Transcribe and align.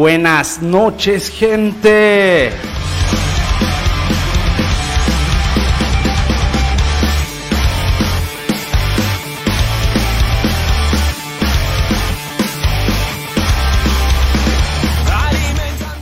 buenas 0.00 0.62
noches, 0.62 1.28
gente. 1.28 2.50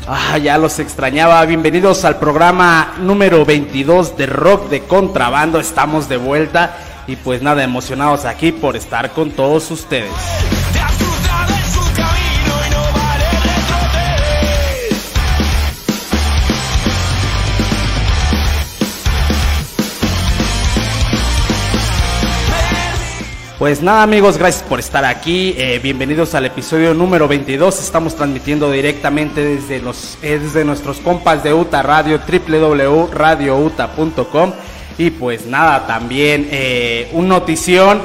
Ah, 0.06 0.38
ya 0.38 0.58
los 0.58 0.78
extrañaba. 0.78 1.44
Bienvenidos 1.44 2.04
al 2.04 2.20
programa 2.20 2.94
número 3.00 3.44
22 3.44 4.16
de 4.16 4.26
Rock 4.26 4.68
de 4.68 4.84
Contrabando. 4.84 5.58
Estamos 5.58 6.08
de 6.08 6.18
vuelta 6.18 6.76
y 7.08 7.16
pues 7.16 7.42
nada, 7.42 7.64
emocionados 7.64 8.26
aquí 8.26 8.52
por 8.52 8.76
estar 8.76 9.10
con 9.10 9.32
todos 9.32 9.68
ustedes. 9.72 10.57
Pues 23.58 23.82
nada 23.82 24.04
amigos, 24.04 24.38
gracias 24.38 24.62
por 24.62 24.78
estar 24.78 25.04
aquí. 25.04 25.52
Eh, 25.58 25.80
bienvenidos 25.82 26.32
al 26.36 26.46
episodio 26.46 26.94
número 26.94 27.26
22. 27.26 27.80
Estamos 27.80 28.14
transmitiendo 28.14 28.70
directamente 28.70 29.44
desde, 29.44 29.80
los, 29.80 30.16
eh, 30.22 30.38
desde 30.38 30.64
nuestros 30.64 31.00
compas 31.00 31.42
de 31.42 31.52
UTA 31.52 31.82
Radio, 31.82 32.20
www.radiouta.com. 32.20 34.52
Y 34.96 35.10
pues 35.10 35.46
nada, 35.46 35.88
también 35.88 36.46
eh, 36.52 37.10
un 37.14 37.26
notición. 37.26 38.00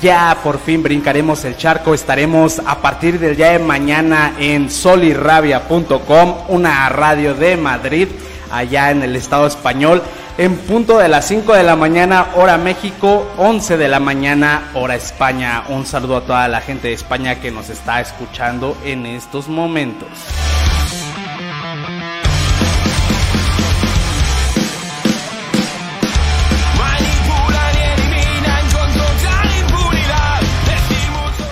Ya 0.00 0.38
por 0.44 0.60
fin 0.60 0.84
brincaremos 0.84 1.44
el 1.44 1.56
charco. 1.56 1.92
Estaremos 1.92 2.60
a 2.64 2.80
partir 2.80 3.18
del 3.18 3.36
día 3.36 3.50
de 3.50 3.58
mañana 3.58 4.34
en 4.38 4.70
solirrabia.com, 4.70 6.34
una 6.46 6.88
radio 6.88 7.34
de 7.34 7.56
Madrid, 7.56 8.06
allá 8.48 8.92
en 8.92 9.02
el 9.02 9.16
Estado 9.16 9.48
español 9.48 10.04
en 10.36 10.56
punto 10.56 10.98
de 10.98 11.08
las 11.08 11.26
5 11.26 11.52
de 11.54 11.62
la 11.62 11.76
mañana, 11.76 12.28
hora 12.34 12.58
México, 12.58 13.30
11 13.38 13.76
de 13.76 13.88
la 13.88 14.00
mañana, 14.00 14.70
hora 14.74 14.96
España. 14.96 15.64
Un 15.68 15.86
saludo 15.86 16.16
a 16.16 16.20
toda 16.22 16.48
la 16.48 16.60
gente 16.60 16.88
de 16.88 16.94
España 16.94 17.40
que 17.40 17.50
nos 17.50 17.70
está 17.70 18.00
escuchando 18.00 18.76
en 18.84 19.06
estos 19.06 19.48
momentos. 19.48 20.08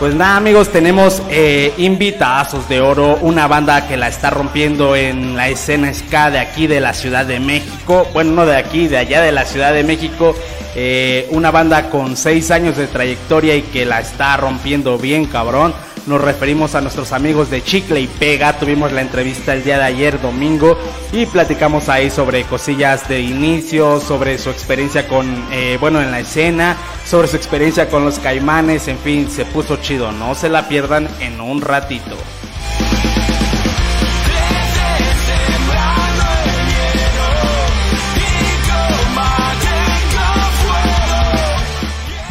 Pues 0.03 0.17
nada 0.17 0.37
amigos, 0.37 0.73
tenemos 0.73 1.23
eh, 1.31 1.73
invitazos 1.79 2.69
de 2.69 2.81
oro, 2.81 3.19
una 3.21 3.47
banda 3.47 3.87
que 3.87 3.97
la 3.97 4.09
está 4.09 4.31
rompiendo 4.31 4.97
en 4.97 5.37
la 5.37 5.49
escena 5.49 5.95
ska 5.95 6.29
de 6.29 6.41
aquí 6.41 6.67
de 6.67 6.81
la 6.81 6.93
Ciudad 6.93 7.25
de 7.25 7.39
México, 7.39 8.09
bueno 8.13 8.33
no 8.33 8.45
de 8.45 8.57
aquí, 8.57 8.89
de 8.89 8.99
allá 8.99 9.23
de 9.23 9.31
la 9.31 9.45
Ciudad 9.45 9.73
de 9.73 9.85
México, 9.85 10.35
eh, 10.75 11.29
una 11.31 11.53
banda 11.53 11.89
con 11.89 12.17
seis 12.17 12.51
años 12.51 12.77
de 12.77 12.89
trayectoria 12.89 13.55
y 13.55 13.63
que 13.63 13.87
la 13.87 14.01
está 14.01 14.37
rompiendo 14.37 14.99
bien 14.99 15.27
cabrón. 15.27 15.73
Nos 16.07 16.21
referimos 16.21 16.75
a 16.75 16.81
nuestros 16.81 17.13
amigos 17.13 17.49
de 17.49 17.63
Chicle 17.63 18.01
y 18.01 18.09
Pega. 18.09 18.59
Tuvimos 18.59 18.91
la 18.91 19.03
entrevista 19.03 19.55
el 19.55 19.63
día 19.63 19.79
de 19.79 19.85
ayer, 19.85 20.21
domingo, 20.21 20.77
y 21.13 21.27
platicamos 21.27 21.89
ahí 21.89 22.11
sobre 22.11 22.43
cosillas 22.43 23.09
de 23.09 23.21
inicio, 23.21 24.01
sobre 24.01 24.37
su 24.39 24.51
experiencia 24.51 25.07
con, 25.07 25.27
eh, 25.53 25.77
bueno, 25.81 26.03
en 26.03 26.11
la 26.11 26.19
escena, 26.19 26.77
sobre 27.07 27.29
su 27.29 27.37
experiencia 27.37 27.89
con 27.89 28.05
los 28.05 28.19
caimanes. 28.19 28.89
En 28.89 28.99
fin, 28.99 29.31
se 29.31 29.45
puso 29.45 29.77
chido. 29.77 30.11
No 30.11 30.35
se 30.35 30.49
la 30.49 30.69
pierdan 30.69 31.09
en 31.21 31.41
un 31.41 31.61
ratito. 31.61 32.17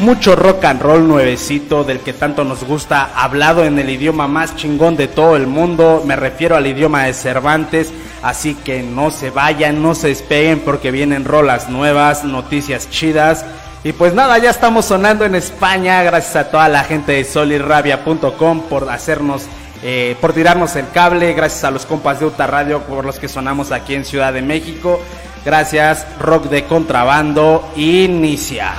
Mucho 0.01 0.35
rock 0.35 0.66
and 0.66 0.81
roll 0.81 1.07
nuevecito 1.07 1.84
del 1.84 2.00
que 2.00 2.13
tanto 2.13 2.44
nos 2.44 2.63
gusta, 2.63 3.12
hablado 3.16 3.63
en 3.63 3.78
el 3.78 3.89
idioma 3.89 4.28
más 4.28 4.56
chingón 4.56 4.97
de 4.97 5.07
todo 5.07 5.35
el 5.35 5.45
mundo, 5.45 6.01
me 6.06 6.16
refiero 6.16 6.56
al 6.56 6.66
idioma 6.66 7.03
de 7.03 7.13
Cervantes, 7.13 7.94
así 8.23 8.56
que 8.56 8.81
no 8.81 9.11
se 9.11 9.29
vayan, 9.29 9.81
no 9.81 9.94
se 9.94 10.07
despeguen 10.07 10.61
porque 10.61 10.90
vienen 10.90 11.23
rolas 11.23 11.69
nuevas, 11.69 12.23
noticias 12.23 12.90
chidas. 12.90 13.45
Y 13.84 13.94
pues 13.94 14.13
nada, 14.13 14.38
ya 14.40 14.50
estamos 14.50 14.85
sonando 14.85 15.23
en 15.25 15.35
España, 15.35 16.01
gracias 16.03 16.35
a 16.35 16.51
toda 16.51 16.67
la 16.67 16.84
gente 16.84 17.13
de 17.13 17.23
solirrabia.com 17.23 18.61
por 18.63 18.90
hacernos, 18.90 19.44
eh, 19.84 20.16
por 20.19 20.34
tirarnos 20.34 20.75
el 20.75 20.90
cable, 20.90 21.34
gracias 21.34 21.63
a 21.63 21.72
los 21.72 21.85
compas 21.85 22.19
de 22.19 22.25
Uta 22.25 22.47
Radio 22.47 22.81
por 22.81 23.06
los 23.06 23.19
que 23.19 23.28
sonamos 23.28 23.72
aquí 23.72 23.94
en 23.94 24.06
Ciudad 24.06 24.34
de 24.34 24.41
México. 24.41 25.00
Gracias, 25.45 26.06
Rock 26.19 26.45
de 26.45 26.66
Contrabando, 26.66 27.72
inicia. 27.75 28.73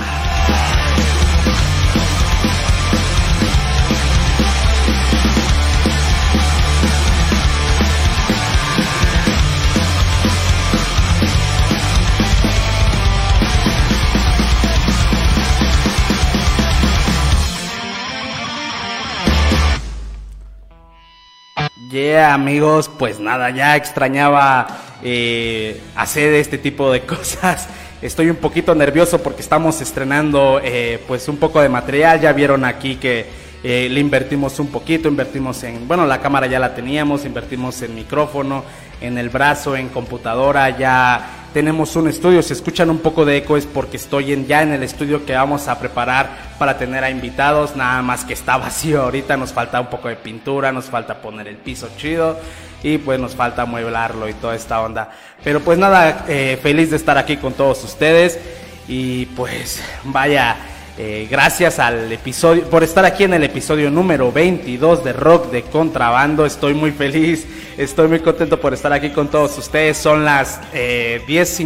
Yeah, 21.93 22.33
amigos, 22.33 22.89
pues 22.89 23.19
nada, 23.19 23.51
ya 23.51 23.75
extrañaba 23.75 24.65
eh, 25.03 25.79
hacer 25.95 26.33
este 26.33 26.57
tipo 26.57 26.91
de 26.91 27.01
cosas. 27.05 27.67
Estoy 28.01 28.31
un 28.31 28.37
poquito 28.37 28.73
nervioso 28.73 29.21
porque 29.21 29.43
estamos 29.43 29.79
estrenando 29.79 30.59
eh, 30.63 30.99
pues 31.07 31.27
un 31.27 31.37
poco 31.37 31.61
de 31.61 31.69
material. 31.69 32.19
Ya 32.19 32.33
vieron 32.33 32.65
aquí 32.65 32.95
que 32.95 33.27
eh, 33.63 33.89
le 33.91 33.99
invertimos 33.99 34.59
un 34.59 34.69
poquito, 34.69 35.07
invertimos 35.07 35.61
en, 35.61 35.87
bueno, 35.87 36.07
la 36.07 36.19
cámara 36.19 36.47
ya 36.47 36.57
la 36.57 36.73
teníamos, 36.73 37.25
invertimos 37.25 37.79
en 37.83 37.93
micrófono, 37.93 38.63
en 38.99 39.19
el 39.19 39.29
brazo, 39.29 39.75
en 39.75 39.89
computadora, 39.89 40.75
ya 40.75 41.42
tenemos 41.53 41.95
un 41.95 42.07
estudio. 42.07 42.41
Si 42.41 42.53
escuchan 42.53 42.89
un 42.89 42.99
poco 42.99 43.25
de 43.25 43.37
eco 43.37 43.55
es 43.55 43.65
porque 43.65 43.97
estoy 43.97 44.33
en, 44.33 44.47
ya 44.47 44.63
en 44.63 44.73
el 44.73 44.83
estudio 44.83 45.25
que 45.25 45.33
vamos 45.33 45.67
a 45.67 45.79
preparar 45.79 46.55
para 46.57 46.77
tener 46.77 47.03
a 47.03 47.09
invitados. 47.09 47.75
Nada 47.75 48.01
más 48.01 48.25
que 48.25 48.33
está 48.33 48.57
vacío 48.57 49.03
ahorita. 49.03 49.37
Nos 49.37 49.53
falta 49.53 49.79
un 49.79 49.87
poco 49.87 50.09
de 50.09 50.15
pintura, 50.15 50.71
nos 50.71 50.85
falta 50.85 51.21
poner 51.21 51.47
el 51.47 51.57
piso 51.57 51.89
chido 51.97 52.37
y 52.81 52.97
pues 52.97 53.19
nos 53.19 53.35
falta 53.35 53.61
amueblarlo 53.61 54.27
y 54.27 54.33
toda 54.33 54.55
esta 54.55 54.81
onda. 54.81 55.11
Pero 55.43 55.61
pues 55.61 55.77
nada, 55.77 56.25
eh, 56.27 56.59
feliz 56.61 56.89
de 56.89 56.97
estar 56.97 57.17
aquí 57.17 57.37
con 57.37 57.53
todos 57.53 57.83
ustedes 57.83 58.39
y 58.87 59.27
pues 59.27 59.81
vaya. 60.03 60.72
Eh, 60.95 61.27
gracias 61.27 61.79
al 61.79 62.11
episodio, 62.11 62.69
por 62.69 62.83
estar 62.83 63.03
aquí 63.03 63.23
en 63.23 63.33
el 63.33 63.43
episodio 63.43 63.89
número 63.89 64.31
22 64.31 65.03
de 65.03 65.11
Rock 65.11 65.49
de 65.49 65.63
Contrabando. 65.63 66.45
Estoy 66.45 66.75
muy 66.75 66.91
feliz, 66.91 67.47
estoy 67.77 68.07
muy 68.07 68.19
contento 68.19 68.61
por 68.61 68.75
estar 68.75 68.93
aquí 68.93 69.09
con 69.09 69.27
todos 69.29 69.57
ustedes. 69.57 69.97
Son 69.97 70.23
las 70.23 70.61
eh, 70.71 71.21
10, 71.25 71.63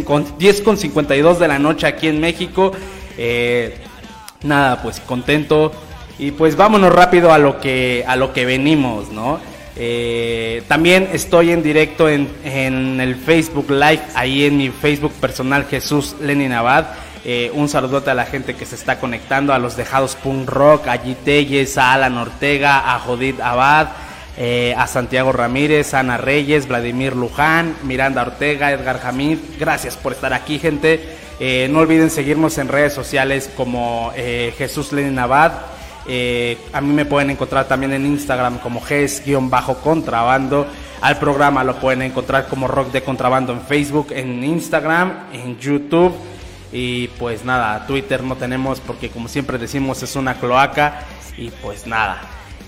con 0.64 0.76
52 0.78 1.38
de 1.38 1.46
la 1.48 1.58
noche 1.58 1.86
aquí 1.86 2.08
en 2.08 2.20
México. 2.20 2.72
Eh, 3.18 3.76
nada, 4.44 4.80
pues 4.82 4.98
contento. 5.00 5.72
Y 6.18 6.30
pues 6.30 6.56
vámonos 6.56 6.90
rápido 6.90 7.30
a 7.30 7.36
lo 7.36 7.60
que, 7.60 8.04
a 8.08 8.16
lo 8.16 8.32
que 8.32 8.46
venimos, 8.46 9.12
¿no? 9.12 9.40
Eh, 9.76 10.62
también 10.68 11.10
estoy 11.12 11.52
en 11.52 11.62
directo 11.62 12.08
en, 12.08 12.28
en 12.44 12.98
el 13.00 13.14
Facebook 13.14 13.70
Live, 13.70 14.00
ahí 14.14 14.44
en 14.46 14.56
mi 14.56 14.70
Facebook 14.70 15.12
personal 15.20 15.66
Jesús 15.66 16.16
Lenin 16.20 16.52
Abad. 16.52 16.86
Eh, 17.24 17.50
un 17.54 17.68
saludote 17.68 18.10
a 18.10 18.14
la 18.14 18.26
gente 18.26 18.54
que 18.54 18.64
se 18.64 18.76
está 18.76 18.98
conectando, 19.00 19.52
a 19.52 19.58
los 19.58 19.76
dejados 19.76 20.14
Punk 20.16 20.48
Rock, 20.48 20.86
a 20.88 20.98
Telles, 20.98 21.76
a 21.76 21.92
Alan 21.92 22.16
Ortega, 22.16 22.94
a 22.94 23.00
Jodid 23.00 23.40
Abad, 23.40 23.88
eh, 24.36 24.74
a 24.76 24.86
Santiago 24.86 25.32
Ramírez, 25.32 25.94
Ana 25.94 26.16
Reyes, 26.16 26.68
Vladimir 26.68 27.16
Luján, 27.16 27.76
Miranda 27.82 28.22
Ortega, 28.22 28.72
Edgar 28.72 29.00
Jamid. 29.00 29.38
Gracias 29.58 29.96
por 29.96 30.12
estar 30.12 30.32
aquí, 30.32 30.58
gente. 30.58 31.16
Eh, 31.40 31.68
no 31.70 31.80
olviden 31.80 32.10
seguirnos 32.10 32.56
en 32.58 32.68
redes 32.68 32.92
sociales 32.92 33.50
como 33.56 34.12
Jesús 34.56 34.92
Lenin 34.92 35.18
Abad. 35.18 35.52
a 36.72 36.80
mí 36.80 36.92
me 36.94 37.04
pueden 37.04 37.30
encontrar 37.30 37.66
también 37.66 37.92
en 37.92 38.06
Instagram 38.06 38.58
como 38.58 38.80
GES-contrabando. 38.80 40.66
Al 41.00 41.18
programa 41.18 41.62
lo 41.62 41.76
pueden 41.76 42.02
encontrar 42.02 42.48
como 42.48 42.66
Rock 42.66 42.90
de 42.90 43.02
Contrabando 43.02 43.52
en 43.52 43.60
Facebook, 43.60 44.08
en 44.10 44.42
Instagram, 44.42 45.26
en 45.32 45.58
YouTube. 45.58 46.12
Y 46.72 47.08
pues 47.18 47.44
nada, 47.44 47.86
Twitter 47.86 48.22
no 48.22 48.36
tenemos 48.36 48.80
porque 48.80 49.08
como 49.08 49.28
siempre 49.28 49.58
decimos 49.58 50.02
es 50.02 50.16
una 50.16 50.34
cloaca. 50.34 51.04
Y 51.36 51.50
pues 51.50 51.86
nada. 51.86 52.20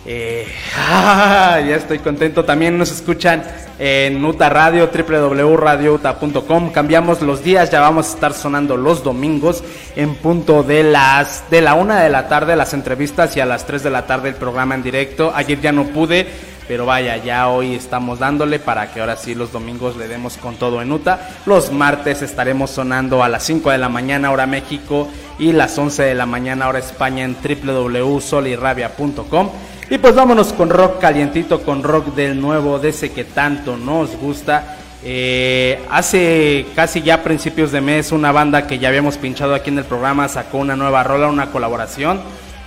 Eh, 0.06 0.46
ya 0.78 1.76
estoy 1.76 1.98
contento. 1.98 2.44
También 2.44 2.78
nos 2.78 2.90
escuchan 2.90 3.42
en 3.78 4.24
Uta 4.24 4.48
Radio, 4.48 4.90
www.radiouta.com. 4.92 6.70
Cambiamos 6.72 7.20
los 7.20 7.44
días, 7.44 7.70
ya 7.70 7.80
vamos 7.80 8.08
a 8.08 8.14
estar 8.14 8.32
sonando 8.32 8.76
los 8.76 9.04
domingos 9.04 9.62
en 9.96 10.14
punto 10.14 10.62
de 10.62 10.84
las 10.84 11.44
de 11.50 11.60
la 11.60 11.74
una 11.74 12.00
de 12.00 12.08
la 12.08 12.28
tarde 12.28 12.56
las 12.56 12.72
entrevistas 12.72 13.36
y 13.36 13.40
a 13.40 13.46
las 13.46 13.66
3 13.66 13.82
de 13.82 13.90
la 13.90 14.06
tarde 14.06 14.30
el 14.30 14.36
programa 14.36 14.74
en 14.74 14.82
directo. 14.82 15.32
Ayer 15.34 15.60
ya 15.60 15.72
no 15.72 15.84
pude 15.84 16.26
Pero 16.70 16.86
vaya, 16.86 17.16
ya 17.16 17.48
hoy 17.48 17.74
estamos 17.74 18.20
dándole 18.20 18.60
para 18.60 18.92
que 18.92 19.00
ahora 19.00 19.16
sí 19.16 19.34
los 19.34 19.50
domingos 19.50 19.96
le 19.96 20.06
demos 20.06 20.36
con 20.36 20.54
todo 20.54 20.80
en 20.80 20.92
UTA. 20.92 21.28
Los 21.44 21.72
martes 21.72 22.22
estaremos 22.22 22.70
sonando 22.70 23.24
a 23.24 23.28
las 23.28 23.42
5 23.42 23.72
de 23.72 23.78
la 23.78 23.88
mañana 23.88 24.30
hora 24.30 24.46
México 24.46 25.08
y 25.36 25.50
las 25.50 25.76
11 25.76 26.04
de 26.04 26.14
la 26.14 26.26
mañana 26.26 26.68
hora 26.68 26.78
España 26.78 27.24
en 27.24 27.34
www.solirrabia.com. 27.34 29.50
Y 29.90 29.98
pues 29.98 30.14
vámonos 30.14 30.52
con 30.52 30.70
rock 30.70 31.00
calientito, 31.00 31.64
con 31.64 31.82
rock 31.82 32.14
del 32.14 32.40
nuevo, 32.40 32.78
de 32.78 32.90
ese 32.90 33.10
que 33.10 33.24
tanto 33.24 33.76
nos 33.76 34.16
gusta. 34.16 34.76
Eh, 35.02 35.82
hace 35.90 36.66
casi 36.76 37.02
ya 37.02 37.24
principios 37.24 37.72
de 37.72 37.80
mes 37.80 38.12
una 38.12 38.30
banda 38.30 38.68
que 38.68 38.78
ya 38.78 38.90
habíamos 38.90 39.16
pinchado 39.16 39.56
aquí 39.56 39.70
en 39.70 39.78
el 39.78 39.84
programa 39.86 40.28
sacó 40.28 40.58
una 40.58 40.76
nueva 40.76 41.02
rola, 41.02 41.26
una 41.26 41.50
colaboración. 41.50 42.20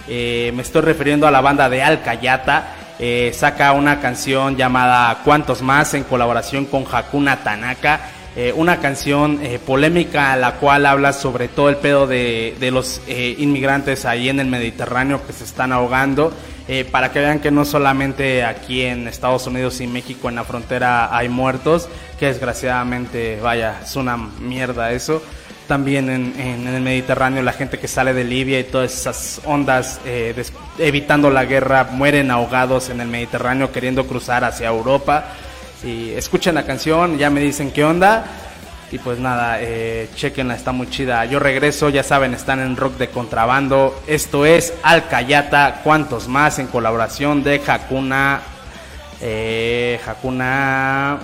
Eh, 0.09 0.51
me 0.53 0.61
estoy 0.61 0.81
refiriendo 0.81 1.25
a 1.25 1.31
la 1.31 1.39
banda 1.39 1.69
de 1.69 1.81
Alcayata. 1.81 2.82
Eh, 2.99 3.31
saca 3.35 3.71
una 3.73 3.99
canción 3.99 4.55
llamada 4.55 5.21
Cuantos 5.23 5.61
más 5.61 5.93
en 5.93 6.03
colaboración 6.03 6.65
con 6.65 6.85
Hakuna 6.89 7.43
Tanaka. 7.43 8.09
una 8.55 8.79
canción 8.79 9.39
polémica 9.63 10.35
la 10.35 10.53
cual 10.53 10.87
habla 10.87 11.13
sobre 11.13 11.47
todo 11.47 11.69
el 11.69 11.75
pedo 11.75 12.07
de, 12.07 12.55
de 12.59 12.71
los 12.71 12.99
inmigrantes 13.07 14.05
ahí 14.05 14.27
en 14.27 14.39
el 14.39 14.47
Mediterráneo 14.47 15.21
que 15.25 15.33
se 15.33 15.43
están 15.43 15.71
ahogando. 15.71 16.33
Eh, 16.67 16.85
para 16.89 17.11
que 17.11 17.19
vean 17.19 17.39
que 17.39 17.51
no 17.51 17.65
solamente 17.65 18.45
aquí 18.45 18.83
en 18.83 19.09
Estados 19.09 19.45
Unidos 19.47 19.81
y 19.81 19.87
México 19.87 20.29
en 20.29 20.35
la 20.35 20.45
frontera 20.45 21.15
hay 21.15 21.27
muertos, 21.27 21.89
que 22.17 22.27
desgraciadamente, 22.27 23.37
vaya, 23.41 23.81
es 23.83 23.97
una 23.97 24.15
mierda 24.15 24.91
eso. 24.93 25.21
También 25.73 26.07
en, 26.07 26.67
el 26.67 26.81
Mediterráneo 26.83 27.41
la 27.41 27.51
gente 27.51 27.79
que 27.79 27.87
sale 27.87 28.13
de 28.13 28.23
Libia 28.23 28.59
y 28.59 28.63
todas 28.65 28.93
esas 28.93 29.41
ondas 29.43 29.99
eh, 30.05 30.35
evitando 30.77 31.31
la 31.31 31.45
guerra 31.45 31.85
mueren 31.89 32.29
ahogados 32.29 32.91
en 32.91 33.01
el 33.01 33.07
Mediterráneo 33.07 33.71
queriendo 33.71 34.05
cruzar 34.05 34.43
hacia 34.43 34.67
Europa. 34.67 35.25
Y 35.83 36.11
escuchen 36.11 36.53
la 36.53 36.63
canción, 36.63 37.17
ya 37.17 37.31
me 37.31 37.39
dicen 37.39 37.71
qué 37.71 37.83
onda. 37.83 38.23
Y 38.91 38.99
pues 38.99 39.17
nada, 39.17 39.57
eh, 39.61 40.09
chequenla, 40.13 40.53
está 40.53 40.73
muy 40.73 40.91
chida. 40.91 41.25
Yo 41.25 41.39
regreso, 41.39 41.89
ya 41.89 42.03
saben, 42.03 42.35
están 42.35 42.59
en 42.59 42.75
rock 42.75 42.97
de 42.97 43.07
contrabando. 43.07 43.99
Esto 44.05 44.45
es 44.45 44.75
Alcayata, 44.83 45.81
cuantos 45.83 46.27
más 46.27 46.59
en 46.59 46.67
colaboración 46.67 47.43
de 47.43 47.59
Hakuna. 47.65 48.41
Eh, 49.19 49.99
Hakuna. 50.05 51.17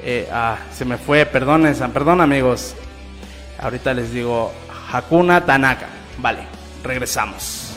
Eh, 0.00 0.28
ah, 0.32 0.58
se 0.72 0.84
me 0.84 0.96
fue, 0.96 1.26
perdonen, 1.26 1.74
perdón 1.92 2.20
amigos. 2.20 2.76
Ahorita 3.60 3.92
les 3.94 4.12
digo 4.12 4.52
Hakuna 4.92 5.44
Tanaka. 5.44 5.86
Vale, 6.18 6.44
regresamos. 6.82 7.76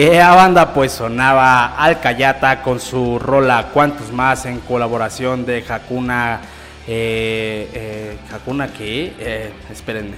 Y 0.00 0.04
esa 0.04 0.34
banda 0.34 0.72
pues 0.72 0.92
sonaba 0.92 1.76
Alcayata 1.76 2.62
con 2.62 2.80
su 2.80 3.18
rola 3.18 3.66
Cuantos 3.70 4.10
Más 4.10 4.46
en 4.46 4.60
colaboración 4.60 5.44
de 5.44 5.62
Hakuna. 5.68 6.40
Eh, 6.88 7.68
eh, 7.74 8.16
¿Hakuna 8.32 8.68
qué? 8.68 9.12
Eh, 9.18 9.52
espérenme. 9.70 10.16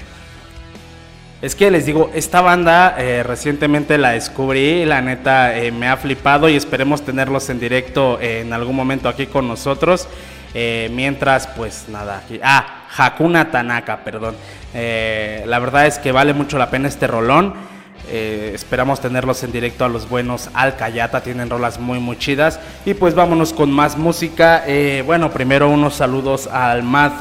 Es 1.41 1.57
que 1.57 1.69
les 1.73 1.85
digo, 1.85 2.13
esta 2.15 2.41
banda 2.41 2.95
eh, 2.97 3.25
recientemente 3.25 3.99
la 3.99 4.11
descubrí, 4.11 4.85
la 4.85 5.01
neta 5.01 5.53
me 5.73 5.89
ha 5.89 5.97
flipado 5.97 6.49
y 6.49 6.55
esperemos 6.55 7.03
tenerlos 7.05 7.51
en 7.51 7.59
directo 7.59 8.21
en 8.21 8.53
algún 8.53 8.77
momento 8.77 9.09
aquí 9.09 9.27
con 9.27 9.49
nosotros. 9.49 10.07
Mientras, 10.55 11.49
pues 11.49 11.87
nada. 11.89 12.23
Ah, 12.41 12.85
Hakuna 12.97 13.51
Tanaka, 13.51 14.05
perdón. 14.05 14.37
la 14.73 15.59
verdad 15.59 15.89
es 15.89 15.99
que 15.99 16.13
vale 16.13 16.35
mucho 16.35 16.57
la 16.57 16.71
pena 16.71 16.87
este 16.87 17.09
rolón. 17.09 17.72
Esperamos 18.11 19.01
tenerlos 19.01 19.43
en 19.43 19.53
directo 19.53 19.85
a 19.85 19.89
los 19.89 20.09
buenos 20.09 20.51
Alcayata, 20.55 21.23
tienen 21.23 21.51
rolas 21.51 21.79
muy 21.79 21.99
muy 21.99 22.19
chidas. 22.19 22.61
Y 22.85 22.95
pues 22.95 23.15
vámonos 23.15 23.53
con 23.53 23.71
más 23.71 23.97
música. 23.97 24.65
bueno, 25.07 25.31
primero 25.31 25.69
unos 25.69 25.95
saludos 25.95 26.47
al 26.47 26.83
Mad 26.83 27.13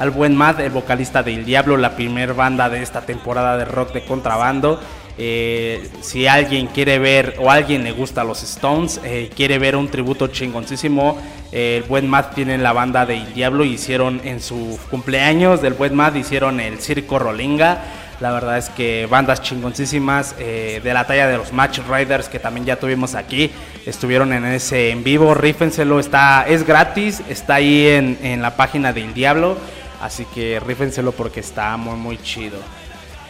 al 0.00 0.10
buen 0.10 0.34
Matt, 0.34 0.60
el 0.60 0.70
vocalista 0.70 1.22
de 1.22 1.34
El 1.34 1.44
Diablo, 1.44 1.76
la 1.76 1.94
primer 1.94 2.32
banda 2.32 2.70
de 2.70 2.82
esta 2.82 3.02
temporada 3.02 3.58
de 3.58 3.66
rock 3.66 3.92
de 3.92 4.02
contrabando. 4.02 4.80
Eh, 5.18 5.86
si 6.00 6.26
alguien 6.26 6.68
quiere 6.68 6.98
ver 6.98 7.34
o 7.38 7.50
alguien 7.50 7.84
le 7.84 7.92
gusta 7.92 8.24
los 8.24 8.42
Stones, 8.42 8.98
eh, 9.04 9.30
quiere 9.36 9.58
ver 9.58 9.76
un 9.76 9.88
tributo 9.88 10.28
chingoncísimo, 10.28 11.18
eh, 11.52 11.76
el 11.76 11.82
buen 11.82 12.08
Matt 12.08 12.34
tiene 12.34 12.56
la 12.56 12.72
banda 12.72 13.04
de 13.04 13.18
El 13.18 13.34
Diablo, 13.34 13.62
hicieron 13.62 14.22
en 14.24 14.40
su 14.40 14.78
cumpleaños 14.90 15.60
del 15.60 15.74
buen 15.74 15.94
Matt, 15.94 16.16
hicieron 16.16 16.60
el 16.60 16.78
Circo 16.80 17.18
Rolinga. 17.18 17.82
La 18.20 18.32
verdad 18.32 18.58
es 18.58 18.68
que 18.68 19.06
bandas 19.10 19.40
chingoncísimas 19.40 20.36
de 20.36 20.80
la 20.84 21.06
talla 21.06 21.26
de 21.26 21.38
los 21.38 21.52
Match 21.54 21.80
Riders 21.88 22.28
que 22.28 22.38
también 22.38 22.66
ya 22.66 22.76
tuvimos 22.76 23.14
aquí, 23.14 23.50
estuvieron 23.86 24.32
en 24.34 24.44
ese 24.44 24.90
en 24.90 25.02
vivo, 25.02 25.32
rífenselo, 25.32 25.98
está, 25.98 26.44
es 26.46 26.66
gratis, 26.66 27.22
está 27.30 27.54
ahí 27.54 27.86
en, 27.86 28.18
en 28.22 28.42
la 28.42 28.56
página 28.56 28.92
de 28.92 29.04
El 29.04 29.14
Diablo. 29.14 29.56
Así 30.00 30.24
que 30.34 30.58
rífenselo 30.60 31.12
porque 31.12 31.40
está 31.40 31.76
muy, 31.76 31.96
muy 31.96 32.18
chido. 32.18 32.56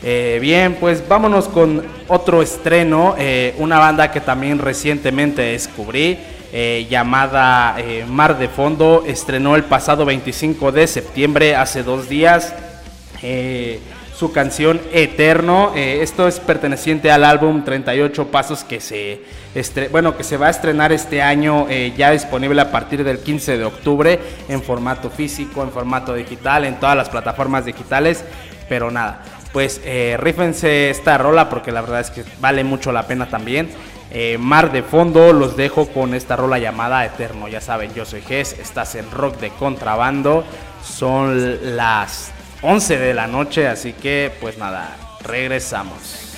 Eh, 0.03 0.39
bien, 0.41 0.77
pues 0.79 1.07
vámonos 1.07 1.49
con 1.49 1.83
otro 2.09 2.43
estreno. 2.43 3.17
Eh, 3.19 3.55
una 3.59 3.79
banda 3.79 4.11
que 4.11 4.21
también 4.21 4.59
recientemente 4.59 5.43
descubrí. 5.43 6.19
Eh, 6.53 6.87
llamada 6.89 7.77
Mar 8.09 8.39
de 8.39 8.49
Fondo. 8.49 9.05
Estrenó 9.07 9.57
el 9.57 9.65
pasado 9.65 10.05
25 10.05 10.73
de 10.73 10.87
septiembre, 10.87 11.55
hace 11.55 11.83
dos 11.83 12.09
días 12.09 12.55
su 14.21 14.33
canción 14.33 14.79
Eterno. 14.93 15.73
Eh, 15.75 16.01
esto 16.03 16.29
es 16.29 16.41
perteneciente 16.41 17.11
al 17.11 17.25
álbum 17.25 17.65
38 17.65 18.27
Pasos 18.27 18.65
que 18.65 18.79
se, 18.79 19.23
bueno, 19.91 20.15
que 20.15 20.25
se 20.25 20.37
va 20.37 20.49
a 20.49 20.51
estrenar 20.51 20.93
este 20.93 21.23
año, 21.23 21.67
eh, 21.71 21.95
ya 21.97 22.11
disponible 22.11 22.61
a 22.61 22.71
partir 22.71 23.03
del 23.03 23.21
15 23.21 23.57
de 23.57 23.65
octubre 23.65 24.21
en 24.51 24.63
formato 24.63 25.09
físico, 25.09 25.63
en 25.63 25.71
formato 25.71 26.13
digital, 26.13 26.67
en 26.67 26.79
todas 26.79 26.99
las 26.99 27.09
plataformas 27.09 27.65
digitales. 27.65 28.23
Pero 28.69 28.91
nada, 28.91 29.23
pues 29.55 29.81
eh, 29.87 30.19
rífense 30.21 30.91
esta 30.91 31.17
rola 31.17 31.49
porque 31.49 31.73
la 31.73 31.81
verdad 31.81 32.01
es 32.01 32.11
que 32.11 32.23
vale 32.41 32.63
mucho 32.63 32.93
la 32.93 33.07
pena 33.07 33.27
también. 33.27 33.71
Eh, 34.11 34.37
mar 34.39 34.71
de 34.71 34.83
fondo, 34.83 35.33
los 35.33 35.57
dejo 35.57 35.89
con 35.89 36.13
esta 36.13 36.37
rola 36.37 36.59
llamada 36.59 37.07
Eterno. 37.07 37.49
Ya 37.49 37.63
saben, 37.63 37.95
yo 37.95 38.05
soy 38.05 38.21
Gess, 38.21 38.59
estás 38.59 38.97
en 38.97 39.11
rock 39.11 39.39
de 39.41 39.49
contrabando. 39.49 40.45
Son 40.83 41.75
las 41.75 42.33
11 42.63 42.99
de 42.99 43.15
la 43.15 43.27
noche, 43.27 43.67
así 43.67 43.93
que 43.93 44.33
pues 44.41 44.59
nada, 44.59 44.97
regresamos. 45.23 46.31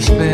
despair. 0.00 0.29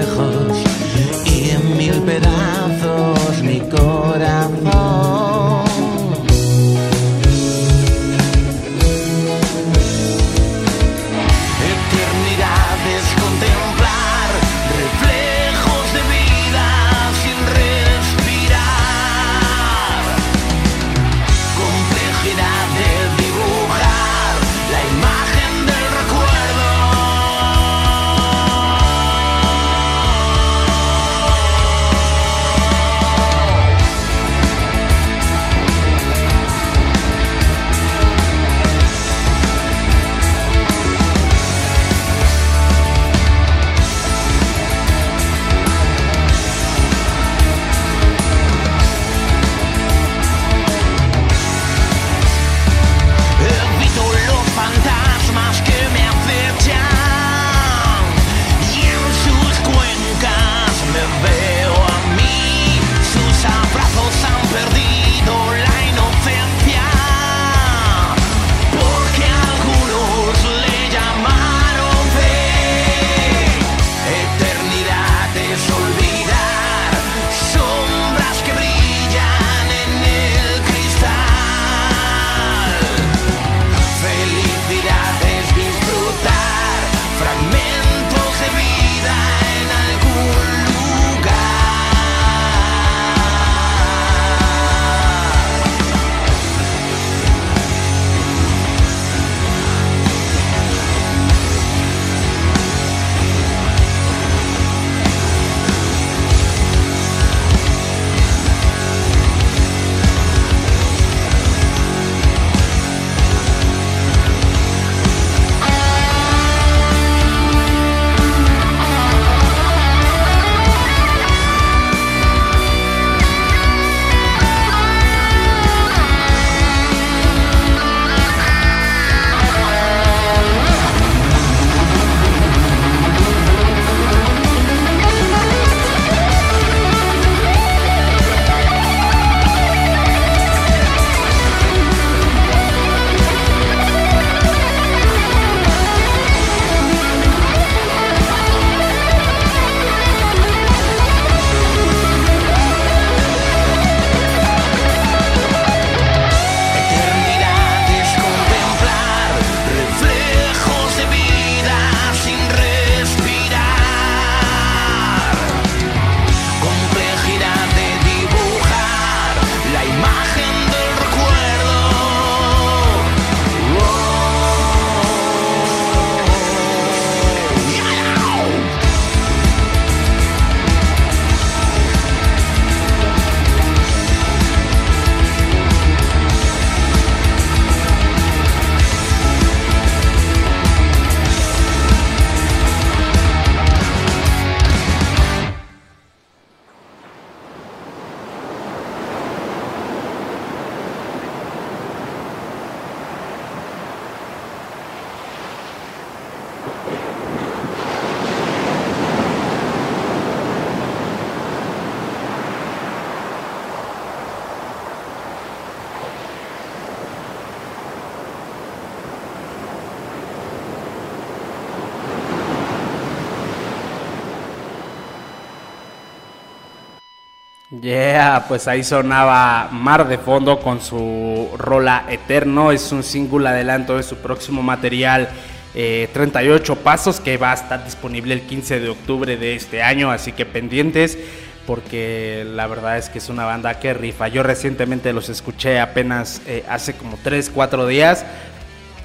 Yeah, 227.82 228.44
pues 228.48 228.68
ahí 228.68 228.84
sonaba 228.84 229.68
Mar 229.72 230.06
de 230.06 230.18
Fondo 230.18 230.60
con 230.60 230.80
su 230.80 231.50
rola 231.58 232.06
Eterno. 232.08 232.70
Es 232.72 232.92
un 232.92 233.02
single 233.02 233.48
adelanto 233.48 233.96
de 233.96 234.02
su 234.02 234.16
próximo 234.16 234.62
material 234.62 235.28
38 235.74 236.72
eh, 236.72 236.76
Pasos 236.82 237.20
que 237.20 237.36
va 237.36 237.50
a 237.50 237.54
estar 237.54 237.84
disponible 237.84 238.34
el 238.34 238.42
15 238.42 238.80
de 238.80 238.88
octubre 238.88 239.36
de 239.36 239.56
este 239.56 239.82
año. 239.82 240.10
Así 240.10 240.32
que 240.32 240.46
pendientes 240.46 241.18
porque 241.66 242.46
la 242.48 242.68
verdad 242.68 242.98
es 242.98 243.10
que 243.10 243.18
es 243.18 243.28
una 243.28 243.44
banda 243.44 243.78
que 243.80 243.92
rifa. 243.92 244.28
Yo 244.28 244.42
recientemente 244.42 245.12
los 245.12 245.28
escuché 245.28 245.80
apenas 245.80 246.40
eh, 246.46 246.64
hace 246.68 246.94
como 246.94 247.18
3, 247.22 247.50
4 247.52 247.86
días 247.88 248.24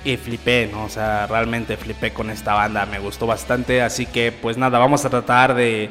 y 0.06 0.18
flipé, 0.18 0.70
¿no? 0.72 0.86
O 0.86 0.90
sea, 0.90 1.28
realmente 1.28 1.78
flipé 1.78 2.12
con 2.12 2.30
esta 2.30 2.54
banda, 2.54 2.86
me 2.86 3.00
gustó 3.00 3.26
bastante. 3.26 3.82
Así 3.82 4.06
que 4.06 4.32
pues 4.32 4.58
nada, 4.58 4.78
vamos 4.78 5.04
a 5.04 5.10
tratar 5.10 5.56
de 5.56 5.90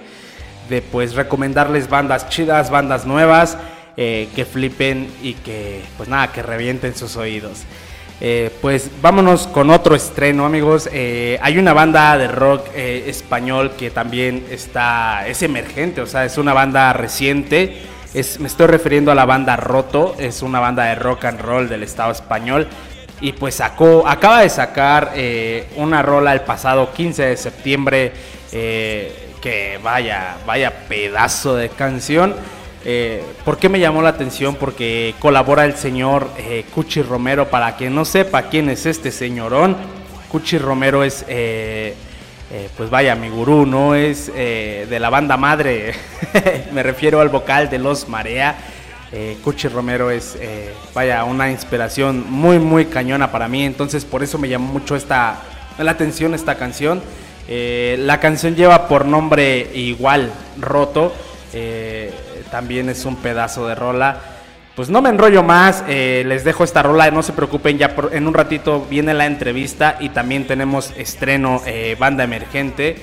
de 0.71 0.81
pues 0.81 1.15
recomendarles 1.15 1.91
bandas 1.91 2.29
chidas, 2.31 2.71
bandas 2.71 3.05
nuevas, 3.05 3.59
eh, 3.97 4.29
que 4.35 4.45
flipen 4.45 5.13
y 5.21 5.35
que 5.35 5.83
pues 5.97 6.09
nada, 6.09 6.33
que 6.33 6.43
revienten 6.43 6.95
sus 6.95 7.17
oídos. 7.17 7.65
Eh, 8.23 8.51
pues 8.63 8.89
vámonos 9.03 9.47
con 9.49 9.69
otro 9.69 9.97
estreno 9.97 10.47
amigos. 10.47 10.89
Eh, 10.93 11.39
hay 11.43 11.59
una 11.59 11.73
banda 11.73 12.17
de 12.17 12.29
rock 12.29 12.69
español 12.75 13.73
que 13.77 13.91
también 13.91 14.47
está, 14.51 15.27
es 15.27 15.43
emergente, 15.43 16.01
o 16.01 16.07
sea, 16.07 16.25
es 16.25 16.39
una 16.39 16.55
banda 16.55 16.93
reciente. 16.93 17.83
Es, 18.15 18.39
me 18.41 18.47
estoy 18.47 18.69
refiriendo 18.69 19.11
a 19.11 19.15
la 19.15 19.25
banda 19.25 19.57
Roto, 19.57 20.15
es 20.19 20.43
una 20.43 20.61
banda 20.61 20.85
de 20.85 20.95
rock 20.95 21.25
and 21.25 21.41
roll 21.41 21.69
del 21.69 21.83
Estado 21.83 22.13
español. 22.13 22.69
Y 23.21 23.33
pues 23.33 23.57
sacó, 23.57 24.07
acaba 24.09 24.41
de 24.41 24.49
sacar 24.49 25.13
una 25.77 26.01
rola 26.01 26.33
el 26.33 26.41
pasado 26.41 26.91
15 26.93 27.23
de 27.23 27.37
septiembre 27.37 28.13
que 29.41 29.79
vaya, 29.83 30.37
vaya 30.47 30.87
pedazo 30.89 31.57
de 31.57 31.69
canción. 31.71 32.35
Eh, 32.85 33.23
¿Por 33.45 33.59
qué 33.59 33.69
me 33.69 33.81
llamó 33.81 34.03
la 34.03 34.11
atención? 34.11 34.55
Porque 34.55 35.15
colabora 35.19 35.65
el 35.65 35.77
señor 35.77 36.31
eh, 36.39 36.65
Cuchi 36.75 37.03
Romero. 37.03 37.49
Para 37.49 37.77
quien 37.77 37.95
no 37.95 38.05
sepa 38.05 38.43
quién 38.45 38.69
es 38.71 38.87
este 38.87 39.11
señorón, 39.11 39.77
Cuchi 40.31 40.59
Romero 40.59 41.05
es, 41.05 41.25
eh, 41.29 41.95
pues 42.77 42.89
vaya, 42.89 43.15
mi 43.15 43.29
gurú, 43.29 43.67
¿no? 43.67 43.95
Es 43.95 44.33
de 44.35 44.99
la 45.01 45.11
banda 45.11 45.37
madre. 45.37 45.93
me 46.73 46.83
refiero 46.83 47.21
al 47.21 47.29
vocal 47.29 47.69
de 47.69 47.79
Los 47.79 48.09
Marea. 48.09 48.57
Cuchi 49.43 49.69
Romero 49.69 50.11
es, 50.11 50.39
vaya, 50.95 51.25
una 51.25 51.51
inspiración 51.51 52.25
muy, 52.31 52.59
muy 52.59 52.87
cañona 52.87 53.31
para 53.31 53.49
mí. 53.49 53.65
Entonces, 53.65 54.05
por 54.05 54.23
eso 54.23 54.39
me 54.39 54.49
llamó 54.49 54.73
mucho 54.73 54.97
esta, 54.97 55.43
la 55.79 55.91
atención 55.91 56.35
esta 56.35 56.57
canción. 56.57 57.03
Eh, 57.53 57.97
la 57.99 58.21
canción 58.21 58.55
lleva 58.55 58.87
por 58.87 59.05
nombre 59.05 59.69
igual, 59.75 60.31
Roto. 60.61 61.13
Eh, 61.53 62.15
también 62.49 62.89
es 62.89 63.05
un 63.05 63.17
pedazo 63.17 63.67
de 63.67 63.75
rola. 63.75 64.21
Pues 64.77 64.89
no 64.89 65.03
me 65.03 65.11
enrollo 65.11 65.43
más, 65.43 65.83
eh, 65.89 66.23
les 66.27 66.45
dejo 66.45 66.63
esta 66.63 66.81
rola, 66.85 67.11
no 67.11 67.25
se 67.25 67.33
preocupen, 67.33 67.77
ya 67.77 67.95
en 68.13 68.29
un 68.29 68.35
ratito 68.35 68.87
viene 68.89 69.13
la 69.15 69.27
entrevista 69.27 69.97
y 69.99 70.11
también 70.11 70.47
tenemos 70.47 70.93
estreno 70.97 71.61
banda 71.99 72.23
emergente. 72.23 72.97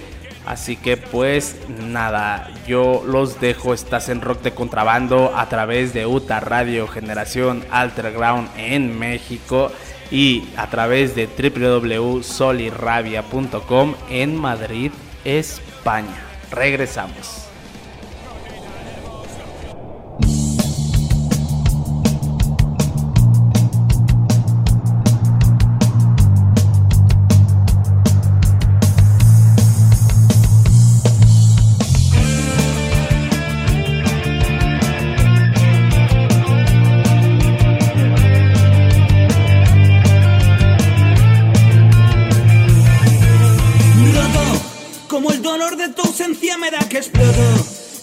Así 0.46 0.78
que 0.78 0.96
pues 0.96 1.58
nada, 1.68 2.50
yo 2.66 3.04
los 3.06 3.42
dejo, 3.42 3.74
estás 3.74 4.08
en 4.08 4.22
Rock 4.22 4.44
de 4.44 4.54
Contrabando 4.54 5.34
a 5.36 5.50
través 5.50 5.94
de 5.94 6.06
UTA 6.06 6.40
Radio 6.40 6.88
Generación 6.88 7.66
Alterground 7.70 8.50
en 8.56 8.98
México 8.98 9.74
y 10.12 10.50
a 10.56 10.70
través 10.70 11.16
de 11.16 11.28
www.solirrabia.com 11.28 13.96
en 14.10 14.36
Madrid, 14.36 14.92
España. 15.24 16.24
Regresamos. 16.52 17.47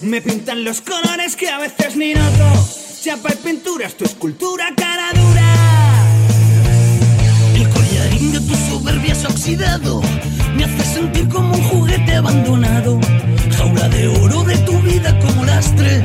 Me 0.04 0.20
pintan 0.20 0.64
los 0.64 0.82
colores 0.82 1.34
que 1.34 1.48
a 1.48 1.58
veces 1.58 1.96
ni 1.96 2.12
noto. 2.12 2.68
Chapa 3.02 3.32
y 3.32 3.36
pinturas, 3.36 3.94
tu 3.94 4.04
escultura 4.04 4.66
cara 4.76 5.08
dura. 5.14 5.54
El 7.54 7.66
collarín 7.70 8.32
de 8.32 8.40
tu 8.40 8.54
soberbia 8.54 9.12
es 9.14 9.24
oxidado. 9.24 10.02
Me 10.56 10.64
hace 10.64 10.84
sentir 10.84 11.26
como 11.28 11.54
un 11.54 11.62
juguete 11.62 12.16
abandonado. 12.16 13.00
Jaula 13.56 13.88
de 13.88 14.08
oro 14.08 14.44
de 14.44 14.58
tu 14.58 14.78
vida 14.80 15.18
como 15.20 15.42
lastre. 15.46 16.02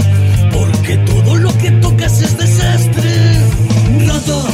Porque 0.54 0.96
todo 1.00 1.36
lo 1.36 1.58
que 1.58 1.72
tocas 1.72 2.22
es 2.22 2.38
desastre. 2.38 3.12
Roto 4.08 4.48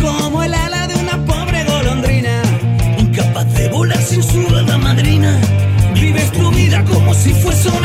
como 0.00 0.44
el 0.44 0.54
ala 0.54 0.86
de 0.86 0.94
una 0.94 1.24
pobre 1.26 1.64
golondrina. 1.64 2.42
Incapaz 2.98 3.52
de 3.54 3.68
volar 3.70 4.00
sin 4.00 4.22
su 4.22 4.46
hada 4.54 4.78
madrina. 4.78 5.36
Vives 5.94 6.30
tu 6.30 6.48
vida 6.52 6.84
como 6.84 7.12
si 7.12 7.32
fuese 7.34 7.68
un 7.70 7.84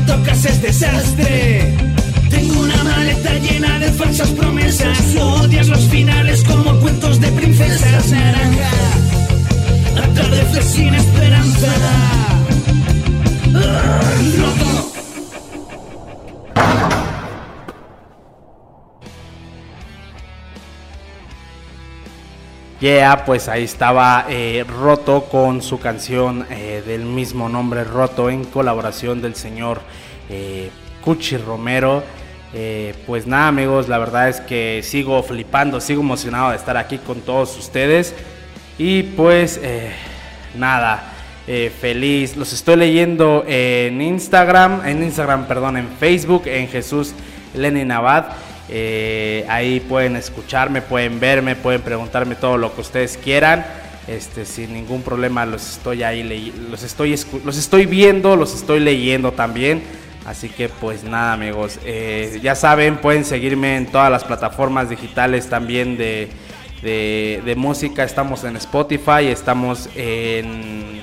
tocas 0.00 0.44
es 0.44 0.60
desastre. 0.62 1.85
Pues 23.24 23.48
ahí 23.48 23.64
estaba 23.64 24.26
eh, 24.28 24.64
Roto 24.68 25.24
con 25.24 25.60
su 25.60 25.80
canción 25.80 26.46
eh, 26.50 26.84
del 26.86 27.04
mismo 27.04 27.48
nombre, 27.48 27.82
Roto, 27.82 28.30
en 28.30 28.44
colaboración 28.44 29.20
del 29.20 29.34
señor 29.34 29.80
eh, 30.30 30.70
Cuchi 31.00 31.36
Romero. 31.36 32.04
Pues 33.04 33.26
nada 33.26 33.48
amigos, 33.48 33.88
la 33.88 33.98
verdad 33.98 34.28
es 34.28 34.40
que 34.40 34.82
sigo 34.84 35.20
flipando, 35.24 35.80
sigo 35.80 36.00
emocionado 36.00 36.50
de 36.50 36.56
estar 36.56 36.76
aquí 36.76 36.98
con 36.98 37.22
todos 37.22 37.58
ustedes. 37.58 38.14
Y 38.78 39.02
pues 39.02 39.60
nada, 40.54 41.12
feliz. 41.80 42.36
Los 42.36 42.52
estoy 42.52 42.76
leyendo 42.76 43.44
en 43.48 44.00
Instagram, 44.00 44.86
en 44.86 45.02
Instagram, 45.02 45.48
perdón, 45.48 45.76
en 45.76 45.88
Facebook, 45.98 46.44
en 46.46 46.68
Jesús 46.68 47.14
Lenin 47.52 47.90
Abad. 47.90 48.26
Eh, 48.68 49.44
ahí 49.48 49.80
pueden 49.80 50.16
escucharme, 50.16 50.82
pueden 50.82 51.20
verme, 51.20 51.54
pueden 51.54 51.82
preguntarme 51.82 52.34
todo 52.34 52.56
lo 52.58 52.74
que 52.74 52.80
ustedes 52.80 53.16
quieran. 53.16 53.64
Este, 54.08 54.44
sin 54.44 54.72
ningún 54.72 55.02
problema 55.02 55.44
los 55.44 55.68
estoy 55.72 56.04
ahí 56.04 56.52
los 56.70 56.84
estoy 56.84 57.18
los 57.44 57.58
estoy 57.58 57.86
viendo, 57.86 58.36
los 58.36 58.54
estoy 58.54 58.80
leyendo 58.80 59.32
también. 59.32 59.82
Así 60.26 60.48
que 60.48 60.68
pues 60.68 61.04
nada 61.04 61.34
amigos, 61.34 61.78
Eh, 61.84 62.40
ya 62.42 62.56
saben, 62.56 62.96
pueden 62.96 63.24
seguirme 63.24 63.76
en 63.76 63.86
todas 63.86 64.10
las 64.10 64.24
plataformas 64.24 64.90
digitales 64.90 65.48
también 65.48 65.96
de, 65.96 66.28
de, 66.82 67.42
de 67.44 67.54
música. 67.54 68.02
Estamos 68.02 68.42
en 68.42 68.56
Spotify, 68.56 69.28
estamos 69.28 69.88
en, 69.94 71.00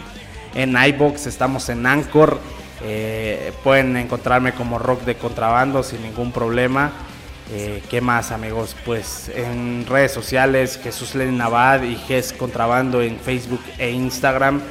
en 0.56 0.76
iBox, 0.76 1.28
estamos 1.28 1.69
en 1.69 1.86
Anchor. 1.86 2.38
Eh, 2.86 3.54
pueden 3.63 3.95
encontrarme 3.95 4.52
como 4.52 4.78
rock 4.78 5.04
de 5.04 5.15
contrabando 5.15 5.84
sin 5.84 6.02
ningún 6.02 6.34
problema. 6.34 6.91
Eh, 7.51 7.84
¿Qué 7.89 7.99
más 8.01 8.32
amigos? 8.32 8.75
Pues 8.86 9.29
en 9.36 9.86
redes 9.86 10.12
sociales 10.13 10.79
Jesús 10.82 11.13
Lenin 11.13 11.41
Abad 11.41 11.84
y 11.84 11.95
Ges 11.95 12.34
Contrabando 12.34 13.01
en 13.01 13.17
Facebook 13.19 13.62
e 13.77 13.91
Instagram. 13.91 14.62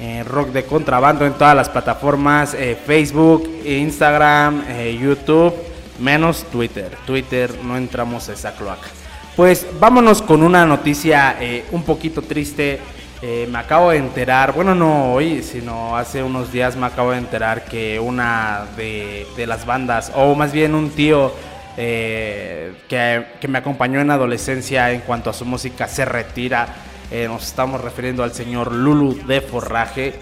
Eh, 0.00 0.24
rock 0.24 0.48
de 0.48 0.64
Contrabando 0.64 1.26
en 1.26 1.34
todas 1.34 1.54
las 1.54 1.68
plataformas. 1.68 2.54
eh, 2.54 2.76
Facebook, 2.86 3.48
Instagram, 3.64 4.64
YouTube, 4.98 5.54
menos 6.00 6.44
Twitter. 6.50 6.96
Twitter 7.06 7.54
no 7.62 7.76
entramos 7.76 8.28
a 8.28 8.32
esa 8.32 8.52
cloaca. 8.56 8.88
Pues 9.36 9.66
vámonos 9.78 10.20
con 10.22 10.42
una 10.42 10.66
noticia 10.66 11.36
un 11.70 11.84
poquito 11.84 12.22
triste. 12.22 12.80
Me 13.22 13.58
acabo 13.58 13.90
de 13.90 13.98
enterar, 13.98 14.52
bueno, 14.52 14.74
no 14.74 15.14
hoy, 15.14 15.42
sino 15.42 15.96
hace 15.96 16.22
unos 16.22 16.52
días 16.52 16.76
me 16.76 16.86
acabo 16.86 17.12
de 17.12 17.18
enterar 17.18 17.64
que 17.64 18.00
una 18.00 18.66
de 18.76 19.44
las 19.46 19.64
bandas, 19.64 20.12
o 20.14 20.34
más 20.34 20.52
bien 20.52 20.74
un 20.74 20.90
tío 20.90 21.32
eh, 21.76 22.74
que, 22.88 23.24
que 23.40 23.48
me 23.48 23.58
acompañó 23.58 24.00
en 24.00 24.10
adolescencia 24.10 24.90
en 24.90 25.00
cuanto 25.00 25.30
a 25.30 25.32
su 25.32 25.44
música, 25.44 25.88
se 25.88 26.04
retira. 26.04 26.68
Eh, 27.10 27.26
nos 27.28 27.44
estamos 27.44 27.80
refiriendo 27.80 28.22
al 28.22 28.32
señor 28.32 28.72
Lulu 28.72 29.26
de 29.26 29.40
Forraje. 29.40 30.14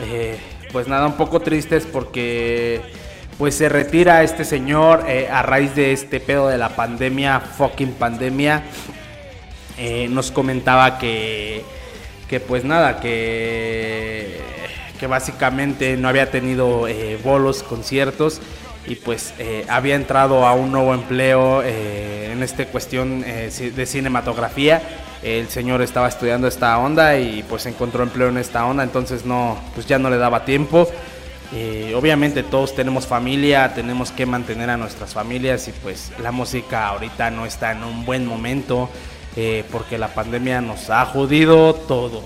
Eh, 0.00 0.36
pues 0.72 0.88
nada, 0.88 1.06
un 1.06 1.14
poco 1.14 1.40
tristes 1.40 1.86
porque 1.86 2.80
pues 3.38 3.54
se 3.54 3.68
retira 3.68 4.22
este 4.22 4.44
señor 4.44 5.04
a 5.30 5.42
raíz 5.42 5.74
de 5.74 5.92
este 5.92 6.20
pedo 6.20 6.48
de 6.48 6.58
la 6.58 6.70
pandemia, 6.70 7.40
fucking 7.40 7.92
pandemia. 7.92 8.62
Nos 10.08 10.30
comentaba 10.30 10.98
que, 10.98 11.62
que 12.28 12.40
pues 12.40 12.64
nada, 12.64 12.98
que, 12.98 14.40
que 14.98 15.06
básicamente 15.06 15.98
no 15.98 16.08
había 16.08 16.30
tenido 16.30 16.86
bolos, 17.22 17.62
conciertos 17.62 18.40
y 18.86 18.94
pues 18.96 19.34
eh, 19.38 19.64
había 19.68 19.96
entrado 19.96 20.46
a 20.46 20.54
un 20.54 20.70
nuevo 20.70 20.94
empleo 20.94 21.62
eh, 21.62 22.30
en 22.32 22.42
esta 22.42 22.66
cuestión 22.66 23.24
eh, 23.26 23.50
de 23.74 23.86
cinematografía. 23.86 24.82
El 25.22 25.48
señor 25.48 25.82
estaba 25.82 26.08
estudiando 26.08 26.46
esta 26.46 26.78
onda 26.78 27.18
y 27.18 27.42
pues 27.48 27.66
encontró 27.66 28.02
empleo 28.02 28.28
en 28.28 28.38
esta 28.38 28.64
onda, 28.64 28.84
entonces 28.84 29.24
no, 29.24 29.58
pues 29.74 29.86
ya 29.86 29.98
no 29.98 30.08
le 30.08 30.18
daba 30.18 30.44
tiempo. 30.44 30.88
Eh, 31.52 31.94
obviamente 31.96 32.42
todos 32.42 32.74
tenemos 32.74 33.06
familia, 33.06 33.72
tenemos 33.74 34.12
que 34.12 34.26
mantener 34.26 34.70
a 34.70 34.76
nuestras 34.76 35.14
familias 35.14 35.68
y 35.68 35.72
pues 35.72 36.12
la 36.20 36.32
música 36.32 36.88
ahorita 36.88 37.30
no 37.30 37.46
está 37.46 37.72
en 37.72 37.84
un 37.84 38.04
buen 38.04 38.26
momento 38.26 38.90
porque 39.70 39.98
la 39.98 40.08
pandemia 40.08 40.62
nos 40.62 40.88
ha 40.88 41.04
jodido 41.04 41.74
todo. 41.74 42.22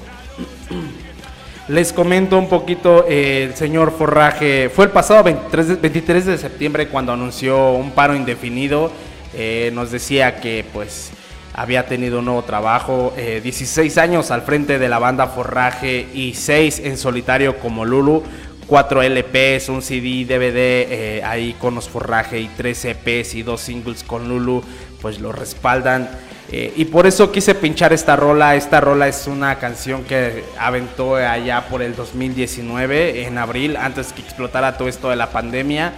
Les 1.70 1.92
comento 1.92 2.36
un 2.36 2.48
poquito, 2.48 3.06
eh, 3.08 3.44
el 3.44 3.54
señor 3.54 3.92
Forraje, 3.96 4.72
fue 4.74 4.86
el 4.86 4.90
pasado 4.90 5.22
23 5.22 5.68
de, 5.68 5.76
23 5.76 6.26
de 6.26 6.36
septiembre 6.36 6.88
cuando 6.88 7.12
anunció 7.12 7.70
un 7.74 7.92
paro 7.92 8.16
indefinido, 8.16 8.90
eh, 9.34 9.70
nos 9.72 9.92
decía 9.92 10.40
que 10.40 10.64
pues 10.72 11.12
había 11.54 11.86
tenido 11.86 12.18
un 12.18 12.24
nuevo 12.24 12.42
trabajo, 12.42 13.14
eh, 13.16 13.40
16 13.40 13.98
años 13.98 14.32
al 14.32 14.42
frente 14.42 14.80
de 14.80 14.88
la 14.88 14.98
banda 14.98 15.28
Forraje 15.28 16.08
y 16.12 16.34
6 16.34 16.80
en 16.80 16.96
solitario 16.98 17.56
como 17.60 17.84
Lulu, 17.84 18.24
4 18.66 19.02
LPs, 19.04 19.68
un 19.68 19.80
CD, 19.80 20.24
DVD 20.24 20.56
eh, 20.90 21.22
ahí 21.24 21.52
con 21.52 21.76
los 21.76 21.88
Forraje 21.88 22.40
y 22.40 22.48
3 22.48 22.84
EPs 22.86 23.36
y 23.36 23.44
2 23.44 23.60
singles 23.60 24.02
con 24.02 24.28
Lulu, 24.28 24.64
pues 25.00 25.20
lo 25.20 25.30
respaldan. 25.30 26.10
Eh, 26.52 26.72
y 26.76 26.84
por 26.86 27.06
eso 27.06 27.30
quise 27.30 27.54
pinchar 27.54 27.92
esta 27.92 28.16
rola. 28.16 28.56
Esta 28.56 28.80
rola 28.80 29.06
es 29.06 29.26
una 29.28 29.56
canción 29.58 30.02
que 30.04 30.44
aventó 30.58 31.14
allá 31.14 31.66
por 31.68 31.80
el 31.82 31.94
2019, 31.94 33.24
en 33.26 33.38
abril, 33.38 33.76
antes 33.76 34.12
que 34.12 34.20
explotara 34.22 34.76
todo 34.76 34.88
esto 34.88 35.10
de 35.10 35.16
la 35.16 35.30
pandemia. 35.30 35.92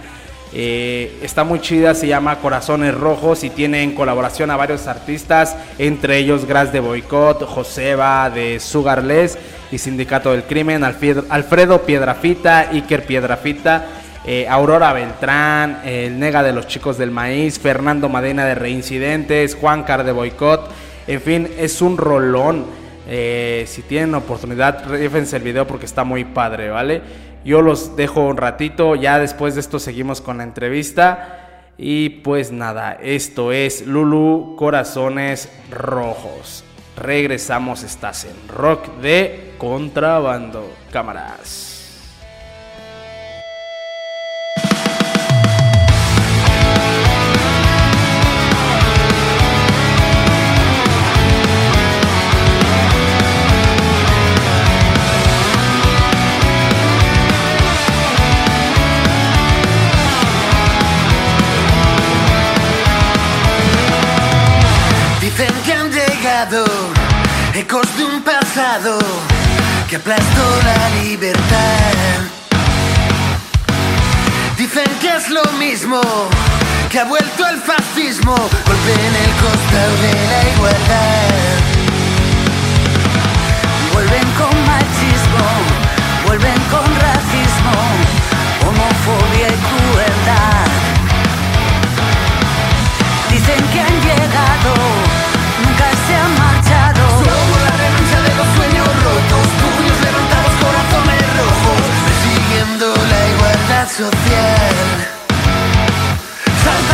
Eh, 0.55 1.17
está 1.23 1.43
muy 1.43 1.59
chida, 1.59 1.95
se 1.95 2.05
llama 2.05 2.35
Corazones 2.37 2.93
Rojos 2.93 3.43
y 3.43 3.49
tiene 3.49 3.81
en 3.81 3.95
colaboración 3.95 4.51
a 4.51 4.55
varios 4.55 4.85
artistas, 4.85 5.55
entre 5.79 6.17
ellos 6.19 6.45
Gras 6.45 6.71
de 6.71 6.79
Boicot, 6.79 7.41
Joseba 7.47 8.29
de 8.29 8.59
Sugarless 8.59 9.39
y 9.71 9.79
Sindicato 9.79 10.31
del 10.31 10.43
Crimen, 10.43 10.83
Alfred- 10.83 11.25
Alfredo 11.29 11.81
Piedrafita, 11.81 12.69
Iker 12.71 13.03
Piedrafita, 13.03 13.87
eh, 14.25 14.47
Aurora 14.47 14.93
Beltrán, 14.93 15.81
el 15.83 16.17
Nega 16.17 16.43
de 16.43 16.53
los 16.53 16.67
Chicos 16.67 16.97
del 16.97 17.11
Maíz, 17.11 17.59
Fernando 17.59 18.09
Madena 18.09 18.45
de 18.45 18.55
Reincidentes, 18.55 19.55
Juan 19.55 19.83
Car 19.83 20.03
de 20.03 20.11
Boicot, 20.11 20.71
en 21.07 21.21
fin, 21.21 21.49
es 21.57 21.81
un 21.81 21.97
rolón. 21.97 22.65
Eh, 23.07 23.65
si 23.67 23.81
tienen 23.81 24.15
oportunidad, 24.15 24.89
rífense 24.89 25.35
el 25.35 25.43
video 25.43 25.67
porque 25.67 25.85
está 25.85 26.03
muy 26.03 26.23
padre, 26.23 26.69
¿vale? 26.69 27.01
Yo 27.43 27.61
los 27.61 27.97
dejo 27.97 28.21
un 28.21 28.37
ratito, 28.37 28.95
ya 28.95 29.19
después 29.19 29.55
de 29.55 29.59
esto 29.59 29.79
seguimos 29.79 30.21
con 30.21 30.37
la 30.37 30.43
entrevista. 30.43 31.39
Y 31.77 32.09
pues 32.09 32.51
nada, 32.51 32.93
esto 33.01 33.51
es 33.51 33.85
Lulu 33.85 34.55
Corazones 34.57 35.49
Rojos. 35.71 36.63
Regresamos, 36.95 37.83
estás 37.83 38.25
en 38.25 38.47
Rock 38.47 38.87
de 39.01 39.53
Contrabando. 39.57 40.71
Cámaras. 40.91 41.72
Que 69.87 69.97
aplastó 69.97 70.59
la 70.65 71.03
libertad. 71.03 71.93
Dicen 74.57 74.89
que 74.99 75.15
es 75.15 75.29
lo 75.29 75.43
mismo 75.59 76.01
que 76.89 76.99
ha 76.99 77.03
vuelto 77.03 77.47
el 77.49 77.61
fascismo, 77.61 78.33
golpeen 78.33 79.15
el 79.25 79.31
costado 79.43 79.95
de 80.01 80.13
la 80.13 80.49
igualdad. 80.55 81.59
Vuelven 83.93 84.27
con 84.39 84.65
machismo, 84.65 85.45
vuelven 86.25 86.61
con 86.71 86.85
racismo, 86.99 87.77
homofobia 88.65 89.49
y 89.49 89.59
crueldad. 89.69 90.52
Salta 104.03 104.19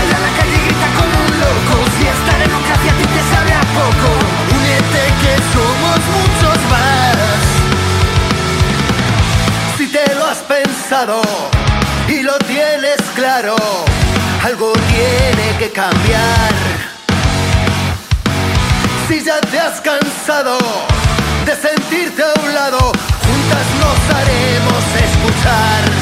ya 0.10 0.16
a 0.16 0.20
la 0.20 0.32
calle 0.38 0.56
y 0.56 0.62
grita 0.66 0.88
como 0.96 1.16
un 1.26 1.34
loco, 1.40 1.76
si 1.98 2.04
esta 2.06 2.34
democracia 2.38 2.92
a 2.92 2.96
ti 2.98 3.06
te 3.16 3.22
sabe 3.34 3.52
a 3.52 3.66
poco, 3.74 4.10
únete 4.54 5.04
que 5.22 5.34
somos 5.54 6.00
muchos 6.14 6.58
más. 6.70 7.18
Si 9.78 9.86
te 9.88 10.06
lo 10.14 10.24
has 10.28 10.38
pensado 10.38 11.22
y 12.08 12.22
lo 12.22 12.38
tienes 12.40 13.02
claro, 13.16 13.56
algo 14.44 14.74
tiene 14.74 15.58
que 15.58 15.72
cambiar. 15.72 16.54
Si 19.08 19.24
ya 19.24 19.42
te 19.42 19.60
has 19.60 19.82
cansado 19.82 20.60
de 21.44 21.56
sentirte 21.56 22.22
a 22.22 22.40
un 22.40 22.54
lado, 22.54 22.92
juntas 23.26 23.68
nos 23.82 24.00
haremos 24.16 24.84
escuchar. 24.94 25.99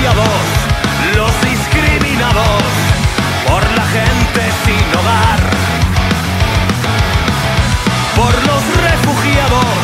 Los 0.00 1.32
discriminados, 1.42 2.62
por 3.48 3.62
la 3.76 3.84
gente 3.96 4.42
sin 4.64 4.86
hogar. 4.94 5.40
Por 8.14 8.34
los 8.46 8.62
refugiados, 8.86 9.74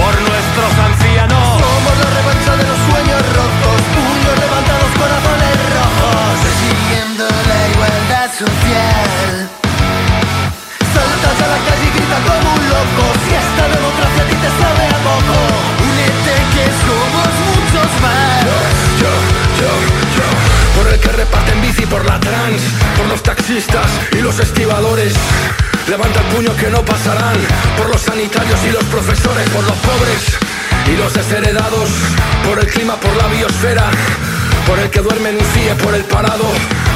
por 0.00 0.14
nuestros 0.28 0.72
ancianos. 0.88 1.46
Somos 1.62 1.94
la 2.02 2.10
revancha 2.18 2.52
de 2.58 2.64
los 2.66 2.78
sueños 2.90 3.22
rotos, 3.38 3.78
puños 3.94 4.34
levantados, 4.42 4.90
corazones 4.98 5.56
rojos. 5.78 6.34
Persiguiendo 6.42 7.24
la 7.50 7.60
igualdad 7.70 8.28
social. 8.34 9.06
Saltas 10.90 11.38
a 11.38 11.48
la 11.54 11.60
calle 11.66 11.86
y 11.86 11.92
grita 11.94 12.18
como 12.26 12.48
un 12.56 12.62
loco 12.72 13.04
Si 13.22 13.34
esta 13.34 13.64
democracia 13.68 14.22
a 14.22 14.26
ti 14.26 14.36
te 14.36 14.50
sabe 14.60 14.84
a 14.88 14.98
poco 15.04 15.36
Únete 15.84 16.34
que 16.54 16.64
reparten 21.16 21.60
bici 21.62 21.86
por 21.86 22.04
la 22.04 22.20
trans, 22.20 22.60
por 22.96 23.06
los 23.06 23.22
taxistas 23.22 23.86
y 24.12 24.20
los 24.20 24.38
estibadores. 24.38 25.14
Levanta 25.88 26.20
el 26.20 26.26
puño 26.26 26.54
que 26.56 26.68
no 26.68 26.84
pasarán, 26.84 27.36
por 27.78 27.88
los 27.88 28.02
sanitarios 28.02 28.60
y 28.68 28.70
los 28.70 28.84
profesores, 28.84 29.48
por 29.50 29.64
los 29.64 29.76
pobres 29.76 30.36
y 30.92 30.96
los 30.96 31.14
desheredados, 31.14 31.88
por 32.46 32.58
el 32.58 32.66
clima, 32.66 32.96
por 32.96 33.16
la 33.16 33.28
biosfera, 33.28 33.90
por 34.66 34.78
el 34.78 34.90
que 34.90 35.00
duerme 35.00 35.30
en 35.30 35.36
un 35.36 35.44
CIE, 35.54 35.74
por 35.76 35.94
el 35.94 36.04
parado, 36.04 36.44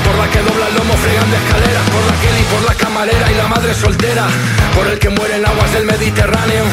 por 0.05 0.15
la 0.17 0.29
que 0.31 0.41
dobla 0.41 0.69
el 0.69 0.75
lomo 0.75 0.95
fregando 0.95 1.37
escaleras, 1.37 1.87
por 1.89 2.05
la 2.05 2.17
Kelly, 2.21 2.45
por 2.53 2.63
la 2.69 2.75
camarera 2.75 3.33
y 3.33 3.35
la 3.37 3.49
madre 3.49 3.75
soltera, 3.75 4.27
por 4.75 4.87
el 4.87 4.99
que 4.99 5.09
muere 5.09 5.37
en 5.37 5.47
aguas 5.47 5.73
del 5.73 5.87
Mediterráneo. 5.87 6.65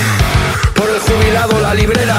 Por 0.78 0.90
el 0.90 1.00
jubilado, 1.00 1.60
la 1.60 1.74
librera, 1.74 2.18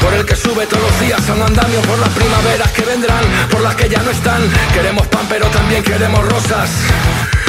por 0.00 0.12
el 0.14 0.24
que 0.26 0.34
sube 0.34 0.66
todos 0.66 0.82
los 0.82 1.00
días 1.00 1.28
a 1.28 1.32
un 1.32 1.42
andamio, 1.42 1.80
por 1.82 1.98
las 1.98 2.08
primaveras 2.10 2.70
que 2.72 2.82
vendrán, 2.82 3.24
por 3.50 3.60
las 3.60 3.74
que 3.76 3.88
ya 3.88 4.02
no 4.02 4.10
están. 4.10 4.42
Queremos 4.74 5.06
pan, 5.06 5.26
pero 5.28 5.46
también 5.46 5.82
queremos 5.82 6.20
rosas. 6.28 6.70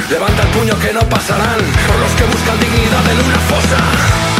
Levanta 0.10 0.44
el 0.44 0.50
puño 0.50 0.78
que 0.80 0.94
no 0.94 1.02
pasarán, 1.10 1.60
por 1.88 1.98
los 2.00 2.12
que 2.14 2.24
buscan 2.26 2.60
dignidad 2.60 3.12
en 3.12 3.20
una 3.26 3.40
fosa. 3.52 4.31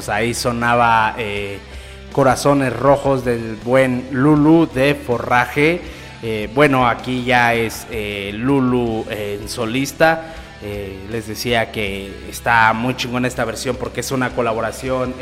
Pues 0.00 0.08
ahí 0.08 0.32
sonaba 0.32 1.14
eh, 1.18 1.58
Corazones 2.12 2.74
Rojos 2.74 3.22
del 3.22 3.58
buen 3.62 4.08
Lulu 4.12 4.66
de 4.72 4.94
Forraje. 4.94 5.82
Eh, 6.22 6.48
bueno, 6.54 6.88
aquí 6.88 7.22
ya 7.22 7.52
es 7.52 7.86
eh, 7.90 8.30
Lulu 8.32 9.04
en 9.10 9.46
solista. 9.46 10.36
Les 11.10 11.26
decía 11.26 11.70
que 11.70 12.10
está 12.30 12.72
muy 12.72 12.94
chingona 12.96 13.28
esta 13.28 13.44
versión 13.44 13.76
porque 13.76 14.00
es 14.00 14.10
una 14.10 14.30
colaboración 14.30 15.14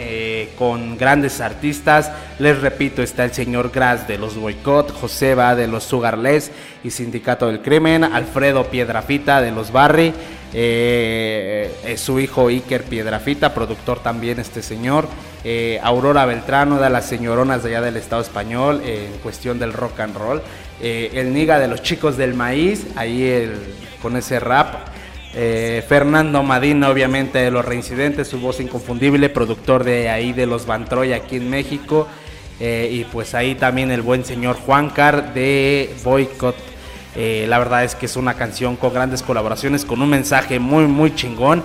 con 0.56 0.96
grandes 0.98 1.40
artistas. 1.40 2.10
Les 2.40 2.60
repito, 2.60 3.02
está 3.02 3.24
el 3.24 3.32
señor 3.32 3.70
Gras 3.72 4.08
de 4.08 4.18
los 4.18 4.36
Boycott, 4.36 4.92
Joseba 4.92 5.54
de 5.54 5.68
los 5.68 5.84
Sugarless 5.84 6.50
y 6.82 6.90
Sindicato 6.90 7.46
del 7.46 7.62
Crimen, 7.62 8.02
Alfredo 8.02 8.64
Piedrafita 8.64 9.40
de 9.40 9.52
los 9.52 9.70
Barry, 9.70 10.12
eh, 10.54 11.94
su 11.96 12.20
hijo 12.20 12.48
Iker 12.48 12.84
Piedrafita, 12.84 13.54
productor 13.54 14.00
también 14.00 14.38
este 14.38 14.62
señor, 14.62 15.08
eh, 15.44 15.78
Aurora 15.82 16.26
Beltrano 16.26 16.80
de 16.80 16.90
las 16.90 17.06
señoronas 17.06 17.62
de 17.62 17.70
allá 17.70 17.80
del 17.80 17.96
Estado 17.96 18.22
español 18.22 18.82
en 18.84 19.12
cuestión 19.22 19.58
del 19.58 19.72
rock 19.72 20.00
and 20.00 20.16
roll, 20.16 20.42
eh, 20.80 21.10
el 21.14 21.32
Niga 21.32 21.58
de 21.58 21.68
los 21.68 21.82
chicos 21.82 22.16
del 22.16 22.34
maíz, 22.34 22.86
ahí 22.96 23.24
el, 23.24 23.52
con 24.02 24.16
ese 24.16 24.40
rap. 24.40 24.88
Eh, 25.34 25.84
Fernando 25.86 26.42
Madina, 26.42 26.88
obviamente 26.88 27.38
de 27.38 27.50
los 27.50 27.64
reincidentes, 27.64 28.26
su 28.26 28.40
voz 28.40 28.60
inconfundible, 28.60 29.28
productor 29.28 29.84
de 29.84 30.08
ahí 30.08 30.32
de 30.32 30.46
los 30.46 30.66
Bantroy 30.66 31.12
aquí 31.12 31.36
en 31.36 31.50
México. 31.50 32.08
Y 32.60 33.04
pues 33.04 33.36
ahí 33.36 33.54
también 33.54 33.92
el 33.92 34.02
buen 34.02 34.24
señor 34.24 34.56
Juancar 34.56 35.32
de 35.32 35.94
Boycott. 36.02 36.56
Eh, 37.20 37.46
la 37.48 37.58
verdad 37.58 37.82
es 37.82 37.96
que 37.96 38.06
es 38.06 38.14
una 38.14 38.34
canción 38.34 38.76
con 38.76 38.94
grandes 38.94 39.24
colaboraciones, 39.24 39.84
con 39.84 40.00
un 40.00 40.08
mensaje 40.08 40.60
muy, 40.60 40.84
muy 40.84 41.12
chingón. 41.16 41.64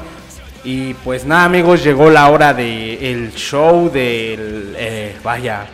Y 0.63 0.96
pues 0.96 1.26
nada, 1.26 1.44
amigos, 1.44 1.84
llegó 1.84 2.10
la 2.10 2.28
hora 2.30 2.56
del 2.56 3.32
show, 3.36 3.92
del. 3.92 4.74
eh, 4.76 5.16
vaya, 5.24 5.68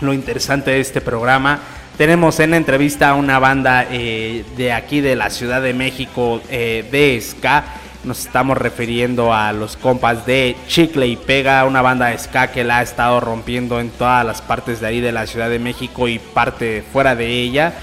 lo 0.00 0.14
interesante 0.14 0.70
de 0.70 0.80
este 0.80 1.02
programa. 1.02 1.58
Tenemos 1.98 2.40
en 2.40 2.52
la 2.52 2.56
entrevista 2.56 3.10
a 3.10 3.14
una 3.14 3.38
banda 3.38 3.86
eh, 3.90 4.42
de 4.56 4.72
aquí 4.72 5.02
de 5.02 5.16
la 5.16 5.28
Ciudad 5.28 5.60
de 5.60 5.74
México 5.74 6.40
de 6.48 7.20
ska. 7.20 7.62
Nos 8.04 8.20
estamos 8.20 8.56
refiriendo 8.56 9.34
a 9.34 9.52
los 9.52 9.76
compas 9.76 10.24
de 10.24 10.56
Chicle 10.66 11.06
y 11.08 11.16
Pega, 11.16 11.66
una 11.66 11.82
banda 11.82 12.06
de 12.06 12.16
ska 12.16 12.46
que 12.50 12.64
la 12.64 12.78
ha 12.78 12.82
estado 12.82 13.20
rompiendo 13.20 13.80
en 13.80 13.90
todas 13.90 14.24
las 14.24 14.40
partes 14.40 14.80
de 14.80 14.86
ahí 14.86 15.00
de 15.02 15.12
la 15.12 15.26
Ciudad 15.26 15.50
de 15.50 15.58
México 15.58 16.08
y 16.08 16.18
parte 16.18 16.82
fuera 16.90 17.14
de 17.14 17.26
ella. 17.28 17.74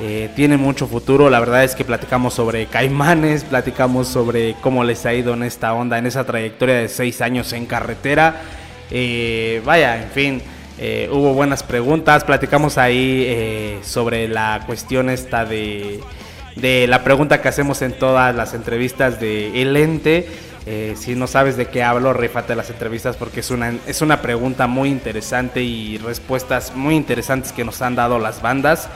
Eh, 0.00 0.30
tiene 0.36 0.56
mucho 0.56 0.86
futuro, 0.86 1.28
la 1.28 1.40
verdad 1.40 1.64
es 1.64 1.74
que 1.74 1.84
platicamos 1.84 2.32
sobre 2.32 2.66
Caimanes, 2.66 3.42
platicamos 3.42 4.06
sobre 4.06 4.54
cómo 4.60 4.84
les 4.84 5.04
ha 5.06 5.12
ido 5.12 5.34
en 5.34 5.42
esta 5.42 5.74
onda, 5.74 5.98
en 5.98 6.06
esa 6.06 6.24
trayectoria 6.24 6.76
de 6.76 6.88
seis 6.88 7.20
años 7.20 7.52
en 7.52 7.66
carretera. 7.66 8.42
Eh, 8.92 9.60
vaya, 9.64 10.00
en 10.00 10.10
fin, 10.10 10.42
eh, 10.78 11.08
hubo 11.10 11.34
buenas 11.34 11.64
preguntas, 11.64 12.22
platicamos 12.22 12.78
ahí 12.78 13.80
sobre 13.82 14.28
la 14.28 14.62
cuestión 14.66 15.10
esta 15.10 15.44
de, 15.44 15.98
de 16.54 16.86
la 16.86 17.02
pregunta 17.02 17.42
que 17.42 17.48
hacemos 17.48 17.82
en 17.82 17.92
todas 17.92 18.32
las 18.36 18.54
entrevistas 18.54 19.18
de 19.18 19.60
El 19.60 19.76
Ente. 19.76 20.28
Si 20.96 21.14
no 21.14 21.26
sabes 21.26 21.56
de 21.56 21.66
qué 21.66 21.82
hablo, 21.82 22.12
rífate 22.12 22.54
las 22.54 22.68
entrevistas 22.68 23.16
porque 23.16 23.40
es 23.40 23.50
una, 23.50 23.72
es 23.86 24.02
una 24.02 24.20
pregunta 24.20 24.66
muy 24.66 24.90
interesante 24.90 25.62
y 25.62 25.96
respuestas 25.96 26.74
muy 26.76 26.94
interesantes 26.94 27.52
que 27.52 27.64
nos 27.64 27.80
han 27.80 27.96
dado 27.96 28.18
las 28.18 28.42
bandas. 28.42 28.88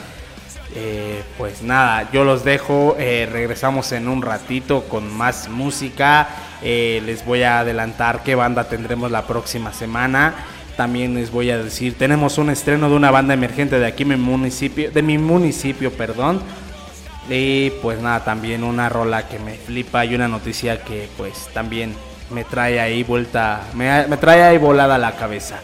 Eh, 0.74 1.22
pues 1.36 1.62
nada, 1.62 2.10
yo 2.12 2.24
los 2.24 2.44
dejo, 2.44 2.96
eh, 2.98 3.28
regresamos 3.30 3.92
en 3.92 4.08
un 4.08 4.22
ratito 4.22 4.84
con 4.84 5.12
más 5.12 5.48
música, 5.48 6.28
les 6.62 7.24
voy 7.26 7.42
a 7.42 7.58
adelantar 7.58 8.22
qué 8.22 8.34
banda 8.34 8.64
tendremos 8.64 9.10
la 9.10 9.26
próxima 9.26 9.72
semana. 9.72 10.34
También 10.76 11.14
les 11.14 11.30
voy 11.30 11.50
a 11.50 11.58
decir, 11.58 11.98
tenemos 11.98 12.38
un 12.38 12.48
estreno 12.48 12.88
de 12.88 12.96
una 12.96 13.10
banda 13.10 13.34
emergente 13.34 13.78
de 13.78 13.86
aquí 13.86 14.04
mi 14.04 14.16
municipio, 14.16 14.90
de 14.90 15.02
mi 15.02 15.18
municipio, 15.18 15.92
perdón. 15.92 16.40
Y 17.28 17.70
pues 17.82 18.00
nada, 18.00 18.24
también 18.24 18.64
una 18.64 18.88
rola 18.88 19.28
que 19.28 19.38
me 19.38 19.54
flipa 19.54 20.04
y 20.04 20.14
una 20.14 20.28
noticia 20.28 20.82
que 20.82 21.08
pues 21.16 21.48
también 21.52 21.94
me 22.30 22.44
trae 22.44 22.80
ahí 22.80 23.02
vuelta, 23.04 23.62
me, 23.74 24.04
trae 24.16 24.42
ahí 24.42 24.58
volada 24.58 24.98
la 24.98 25.14
cabeza. 25.16 25.60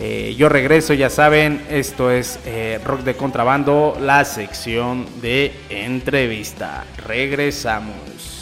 Eh, 0.00 0.36
yo 0.38 0.48
regreso, 0.48 0.94
ya 0.94 1.10
saben, 1.10 1.60
esto 1.70 2.10
es 2.10 2.38
eh, 2.46 2.80
Rock 2.84 3.00
de 3.00 3.16
Contrabando, 3.16 3.96
la 4.00 4.24
sección 4.24 5.06
de 5.20 5.52
entrevista. 5.70 6.84
Regresamos. 6.98 8.37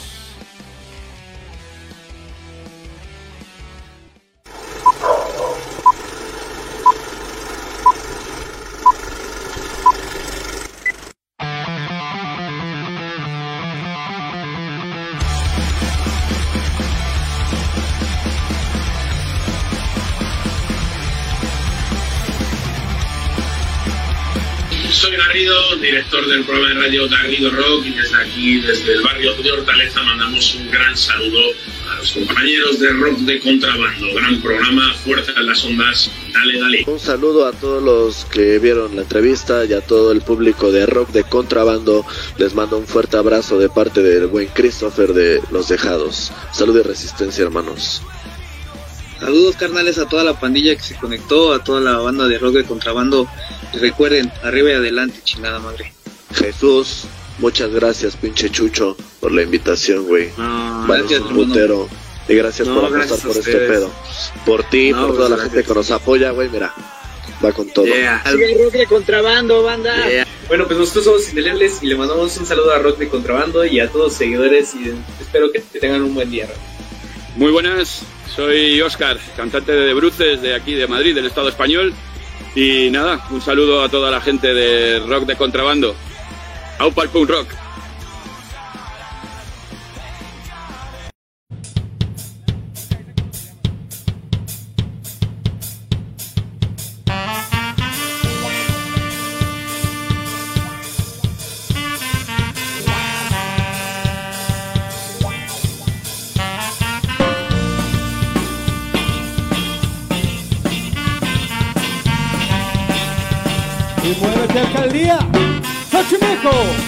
Director 26.17 26.27
del 26.27 26.45
programa 26.45 26.67
de 26.69 26.73
radio 26.75 27.09
Garrido 27.09 27.51
Rock 27.51 27.85
y 27.85 27.91
desde 27.91 28.17
aquí, 28.17 28.59
desde 28.59 28.93
el 28.93 29.01
barrio 29.01 29.33
de 29.35 29.51
Hortaleza, 29.51 30.01
mandamos 30.03 30.55
un 30.55 30.71
gran 30.71 30.95
saludo 30.97 31.39
a 31.89 31.95
los 31.97 32.11
compañeros 32.11 32.79
de 32.79 32.89
Rock 32.93 33.17
de 33.19 33.39
Contrabando. 33.39 34.13
Gran 34.13 34.41
programa, 34.41 34.93
fuerza 34.93 35.33
en 35.37 35.45
las 35.45 35.63
ondas, 35.63 36.11
dale, 36.33 36.59
dale. 36.59 36.83
Un 36.87 36.99
saludo 36.99 37.45
a 37.45 37.51
todos 37.51 37.83
los 37.83 38.25
que 38.25 38.59
vieron 38.59 38.95
la 38.95 39.03
entrevista 39.03 39.65
y 39.65 39.73
a 39.73 39.81
todo 39.81 40.11
el 40.11 40.21
público 40.21 40.71
de 40.71 40.85
Rock 40.85 41.09
de 41.11 41.23
Contrabando. 41.23 42.05
Les 42.37 42.53
mando 42.53 42.77
un 42.77 42.87
fuerte 42.87 43.17
abrazo 43.17 43.59
de 43.59 43.69
parte 43.69 44.01
del 44.01 44.27
buen 44.27 44.47
Christopher 44.47 45.13
de 45.13 45.41
Los 45.51 45.69
Dejados. 45.69 46.31
Salud 46.51 46.77
y 46.79 46.83
resistencia, 46.83 47.43
hermanos. 47.43 48.01
Saludos 49.19 49.55
carnales 49.55 49.97
a 49.97 50.07
toda 50.07 50.23
la 50.23 50.39
pandilla 50.39 50.75
que 50.75 50.83
se 50.83 50.95
conectó, 50.95 51.53
a 51.53 51.63
toda 51.63 51.81
la 51.81 51.97
banda 51.97 52.27
de 52.27 52.37
rock 52.37 52.53
de 52.53 52.65
contrabando. 52.65 53.27
Y 53.73 53.77
recuerden, 53.79 54.31
arriba 54.43 54.69
y 54.69 54.73
adelante, 54.73 55.19
chingada 55.23 55.59
madre. 55.59 55.96
Jesús, 56.33 57.05
muchas 57.39 57.71
gracias, 57.71 58.15
pinche 58.15 58.49
Chucho, 58.49 58.95
por 59.19 59.31
la 59.31 59.43
invitación, 59.43 60.05
güey. 60.05 60.29
No, 60.37 60.85
gracias, 60.87 61.21
putero. 61.21 61.87
Y 62.29 62.35
gracias 62.35 62.67
por 62.67 62.85
apostar 62.85 63.19
por 63.19 63.37
este 63.37 63.55
pedo. 63.55 63.91
Por 64.45 64.63
ti, 64.63 64.93
por 64.93 65.15
toda 65.15 65.29
la 65.29 65.37
gente 65.37 65.63
que 65.63 65.73
nos 65.73 65.91
apoya, 65.91 66.31
güey, 66.31 66.49
mira. 66.49 66.73
Va 67.43 67.51
con 67.51 67.69
todo. 67.69 67.85
Yeah. 67.85 68.23
rock 68.25 68.73
de 68.73 68.87
contrabando, 68.87 69.63
banda. 69.63 69.95
Bueno, 70.47 70.65
pues 70.65 70.79
nosotros 70.79 71.05
somos 71.05 71.29
Indelebles 71.29 71.83
y 71.83 71.87
le 71.87 71.95
mandamos 71.95 72.35
un 72.37 72.45
saludo 72.45 72.71
a 72.71 72.79
Rock 72.79 72.97
de 72.99 73.09
Contrabando 73.09 73.65
y 73.65 73.79
a 73.79 73.89
todos 73.89 74.05
los 74.05 74.13
seguidores 74.13 74.73
y 74.75 74.93
espero 75.21 75.51
que 75.51 75.59
tengan 75.59 76.01
un 76.03 76.15
buen 76.15 76.31
día. 76.31 76.47
Muy 77.35 77.51
buenas, 77.51 78.03
soy 78.33 78.81
Oscar, 78.81 79.19
cantante 79.35 79.73
de 79.73 79.93
Bruces 79.93 80.41
de 80.41 80.55
aquí 80.55 80.73
de 80.73 80.87
Madrid, 80.87 81.13
del 81.13 81.25
Estado 81.25 81.49
español. 81.49 81.93
Y 82.55 82.89
nada, 82.91 83.27
un 83.29 83.41
saludo 83.41 83.83
a 83.83 83.89
toda 83.89 84.09
la 84.09 84.21
gente 84.21 84.53
de 84.53 84.99
rock 85.01 85.25
de 85.25 85.35
contrabando. 85.35 85.95
Aupa 86.79 87.03
el 87.03 87.09
punk 87.09 87.29
rock. 87.29 87.66
Xochimilco. 116.47 116.87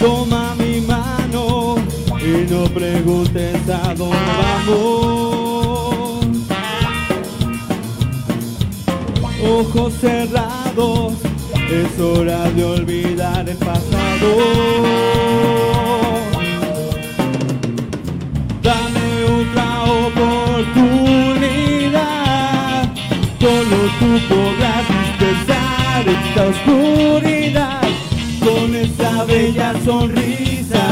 Toma 0.00 0.54
mi 0.56 0.80
mano 0.80 1.76
y 2.20 2.50
no 2.50 2.64
preguntes 2.64 3.68
a 3.68 3.94
dónde 3.94 4.16
vamos. 4.42 5.04
ojos 9.46 9.92
cerrados, 10.00 10.43
el 13.40 13.56
pasado. 13.56 14.28
Dame 18.62 19.24
otra 19.38 19.68
oportunidad, 19.82 20.94
solo 23.40 23.76
tú 23.98 24.08
podrás 24.28 24.84
dispersar 24.88 26.02
esta 26.08 26.42
oscuridad 26.52 27.82
con 28.40 28.74
esa 28.74 29.24
bella 29.24 29.74
sonrisa 29.84 30.86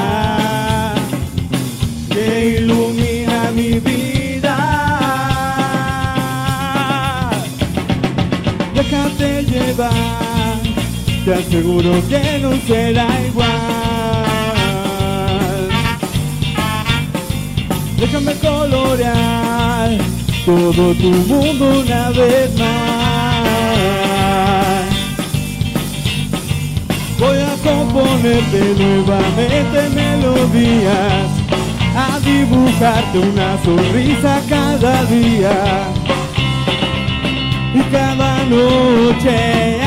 que 2.10 2.26
ilumina 2.58 3.50
mi 3.54 3.72
vida. 3.78 3.92
déjate 8.92 9.44
llevar, 9.44 10.31
te 11.24 11.34
aseguro 11.34 12.02
que 12.08 12.38
no 12.40 12.50
será 12.66 13.06
igual. 13.26 13.48
Déjame 17.96 18.34
colorear 18.34 19.90
todo 20.44 20.94
tu 20.94 21.10
mundo 21.10 21.80
una 21.80 22.10
vez 22.10 22.58
más. 22.58 23.42
Voy 27.20 27.38
a 27.38 27.54
componerte 27.62 28.74
nuevamente 28.76 29.88
melodías, 29.94 31.28
a 31.96 32.18
dibujarte 32.18 33.18
una 33.18 33.62
sonrisa 33.62 34.40
cada 34.48 35.04
día 35.04 35.86
y 37.74 37.80
cada 37.92 38.44
noche, 38.46 39.81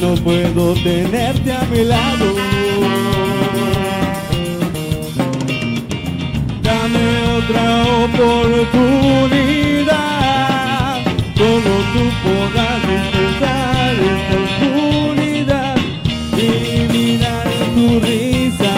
no 0.00 0.14
puedo 0.16 0.74
tenerte 0.74 1.52
a 1.52 1.62
mi 1.70 1.84
lado. 1.84 2.34
Dame 6.62 7.06
otra 7.38 7.84
oportunidad, 8.04 8.64
solo 11.36 11.72
tú 11.92 12.02
podrás 12.24 12.80
disfrutar 12.92 13.94
esta 14.14 14.36
oscuridad 14.46 15.76
y 16.36 16.48
mirar 16.92 17.48
tu 17.74 17.86
risa, 18.00 18.74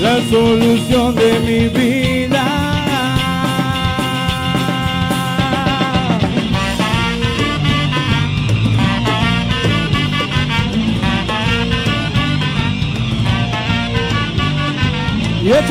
la 0.00 0.14
solución 0.30 1.08
de 1.14 1.30
mi 1.40 1.60
vida. 1.68 2.23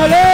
Y 0.03 0.32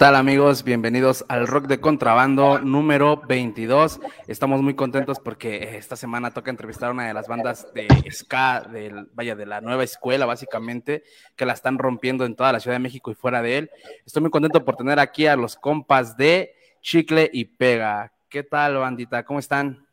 tal 0.00 0.16
amigos? 0.16 0.64
Bienvenidos 0.64 1.26
al 1.28 1.46
Rock 1.46 1.66
de 1.66 1.78
Contrabando 1.78 2.58
número 2.58 3.20
22. 3.28 4.00
Estamos 4.28 4.62
muy 4.62 4.72
contentos 4.72 5.18
porque 5.20 5.76
esta 5.76 5.94
semana 5.94 6.30
toca 6.30 6.50
entrevistar 6.50 6.88
a 6.88 6.92
una 6.92 7.06
de 7.06 7.12
las 7.12 7.28
bandas 7.28 7.66
de 7.74 7.86
ska, 8.10 8.62
del, 8.62 9.10
vaya, 9.12 9.36
de 9.36 9.44
la 9.44 9.60
nueva 9.60 9.84
escuela 9.84 10.24
básicamente, 10.24 11.04
que 11.36 11.44
la 11.44 11.52
están 11.52 11.76
rompiendo 11.76 12.24
en 12.24 12.34
toda 12.34 12.50
la 12.50 12.60
Ciudad 12.60 12.76
de 12.76 12.82
México 12.82 13.10
y 13.10 13.14
fuera 13.14 13.42
de 13.42 13.58
él. 13.58 13.70
Estoy 14.06 14.22
muy 14.22 14.30
contento 14.30 14.64
por 14.64 14.76
tener 14.76 14.98
aquí 14.98 15.26
a 15.26 15.36
los 15.36 15.54
compas 15.56 16.16
de 16.16 16.54
Chicle 16.80 17.28
y 17.30 17.44
Pega. 17.44 18.10
¿Qué 18.30 18.42
tal 18.42 18.78
bandita? 18.78 19.22
¿Cómo 19.26 19.38
están? 19.38 19.86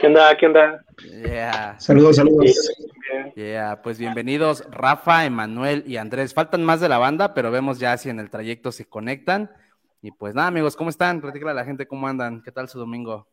¿Qué 0.00 0.06
onda? 0.06 0.36
¿Qué 0.36 0.46
onda? 0.46 0.84
Saludos, 1.78 2.16
saludos. 2.16 2.76
Yeah, 3.34 3.80
pues 3.82 3.98
bienvenidos 3.98 4.64
Rafa, 4.70 5.24
Emanuel 5.24 5.84
y 5.86 5.96
Andrés. 5.96 6.34
Faltan 6.34 6.64
más 6.64 6.80
de 6.80 6.88
la 6.88 6.98
banda, 6.98 7.32
pero 7.32 7.50
vemos 7.50 7.78
ya 7.78 7.96
si 7.96 8.10
en 8.10 8.18
el 8.18 8.30
trayecto 8.30 8.72
se 8.72 8.88
conectan. 8.88 9.50
Y 10.02 10.10
pues 10.10 10.34
nada, 10.34 10.48
amigos, 10.48 10.76
¿cómo 10.76 10.90
están? 10.90 11.20
Platícale 11.20 11.52
a 11.52 11.54
la 11.54 11.64
gente 11.64 11.86
cómo 11.86 12.08
andan. 12.08 12.42
¿Qué 12.42 12.50
tal 12.50 12.68
su 12.68 12.78
domingo? 12.78 13.28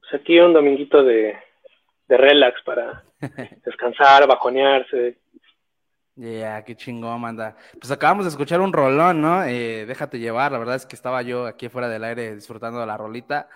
Pues 0.00 0.20
aquí 0.20 0.38
un 0.38 0.52
dominguito 0.52 1.02
de, 1.02 1.36
relax 2.08 2.62
para 2.62 3.04
descansar, 3.64 4.26
bajonearse. 4.26 5.18
Yeah, 6.14 6.62
qué 6.64 6.76
chingón, 6.76 7.20
manda. 7.20 7.56
Pues 7.80 7.90
acabamos 7.90 8.24
de 8.24 8.30
escuchar 8.30 8.60
un 8.60 8.72
rolón, 8.72 9.20
¿no? 9.20 9.44
Eh, 9.44 9.84
déjate 9.86 10.18
llevar, 10.18 10.52
la 10.52 10.58
verdad 10.58 10.76
es 10.76 10.86
que 10.86 10.96
estaba 10.96 11.22
yo 11.22 11.46
aquí 11.46 11.68
fuera 11.68 11.88
del 11.88 12.04
aire 12.04 12.34
disfrutando 12.34 12.80
de 12.80 12.86
la 12.86 12.96
rolita. 12.96 13.48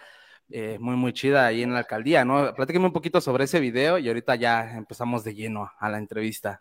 Eh, 0.52 0.78
muy, 0.80 0.96
muy 0.96 1.12
chida 1.12 1.46
ahí 1.46 1.62
en 1.62 1.72
la 1.72 1.80
alcaldía, 1.80 2.24
¿no? 2.24 2.52
Platíqueme 2.54 2.86
un 2.86 2.92
poquito 2.92 3.20
sobre 3.20 3.44
ese 3.44 3.60
video 3.60 3.98
y 3.98 4.08
ahorita 4.08 4.34
ya 4.34 4.76
empezamos 4.76 5.22
de 5.22 5.34
lleno 5.34 5.70
a 5.78 5.88
la 5.88 5.98
entrevista. 5.98 6.60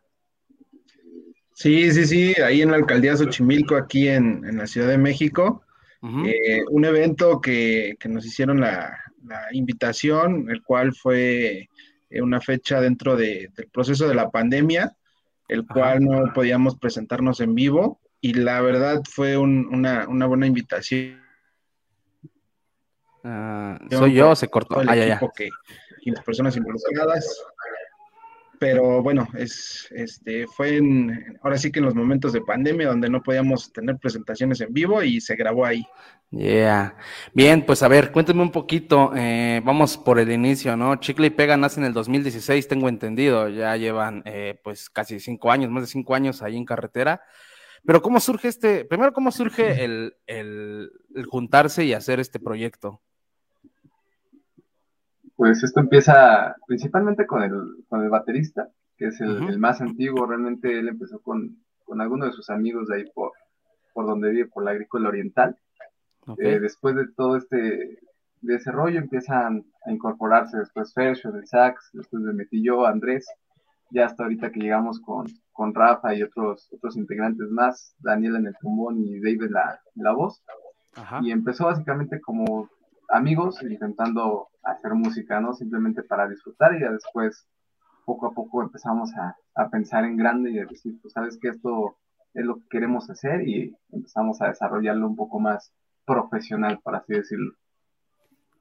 Sí, 1.54 1.92
sí, 1.92 2.06
sí, 2.06 2.34
ahí 2.42 2.62
en 2.62 2.70
la 2.70 2.78
alcaldía 2.78 3.18
Xochimilco, 3.18 3.76
aquí 3.76 4.08
en, 4.08 4.58
la 4.58 4.68
Ciudad 4.68 4.88
de 4.88 4.98
México. 4.98 5.64
Eh, 6.02 6.62
un 6.70 6.86
evento 6.86 7.42
que, 7.42 7.98
nos 8.06 8.26
hicieron 8.26 8.62
la, 8.62 8.98
invitación, 9.52 10.50
el 10.50 10.64
cual 10.64 10.94
fue 10.94 11.68
eh, 12.10 12.22
una 12.22 12.40
fecha 12.40 12.80
dentro 12.80 13.18
del 13.18 13.52
proceso 13.74 14.08
de 14.08 14.16
la 14.16 14.30
pandemia, 14.30 14.96
el 15.48 15.66
cual 15.66 16.06
no 16.06 16.32
podíamos 16.34 16.78
presentarnos 16.78 17.42
en 17.42 17.56
vivo 17.56 18.00
y 18.22 18.34
la 18.34 18.62
verdad 18.62 19.02
fue 19.10 19.36
una, 19.36 20.08
una 20.08 20.26
buena 20.28 20.48
invitación 20.48 21.29
Ah, 23.24 23.80
soy 23.90 24.14
yo, 24.14 24.36
se 24.36 24.48
cortó. 24.48 24.82
Ah, 24.88 24.96
ya, 24.96 25.20
Que, 25.36 25.50
y 26.02 26.12
las 26.12 26.24
personas 26.24 26.56
involucradas. 26.56 27.44
Pero 28.60 29.02
bueno, 29.02 29.26
es, 29.38 29.88
este, 29.92 30.46
fue 30.46 30.76
en, 30.76 31.40
ahora 31.42 31.58
sí 31.58 31.72
que 31.72 31.80
en 31.80 31.86
los 31.86 31.96
momentos 31.96 32.34
de 32.34 32.42
pandemia 32.42 32.90
donde 32.90 33.10
no 33.10 33.24
podíamos 33.24 33.72
tener 33.72 33.98
presentaciones 33.98 34.60
en 34.60 34.74
vivo 34.74 35.02
y 35.02 35.22
se 35.22 35.38
grabó 35.38 35.66
ahí. 35.66 35.86
Yeah. 36.32 36.98
Bien, 37.34 37.66
pues 37.66 37.82
a 37.84 37.88
ver, 37.88 38.12
cuénteme 38.12 38.42
un 38.42 38.52
poquito. 38.52 39.14
Eh, 39.16 39.62
vamos 39.64 39.98
por 39.98 40.20
el 40.20 40.30
inicio, 40.30 40.76
¿no? 40.76 40.98
Chicle 40.98 41.28
y 41.28 41.30
Pega 41.30 41.56
nace 41.56 41.80
en 41.80 41.86
el 41.86 41.94
2016, 41.94 42.68
tengo 42.68 42.90
entendido. 42.90 43.48
Ya 43.48 43.78
llevan 43.78 44.24
eh, 44.26 44.60
pues 44.62 44.90
casi 44.90 45.22
cinco 45.22 45.52
años, 45.52 45.72
más 45.72 45.84
de 45.84 45.88
cinco 45.88 46.14
años 46.14 46.42
ahí 46.42 46.58
en 46.58 46.66
carretera. 46.66 47.22
Pero 47.86 48.02
¿cómo 48.02 48.20
surge 48.20 48.50
este, 48.50 48.84
primero, 48.84 49.14
cómo 49.14 49.32
surge 49.32 49.84
el, 49.86 50.18
el 50.28 50.92
juntarse 51.30 51.86
y 51.86 51.94
hacer 51.94 52.20
este 52.20 52.42
proyecto? 52.42 53.02
Pues 55.40 55.64
esto 55.64 55.80
empieza 55.80 56.54
principalmente 56.68 57.26
con 57.26 57.42
el, 57.42 57.86
con 57.88 58.04
el 58.04 58.10
baterista, 58.10 58.68
que 58.98 59.06
es 59.06 59.22
el, 59.22 59.58
más 59.58 59.80
antiguo. 59.80 60.26
Realmente 60.26 60.78
él 60.78 60.90
empezó 60.90 61.22
con, 61.22 61.64
con 61.86 62.02
algunos 62.02 62.28
de 62.28 62.34
sus 62.34 62.50
amigos 62.50 62.90
de 62.90 62.98
ahí 62.98 63.06
por, 63.16 63.32
por 63.94 64.06
donde 64.06 64.32
vive, 64.32 64.50
por 64.50 64.66
la 64.66 64.72
agrícola 64.72 65.08
oriental. 65.08 65.58
Eh, 66.40 66.60
después 66.60 66.94
de 66.98 67.08
todo 67.16 67.38
este 67.38 68.00
desarrollo 68.42 69.00
empiezan 69.00 69.64
a 69.86 69.92
incorporarse 69.94 70.58
después 70.58 70.94
Fercho, 70.94 71.30
el 71.30 71.48
sax, 71.48 71.90
después 71.94 72.22
de 72.22 72.34
metí 72.34 72.62
yo, 72.62 72.86
Andrés, 72.86 73.26
ya 73.92 74.08
hasta 74.08 74.24
ahorita 74.24 74.52
que 74.52 74.60
llegamos 74.60 75.00
con, 75.00 75.28
con 75.54 75.74
Rafa 75.74 76.14
y 76.16 76.22
otros, 76.22 76.68
otros 76.74 76.98
integrantes 76.98 77.50
más, 77.50 77.96
Daniel 78.00 78.36
en 78.36 78.48
el 78.48 78.58
trombón 78.60 79.00
y 79.00 79.22
David 79.22 79.44
en 79.44 79.54
la, 79.54 79.80
la 79.96 80.12
voz. 80.12 80.44
Y 81.22 81.32
empezó 81.32 81.68
básicamente 81.68 82.20
como 82.20 82.68
amigos 83.10 83.62
intentando 83.62 84.50
hacer 84.64 84.94
música, 84.94 85.40
¿no? 85.40 85.54
Simplemente 85.54 86.04
para 86.04 86.28
disfrutar 86.28 86.76
y 86.76 86.82
ya 86.82 86.92
después, 86.92 87.48
poco 88.06 88.28
a 88.28 88.34
poco, 88.34 88.62
empezamos 88.62 89.12
a, 89.16 89.36
pensar 89.72 90.06
en 90.06 90.16
grande 90.16 90.52
y 90.52 90.60
a 90.60 90.66
decir, 90.66 90.94
pues 91.02 91.14
sabes 91.14 91.38
que 91.42 91.50
esto 91.50 91.98
es 92.34 92.46
lo 92.46 92.56
que 92.56 92.68
queremos 92.70 93.10
hacer 93.10 93.46
y 93.46 93.76
empezamos 93.92 94.42
a 94.42 94.48
desarrollarlo 94.48 95.06
un 95.06 95.18
poco 95.18 95.40
más 95.40 95.74
profesional, 96.06 96.80
por 96.82 96.96
así 96.96 97.14
decirlo. 97.14 97.54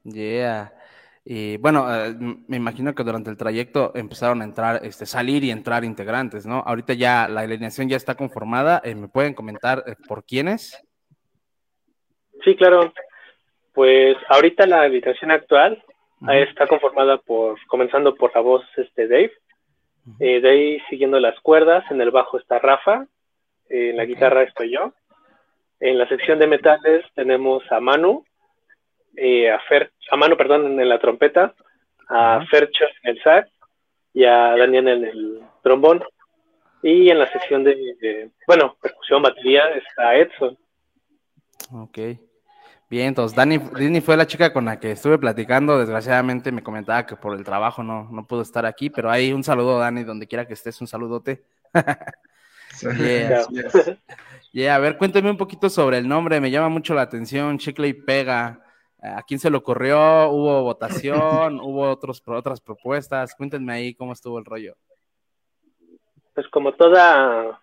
Yeah. 0.03 0.73
Y 1.25 1.57
bueno, 1.59 1.87
eh, 1.95 2.17
me 2.19 2.57
imagino 2.57 2.95
que 2.95 3.05
durante 3.05 3.31
el 3.31 3.37
trayecto 3.37 3.93
empezaron 3.95 4.41
a 4.43 4.45
entrar, 4.45 4.81
este, 4.83 5.07
salir 5.07 5.45
y 5.45 5.51
entrar 5.51 5.85
integrantes, 5.85 6.47
¿no? 6.47 6.63
Ahorita 6.67 6.95
ya 6.95 7.29
la 7.29 7.43
alineación 7.43 7.89
ya 7.89 7.97
está 7.97 8.17
conformada. 8.17 8.81
Eh, 8.83 8.95
¿Me 8.95 9.09
pueden 9.09 9.35
comentar 9.35 9.85
eh, 9.87 9.95
por 10.09 10.25
quiénes? 10.25 10.83
Sí, 12.45 12.57
claro. 12.57 12.93
Pues 13.79 14.17
ahorita 14.29 14.67
la 14.67 14.83
habitación 14.83 15.31
actual 15.31 15.81
está 16.31 16.67
conformada 16.67 17.19
por, 17.19 17.65
comenzando 17.69 18.17
por 18.17 18.35
la 18.35 18.41
voz 18.41 18.65
este 18.77 19.07
Dave, 19.07 19.31
eh, 20.19 20.41
de 20.41 20.51
ahí 20.51 20.81
siguiendo 20.91 21.21
las 21.21 21.39
cuerdas, 21.39 21.89
en 21.93 22.01
el 22.01 22.11
bajo 22.11 22.39
está 22.39 22.59
Rafa, 22.59 23.07
en 23.69 23.97
la 23.97 24.05
guitarra 24.05 24.43
estoy 24.43 24.73
yo, 24.73 24.95
en 25.79 25.97
la 25.97 26.09
sección 26.09 26.41
de 26.41 26.49
metales 26.49 27.05
tenemos 27.15 27.63
a 27.71 27.79
Manu, 27.79 28.25
eh, 29.17 29.49
a 29.49 29.61
Fer, 29.61 29.93
a 30.11 30.17
Manu, 30.17 30.37
perdón, 30.37 30.81
en 30.81 30.89
la 30.89 30.99
trompeta, 30.99 31.55
a 32.09 32.45
Fercho 32.51 32.85
en 33.05 33.11
el 33.15 33.23
sax 33.23 33.49
y 34.13 34.25
a 34.25 34.57
Daniel 34.57 34.89
en 34.89 35.05
el 35.05 35.41
trombón. 35.63 36.03
Y 36.83 37.11
en 37.11 37.21
la 37.21 37.31
sección 37.31 37.63
de, 37.63 38.29
bueno, 38.45 38.77
percusión, 38.83 39.23
batería, 39.23 39.69
está 39.71 40.17
Edson. 40.17 40.59
Ok. 41.73 41.99
Bien, 42.91 43.09
entonces 43.09 43.37
Dani, 43.37 43.59
Dani 43.59 44.01
fue 44.01 44.17
la 44.17 44.27
chica 44.27 44.51
con 44.51 44.65
la 44.65 44.81
que 44.81 44.93
estuve 44.93 45.19
platicando. 45.19 45.79
Desgraciadamente 45.79 46.51
me 46.53 46.63
comentaba 46.63 47.05
que 47.05 47.17
por 47.17 47.37
el 47.37 47.45
trabajo 47.45 47.83
no, 47.83 48.09
no 48.11 48.27
pudo 48.27 48.41
estar 48.41 48.65
aquí, 48.65 48.89
pero 48.89 49.11
ahí 49.11 49.33
un 49.33 49.45
saludo, 49.45 49.79
Dani, 49.79 50.05
donde 50.05 50.27
quiera 50.27 50.47
que 50.47 50.55
estés, 50.55 50.81
un 50.81 50.87
saludote. 50.87 51.45
yeah. 54.53 54.75
a 54.75 54.79
ver, 54.79 54.97
cuéntame 54.97 55.31
un 55.31 55.37
poquito 55.37 55.69
sobre 55.69 55.99
el 55.99 56.09
nombre, 56.09 56.41
me 56.41 56.51
llama 56.51 56.71
mucho 56.71 56.95
la 56.95 57.03
atención, 57.03 57.59
Chicle 57.59 57.89
y 57.89 57.93
Pega. 57.93 58.65
¿A 59.01 59.23
quién 59.23 59.39
se 59.39 59.51
le 59.51 59.59
ocurrió? 59.59 60.31
¿Hubo 60.31 60.63
votación? 60.63 61.61
¿Hubo 61.63 61.91
otros, 61.91 62.23
otras 62.27 62.61
propuestas? 62.61 63.35
Cuéntenme 63.35 63.75
ahí 63.75 63.95
cómo 63.95 64.15
estuvo 64.15 64.39
el 64.39 64.47
rollo. 64.47 64.77
Pues 66.35 66.49
como 66.49 66.73
toda, 66.73 67.61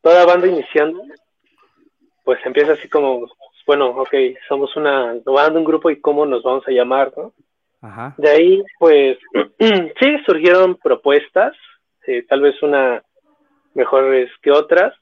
toda 0.00 0.24
banda 0.24 0.48
iniciando, 0.48 1.04
pues 2.24 2.40
empieza 2.46 2.72
así 2.72 2.88
como 2.88 3.28
bueno, 3.66 3.88
ok, 3.88 4.14
somos 4.48 4.74
una, 4.76 5.14
banda, 5.24 5.58
un 5.58 5.64
grupo 5.64 5.90
y 5.90 6.00
cómo 6.00 6.26
nos 6.26 6.42
vamos 6.42 6.64
a 6.66 6.70
llamar, 6.70 7.12
¿no? 7.16 7.32
Ajá. 7.80 8.14
De 8.16 8.30
ahí, 8.30 8.62
pues, 8.78 9.18
sí, 9.58 10.18
surgieron 10.26 10.76
propuestas, 10.76 11.52
eh, 12.06 12.24
tal 12.28 12.40
vez 12.40 12.60
una 12.62 13.02
mejores 13.74 14.30
que 14.42 14.50
otras, 14.50 14.94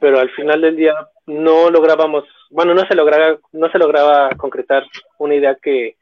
pero 0.00 0.18
al 0.18 0.30
final 0.30 0.60
del 0.60 0.76
día 0.76 0.94
no 1.26 1.70
lográbamos, 1.70 2.24
bueno, 2.50 2.74
no 2.74 2.84
se 2.86 2.94
lograba, 2.94 3.38
no 3.52 3.70
se 3.70 3.78
lograba 3.78 4.30
concretar 4.36 4.84
una 5.18 5.34
idea 5.34 5.56
que, 5.60 5.96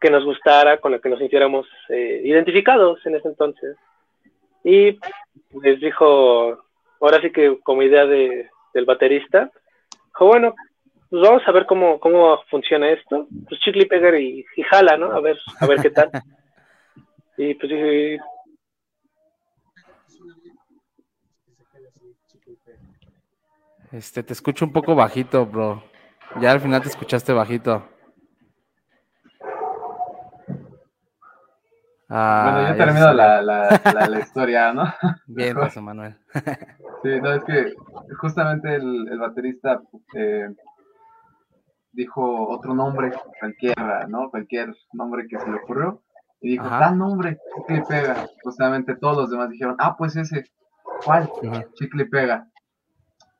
que 0.00 0.10
nos 0.10 0.24
gustara, 0.24 0.78
con 0.78 0.92
la 0.92 0.98
que 0.98 1.08
nos 1.08 1.18
sintiéramos 1.18 1.66
eh, 1.88 2.22
identificados 2.24 3.04
en 3.06 3.16
ese 3.16 3.28
entonces. 3.28 3.76
Y 4.62 4.98
les 5.62 5.80
dijo, 5.80 6.64
ahora 7.00 7.20
sí 7.20 7.30
que 7.30 7.58
como 7.62 7.82
idea 7.82 8.06
de, 8.06 8.48
del 8.72 8.84
baterista, 8.86 9.50
dijo, 10.06 10.26
bueno, 10.26 10.54
pues 11.10 11.22
vamos 11.22 11.42
a 11.46 11.52
ver 11.52 11.66
cómo, 11.66 12.00
cómo 12.00 12.42
funciona 12.50 12.90
esto. 12.90 13.26
Pues 13.48 13.60
chicle 13.60 13.86
pegar 13.86 14.14
y, 14.14 14.44
y, 14.56 14.62
jala, 14.62 14.96
¿no? 14.96 15.12
A 15.12 15.20
ver, 15.20 15.38
a 15.60 15.66
ver 15.66 15.80
qué 15.80 15.90
tal. 15.90 16.10
y 17.36 17.54
pues 17.54 17.70
dije... 17.70 18.18
Este, 23.92 24.24
te 24.24 24.32
escucho 24.32 24.64
un 24.64 24.72
poco 24.72 24.94
bajito, 24.94 25.46
bro. 25.46 25.84
Ya 26.40 26.50
al 26.50 26.60
final 26.60 26.82
te 26.82 26.88
escuchaste 26.88 27.32
bajito. 27.32 27.88
Ah, 32.08 32.50
bueno, 32.52 32.68
yo 32.68 32.84
termino 32.84 33.12
la, 33.12 33.42
la, 33.42 34.08
la, 34.08 34.20
historia, 34.20 34.72
¿no? 34.72 34.92
Bien, 35.26 35.54
José 35.54 35.80
Manuel. 35.80 36.16
sí, 37.02 37.20
no, 37.20 37.32
es 37.32 37.44
que 37.44 37.74
justamente 38.18 38.74
el, 38.74 39.08
el 39.10 39.18
baterista 39.18 39.80
eh, 40.14 40.48
dijo 41.94 42.48
otro 42.48 42.74
nombre, 42.74 43.12
cualquiera, 43.38 44.06
¿no? 44.08 44.30
Cualquier 44.30 44.74
nombre 44.92 45.26
que 45.28 45.38
se 45.38 45.50
le 45.50 45.56
ocurrió. 45.56 46.02
Y 46.40 46.50
dijo, 46.50 46.68
tal 46.68 46.98
nombre, 46.98 47.38
chicle 47.56 47.78
y 47.78 47.82
pega. 47.88 48.26
Justamente 48.42 48.96
todos 48.96 49.16
los 49.16 49.30
demás 49.30 49.48
dijeron, 49.48 49.76
ah, 49.78 49.96
pues 49.96 50.14
ese, 50.16 50.44
¿cuál? 51.04 51.30
Chicle 51.74 52.02
y 52.02 52.08
pega. 52.08 52.46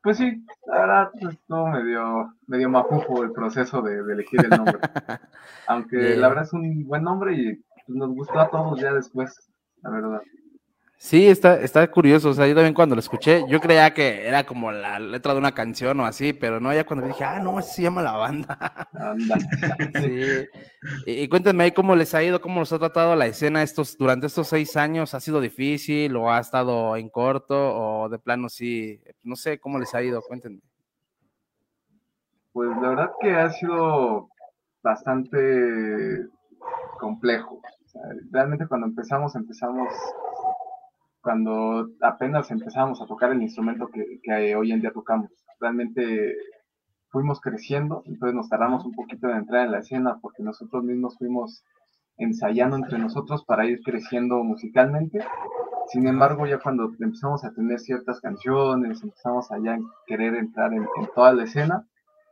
Pues 0.03 0.19
sí, 0.19 0.45
la 0.67 0.79
verdad, 0.81 1.11
estuvo 1.31 1.67
medio, 1.69 2.35
medio 2.47 2.69
mafufo 2.69 3.23
el 3.23 3.33
proceso 3.33 3.81
de, 3.83 4.01
elegir 4.01 4.45
el 4.45 4.51
nombre. 4.51 4.79
Aunque 5.67 6.17
la 6.17 6.29
verdad 6.29 6.45
es 6.45 6.53
un 6.53 6.85
buen 6.87 7.03
nombre 7.03 7.35
y 7.35 7.55
pues, 7.87 7.99
nos 7.99 8.11
gustó 8.11 8.39
a 8.39 8.51
todos 8.51 8.81
ya 8.81 8.93
después, 8.93 9.51
la 9.83 9.91
verdad. 9.91 10.23
Sí, 11.05 11.29
está, 11.29 11.61
está 11.61 11.87
curioso. 11.91 12.31
O 12.31 12.33
sea, 12.33 12.47
yo 12.47 12.55
también 12.55 12.73
cuando 12.73 12.95
lo 12.95 13.01
escuché, 13.01 13.45
yo 13.47 13.61
creía 13.61 13.93
que 13.93 14.27
era 14.27 14.47
como 14.47 14.73
la 14.73 14.99
letra 14.99 15.35
de 15.35 15.39
una 15.39 15.53
canción 15.53 16.01
o 16.01 16.07
así, 16.07 16.33
pero 16.33 16.61
no, 16.61 16.73
ya 16.73 16.87
cuando 16.87 17.07
dije, 17.07 17.23
ah, 17.23 17.39
no, 17.41 17.59
así 17.59 17.75
se 17.75 17.83
llama 17.83 18.01
la 18.01 18.13
banda. 18.13 18.89
sí. 20.01 20.49
Y, 21.05 21.29
cuéntenme 21.29 21.65
ahí 21.65 21.73
cómo 21.73 21.95
les 21.95 22.15
ha 22.15 22.23
ido, 22.23 22.41
cómo 22.41 22.61
los 22.61 22.73
ha 22.73 22.79
tratado 22.79 23.15
la 23.17 23.27
escena 23.27 23.63
estos, 23.63 23.99
durante 23.99 24.29
estos 24.29 24.49
seis 24.49 24.79
años. 24.79 25.13
¿Ha 25.13 25.21
sido 25.21 25.43
difícil 25.43 26.17
o 26.17 26.33
ha 26.33 26.41
estado 26.41 26.97
en 26.97 27.11
corto 27.11 27.55
o 27.55 28.09
de 28.09 28.19
plano 28.19 28.49
sí? 28.49 28.99
No 29.23 29.37
sé 29.37 29.61
cómo 29.61 29.79
les 29.79 29.95
ha 29.95 30.03
ido, 30.03 30.23
cuéntenme. 30.23 30.63
Pues 32.55 32.71
la 32.81 32.89
verdad 32.89 33.11
que 33.21 33.31
ha 33.31 33.51
sido 33.51 34.31
bastante 34.83 36.29
complejo. 36.99 37.61
realmente 38.31 38.67
cuando 38.67 38.87
empezamos, 38.87 39.37
empezamos 39.37 39.93
cuando 41.25 41.89
apenas 42.03 42.51
empezamos 42.51 43.01
a 43.01 43.07
tocar 43.07 43.33
el 43.33 43.43
instrumento 43.43 43.89
que, 43.89 44.55
hoy 44.55 44.73
en 44.73 44.83
día 44.83 44.93
tocamos. 44.93 45.31
Realmente 45.59 46.37
fuimos 47.09 47.41
creciendo, 47.41 48.03
entonces 48.05 48.35
nos 48.35 48.51
tardamos 48.51 48.85
un 48.85 48.93
poquito 48.93 49.29
de 49.29 49.39
entrar 49.39 49.65
en 49.65 49.73
la 49.73 49.79
escena 49.79 50.19
porque 50.21 50.43
nosotros 50.43 50.85
mismos 50.85 51.17
fuimos 51.17 51.65
ensayando 52.19 52.77
entre 52.77 52.99
nosotros 52.99 53.43
para 53.47 53.65
ir 53.65 53.81
creciendo 53.83 54.45
musicalmente. 54.45 55.21
Sin 55.89 56.07
embargo, 56.07 56.47
ya 56.47 56.59
cuando 56.59 56.93
empezamos 57.01 57.43
a 57.45 57.55
tener 57.55 57.81
ciertas 57.81 58.21
canciones, 58.21 59.03
empezamos 59.03 59.51
a 59.51 59.59
ya 59.61 59.79
querer 60.07 60.35
entrar 60.35 60.75
en, 60.75 60.87
toda 61.15 61.33
la 61.33 61.45
escena, 61.45 61.87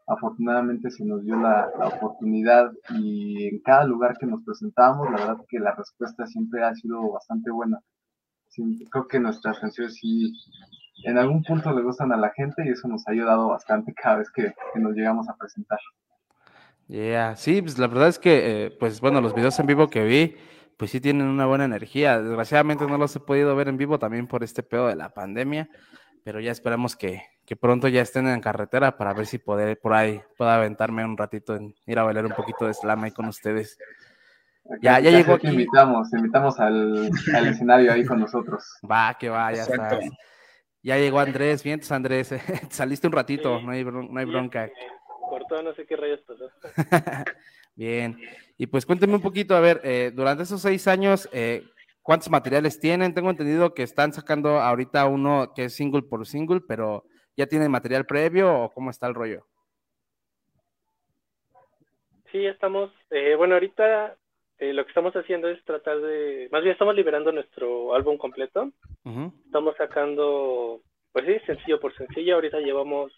afortunadamente 0.06 0.90
se 0.90 1.06
nos 1.06 1.24
dio 1.24 1.36
la, 1.36 1.70
la, 1.78 1.88
oportunidad 1.88 2.70
y 2.90 3.46
en 3.46 3.60
cada 3.62 3.84
lugar 3.84 4.18
que 4.18 4.26
nos 4.26 4.44
presentamos, 4.44 5.10
la 5.10 5.16
verdad 5.16 5.44
que 5.48 5.58
la 5.58 5.74
respuesta 5.74 6.26
siempre 6.26 6.62
ha 6.62 6.74
sido 6.74 7.10
bastante 7.10 7.50
buena 7.50 7.80
creo 8.90 9.08
que 9.08 9.20
nuestras 9.20 9.58
canciones 9.58 9.94
sí 9.94 10.32
en 11.04 11.18
algún 11.18 11.42
punto 11.42 11.72
le 11.72 11.82
gustan 11.82 12.12
a 12.12 12.16
la 12.16 12.30
gente 12.30 12.64
y 12.64 12.70
eso 12.70 12.88
nos 12.88 13.06
ha 13.06 13.12
ayudado 13.12 13.48
bastante 13.48 13.92
cada 13.94 14.18
vez 14.18 14.30
que, 14.30 14.52
nos 14.74 14.94
llegamos 14.94 15.28
a 15.28 15.36
presentar. 15.36 15.78
Yeah, 16.88 17.36
sí, 17.36 17.62
pues 17.62 17.78
la 17.78 17.86
verdad 17.86 18.08
es 18.08 18.18
que, 18.18 18.66
eh, 18.66 18.70
pues 18.78 19.00
bueno, 19.00 19.20
los 19.20 19.34
videos 19.34 19.58
en 19.58 19.66
vivo 19.66 19.88
que 19.88 20.04
vi, 20.04 20.36
pues 20.76 20.90
sí 20.90 21.00
tienen 21.00 21.26
una 21.26 21.46
buena 21.46 21.64
energía. 21.64 22.20
Desgraciadamente 22.20 22.86
no 22.86 22.98
los 22.98 23.14
he 23.16 23.20
podido 23.20 23.56
ver 23.56 23.68
en 23.68 23.76
vivo 23.76 23.98
también 23.98 24.26
por 24.26 24.44
este 24.44 24.62
pedo 24.62 24.88
de 24.88 24.96
la 24.96 25.14
pandemia, 25.14 25.68
pero 26.24 26.40
ya 26.40 26.52
esperamos 26.52 26.96
que, 26.96 27.22
que 27.46 27.56
pronto 27.56 27.88
ya 27.88 28.02
estén 28.02 28.26
en 28.28 28.40
carretera 28.40 28.96
para 28.96 29.14
ver 29.14 29.26
si 29.26 29.38
poder 29.38 29.78
por 29.80 29.94
ahí 29.94 30.20
pueda 30.36 30.56
aventarme 30.56 31.04
un 31.04 31.16
ratito 31.16 31.56
en 31.56 31.74
ir 31.86 31.98
a 31.98 32.04
bailar 32.04 32.26
un 32.26 32.32
poquito 32.32 32.66
de 32.66 32.74
slam 32.74 33.04
ahí 33.04 33.10
con 33.12 33.26
ustedes 33.26 33.78
ya, 34.80 35.00
ya 35.00 35.10
llegó 35.10 35.34
aquí. 35.34 35.48
invitamos, 35.48 36.12
invitamos 36.12 36.58
al, 36.60 37.10
al, 37.34 37.46
escenario 37.46 37.92
ahí 37.92 38.04
con 38.04 38.20
nosotros. 38.20 38.64
Va, 38.88 39.16
que 39.18 39.28
va, 39.28 39.52
ya 39.52 39.62
está. 39.62 40.00
Ya 40.82 40.96
llegó 40.96 41.20
Andrés, 41.20 41.62
vientos 41.62 41.92
Andrés, 41.92 42.34
saliste 42.70 43.06
un 43.06 43.12
ratito, 43.12 43.60
no 43.60 43.70
hay, 43.70 43.84
no 43.84 44.18
hay 44.18 44.24
bronca. 44.24 44.68
Cortó, 45.28 45.62
no 45.62 45.72
sé 45.74 45.86
qué 45.86 45.96
rayos 45.96 46.20
pasó. 46.22 46.50
Bien, 47.74 48.18
y 48.58 48.66
pues 48.66 48.84
cuénteme 48.84 49.14
un 49.14 49.22
poquito, 49.22 49.56
a 49.56 49.60
ver, 49.60 49.80
eh, 49.84 50.10
durante 50.12 50.42
esos 50.42 50.60
seis 50.60 50.86
años, 50.88 51.28
eh, 51.32 51.64
¿cuántos 52.02 52.28
materiales 52.28 52.78
tienen? 52.80 53.14
Tengo 53.14 53.30
entendido 53.30 53.72
que 53.72 53.82
están 53.82 54.12
sacando 54.12 54.60
ahorita 54.60 55.06
uno 55.06 55.52
que 55.54 55.66
es 55.66 55.74
single 55.74 56.02
por 56.02 56.26
single, 56.26 56.60
pero 56.66 57.04
¿ya 57.36 57.46
tienen 57.46 57.70
material 57.70 58.04
previo 58.04 58.52
o 58.52 58.70
cómo 58.70 58.90
está 58.90 59.06
el 59.06 59.14
rollo? 59.14 59.46
Sí, 62.30 62.44
estamos, 62.44 62.90
eh, 63.10 63.34
bueno, 63.36 63.54
ahorita 63.54 64.16
eh, 64.62 64.72
lo 64.72 64.84
que 64.84 64.90
estamos 64.90 65.12
haciendo 65.16 65.48
es 65.48 65.60
tratar 65.64 66.00
de, 66.00 66.48
más 66.52 66.62
bien 66.62 66.72
estamos 66.72 66.94
liberando 66.94 67.32
nuestro 67.32 67.94
álbum 67.96 68.16
completo. 68.16 68.70
Estamos 69.44 69.76
sacando, 69.76 70.80
pues 71.10 71.26
sí, 71.26 71.34
sencillo 71.46 71.80
por 71.80 71.92
sencillo. 71.96 72.36
Ahorita 72.36 72.60
llevamos, 72.60 73.12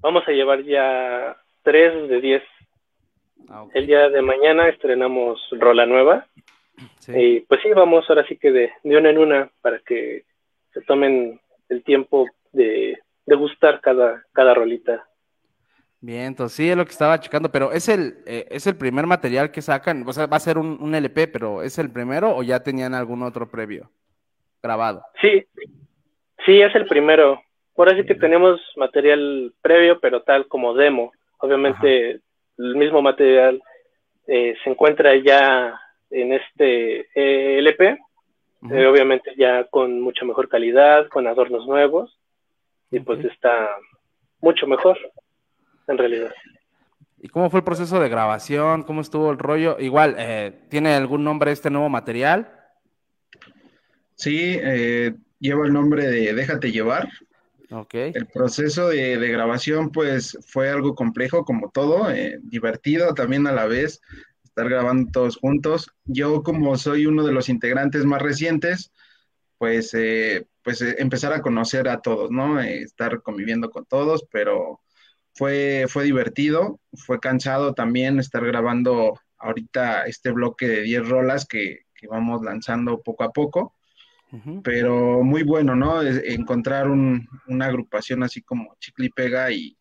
vamos 0.00 0.26
a 0.26 0.32
llevar 0.32 0.62
ya 0.62 1.36
tres 1.62 2.08
de 2.08 2.20
diez. 2.22 2.42
Ah, 3.50 3.66
El 3.74 3.86
día 3.86 4.08
de 4.08 4.22
mañana 4.22 4.70
estrenamos 4.70 5.46
Rola 5.50 5.84
Nueva. 5.84 6.26
Y 7.08 7.40
pues 7.40 7.60
sí, 7.62 7.68
vamos 7.74 8.08
ahora 8.08 8.26
sí 8.26 8.38
que 8.38 8.50
de, 8.50 8.72
de 8.82 8.96
una 8.96 9.10
en 9.10 9.18
una 9.18 9.50
para 9.60 9.80
que 9.80 10.24
se 10.72 10.80
tomen 10.80 11.38
el 11.68 11.82
tiempo 11.84 12.26
de, 12.52 12.98
de 13.26 13.36
gustar 13.36 13.82
cada, 13.82 14.24
cada 14.32 14.54
rolita. 14.54 15.06
Bien, 16.02 16.22
entonces 16.22 16.56
sí 16.56 16.70
es 16.70 16.76
lo 16.76 16.84
que 16.86 16.92
estaba 16.92 17.20
checando, 17.20 17.50
pero 17.50 17.72
es 17.72 17.86
el, 17.88 18.22
eh, 18.26 18.46
es 18.50 18.66
el 18.66 18.74
primer 18.76 19.06
material 19.06 19.50
que 19.50 19.60
sacan, 19.60 20.02
o 20.08 20.12
sea, 20.14 20.26
va 20.26 20.38
a 20.38 20.40
ser 20.40 20.56
un, 20.56 20.94
LP, 20.94 21.28
pero 21.28 21.62
¿es 21.62 21.78
el 21.78 21.90
primero 21.92 22.34
o 22.34 22.42
ya 22.42 22.62
tenían 22.62 22.94
algún 22.94 23.22
otro 23.22 23.50
previo 23.50 23.90
grabado? 24.62 25.02
Sí, 25.20 25.44
sí, 26.46 26.60
es 26.62 26.74
el 26.74 26.86
primero. 26.86 27.42
Ahora 27.76 27.96
sí 27.96 28.04
que 28.04 28.14
tenemos 28.14 28.60
material 28.76 29.52
previo, 29.60 30.00
pero 30.00 30.22
tal 30.22 30.46
como 30.48 30.74
demo. 30.74 31.12
Obviamente 31.38 32.20
el 32.58 32.76
mismo 32.76 33.02
material 33.02 33.62
eh, 34.26 34.54
se 34.64 34.70
encuentra 34.70 35.14
ya 35.16 35.78
en 36.10 36.32
este 36.32 37.08
eh, 37.14 37.58
LP, 37.58 37.98
obviamente 38.62 39.34
ya 39.36 39.64
con 39.64 40.00
mucha 40.00 40.24
mejor 40.24 40.48
calidad, 40.48 41.08
con 41.08 41.26
adornos 41.26 41.66
nuevos, 41.66 42.18
y 42.90 43.00
pues 43.00 43.22
está 43.24 43.70
mucho 44.40 44.66
mejor 44.66 44.98
en 45.90 45.98
realidad. 45.98 46.32
¿Y 47.22 47.28
cómo 47.28 47.50
fue 47.50 47.60
el 47.60 47.64
proceso 47.64 48.00
de 48.00 48.08
grabación? 48.08 48.82
¿Cómo 48.84 49.02
estuvo 49.02 49.30
el 49.30 49.38
rollo? 49.38 49.76
Igual, 49.78 50.16
eh, 50.18 50.58
¿tiene 50.70 50.94
algún 50.94 51.22
nombre 51.22 51.52
este 51.52 51.70
nuevo 51.70 51.88
material? 51.88 52.50
Sí, 54.14 54.58
eh, 54.60 55.14
lleva 55.38 55.66
el 55.66 55.72
nombre 55.72 56.06
de 56.06 56.32
Déjate 56.34 56.72
llevar. 56.72 57.08
Okay. 57.72 58.10
El 58.14 58.26
proceso 58.26 58.88
de, 58.88 59.16
grabación 59.28 59.90
pues 59.90 60.36
fue 60.46 60.70
algo 60.70 60.94
complejo 60.96 61.44
como 61.44 61.70
todo, 61.70 62.10
eh, 62.10 62.40
divertido 62.42 63.14
también 63.14 63.46
a 63.46 63.52
la 63.52 63.66
vez, 63.66 64.00
estar 64.42 64.68
grabando 64.68 65.12
todos 65.12 65.36
juntos. 65.36 65.92
Yo 66.04 66.42
como 66.42 66.76
soy 66.76 67.06
uno 67.06 67.24
de 67.24 67.32
los 67.32 67.48
integrantes 67.48 68.04
más 68.04 68.20
recientes, 68.20 68.92
pues, 69.56 69.94
eh, 69.94 70.46
pues 70.64 70.82
eh, 70.82 70.96
empezar 70.98 71.32
a 71.32 71.42
conocer 71.42 71.88
a 71.88 72.00
todos, 72.00 72.32
¿no? 72.32 72.60
estar 72.60 73.22
conviviendo 73.22 73.70
con 73.70 73.84
todos, 73.84 74.26
pero 74.32 74.80
fue, 75.34 75.86
fue 75.88 76.04
divertido, 76.04 76.80
fue 76.94 77.20
cansado 77.20 77.74
también 77.74 78.18
estar 78.18 78.44
grabando 78.44 79.18
ahorita 79.38 80.06
este 80.06 80.30
bloque 80.30 80.68
de 80.68 80.82
10 80.82 81.08
rolas 81.08 81.46
que, 81.46 81.80
que 81.94 82.06
vamos 82.06 82.42
lanzando 82.42 83.00
poco 83.02 83.24
a 83.24 83.32
poco 83.32 83.74
pero 84.62 85.22
muy 85.24 85.42
bueno, 85.42 85.74
¿no? 85.74 86.02
encontrar 86.02 86.88
una 86.88 87.66
agrupación 87.66 88.22
así 88.22 88.42
como 88.42 88.76
Chicle 88.78 89.06
y 89.06 89.10
Pega 89.10 89.50
y, 89.50 89.76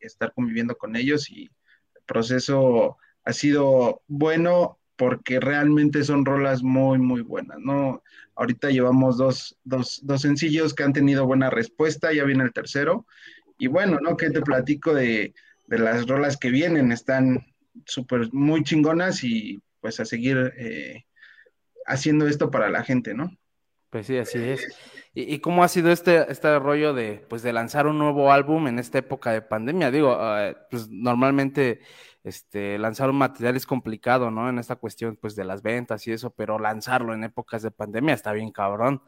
estar 0.00 0.34
conviviendo 0.34 0.76
con 0.76 0.96
ellos 0.96 1.30
y 1.30 1.44
el 1.44 2.02
proceso 2.04 2.98
ha 3.24 3.32
sido 3.32 4.02
bueno 4.06 4.78
porque 4.96 5.40
realmente 5.40 6.04
son 6.04 6.26
rolas 6.26 6.62
muy, 6.62 6.98
muy 6.98 7.22
buenas, 7.22 7.58
¿no? 7.58 8.02
Ahorita 8.34 8.68
llevamos 8.68 9.16
dos, 9.16 9.56
dos, 9.64 10.00
dos 10.02 10.20
sencillos 10.20 10.74
que 10.74 10.82
han 10.82 10.92
tenido 10.92 11.24
buena 11.24 11.48
respuesta, 11.48 12.12
ya 12.12 12.24
viene 12.24 12.44
el 12.44 12.52
tercero. 12.52 13.06
Y 13.64 13.66
bueno, 13.66 13.98
¿no? 13.98 14.14
¿Qué 14.14 14.28
te 14.28 14.42
platico 14.42 14.92
de, 14.92 15.32
de 15.68 15.78
las 15.78 16.06
rolas 16.06 16.36
que 16.36 16.50
vienen? 16.50 16.92
Están 16.92 17.46
súper, 17.86 18.30
muy 18.30 18.62
chingonas 18.62 19.24
y 19.24 19.58
pues 19.80 20.00
a 20.00 20.04
seguir 20.04 20.52
eh, 20.58 21.06
haciendo 21.86 22.28
esto 22.28 22.50
para 22.50 22.68
la 22.68 22.84
gente, 22.84 23.14
¿no? 23.14 23.34
Pues 23.88 24.06
sí, 24.06 24.18
así 24.18 24.38
es. 24.38 24.66
¿Y, 25.14 25.38
cómo 25.38 25.64
ha 25.64 25.68
sido 25.68 25.90
este, 25.90 26.30
este 26.30 26.58
rollo 26.58 26.92
de, 26.92 27.24
pues, 27.26 27.42
de 27.42 27.54
lanzar 27.54 27.86
un 27.86 27.98
nuevo 27.98 28.30
álbum 28.30 28.66
en 28.66 28.78
esta 28.78 28.98
época 28.98 29.32
de 29.32 29.40
pandemia? 29.40 29.90
Digo, 29.90 30.12
ah, 30.12 30.52
pues 30.70 30.90
normalmente 30.90 31.80
este, 32.22 32.76
lanzar 32.76 33.08
un 33.08 33.16
material 33.16 33.56
es 33.56 33.64
complicado, 33.64 34.30
¿no? 34.30 34.50
En 34.50 34.58
esta 34.58 34.76
cuestión, 34.76 35.16
pues, 35.16 35.36
de 35.36 35.44
las 35.44 35.62
ventas 35.62 36.06
y 36.06 36.12
eso, 36.12 36.34
pero 36.34 36.58
lanzarlo 36.58 37.14
en 37.14 37.24
épocas 37.24 37.62
de 37.62 37.70
pandemia 37.70 38.12
está 38.12 38.32
bien 38.34 38.52
cabrón. 38.52 39.00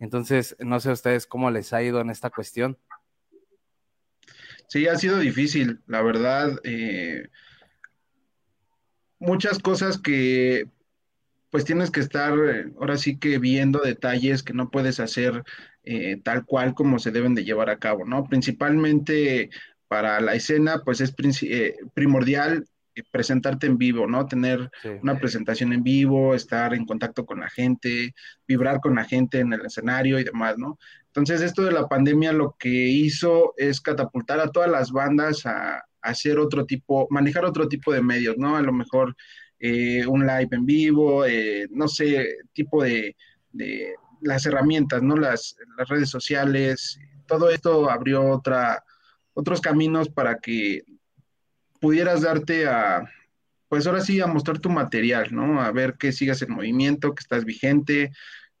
Entonces, 0.00 0.56
no 0.58 0.80
sé 0.80 0.88
a 0.90 0.94
ustedes 0.94 1.28
cómo 1.28 1.52
les 1.52 1.72
ha 1.72 1.80
ido 1.80 2.00
en 2.00 2.10
esta 2.10 2.30
cuestión. 2.30 2.76
Sí, 4.70 4.86
ha 4.86 4.94
sido 4.94 5.18
difícil, 5.18 5.80
la 5.88 6.00
verdad. 6.00 6.60
Eh, 6.62 7.26
muchas 9.18 9.58
cosas 9.58 9.98
que 9.98 10.68
pues 11.50 11.64
tienes 11.64 11.90
que 11.90 11.98
estar 11.98 12.32
eh, 12.38 12.72
ahora 12.78 12.96
sí 12.96 13.18
que 13.18 13.40
viendo 13.40 13.80
detalles 13.80 14.44
que 14.44 14.52
no 14.52 14.70
puedes 14.70 15.00
hacer 15.00 15.42
eh, 15.82 16.20
tal 16.22 16.44
cual 16.44 16.74
como 16.74 17.00
se 17.00 17.10
deben 17.10 17.34
de 17.34 17.42
llevar 17.42 17.68
a 17.68 17.80
cabo, 17.80 18.04
¿no? 18.04 18.22
Principalmente 18.28 19.50
para 19.88 20.20
la 20.20 20.34
escena, 20.34 20.82
pues 20.84 21.00
es 21.00 21.12
eh, 21.42 21.74
primordial 21.92 22.64
presentarte 23.10 23.66
en 23.66 23.76
vivo, 23.76 24.06
¿no? 24.06 24.26
Tener 24.26 24.70
una 25.02 25.18
presentación 25.18 25.72
en 25.72 25.82
vivo, 25.82 26.32
estar 26.36 26.74
en 26.74 26.86
contacto 26.86 27.26
con 27.26 27.40
la 27.40 27.48
gente, 27.48 28.14
vibrar 28.46 28.78
con 28.78 28.94
la 28.94 29.04
gente 29.04 29.40
en 29.40 29.52
el 29.52 29.66
escenario 29.66 30.20
y 30.20 30.24
demás, 30.24 30.58
¿no? 30.58 30.78
Entonces, 31.12 31.42
esto 31.42 31.62
de 31.62 31.72
la 31.72 31.88
pandemia 31.88 32.32
lo 32.32 32.54
que 32.56 32.68
hizo 32.68 33.52
es 33.56 33.80
catapultar 33.80 34.38
a 34.38 34.50
todas 34.50 34.70
las 34.70 34.92
bandas 34.92 35.44
a, 35.44 35.82
hacer 36.02 36.38
otro 36.38 36.64
tipo, 36.64 37.06
manejar 37.10 37.44
otro 37.44 37.68
tipo 37.68 37.92
de 37.92 38.00
medios, 38.00 38.38
¿no? 38.38 38.56
A 38.56 38.62
lo 38.62 38.72
mejor 38.72 39.14
eh, 39.58 40.06
un 40.06 40.26
live 40.26 40.48
en 40.52 40.64
vivo, 40.64 41.26
eh, 41.26 41.66
no 41.70 41.88
sé, 41.88 42.38
tipo 42.54 42.82
de, 42.82 43.14
las 44.22 44.46
herramientas, 44.46 45.02
¿no? 45.02 45.16
Las, 45.16 45.56
las, 45.76 45.88
redes 45.88 46.08
sociales, 46.08 46.98
todo 47.26 47.50
esto 47.50 47.90
abrió 47.90 48.30
otra, 48.30 48.82
otros 49.34 49.60
caminos 49.60 50.08
para 50.08 50.38
que 50.38 50.84
pudieras 51.80 52.22
darte 52.22 52.66
a, 52.66 53.02
pues 53.68 53.86
ahora 53.86 54.00
sí, 54.00 54.20
a 54.20 54.26
mostrar 54.26 54.58
tu 54.58 54.70
material, 54.70 55.28
¿no? 55.32 55.60
A 55.60 55.70
ver 55.72 55.94
que 55.98 56.12
sigas 56.12 56.42
en 56.42 56.52
movimiento, 56.52 57.14
que 57.14 57.20
estás 57.20 57.44
vigente, 57.44 58.10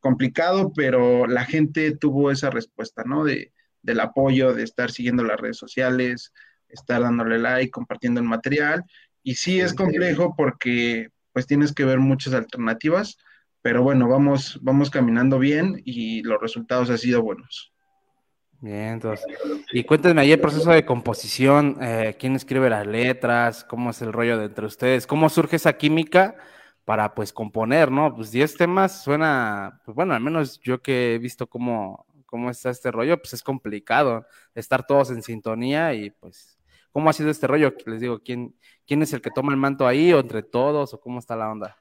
complicado, 0.00 0.72
pero 0.74 1.26
la 1.26 1.44
gente 1.44 1.96
tuvo 1.96 2.30
esa 2.30 2.50
respuesta, 2.50 3.04
¿no? 3.04 3.24
De, 3.24 3.52
del 3.82 4.00
apoyo, 4.00 4.52
de 4.54 4.64
estar 4.64 4.90
siguiendo 4.90 5.22
las 5.22 5.38
redes 5.40 5.56
sociales, 5.56 6.32
estar 6.68 7.00
dándole 7.00 7.38
like, 7.38 7.70
compartiendo 7.70 8.20
el 8.20 8.26
material. 8.26 8.84
Y 9.22 9.34
sí 9.34 9.60
es 9.60 9.74
complejo 9.74 10.34
porque 10.36 11.08
pues 11.32 11.46
tienes 11.46 11.72
que 11.72 11.84
ver 11.84 11.98
muchas 11.98 12.34
alternativas, 12.34 13.18
pero 13.62 13.82
bueno, 13.82 14.08
vamos, 14.08 14.58
vamos 14.62 14.90
caminando 14.90 15.38
bien 15.38 15.80
y 15.84 16.22
los 16.22 16.40
resultados 16.40 16.90
han 16.90 16.98
sido 16.98 17.22
buenos. 17.22 17.72
Bien, 18.62 18.94
entonces, 18.94 19.24
y 19.72 19.84
cuéntenme 19.84 20.20
ahí 20.20 20.32
el 20.32 20.40
proceso 20.40 20.70
de 20.70 20.84
composición, 20.84 21.78
eh, 21.80 22.16
quién 22.18 22.36
escribe 22.36 22.68
las 22.68 22.86
letras, 22.86 23.64
cómo 23.64 23.90
es 23.90 24.02
el 24.02 24.12
rollo 24.12 24.36
de 24.36 24.46
entre 24.46 24.66
ustedes, 24.66 25.06
cómo 25.06 25.30
surge 25.30 25.56
esa 25.56 25.74
química 25.74 26.36
para 26.84 27.14
pues 27.14 27.32
componer, 27.32 27.90
¿no? 27.90 28.14
Pues 28.14 28.30
10 28.30 28.56
temas 28.56 29.02
suena, 29.04 29.80
pues 29.84 29.94
bueno, 29.94 30.14
al 30.14 30.20
menos 30.20 30.60
yo 30.60 30.80
que 30.82 31.14
he 31.14 31.18
visto 31.18 31.46
cómo, 31.46 32.06
cómo 32.26 32.50
está 32.50 32.70
este 32.70 32.90
rollo, 32.90 33.18
pues 33.18 33.34
es 33.34 33.42
complicado 33.42 34.26
estar 34.54 34.86
todos 34.86 35.10
en 35.10 35.22
sintonía 35.22 35.94
y 35.94 36.10
pues 36.10 36.60
¿Cómo 36.92 37.08
ha 37.08 37.12
sido 37.12 37.30
este 37.30 37.46
rollo? 37.46 37.72
Les 37.86 38.00
digo, 38.00 38.20
¿quién, 38.24 38.54
quién 38.86 39.02
es 39.02 39.12
el 39.12 39.22
que 39.22 39.30
toma 39.30 39.52
el 39.52 39.58
manto 39.58 39.86
ahí 39.86 40.12
o 40.12 40.18
entre 40.18 40.42
todos 40.42 40.92
o 40.92 41.00
cómo 41.00 41.20
está 41.20 41.36
la 41.36 41.50
onda? 41.50 41.76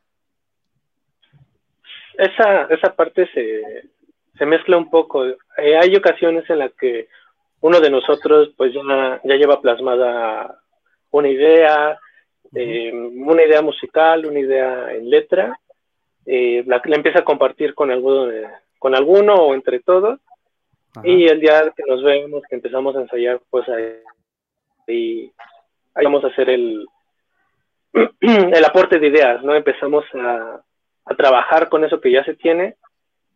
Esa, 2.16 2.66
esa 2.66 2.96
parte 2.96 3.28
se, 3.34 3.90
se 4.38 4.46
mezcla 4.46 4.78
un 4.78 4.90
poco. 4.90 5.26
Eh, 5.26 5.78
hay 5.82 5.96
ocasiones 5.96 6.48
en 6.50 6.60
las 6.60 6.74
que 6.74 7.08
uno 7.62 7.80
de 7.80 7.90
nosotros 7.90 8.54
pues 8.56 8.72
ya, 8.74 9.20
ya 9.24 9.36
lleva 9.36 9.62
plasmada 9.62 10.60
una 11.12 11.30
idea, 11.30 12.00
eh, 12.56 12.92
una 12.94 13.44
idea 13.44 13.62
musical, 13.62 14.26
una 14.26 14.40
idea 14.40 14.94
en 14.94 15.10
letra, 15.10 15.60
eh, 16.26 16.64
la, 16.66 16.82
la 16.84 16.96
empieza 16.96 17.20
a 17.20 17.26
compartir 17.26 17.74
con 17.74 17.92
alguno, 17.92 18.32
con 18.78 18.96
alguno 18.96 19.36
o 19.36 19.54
entre 19.54 19.80
todos, 19.80 20.20
y 21.04 21.28
el 21.28 21.40
día 21.40 21.72
que 21.76 21.84
nos 21.88 22.04
vemos, 22.04 22.44
que 22.50 22.56
empezamos 22.56 22.96
a 22.96 23.02
ensayar, 23.02 23.40
pues 23.50 23.68
ahí 23.70 25.32
ahí 25.94 26.06
vamos 26.06 26.24
a 26.24 26.28
hacer 26.28 26.50
el, 26.50 26.88
el 28.22 28.66
aporte 28.66 29.00
de 29.00 29.08
ideas, 29.08 29.44
¿no? 29.44 29.54
Empezamos 29.56 30.06
a, 30.14 30.62
a, 31.06 31.16
trabajar 31.16 31.70
con 31.70 31.84
eso 31.84 32.00
que 32.00 32.12
ya 32.12 32.24
se 32.24 32.36
tiene, 32.36 32.76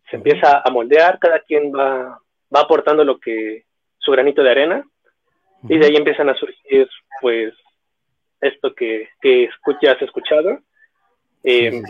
se 0.10 0.16
empieza 0.16 0.62
a 0.64 0.70
moldear, 0.72 1.20
cada 1.20 1.40
quien 1.40 1.72
va, 1.72 2.20
va 2.54 2.62
aportando 2.62 3.04
lo 3.04 3.20
que, 3.20 3.66
su 4.00 4.12
granito 4.12 4.44
de 4.44 4.52
arena, 4.52 4.84
y 5.70 5.78
de 5.78 5.86
ahí 5.86 5.96
empiezan 5.96 6.30
a 6.30 6.36
surgir, 6.36 6.90
pues, 7.22 7.54
esto 8.44 8.74
que, 8.74 9.10
que 9.22 9.50
ya 9.82 9.94
has 9.94 10.02
escuchado. 10.02 10.60
Eh, 11.44 11.82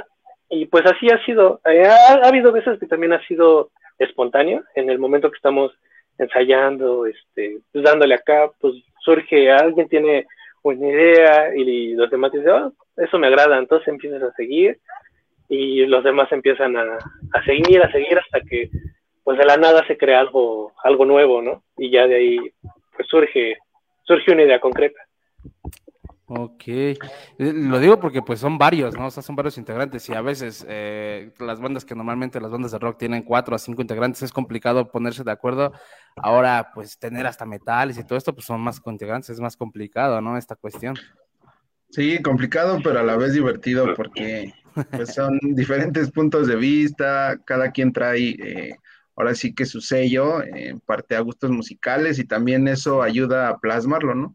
y 0.50 0.66
pues 0.66 0.84
así 0.86 1.08
ha 1.10 1.24
sido, 1.24 1.60
eh, 1.64 1.86
ha, 1.86 2.14
ha, 2.14 2.28
habido 2.28 2.52
veces 2.52 2.78
que 2.78 2.86
también 2.86 3.12
ha 3.12 3.26
sido 3.26 3.70
espontáneo, 3.98 4.62
en 4.74 4.90
el 4.90 4.98
momento 4.98 5.30
que 5.30 5.36
estamos 5.36 5.72
ensayando, 6.18 7.06
este, 7.06 7.58
pues 7.72 7.84
dándole 7.84 8.14
acá, 8.14 8.50
pues 8.60 8.74
surge, 9.04 9.50
alguien 9.50 9.88
tiene 9.88 10.26
una 10.62 10.88
idea 10.88 11.56
y 11.56 11.94
los 11.94 12.10
demás 12.10 12.32
dicen, 12.32 12.50
oh, 12.50 12.72
eso 12.96 13.18
me 13.18 13.26
agrada, 13.26 13.58
entonces 13.58 13.88
empiezas 13.88 14.22
a 14.22 14.32
seguir 14.32 14.78
y 15.48 15.84
los 15.86 16.04
demás 16.04 16.30
empiezan 16.32 16.76
a, 16.76 16.98
a 17.32 17.44
seguir, 17.44 17.82
a 17.82 17.90
seguir 17.90 18.18
hasta 18.18 18.40
que 18.40 18.70
pues 19.24 19.38
de 19.38 19.44
la 19.44 19.56
nada 19.56 19.86
se 19.86 19.96
crea 19.96 20.20
algo, 20.20 20.72
algo 20.82 21.04
nuevo, 21.04 21.42
¿no? 21.42 21.62
Y 21.76 21.90
ya 21.90 22.06
de 22.06 22.16
ahí 22.16 22.38
pues 22.96 23.08
surge, 23.08 23.56
surge 24.04 24.32
una 24.32 24.42
idea 24.42 24.60
concreta. 24.60 25.00
Ok, 26.34 26.62
eh, 26.66 26.96
lo 27.36 27.78
digo 27.78 28.00
porque 28.00 28.22
pues 28.22 28.40
son 28.40 28.56
varios, 28.56 28.94
¿no? 28.94 29.08
O 29.08 29.10
sea, 29.10 29.22
son 29.22 29.36
varios 29.36 29.58
integrantes 29.58 30.08
y 30.08 30.14
a 30.14 30.22
veces 30.22 30.64
eh, 30.66 31.30
las 31.38 31.60
bandas 31.60 31.84
que 31.84 31.94
normalmente 31.94 32.40
las 32.40 32.50
bandas 32.50 32.72
de 32.72 32.78
rock 32.78 32.96
tienen 32.96 33.22
cuatro 33.22 33.54
a 33.54 33.58
cinco 33.58 33.82
integrantes 33.82 34.22
es 34.22 34.32
complicado 34.32 34.90
ponerse 34.90 35.24
de 35.24 35.30
acuerdo. 35.30 35.74
Ahora 36.16 36.70
pues 36.74 36.98
tener 36.98 37.26
hasta 37.26 37.44
metales 37.44 37.98
y 37.98 38.04
todo 38.04 38.16
esto 38.16 38.32
pues 38.32 38.46
son 38.46 38.62
más 38.62 38.80
integrantes, 38.86 39.28
es 39.28 39.40
más 39.40 39.58
complicado, 39.58 40.22
¿no? 40.22 40.38
Esta 40.38 40.56
cuestión. 40.56 40.96
Sí, 41.90 42.22
complicado 42.22 42.78
pero 42.82 43.00
a 43.00 43.02
la 43.02 43.18
vez 43.18 43.34
divertido 43.34 43.92
porque 43.94 44.54
pues 44.90 45.12
son 45.12 45.38
diferentes 45.54 46.10
puntos 46.12 46.46
de 46.46 46.56
vista, 46.56 47.38
cada 47.44 47.72
quien 47.72 47.92
trae 47.92 48.30
eh, 48.30 48.76
ahora 49.16 49.34
sí 49.34 49.54
que 49.54 49.66
su 49.66 49.82
sello 49.82 50.42
en 50.42 50.80
parte 50.80 51.14
a 51.14 51.20
gustos 51.20 51.50
musicales 51.50 52.18
y 52.18 52.24
también 52.24 52.68
eso 52.68 53.02
ayuda 53.02 53.50
a 53.50 53.58
plasmarlo, 53.58 54.14
¿no? 54.14 54.34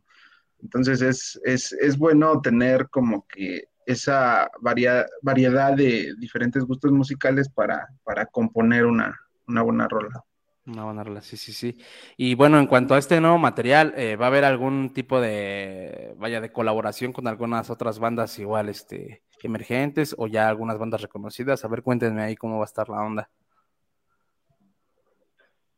Entonces 0.62 1.02
es, 1.02 1.40
es, 1.44 1.72
es 1.74 1.98
bueno 1.98 2.42
tener 2.42 2.90
como 2.90 3.26
que 3.28 3.70
esa 3.86 4.52
variedad 4.60 5.76
de 5.76 6.14
diferentes 6.18 6.64
gustos 6.66 6.92
musicales 6.92 7.50
para, 7.50 7.88
para 8.04 8.26
componer 8.26 8.86
una, 8.86 9.18
una 9.48 9.62
buena 9.62 9.88
rola. 9.88 10.24
Una 10.66 10.84
buena 10.84 11.04
rola, 11.06 11.22
sí, 11.22 11.38
sí, 11.38 11.54
sí. 11.54 11.78
Y 12.18 12.36
bueno, 12.36 12.60
en 12.60 12.68
cuanto 12.68 12.94
a 12.94 12.98
este 12.98 13.22
nuevo 13.22 13.38
material, 13.38 13.94
eh, 13.96 14.18
¿va 14.18 14.26
a 14.26 14.28
haber 14.28 14.44
algún 14.44 14.92
tipo 14.92 15.22
de, 15.22 16.14
vaya, 16.18 16.42
de 16.42 16.52
colaboración 16.52 17.14
con 17.14 17.28
algunas 17.28 17.70
otras 17.70 18.00
bandas 18.00 18.38
igual, 18.38 18.68
este, 18.68 19.24
emergentes 19.42 20.14
o 20.18 20.28
ya 20.28 20.50
algunas 20.50 20.78
bandas 20.78 21.02
reconocidas? 21.02 21.64
A 21.64 21.70
ver, 21.70 21.84
cuéntenme 21.84 22.22
ahí 22.22 22.36
cómo 22.36 22.58
va 22.58 22.64
a 22.64 22.66
estar 22.66 22.90
la 22.90 23.02
onda. 23.02 23.30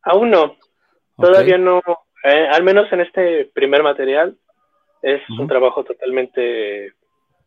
Aún 0.01 0.31
no, 0.31 0.57
todavía 1.15 1.59
no, 1.59 1.81
eh, 2.23 2.47
al 2.51 2.63
menos 2.63 2.91
en 2.91 3.01
este 3.01 3.51
primer 3.53 3.83
material 3.83 4.39
es 5.01 5.21
un 5.29 5.47
trabajo 5.47 5.83
totalmente 5.83 6.93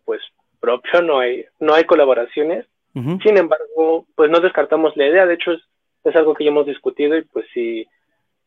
pues 0.05 0.21
propio, 0.61 1.03
no 1.03 1.19
hay, 1.19 1.45
no 1.61 1.75
hay 1.75 1.85
colaboraciones. 1.85 2.67
Sin 2.95 3.39
embargo, 3.39 4.07
pues 4.15 4.31
no 4.31 4.41
descartamos 4.41 4.95
la 4.97 5.07
idea, 5.07 5.25
de 5.25 5.35
hecho 5.35 5.53
es, 5.53 5.63
es 6.05 6.15
algo 6.15 6.35
que 6.35 6.45
ya 6.45 6.51
hemos 6.51 6.67
discutido 6.67 7.17
y 7.17 7.23
pues 7.23 7.47
sí, 7.55 7.87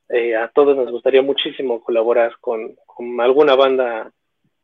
eh, 0.09 0.35
a 0.35 0.49
todos 0.49 0.77
nos 0.77 0.91
gustaría 0.91 1.23
muchísimo 1.23 1.81
colaborar 1.81 2.35
con, 2.39 2.75
con 2.85 3.19
alguna 3.19 3.55
banda 3.55 4.11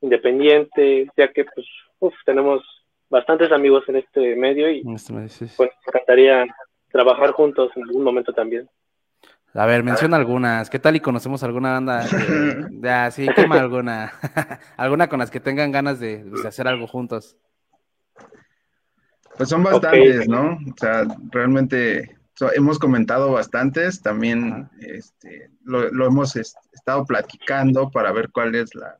independiente, 0.01 1.07
ya 1.17 1.29
que 1.29 1.45
pues 1.45 1.65
uf, 1.99 2.13
tenemos 2.25 2.63
bastantes 3.09 3.51
amigos 3.51 3.83
en 3.87 3.95
este 3.97 4.35
medio 4.35 4.69
y 4.69 4.83
este 4.93 5.13
pues 5.57 5.71
me 5.71 5.89
encantaría 5.89 6.45
trabajar 6.91 7.31
juntos 7.31 7.71
en 7.75 7.83
algún 7.83 8.03
momento 8.03 8.33
también. 8.33 8.69
A 9.53 9.65
ver, 9.65 9.83
menciona 9.83 10.15
algunas. 10.15 10.69
¿Qué 10.69 10.79
tal 10.79 10.95
y 10.95 11.01
conocemos 11.01 11.43
alguna 11.43 11.73
banda? 11.73 12.05
Ya, 12.81 13.11
sí, 13.11 13.27
quema 13.35 13.59
alguna. 13.59 14.13
alguna 14.77 15.09
con 15.09 15.19
las 15.19 15.29
que 15.29 15.39
tengan 15.39 15.71
ganas 15.71 15.99
de, 15.99 16.25
hacer 16.47 16.67
algo 16.67 16.87
juntos. 16.87 17.35
Pues 19.37 19.49
son 19.49 19.63
bastantes, 19.63 20.27
¿no? 20.27 20.53
O 20.53 20.77
sea, 20.77 21.03
realmente 21.31 22.17
hemos 22.53 22.79
comentado 22.79 23.31
bastantes. 23.33 24.01
También 24.01 24.69
este, 24.79 25.51
lo, 25.63 26.05
hemos 26.05 26.35
estado 26.35 27.05
platicando 27.05 27.91
para 27.91 28.11
ver 28.11 28.29
cuál 28.31 28.55
es 28.55 28.73
la, 28.73 28.97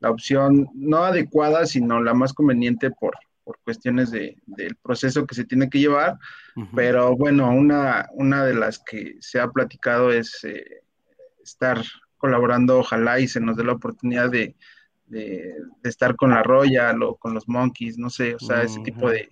la, 0.00 0.10
opción 0.10 0.68
no 0.74 0.98
adecuada, 0.98 1.66
sino 1.66 2.02
la 2.02 2.14
más 2.14 2.32
conveniente 2.32 2.90
por, 2.90 3.16
por 3.48 3.58
cuestiones 3.60 4.10
de, 4.10 4.36
del 4.44 4.76
proceso 4.76 5.26
que 5.26 5.34
se 5.34 5.46
tiene 5.46 5.70
que 5.70 5.78
llevar, 5.78 6.18
pero 6.74 7.16
bueno, 7.16 7.48
una, 7.48 8.06
una 8.12 8.44
de 8.44 8.52
las 8.52 8.78
que 8.78 9.16
se 9.20 9.40
ha 9.40 9.48
platicado 9.48 10.12
es 10.12 10.44
eh, 10.44 10.82
estar 11.42 11.82
colaborando, 12.18 12.80
ojalá 12.80 13.20
y 13.20 13.26
se 13.26 13.40
nos 13.40 13.56
dé 13.56 13.64
la 13.64 13.72
oportunidad 13.72 14.28
de, 14.28 14.54
de, 15.06 15.54
estar 15.82 16.14
con 16.14 16.28
la 16.28 16.42
Royal 16.42 17.02
o 17.02 17.14
con 17.16 17.32
los 17.32 17.48
Monkeys, 17.48 17.96
no 17.96 18.10
sé, 18.10 18.34
o 18.34 18.38
sea, 18.38 18.60
ese 18.60 18.80
tipo 18.80 19.08
de, 19.08 19.30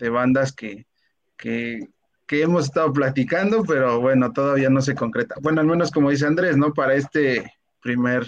de 0.00 0.08
bandas 0.08 0.52
que, 0.52 0.88
que, 1.36 1.86
que, 2.26 2.42
hemos 2.42 2.64
estado 2.64 2.92
platicando, 2.92 3.62
pero 3.62 4.00
bueno, 4.00 4.32
todavía 4.32 4.68
no 4.68 4.82
se 4.82 4.96
concreta. 4.96 5.36
Bueno, 5.40 5.60
al 5.60 5.68
menos 5.68 5.92
como 5.92 6.10
dice 6.10 6.26
Andrés, 6.26 6.56
¿no? 6.56 6.74
Para 6.74 6.94
este 6.94 7.52
primer 7.80 8.26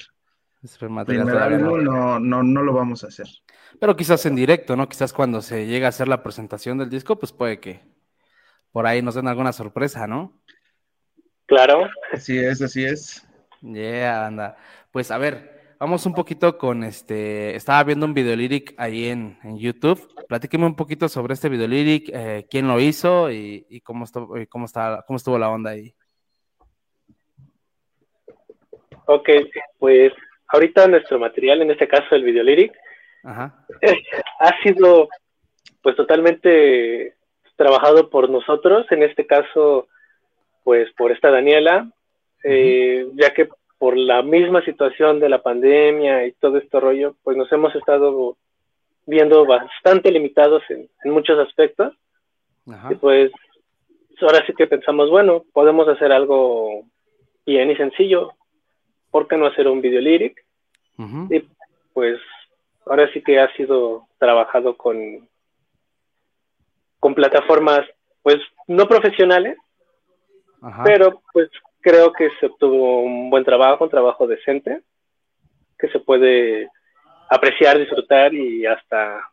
no, 1.08 2.18
no, 2.18 2.42
no 2.42 2.62
lo 2.62 2.72
vamos 2.72 3.04
a 3.04 3.08
hacer. 3.08 3.26
Pero 3.80 3.96
quizás 3.96 4.24
en 4.26 4.36
directo, 4.36 4.76
¿no? 4.76 4.88
Quizás 4.88 5.12
cuando 5.12 5.42
se 5.42 5.66
llega 5.66 5.86
a 5.86 5.90
hacer 5.90 6.08
la 6.08 6.22
presentación 6.22 6.78
del 6.78 6.90
disco, 6.90 7.18
pues 7.18 7.32
puede 7.32 7.60
que 7.60 7.80
por 8.72 8.86
ahí 8.86 9.02
nos 9.02 9.14
den 9.14 9.28
alguna 9.28 9.52
sorpresa, 9.52 10.06
¿no? 10.06 10.40
Claro. 11.46 11.88
Así 12.12 12.38
es, 12.38 12.60
así 12.62 12.84
es. 12.84 13.26
Yeah, 13.62 14.26
anda. 14.26 14.56
Pues 14.90 15.10
a 15.10 15.18
ver, 15.18 15.76
vamos 15.78 16.06
un 16.06 16.14
poquito 16.14 16.58
con 16.58 16.84
este. 16.84 17.54
Estaba 17.54 17.84
viendo 17.84 18.06
un 18.06 18.14
video 18.14 18.36
lyric 18.36 18.74
ahí 18.78 19.06
en, 19.06 19.38
YouTube. 19.56 20.08
Platíqueme 20.28 20.66
un 20.66 20.76
poquito 20.76 21.08
sobre 21.08 21.34
este 21.34 21.48
video 21.48 21.68
lyric, 21.68 22.10
eh, 22.12 22.46
quién 22.50 22.66
lo 22.66 22.80
hizo 22.80 23.30
y, 23.30 23.80
cómo, 23.84 24.04
estuvo, 24.04 24.38
y 24.38 24.46
cómo, 24.46 24.64
está, 24.64 25.04
cómo 25.06 25.16
estuvo 25.16 25.38
la 25.38 25.50
onda 25.50 25.70
ahí. 25.70 25.94
Ok, 29.06 29.28
pues 29.78 30.12
ahorita 30.48 30.86
nuestro 30.88 31.18
material, 31.18 31.62
en 31.62 31.70
este 31.70 31.88
caso 31.88 32.14
el 32.14 32.24
video 32.24 32.42
lyric, 32.42 32.72
ha 33.24 34.62
sido 34.62 35.08
pues 35.82 35.96
totalmente 35.96 37.14
trabajado 37.56 38.10
por 38.10 38.30
nosotros, 38.30 38.86
en 38.90 39.02
este 39.02 39.26
caso 39.26 39.88
pues 40.64 40.92
por 40.96 41.12
esta 41.12 41.30
Daniela, 41.30 41.90
eh, 42.42 43.06
ya 43.14 43.32
que 43.32 43.48
por 43.78 43.96
la 43.96 44.22
misma 44.22 44.64
situación 44.64 45.20
de 45.20 45.28
la 45.28 45.42
pandemia 45.42 46.26
y 46.26 46.32
todo 46.32 46.58
este 46.58 46.80
rollo, 46.80 47.14
pues 47.22 47.36
nos 47.36 47.50
hemos 47.52 47.74
estado 47.74 48.36
viendo 49.06 49.46
bastante 49.46 50.10
limitados 50.10 50.62
en, 50.70 50.88
muchos 51.04 51.38
aspectos. 51.38 51.94
Y 52.90 52.96
pues 52.96 53.30
ahora 54.20 54.44
sí 54.46 54.52
que 54.54 54.66
pensamos, 54.66 55.08
bueno, 55.08 55.44
podemos 55.52 55.86
hacer 55.88 56.10
algo 56.10 56.82
bien 57.44 57.70
y 57.70 57.76
sencillo, 57.76 58.32
¿por 59.16 59.28
qué 59.28 59.38
no 59.38 59.46
hacer 59.46 59.66
un 59.66 59.80
video 59.80 60.02
lyric? 60.02 60.44
Y 61.30 61.42
pues 61.94 62.20
ahora 62.84 63.10
sí 63.14 63.22
que 63.22 63.40
ha 63.40 63.50
sido 63.56 64.06
trabajado 64.18 64.76
con, 64.76 65.26
con 67.00 67.14
plataformas 67.14 67.80
pues 68.22 68.36
no 68.66 68.86
profesionales, 68.86 69.56
pero 70.84 71.22
pues 71.32 71.48
creo 71.80 72.12
que 72.12 72.28
se 72.38 72.44
obtuvo 72.44 73.04
un 73.04 73.30
buen 73.30 73.42
trabajo, 73.42 73.84
un 73.84 73.90
trabajo 73.90 74.26
decente, 74.26 74.82
que 75.78 75.88
se 75.88 75.98
puede 76.00 76.68
apreciar, 77.30 77.78
disfrutar 77.78 78.34
y 78.34 78.66
hasta 78.66 79.26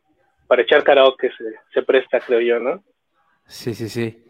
para 0.47 0.61
echar 0.61 0.81
karaoke 0.85 1.29
se, 1.37 1.43
se 1.73 1.81
presta, 1.81 2.21
creo 2.21 2.39
yo, 2.39 2.57
¿no? 2.57 2.81
Sí, 3.47 3.73
sí, 3.73 3.89
sí. 3.89 4.23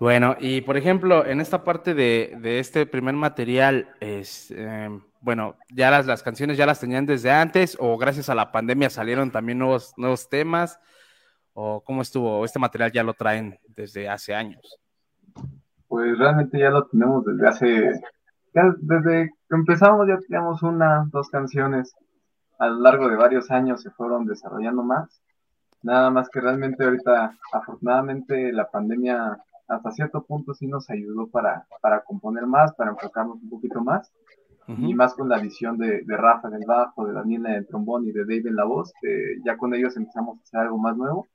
Bueno, 0.00 0.34
y 0.40 0.62
por 0.62 0.78
ejemplo, 0.78 1.26
en 1.26 1.42
esta 1.42 1.62
parte 1.62 1.92
de, 1.92 2.34
de 2.40 2.58
este 2.58 2.86
primer 2.86 3.14
material, 3.14 3.94
es, 4.00 4.50
em, 4.50 5.02
bueno, 5.20 5.56
ya 5.68 5.90
las, 5.90 6.06
las 6.06 6.22
canciones 6.22 6.56
ya 6.56 6.64
las 6.64 6.80
tenían 6.80 7.04
desde 7.04 7.30
antes 7.30 7.76
o 7.78 7.98
gracias 7.98 8.30
a 8.30 8.34
la 8.34 8.50
pandemia 8.50 8.88
salieron 8.88 9.30
también 9.30 9.58
nuevos, 9.58 9.92
nuevos 9.98 10.30
temas 10.30 10.80
o 11.52 11.82
cómo 11.84 12.00
estuvo, 12.00 12.46
este 12.46 12.58
material 12.58 12.92
ya 12.92 13.02
lo 13.02 13.12
traen 13.12 13.58
desde 13.68 14.08
hace 14.08 14.34
años. 14.34 14.80
Pues 15.86 16.18
realmente 16.18 16.58
ya 16.58 16.70
lo 16.70 16.86
tenemos 16.86 17.22
desde 17.26 17.46
hace, 17.46 18.00
desde 18.54 19.30
que 19.50 19.54
empezamos 19.54 20.08
ya 20.08 20.16
teníamos 20.16 20.62
una, 20.62 21.10
dos 21.12 21.28
canciones, 21.28 21.94
a 22.58 22.68
lo 22.68 22.80
largo 22.80 23.06
de 23.06 23.16
varios 23.16 23.50
años 23.50 23.82
se 23.82 23.90
fueron 23.90 24.24
desarrollando 24.24 24.82
más, 24.82 25.20
nada 25.82 26.08
más 26.08 26.30
que 26.30 26.40
realmente 26.40 26.84
ahorita 26.84 27.36
afortunadamente 27.52 28.50
la 28.50 28.70
pandemia 28.70 29.38
hasta 29.70 29.92
cierto 29.92 30.22
punto 30.24 30.52
sí 30.52 30.66
nos 30.66 30.90
ayudó 30.90 31.28
para, 31.28 31.64
para 31.80 32.02
componer 32.02 32.46
más, 32.46 32.74
para 32.74 32.90
enfocarnos 32.90 33.40
un 33.42 33.50
poquito 33.50 33.80
más 33.82 34.12
y 34.66 34.94
más 34.94 35.14
con 35.14 35.28
la 35.28 35.40
visión 35.40 35.78
de, 35.78 36.02
de, 36.02 36.16
Rafa 36.16 36.46
en 36.46 36.54
el 36.54 36.64
bajo, 36.64 37.04
de 37.04 37.12
Daniela 37.12 37.50
en 37.50 37.56
el 37.56 37.66
trombón 37.66 38.06
y 38.06 38.12
de 38.12 38.20
Dave 38.20 38.50
en 38.50 38.54
la 38.54 38.64
voz, 38.64 38.92
ya 39.44 39.56
con 39.56 39.74
ellos 39.74 39.96
empezamos 39.96 40.38
a 40.38 40.42
hacer 40.42 40.60
algo 40.60 40.78
más 40.78 40.96
nuevo. 40.96 41.26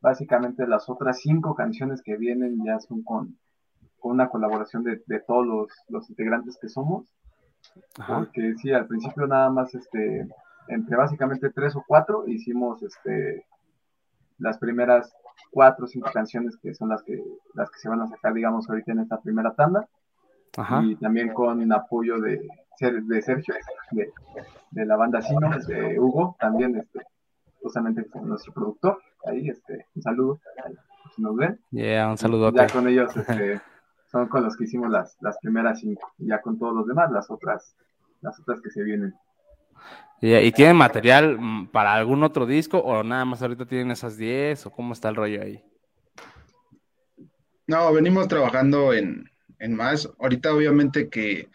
Básicamente 0.00 0.68
las 0.68 0.88
otras 0.88 1.18
cinco 1.18 1.56
canciones 1.56 2.00
que 2.00 2.16
vienen 2.16 2.62
ya 2.64 2.78
son 2.78 3.02
con, 3.02 3.36
con 3.98 4.12
una 4.12 4.28
colaboración 4.28 4.84
de, 4.84 5.02
de 5.06 5.18
todos 5.18 5.44
los, 5.44 5.68
los, 5.88 6.08
integrantes 6.10 6.58
que 6.60 6.68
somos. 6.68 7.10
Porque 8.06 8.54
sí, 8.58 8.70
al 8.70 8.86
principio 8.86 9.26
nada 9.26 9.50
más 9.50 9.74
este, 9.74 10.28
entre 10.68 10.96
básicamente 10.96 11.50
tres 11.50 11.74
o 11.74 11.82
cuatro 11.84 12.28
hicimos 12.28 12.84
este, 12.84 13.46
las 14.38 14.58
primeras 14.58 15.12
cuatro 15.50 15.84
o 15.84 15.88
cinco 15.88 16.10
canciones 16.12 16.56
que 16.56 16.74
son 16.74 16.88
las 16.88 17.02
que, 17.02 17.22
las 17.54 17.70
que 17.70 17.78
se 17.78 17.88
van 17.88 18.00
a 18.00 18.06
sacar, 18.06 18.34
digamos, 18.34 18.68
ahorita 18.68 18.92
en 18.92 19.00
esta 19.00 19.20
primera 19.20 19.54
tanda. 19.54 19.88
Y 20.82 20.96
también 20.96 21.34
con 21.34 21.70
apoyo 21.70 22.18
de, 22.18 22.48
de 22.80 23.22
Sergio, 23.22 23.54
de, 23.90 24.10
de 24.70 24.86
la 24.86 24.96
banda 24.96 25.20
Sino, 25.20 25.50
de 25.66 26.00
Hugo, 26.00 26.34
también 26.40 26.76
este, 26.76 27.02
justamente 27.60 28.06
nuestro 28.22 28.54
productor. 28.54 28.98
Ahí, 29.26 29.50
este, 29.50 29.86
un 29.94 30.02
saludo, 30.02 30.40
si 31.14 31.20
nos 31.20 31.36
ven. 31.36 31.60
Yeah, 31.72 32.08
un 32.08 32.16
saludo. 32.16 32.52
Ya 32.52 32.68
con 32.68 32.88
ellos 32.88 33.14
este, 33.14 33.60
son 34.10 34.28
con 34.28 34.44
los 34.44 34.56
que 34.56 34.64
hicimos 34.64 34.88
las, 34.88 35.18
las 35.20 35.36
primeras 35.38 35.80
cinco, 35.80 36.12
ya 36.16 36.40
con 36.40 36.58
todos 36.58 36.74
los 36.74 36.86
demás, 36.86 37.10
las 37.10 37.30
otras, 37.30 37.76
las 38.22 38.40
otras 38.40 38.62
que 38.62 38.70
se 38.70 38.82
vienen. 38.82 39.14
¿Y, 40.20 40.50
tienen 40.52 40.76
material 40.76 41.38
mm, 41.38 41.68
para 41.68 41.94
algún 41.94 42.22
otro 42.22 42.46
disco 42.46 42.78
o 42.78 43.02
nada 43.02 43.24
más 43.24 43.42
ahorita 43.42 43.66
tienen 43.66 43.90
esas 43.90 44.16
10 44.16 44.66
o 44.66 44.70
cómo 44.70 44.92
está 44.92 45.08
el 45.08 45.16
rollo 45.16 45.42
ahí? 45.42 45.62
No, 47.66 47.92
venimos 47.92 48.28
trabajando 48.28 48.92
en, 48.92 49.30
en 49.58 49.74
más. 49.74 50.08
Ahorita 50.18 50.54
obviamente 50.54 51.08
que 51.08 51.48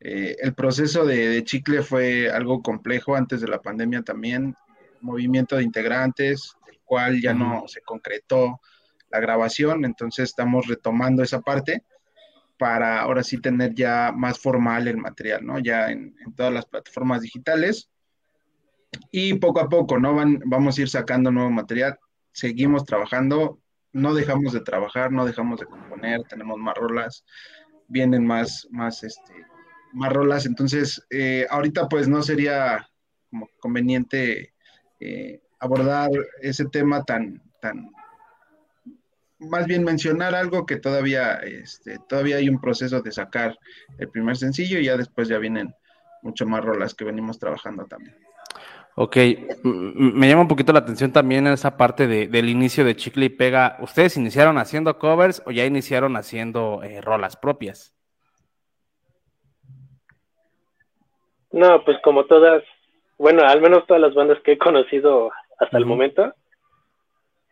eh, 0.00 0.36
el 0.40 0.54
proceso 0.54 1.04
de, 1.04 1.42
chicle 1.44 1.82
fue 1.82 2.30
algo 2.30 2.62
complejo 2.62 3.16
antes 3.16 3.40
de 3.40 3.48
la 3.48 3.60
pandemia 3.60 4.02
también, 4.02 4.54
movimiento 5.00 5.56
de 5.56 5.64
integrantes, 5.64 6.56
el 6.70 6.78
cual 6.84 7.20
ya 7.20 7.34
no 7.34 7.64
se 7.66 7.80
concretó 7.80 8.60
la 9.10 9.20
grabación, 9.20 9.84
entonces 9.84 10.28
estamos 10.28 10.66
retomando 10.66 11.22
esa 11.22 11.40
parte 11.40 11.84
para 12.58 13.00
ahora 13.00 13.22
sí 13.22 13.40
tener 13.40 13.74
ya 13.74 14.12
más 14.14 14.38
formal 14.38 14.88
el 14.88 14.96
material, 14.96 15.44
¿no? 15.44 15.58
Ya 15.58 15.90
en, 15.90 16.14
todas 16.34 16.52
las 16.52 16.66
plataformas 16.66 17.20
digitales. 17.20 17.90
Y 19.10 19.34
poco 19.34 19.60
a 19.60 19.68
poco, 19.68 19.98
¿no? 19.98 20.14
Van, 20.14 20.40
vamos 20.46 20.78
a 20.78 20.82
ir 20.82 20.88
sacando 20.88 21.30
nuevo 21.30 21.50
material, 21.50 21.98
seguimos 22.32 22.84
trabajando, 22.84 23.60
no 23.92 24.14
dejamos 24.14 24.52
de 24.52 24.60
trabajar, 24.60 25.12
no 25.12 25.24
dejamos 25.24 25.60
de 25.60 25.66
componer, 25.66 26.22
tenemos 26.24 26.58
más 26.58 26.74
rolas, 26.76 27.24
vienen 27.88 28.26
más, 28.26 28.66
más, 28.70 29.02
este, 29.02 29.32
más 29.92 30.12
rolas, 30.12 30.46
entonces 30.46 31.04
eh, 31.10 31.46
ahorita 31.50 31.88
pues 31.88 32.08
no 32.08 32.22
sería 32.22 32.88
como 33.30 33.48
conveniente 33.58 34.54
eh, 35.00 35.40
abordar 35.58 36.10
ese 36.40 36.66
tema 36.66 37.04
tan, 37.04 37.42
tan, 37.60 37.90
más 39.38 39.66
bien 39.66 39.84
mencionar 39.84 40.34
algo 40.34 40.66
que 40.66 40.76
todavía, 40.76 41.34
este, 41.34 41.98
todavía 42.08 42.36
hay 42.36 42.48
un 42.48 42.60
proceso 42.60 43.00
de 43.02 43.12
sacar 43.12 43.58
el 43.98 44.08
primer 44.08 44.36
sencillo 44.36 44.78
y 44.78 44.84
ya 44.84 44.96
después 44.96 45.28
ya 45.28 45.38
vienen 45.38 45.74
mucho 46.22 46.46
más 46.46 46.64
rolas 46.64 46.94
que 46.94 47.04
venimos 47.04 47.38
trabajando 47.38 47.84
también. 47.84 48.16
Ok, 48.98 49.16
me 49.62 50.26
llama 50.26 50.42
un 50.42 50.48
poquito 50.48 50.72
la 50.72 50.78
atención 50.78 51.12
también 51.12 51.46
esa 51.48 51.76
parte 51.76 52.06
de, 52.06 52.28
del 52.28 52.48
inicio 52.48 52.82
de 52.82 52.96
Chicle 52.96 53.26
y 53.26 53.28
Pega. 53.28 53.76
¿Ustedes 53.80 54.16
iniciaron 54.16 54.56
haciendo 54.56 54.98
covers 54.98 55.42
o 55.44 55.50
ya 55.50 55.66
iniciaron 55.66 56.16
haciendo 56.16 56.82
eh, 56.82 57.02
rolas 57.02 57.36
propias? 57.36 57.94
No, 61.52 61.84
pues 61.84 61.98
como 62.02 62.24
todas, 62.24 62.62
bueno, 63.18 63.42
al 63.44 63.60
menos 63.60 63.86
todas 63.86 64.00
las 64.00 64.14
bandas 64.14 64.38
que 64.42 64.52
he 64.52 64.58
conocido 64.58 65.30
hasta 65.58 65.76
el 65.76 65.84
momento, 65.84 66.34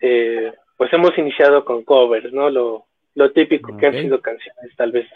eh, 0.01 0.51
pues 0.77 0.93
hemos 0.93 1.17
iniciado 1.19 1.65
con 1.65 1.85
covers, 1.85 2.33
¿no? 2.33 2.51
Lo, 2.51 2.87
lo 3.15 3.33
típico 3.33 3.77
que 3.77 3.87
han 3.87 3.95
sido 3.95 4.21
canciones 4.21 4.75
tal 4.77 4.93
vez 4.93 5.09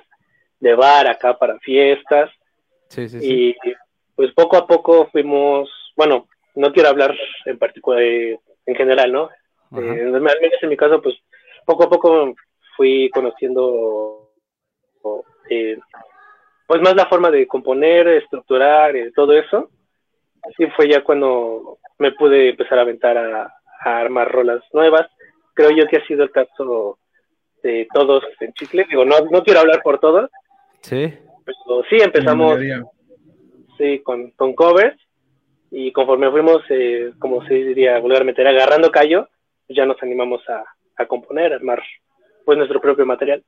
de 0.61 0.75
bar 0.75 1.09
acá 1.09 1.37
para 1.37 1.59
fiestas. 1.59 2.31
Sí, 2.89 3.09
sí, 3.09 3.21
sí. 3.21 3.51
Y 3.51 3.57
pues 4.15 4.33
poco 4.33 4.57
a 4.57 4.67
poco 4.67 5.09
fuimos, 5.11 5.71
bueno, 5.97 6.27
no 6.55 6.73
quiero 6.73 6.89
hablar 6.89 7.17
en 7.45 7.59
particular, 7.59 8.03
en 8.03 8.75
general, 8.75 9.13
¿no? 9.13 9.31
Eh, 9.77 10.13
en 10.63 10.69
mi 10.69 10.77
caso, 10.77 11.03
pues 11.03 11.17
poco 11.67 11.85
a 11.85 11.91
poco 11.91 12.35
fui 12.77 13.11
conociendo 13.11 14.33
eh, 15.51 15.79
pues 16.67 16.81
más 16.81 16.95
la 16.95 17.07
forma 17.07 17.31
de 17.31 17.47
componer, 17.47 18.09
estructurar, 18.09 18.97
eh, 18.97 19.13
todo 19.15 19.33
eso. 19.33 19.71
Así 20.43 20.67
fue 20.77 20.89
ya 20.89 21.03
cuando 21.03 21.79
me 21.99 22.13
pude 22.13 22.51
empezar 22.51 22.79
a 22.79 22.83
aventar 22.83 23.19
a, 23.19 23.55
a 23.81 23.99
armar 23.99 24.31
rolas 24.31 24.63
nuevas 24.73 25.09
creo 25.59 25.71
yo 25.71 25.89
que 25.89 25.97
ha 25.97 26.07
sido 26.07 26.23
el 26.23 26.31
caso 26.31 27.01
de 27.65 27.89
todos 27.93 28.23
en 28.39 28.53
Chicle. 28.53 28.87
Digo, 28.89 29.05
no, 29.05 29.17
no 29.29 29.43
quiero 29.43 29.59
hablar 29.59 29.83
por 29.83 29.99
todos. 29.99 30.31
Sí. 30.83 31.13
Pero 31.45 31.83
sí 31.91 31.97
empezamos 31.97 32.61
sí, 33.77 33.99
con, 34.05 34.31
con 34.33 34.55
covers 34.55 34.97
y 35.73 35.91
conforme 35.91 36.31
fuimos, 36.31 36.63
eh, 36.71 37.11
como 37.19 37.45
se 37.47 37.55
diría 37.55 37.99
vulgarmente, 37.99 38.47
agarrando 38.47 38.93
callo, 38.93 39.29
ya 39.69 39.85
nos 39.85 40.01
animamos 40.01 40.49
a, 40.49 40.65
a 40.97 41.07
componer, 41.07 41.53
a 41.53 41.57
armar 41.57 41.83
pues 42.45 42.57
nuestro 42.57 42.81
propio 42.81 43.05
material. 43.05 43.43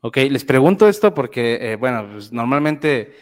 Ok, 0.00 0.16
les 0.30 0.44
pregunto 0.44 0.88
esto 0.88 1.14
porque, 1.14 1.58
eh, 1.60 1.76
bueno, 1.76 2.08
pues 2.12 2.32
normalmente 2.32 3.12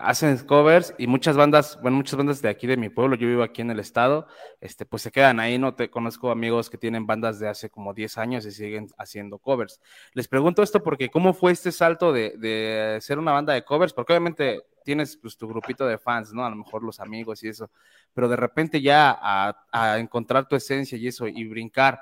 hacen 0.00 0.36
covers 0.38 0.94
y 0.98 1.06
muchas 1.06 1.36
bandas, 1.36 1.78
bueno, 1.82 1.96
muchas 1.96 2.16
bandas 2.16 2.42
de 2.42 2.48
aquí 2.48 2.66
de 2.66 2.76
mi 2.76 2.88
pueblo, 2.88 3.16
yo 3.16 3.26
vivo 3.26 3.42
aquí 3.42 3.62
en 3.62 3.70
el 3.70 3.80
estado, 3.80 4.26
este, 4.60 4.86
pues 4.86 5.02
se 5.02 5.10
quedan 5.10 5.40
ahí, 5.40 5.58
no 5.58 5.74
te 5.74 5.90
conozco 5.90 6.30
amigos 6.30 6.70
que 6.70 6.78
tienen 6.78 7.06
bandas 7.06 7.38
de 7.38 7.48
hace 7.48 7.70
como 7.70 7.94
10 7.94 8.18
años 8.18 8.46
y 8.46 8.52
siguen 8.52 8.88
haciendo 8.98 9.38
covers. 9.38 9.80
Les 10.12 10.28
pregunto 10.28 10.62
esto 10.62 10.82
porque 10.82 11.10
¿cómo 11.10 11.34
fue 11.34 11.52
este 11.52 11.72
salto 11.72 12.12
de, 12.12 12.36
de 12.38 12.98
ser 13.00 13.18
una 13.18 13.32
banda 13.32 13.52
de 13.52 13.64
covers? 13.64 13.92
Porque 13.92 14.12
obviamente 14.12 14.62
tienes 14.86 15.16
pues, 15.16 15.36
tu 15.36 15.48
grupito 15.48 15.84
de 15.86 15.98
fans, 15.98 16.32
¿no? 16.32 16.46
A 16.46 16.50
lo 16.50 16.56
mejor 16.56 16.82
los 16.82 17.00
amigos 17.00 17.42
y 17.42 17.48
eso, 17.48 17.68
pero 18.14 18.28
de 18.28 18.36
repente 18.36 18.80
ya 18.80 19.18
a, 19.20 19.98
encontrar 19.98 20.48
tu 20.48 20.54
esencia 20.54 20.96
y 20.96 21.08
eso 21.08 21.26
y 21.26 21.44
brincar 21.46 22.00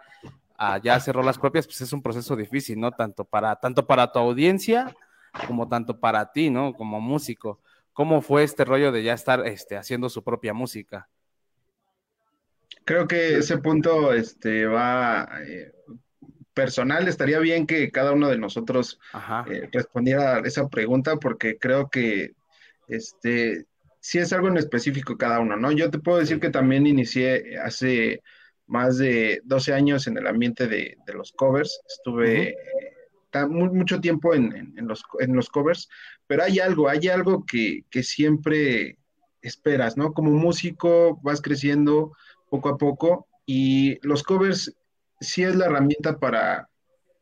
a 0.57 0.79
ya 0.79 0.95
hacer 0.95 1.17
rolas 1.17 1.39
propias, 1.39 1.67
pues 1.67 1.81
es 1.81 1.93
un 1.93 2.03
proceso 2.03 2.37
difícil, 2.37 2.79
¿no? 2.79 2.93
Tanto 2.93 3.25
para, 3.25 3.57
tanto 3.57 3.87
para 3.87 4.13
tu 4.13 4.19
audiencia 4.19 4.95
como 5.47 5.67
tanto 5.67 5.99
para 5.99 6.31
ti, 6.31 6.51
¿no? 6.51 6.75
Como 6.75 7.01
músico. 7.01 7.59
¿Cómo 7.95 8.21
fue 8.21 8.43
este 8.43 8.65
rollo 8.65 8.93
de 8.93 9.03
ya 9.03 9.15
estar 9.15 9.47
este, 9.47 9.77
haciendo 9.77 10.11
su 10.11 10.23
propia 10.23 10.53
música? 10.53 11.09
Creo 12.85 13.09
que 13.09 13.39
ese 13.39 13.57
punto 13.59 14.13
este, 14.13 14.67
va 14.67 15.27
eh, 15.47 15.73
personal. 16.53 17.09
Estaría 17.09 17.39
bien 17.39 17.67
que 17.67 17.91
cada 17.91 18.13
uno 18.13 18.29
de 18.29 18.37
nosotros 18.37 19.01
eh, 19.49 19.69
respondiera 19.73 20.37
a 20.37 20.41
esa 20.41 20.69
pregunta 20.69 21.17
porque 21.17 21.57
creo 21.57 21.89
que 21.89 22.33
este, 22.89 23.65
sí 24.01 24.19
es 24.19 24.33
algo 24.35 24.49
en 24.49 24.59
específico 24.59 25.17
cada 25.17 25.41
uno, 25.41 25.57
¿no? 25.57 25.73
Yo 25.73 25.91
te 25.91 25.99
puedo 25.99 26.19
decir 26.19 26.41
que 26.41 26.51
también 26.51 26.87
inicié 26.87 27.59
hace 27.59 28.23
más 28.67 28.99
de 28.99 29.41
12 29.45 29.73
años 29.73 30.07
en 30.07 30.19
el 30.19 30.27
ambiente 30.27 30.67
de, 30.67 30.97
los 31.15 31.33
covers. 31.33 31.81
Estuve 31.89 32.55
mucho 33.47 34.01
tiempo 34.01 34.35
en, 34.35 34.75
los, 34.77 35.05
en 35.19 35.35
los 35.35 35.49
covers, 35.49 35.89
pero 36.27 36.45
hay 36.45 36.59
algo, 36.61 36.89
hay 36.89 37.09
algo 37.09 37.45
que, 37.45 37.85
siempre 38.03 38.99
esperas, 39.43 39.97
¿no? 39.97 40.13
Como 40.13 40.31
músico 40.31 41.21
vas 41.23 41.41
creciendo 41.41 42.13
poco 42.49 42.69
a 42.69 42.79
poco 42.79 43.27
y 43.45 43.99
los 44.07 44.23
covers 44.23 44.75
sí 45.21 45.43
es 45.43 45.55
la 45.55 45.67
herramienta 45.67 46.19
para, 46.19 46.69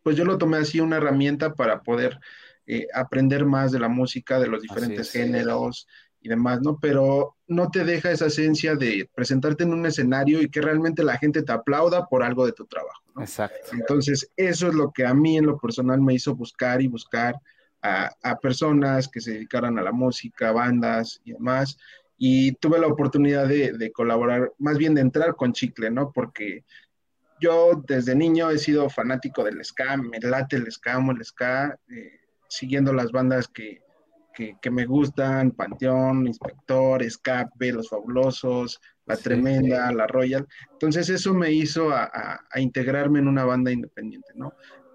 pues 0.03 0.17
yo 0.17 0.25
lo 0.25 0.39
tomé 0.39 0.59
así, 0.59 0.81
una 0.81 0.99
herramienta 0.99 1.55
para 1.55 1.83
poder 1.83 2.19
eh, 2.67 2.87
aprender 2.95 3.45
más 3.45 3.73
de 3.73 3.81
la 3.81 3.89
música, 3.89 4.39
de 4.39 4.49
los 4.49 4.63
diferentes 4.63 5.11
géneros 5.11 5.89
y 6.23 6.29
demás, 6.29 6.61
¿no? 6.63 6.79
Pero 6.81 7.37
no 7.49 7.71
te 7.71 7.85
deja 7.85 8.11
esa 8.11 8.27
esencia 8.27 8.77
de 8.77 9.09
presentarte 9.15 9.65
en 9.65 9.73
un 9.73 9.85
escenario 9.85 10.41
y 10.41 10.49
que 10.49 10.61
realmente 10.61 11.03
la 11.03 11.19
gente 11.19 11.43
te 11.43 11.53
aplauda 11.53 12.07
por 12.07 12.23
algo 12.23 12.47
de 12.47 12.53
tu 12.53 12.65
trabajo, 12.67 13.03
¿no? 13.15 13.23
Exacto. 13.23 13.71
Entonces, 13.73 14.31
eso 14.37 14.69
es 14.69 14.75
lo 14.75 14.93
que 14.93 15.05
a 15.05 15.15
mí 15.15 15.37
en 15.37 15.47
lo 15.47 15.59
personal 15.59 16.01
me 16.01 16.15
hizo 16.15 16.35
buscar 16.35 16.81
y 16.81 16.87
buscar 16.87 17.35
a, 17.83 18.11
a 18.23 18.39
personas 18.39 19.09
que 19.09 19.21
se 19.21 19.33
dedicaran 19.33 19.79
a 19.79 19.83
la 19.83 19.93
música, 19.93 20.53
bandas 20.53 21.21
y 21.25 21.33
demás. 21.33 21.77
Y 22.17 22.53
tuve 22.53 22.79
la 22.79 22.87
oportunidad 22.87 23.49
de, 23.49 23.73
de 23.73 23.91
colaborar, 23.91 24.53
más 24.59 24.79
bien 24.79 24.95
de 24.95 25.01
entrar 25.01 25.35
con 25.35 25.53
Chicle, 25.53 25.91
¿no? 25.91 26.13
Porque 26.13 26.65
yo 27.41 27.83
desde 27.89 28.15
niño 28.15 28.51
he 28.51 28.59
sido 28.59 28.89
fanático 28.89 29.43
del 29.43 29.65
ska, 29.65 29.97
me 29.97 30.21
late 30.21 30.57
el 30.57 30.71
ska, 30.71 30.95
amo 30.95 31.11
el 31.11 31.25
ska, 31.25 31.77
eh, 31.91 32.21
siguiendo 32.49 32.93
las 32.93 33.11
bandas 33.11 33.49
que, 33.49 33.83
que, 34.35 34.71
me 34.71 34.87
gustan, 34.87 35.51
Panteón, 35.53 36.27
Inspector, 36.27 37.03
Escape, 37.03 37.73
Los 37.73 37.89
Fabulosos, 37.89 38.81
La 39.07 39.17
Tremenda, 39.17 39.93
La 39.93 40.07
Royal. 40.07 40.47
Entonces 40.73 41.09
eso 41.11 41.35
me 41.35 41.53
hizo 41.53 41.91
a, 41.91 42.41
integrarme 42.57 43.19
en 43.19 43.29
una 43.29 43.45
banda 43.45 43.71
independiente, 43.71 44.33
¿no? 44.35 44.55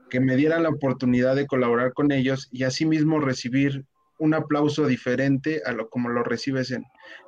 Que 0.10 0.20
me 0.20 0.36
dieran 0.36 0.64
la 0.64 0.70
oportunidad 0.70 1.36
de 1.36 1.48
colaborar 1.48 1.94
con 1.94 2.12
ellos 2.12 2.48
y 2.52 2.64
asimismo 2.64 3.20
recibir 3.20 3.86
un 4.20 4.34
aplauso 4.34 4.88
diferente 4.88 5.62
a 5.66 5.74
lo 5.74 5.90
como 5.90 6.10
lo 6.10 6.24
recibes 6.24 6.72
en, 6.72 6.84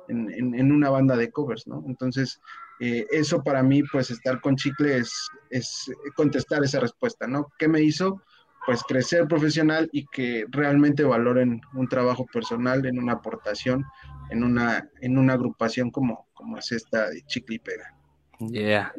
en, 0.08 0.72
una 0.72 0.90
banda 0.90 1.16
de 1.16 1.30
covers, 1.30 1.68
¿no? 1.68 1.84
Entonces, 1.86 2.40
eh, 2.80 3.06
eso 3.10 3.44
para 3.44 3.62
mí, 3.62 3.82
pues 3.84 4.10
estar 4.10 4.40
con 4.40 4.56
Chicle 4.56 4.96
es, 4.96 5.28
es 5.50 5.92
contestar 6.16 6.64
esa 6.64 6.80
respuesta, 6.80 7.28
¿no? 7.28 7.52
¿Qué 7.58 7.68
me 7.68 7.82
hizo? 7.82 8.20
Pues 8.66 8.82
crecer 8.84 9.26
profesional 9.26 9.88
y 9.92 10.06
que 10.06 10.44
realmente 10.50 11.02
valoren 11.04 11.60
un 11.74 11.88
trabajo 11.88 12.26
personal 12.32 12.84
en 12.86 12.98
una 12.98 13.14
aportación 13.14 13.84
en 14.30 14.44
una 14.44 14.88
en 15.00 15.18
una 15.18 15.32
agrupación 15.34 15.90
como 15.90 16.26
como 16.34 16.58
es 16.58 16.70
esta 16.72 17.08
de 17.10 17.22
Chicle 17.22 17.56
y 17.56 17.58
Pega. 17.58 17.94
Yeah. 18.40 18.92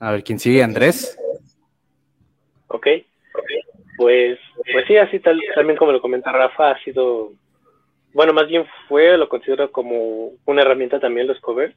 A 0.00 0.12
ver, 0.12 0.22
¿quién 0.22 0.38
sigue? 0.38 0.62
Andrés. 0.62 1.18
Ok. 2.68 2.86
Pues, 3.96 4.38
pues 4.72 4.86
sí, 4.86 4.96
así 4.96 5.18
tal, 5.18 5.40
también 5.56 5.76
como 5.76 5.90
lo 5.90 6.00
comenta 6.00 6.30
Rafa, 6.30 6.70
ha 6.70 6.78
sido, 6.84 7.32
bueno, 8.12 8.32
más 8.32 8.46
bien 8.46 8.64
fue, 8.86 9.18
lo 9.18 9.28
considero 9.28 9.72
como 9.72 10.30
una 10.44 10.62
herramienta 10.62 11.00
también 11.00 11.26
los 11.26 11.40
covers, 11.40 11.74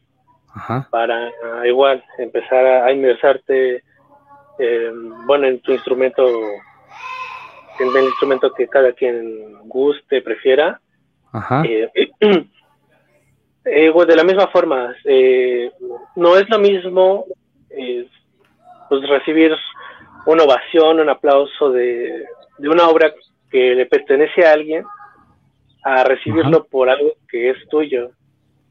para 0.91 1.31
igual 1.65 2.03
empezar 2.19 2.63
a, 2.63 2.85
a 2.85 2.91
inmersarte 2.91 3.83
eh, 4.64 4.91
bueno, 5.26 5.47
en 5.47 5.59
tu 5.59 5.72
instrumento, 5.72 6.24
en 7.80 7.97
el 7.97 8.03
instrumento 8.03 8.53
que 8.53 8.68
cada 8.68 8.93
quien 8.93 9.57
guste, 9.68 10.22
prefiera. 10.22 10.80
Eh, 11.64 11.89
eh, 13.66 13.91
de 13.91 14.16
la 14.16 14.24
misma 14.24 14.47
forma, 14.49 14.93
no 16.16 16.38
es 16.38 16.47
lo 16.49 16.59
mismo 16.59 17.26
pues 18.89 19.09
recibir 19.09 19.55
una 20.28 20.43
ovación, 20.43 20.99
un 20.99 21.09
aplauso 21.09 21.72
de, 21.72 22.24
una 22.59 22.88
obra 22.88 23.12
que 23.49 23.74
le 23.74 23.88
pertenece 23.88 24.45
a 24.45 24.53
alguien 24.53 24.86
a 25.84 26.03
recibirlo 26.03 26.66
por 26.66 26.88
algo 26.88 27.14
que 27.28 27.49
es 27.49 27.68
tuyo. 27.70 28.12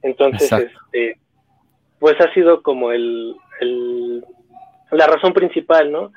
Entonces, 0.02 0.52
este, 0.52 1.18
pues 1.98 2.20
ha 2.20 2.32
sido 2.32 2.62
como 2.62 2.92
el, 2.92 3.34
el 3.60 4.24
la 4.90 5.06
razón 5.06 5.32
principal, 5.32 5.90
¿no? 5.90 6.12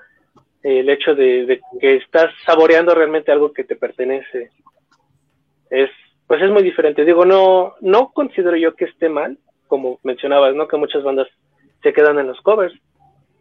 El 0.61 0.89
hecho 0.89 1.13
de, 1.15 1.61
que 1.79 1.95
estás 1.95 2.33
saboreando 2.45 2.95
realmente 2.95 3.31
algo 3.31 3.51
que 3.51 3.63
te 3.63 3.75
pertenece. 3.75 4.49
Es, 5.69 5.89
pues 6.27 6.41
es 6.41 6.49
muy 6.49 6.63
diferente. 6.63 7.03
Digo, 7.05 7.25
no, 7.25 7.73
no 7.81 8.11
considero 8.13 8.55
yo 8.55 8.75
que 8.75 8.85
esté 8.85 9.09
mal, 9.09 9.37
como 9.67 9.99
mencionabas, 10.03 10.55
¿no? 10.55 10.67
Que 10.67 10.77
muchas 10.77 11.03
bandas 11.03 11.27
se 11.81 11.93
quedan 11.93 12.19
en 12.19 12.27
los 12.27 12.39
covers. 12.41 12.73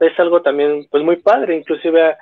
Es 0.00 0.18
algo 0.18 0.42
también, 0.42 0.86
pues 0.90 1.04
muy 1.04 1.16
padre. 1.16 1.56
Inclusive, 1.56 2.16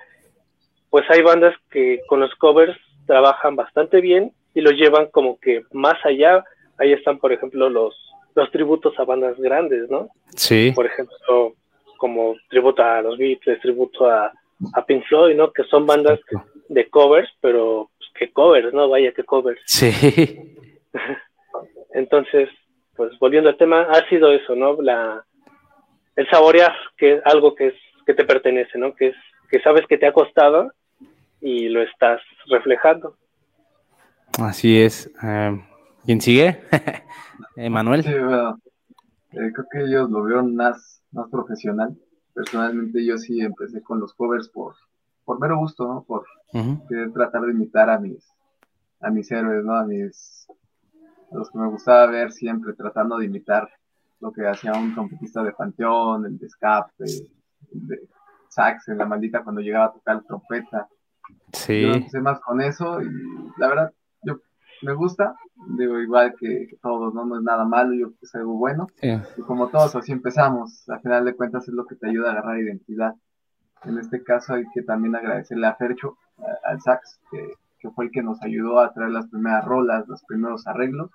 pues 0.90 1.04
hay 1.08 1.22
bandas 1.22 1.54
que 1.70 2.00
con 2.06 2.20
los 2.20 2.34
covers 2.34 2.78
trabajan 3.06 3.56
bastante 3.56 4.00
bien 4.00 4.32
y 4.54 4.60
lo 4.60 4.70
llevan 4.70 5.06
como 5.06 5.38
que 5.40 5.62
más 5.72 5.96
allá. 6.04 6.44
Ahí 6.76 6.92
están, 6.92 7.18
por 7.18 7.32
ejemplo, 7.32 7.70
los, 7.70 7.94
los 8.34 8.50
tributos 8.50 8.98
a 8.98 9.04
bandas 9.04 9.38
grandes, 9.38 9.88
¿no? 9.88 10.10
Sí. 10.36 10.72
Por 10.74 10.86
ejemplo, 10.86 11.54
como 12.00 12.34
tributo 12.48 12.82
a 12.82 13.02
los 13.02 13.18
Beatles, 13.18 13.60
tributo 13.60 14.10
a, 14.10 14.32
a 14.72 14.86
Pink 14.86 15.04
Floyd, 15.04 15.36
¿no? 15.36 15.52
Que 15.52 15.64
son 15.64 15.86
bandas 15.86 16.18
de 16.70 16.88
covers, 16.88 17.28
pero 17.42 17.90
pues, 17.98 18.10
que 18.14 18.32
covers, 18.32 18.72
¿no? 18.72 18.88
Vaya 18.88 19.12
que 19.12 19.22
covers. 19.22 19.60
Sí. 19.66 19.92
Entonces, 21.92 22.48
pues 22.96 23.12
volviendo 23.18 23.50
al 23.50 23.58
tema, 23.58 23.82
ha 23.82 24.08
sido 24.08 24.32
eso, 24.32 24.56
¿no? 24.56 24.80
La, 24.80 25.22
el 26.16 26.28
saborear 26.30 26.74
que 26.96 27.16
es 27.16 27.26
algo 27.26 27.54
que 27.54 27.68
es 27.68 27.74
que 28.06 28.14
te 28.14 28.24
pertenece, 28.24 28.78
¿no? 28.78 28.94
Que 28.94 29.08
es 29.08 29.16
que 29.50 29.60
sabes 29.60 29.86
que 29.86 29.98
te 29.98 30.06
ha 30.06 30.12
costado 30.14 30.72
y 31.42 31.68
lo 31.68 31.82
estás 31.82 32.22
reflejando. 32.48 33.14
Así 34.40 34.80
es. 34.80 35.10
Eh, 35.22 35.60
¿Quién 36.06 36.22
sigue? 36.22 36.62
Emanuel. 37.56 38.04
Sí, 38.04 38.14
bueno, 38.14 38.58
eh, 39.32 39.52
creo 39.52 39.66
que 39.70 39.80
ellos 39.82 40.10
lo 40.10 40.24
vieron 40.24 40.54
más, 40.54 41.02
más 41.12 41.28
profesional. 41.30 41.96
Personalmente 42.34 43.04
yo 43.04 43.18
sí 43.18 43.40
empecé 43.40 43.82
con 43.82 44.00
los 44.00 44.14
covers 44.14 44.48
por, 44.48 44.74
por 45.24 45.40
mero 45.40 45.58
gusto, 45.58 45.86
¿no? 45.86 46.02
Por 46.04 46.24
querer 46.88 47.12
tratar 47.12 47.42
de 47.42 47.52
imitar 47.52 47.90
a 47.90 47.98
mis, 47.98 48.28
a 49.00 49.10
mis 49.10 49.30
héroes, 49.30 49.64
¿no? 49.64 49.74
A 49.74 49.84
mis, 49.84 50.46
a 51.30 51.36
los 51.36 51.50
que 51.50 51.58
me 51.58 51.68
gustaba 51.68 52.06
ver 52.06 52.32
siempre, 52.32 52.72
tratando 52.74 53.18
de 53.18 53.26
imitar 53.26 53.68
lo 54.20 54.32
que 54.32 54.46
hacía 54.46 54.72
un 54.72 54.94
trompetista 54.94 55.42
de 55.42 55.52
Panteón, 55.52 56.26
el 56.26 56.38
de 56.38 56.46
Escape, 56.46 56.92
el 57.00 57.86
de 57.86 58.08
sax 58.48 58.88
en 58.88 58.98
la 58.98 59.06
maldita 59.06 59.42
cuando 59.42 59.60
llegaba 59.60 59.86
a 59.86 59.92
tocar 59.92 60.22
trompeta. 60.24 60.88
Sí. 61.52 61.82
Yo 61.82 61.94
empecé 61.94 62.20
más 62.20 62.40
con 62.40 62.60
eso 62.60 63.00
y 63.00 63.08
la 63.56 63.68
verdad, 63.68 63.92
me 64.82 64.92
gusta, 64.94 65.36
digo, 65.76 65.98
igual 65.98 66.34
que, 66.38 66.68
todos, 66.82 67.14
¿no? 67.14 67.24
No 67.24 67.36
es 67.36 67.42
nada 67.42 67.64
malo, 67.64 67.92
yo 67.94 68.06
creo 68.06 68.18
que 68.18 68.26
es 68.26 68.34
algo 68.34 68.54
bueno. 68.54 68.86
Y 69.02 69.42
como 69.42 69.68
todos, 69.68 69.94
así 69.96 70.12
empezamos. 70.12 70.88
Al 70.88 71.00
final 71.00 71.24
de 71.24 71.34
cuentas 71.34 71.68
es 71.68 71.74
lo 71.74 71.86
que 71.86 71.96
te 71.96 72.08
ayuda 72.08 72.28
a 72.28 72.32
agarrar 72.32 72.58
identidad. 72.58 73.14
En 73.84 73.98
este 73.98 74.22
caso 74.22 74.54
hay 74.54 74.64
que 74.74 74.82
también 74.82 75.16
agradecerle 75.16 75.66
a 75.66 75.74
Fercho, 75.74 76.16
al 76.64 76.80
sax, 76.80 77.20
que, 77.30 77.54
que, 77.78 77.90
fue 77.90 78.06
el 78.06 78.10
que 78.10 78.22
nos 78.22 78.42
ayudó 78.42 78.80
a 78.80 78.92
traer 78.92 79.10
las 79.10 79.28
primeras 79.28 79.64
rolas, 79.64 80.08
los 80.08 80.22
primeros 80.24 80.66
arreglos. 80.66 81.10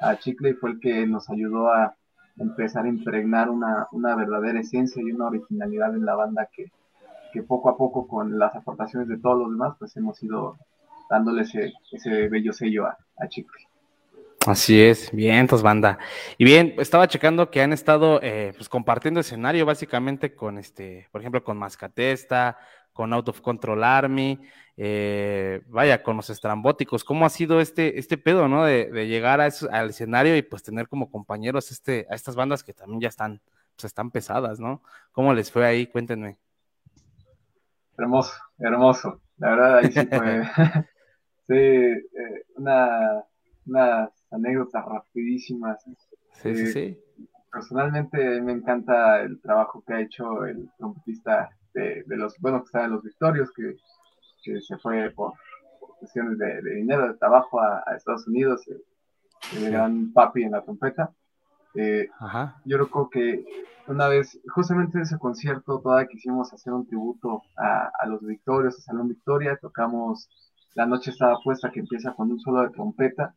A 0.00 0.16
Chicle 0.16 0.54
fue 0.54 0.70
el 0.70 0.80
que 0.80 1.06
nos 1.06 1.28
ayudó 1.28 1.72
a 1.72 1.94
empezar 2.36 2.84
a 2.84 2.88
impregnar 2.88 3.50
una, 3.50 3.88
una 3.90 4.14
verdadera 4.14 4.60
esencia 4.60 5.02
y 5.02 5.10
una 5.10 5.26
originalidad 5.26 5.94
en 5.94 6.04
la 6.04 6.14
banda 6.14 6.48
que, 6.52 6.70
que 7.32 7.42
poco 7.42 7.68
a 7.68 7.76
poco 7.76 8.06
con 8.06 8.38
las 8.38 8.54
aportaciones 8.54 9.08
de 9.08 9.18
todos 9.18 9.38
los 9.38 9.50
demás, 9.50 9.74
pues 9.78 9.96
hemos 9.96 10.22
ido 10.22 10.56
dándole 11.08 11.42
ese, 11.42 11.72
ese 11.92 12.28
bello 12.28 12.52
sello 12.52 12.86
a, 12.86 12.96
a 13.18 13.28
Chicle. 13.28 13.68
Así 14.46 14.80
es, 14.80 15.10
bien, 15.12 15.46
pues 15.46 15.62
banda. 15.62 15.98
Y 16.38 16.44
bien, 16.44 16.74
estaba 16.78 17.08
checando 17.08 17.50
que 17.50 17.60
han 17.60 17.72
estado 17.72 18.20
eh, 18.22 18.52
pues 18.56 18.68
compartiendo 18.68 19.20
escenario 19.20 19.66
básicamente 19.66 20.34
con 20.34 20.58
este, 20.58 21.08
por 21.10 21.20
ejemplo, 21.20 21.42
con 21.42 21.58
Mascatesta, 21.58 22.56
con 22.92 23.12
Out 23.12 23.28
of 23.28 23.40
Control 23.40 23.84
Army, 23.84 24.40
eh, 24.76 25.60
vaya, 25.66 26.02
con 26.02 26.16
los 26.16 26.30
estrambóticos. 26.30 27.04
¿Cómo 27.04 27.26
ha 27.26 27.30
sido 27.30 27.60
este, 27.60 27.98
este 27.98 28.16
pedo, 28.16 28.48
no? 28.48 28.64
De, 28.64 28.90
de 28.90 29.06
llegar 29.06 29.40
a 29.40 29.48
al 29.70 29.90
escenario 29.90 30.36
y 30.36 30.42
pues 30.42 30.62
tener 30.62 30.88
como 30.88 31.10
compañeros 31.10 31.70
este, 31.70 32.06
a 32.08 32.14
estas 32.14 32.36
bandas 32.36 32.62
que 32.62 32.72
también 32.72 33.00
ya 33.00 33.08
están, 33.08 33.42
pues 33.76 33.84
están 33.84 34.10
pesadas, 34.10 34.60
¿no? 34.60 34.82
¿Cómo 35.12 35.34
les 35.34 35.50
fue 35.50 35.66
ahí? 35.66 35.88
Cuéntenme. 35.88 36.38
Hermoso, 37.98 38.32
hermoso. 38.58 39.20
La 39.36 39.50
verdad, 39.50 39.78
ahí 39.78 39.92
sí 39.92 40.06
fue. 40.06 40.42
sí, 41.48 41.54
eh, 41.54 42.44
una, 42.56 43.24
unas 43.66 44.10
anécdotas 44.30 44.84
rapidísimas. 44.84 45.82
Sí, 46.34 46.54
sí, 46.54 46.66
sí. 46.72 46.98
Personalmente 47.50 48.40
me 48.42 48.52
encanta 48.52 49.22
el 49.22 49.40
trabajo 49.40 49.82
que 49.86 49.94
ha 49.94 50.00
hecho 50.00 50.44
el 50.44 50.70
trompetista 50.76 51.48
de, 51.74 52.04
de 52.06 52.16
los, 52.16 52.38
bueno, 52.40 52.60
que 52.60 52.66
está 52.66 52.84
en 52.84 52.92
los 52.92 53.02
Victorios, 53.02 53.50
que, 53.52 53.74
que 54.44 54.60
se 54.60 54.76
fue 54.78 55.10
por, 55.10 55.32
cuestiones 55.98 56.38
de, 56.38 56.62
de, 56.62 56.74
dinero, 56.76 57.08
de 57.08 57.18
trabajo 57.18 57.60
a, 57.60 57.82
a 57.86 57.96
Estados 57.96 58.26
Unidos, 58.28 58.66
el, 58.68 58.82
el, 59.56 59.72
gran 59.72 60.12
papi 60.12 60.44
en 60.44 60.52
la 60.52 60.62
trompeta. 60.62 61.12
Eh, 61.74 62.08
Ajá. 62.18 62.60
Yo 62.64 62.76
creo 62.88 63.10
que 63.10 63.44
una 63.86 64.08
vez, 64.08 64.38
justamente 64.54 64.98
en 64.98 65.02
ese 65.02 65.18
concierto, 65.18 65.80
todavía 65.80 66.08
quisimos 66.08 66.52
hacer 66.52 66.72
un 66.72 66.86
tributo 66.86 67.42
a, 67.56 67.90
a 67.98 68.06
los 68.06 68.24
Victorios, 68.24 68.78
a 68.78 68.82
Salón 68.82 69.08
Victoria, 69.08 69.58
tocamos 69.60 70.28
La 70.74 70.86
Noche 70.86 71.10
estaba 71.10 71.38
puesta, 71.42 71.70
que 71.70 71.80
empieza 71.80 72.12
con 72.12 72.30
un 72.30 72.40
solo 72.40 72.62
de 72.62 72.70
trompeta. 72.70 73.34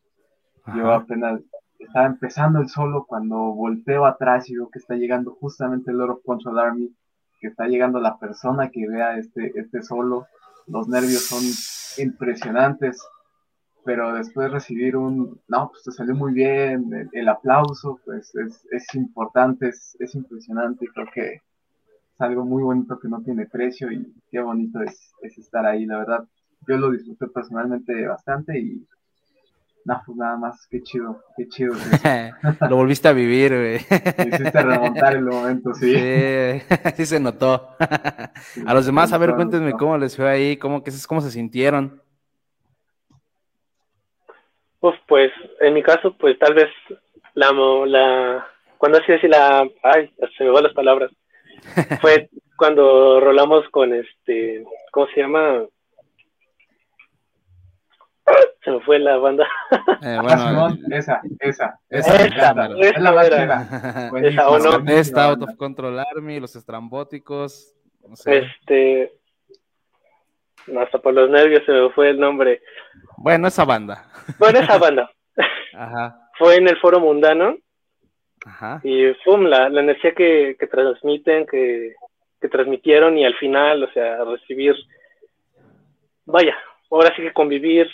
Ajá. 0.63 0.77
Yo 0.77 0.91
apenas 0.91 1.41
estaba 1.79 2.05
empezando 2.05 2.59
el 2.59 2.69
solo 2.69 3.05
cuando 3.05 3.37
volteo 3.37 4.05
atrás 4.05 4.49
y 4.49 4.55
veo 4.55 4.69
que 4.69 4.79
está 4.79 4.95
llegando 4.95 5.31
justamente 5.31 5.91
el 5.91 5.97
Lord 5.97 6.11
of 6.11 6.25
Control 6.25 6.59
Army, 6.59 6.95
que 7.39 7.47
está 7.47 7.67
llegando 7.67 7.99
la 7.99 8.17
persona 8.17 8.69
que 8.69 8.87
vea 8.87 9.17
este, 9.17 9.51
este 9.55 9.81
solo. 9.81 10.27
Los 10.67 10.87
nervios 10.87 11.25
son 11.25 11.43
impresionantes, 11.97 13.03
pero 13.83 14.13
después 14.13 14.51
recibir 14.51 14.95
un, 14.95 15.41
no, 15.47 15.69
pues 15.69 15.83
te 15.83 15.91
salió 15.91 16.15
muy 16.15 16.33
bien, 16.33 16.93
el, 16.93 17.09
el 17.11 17.29
aplauso, 17.29 17.99
pues 18.05 18.33
es, 18.35 18.65
es 18.71 18.95
importante, 18.95 19.69
es, 19.69 19.97
es, 19.99 20.13
impresionante 20.15 20.87
creo 20.93 21.07
que 21.13 21.33
es 21.33 21.41
algo 22.19 22.45
muy 22.45 22.61
bonito 22.61 22.99
que 22.99 23.07
no 23.07 23.21
tiene 23.21 23.47
precio 23.47 23.91
y 23.91 24.13
qué 24.29 24.39
bonito 24.39 24.81
es, 24.81 25.11
es 25.21 25.37
estar 25.37 25.65
ahí, 25.65 25.85
la 25.85 25.97
verdad. 25.97 26.25
Yo 26.67 26.77
lo 26.77 26.91
disfruté 26.91 27.27
personalmente 27.27 28.07
bastante 28.07 28.59
y 28.59 28.87
no, 29.83 29.99
pues 30.05 30.15
nada 30.17 30.37
más, 30.37 30.67
qué 30.69 30.81
chido, 30.81 31.23
qué 31.35 31.47
chido. 31.47 31.73
Lo 32.69 32.75
volviste 32.75 33.07
a 33.07 33.13
vivir, 33.13 33.51
güey. 33.51 33.75
Hiciste 33.75 34.61
remontar 34.61 35.15
el 35.15 35.23
momento, 35.23 35.73
sí. 35.73 35.95
Sí, 35.95 36.75
sí 36.97 37.05
se 37.05 37.19
notó. 37.19 37.75
Sí, 38.41 38.63
a 38.65 38.73
los 38.73 38.85
demás, 38.85 39.11
a 39.11 39.17
ver, 39.17 39.33
cuéntenme 39.33 39.73
cómo 39.73 39.97
les 39.97 40.15
fue 40.15 40.29
ahí, 40.29 40.57
cómo, 40.57 40.83
qué, 40.83 40.91
cómo 41.07 41.21
se 41.21 41.31
sintieron. 41.31 42.01
Uf, 44.81 44.95
pues, 45.07 45.31
en 45.59 45.73
mi 45.73 45.83
caso, 45.83 46.15
pues 46.17 46.37
tal 46.39 46.53
vez 46.53 46.69
la, 47.33 47.51
la 47.87 48.47
cuando 48.77 48.97
así 48.99 49.11
decir 49.11 49.29
la, 49.29 49.67
ay, 49.83 50.11
se 50.37 50.43
me 50.43 50.49
van 50.49 50.63
las 50.63 50.73
palabras, 50.73 51.11
fue 52.01 52.29
cuando 52.57 53.19
rolamos 53.19 53.67
con 53.69 53.93
este, 53.93 54.63
¿cómo 54.91 55.07
se 55.13 55.21
llama? 55.21 55.65
Se 58.63 58.71
me 58.71 58.79
fue 58.81 58.99
la 58.99 59.17
banda. 59.17 59.47
Eh, 60.03 60.17
bueno, 60.19 60.69
esa, 60.89 61.21
esa, 61.21 61.21
esa, 61.39 61.79
esa, 61.89 62.23
esa 62.25 62.25
es 62.25 62.99
la 62.99 63.11
más 63.11 63.29
chida. 63.29 64.09
Esa, 64.23 64.49
¿o 64.49 64.57
no? 64.57 64.91
Esta, 64.91 65.25
Out 65.25 65.43
of 65.43 65.55
Control 65.57 65.99
Army, 65.99 66.39
los 66.39 66.55
estrambóticos. 66.55 67.75
No 68.07 68.15
sé. 68.15 68.39
Este. 68.39 69.13
Hasta 70.75 70.97
por 70.97 71.13
los 71.13 71.29
nervios 71.29 71.63
se 71.65 71.71
me 71.71 71.89
fue 71.91 72.09
el 72.09 72.19
nombre. 72.19 72.63
Bueno, 73.17 73.47
esa 73.47 73.63
banda. 73.63 74.05
Bueno, 74.39 74.59
esa 74.61 74.79
banda. 74.79 75.11
Ajá. 75.75 76.29
Fue 76.37 76.55
en 76.55 76.67
el 76.67 76.77
Foro 76.77 76.99
Mundano. 76.99 77.57
Ajá. 78.43 78.81
Y 78.83 79.13
pum, 79.23 79.43
la, 79.43 79.69
la 79.69 79.81
energía 79.81 80.13
que, 80.15 80.55
que 80.59 80.65
transmiten, 80.65 81.45
que, 81.45 81.93
que 82.41 82.49
transmitieron 82.49 83.17
y 83.19 83.25
al 83.25 83.35
final, 83.35 83.83
o 83.83 83.91
sea, 83.91 84.23
recibir. 84.23 84.75
Vaya, 86.25 86.57
ahora 86.89 87.15
sí 87.15 87.21
que 87.21 87.33
convivir 87.33 87.87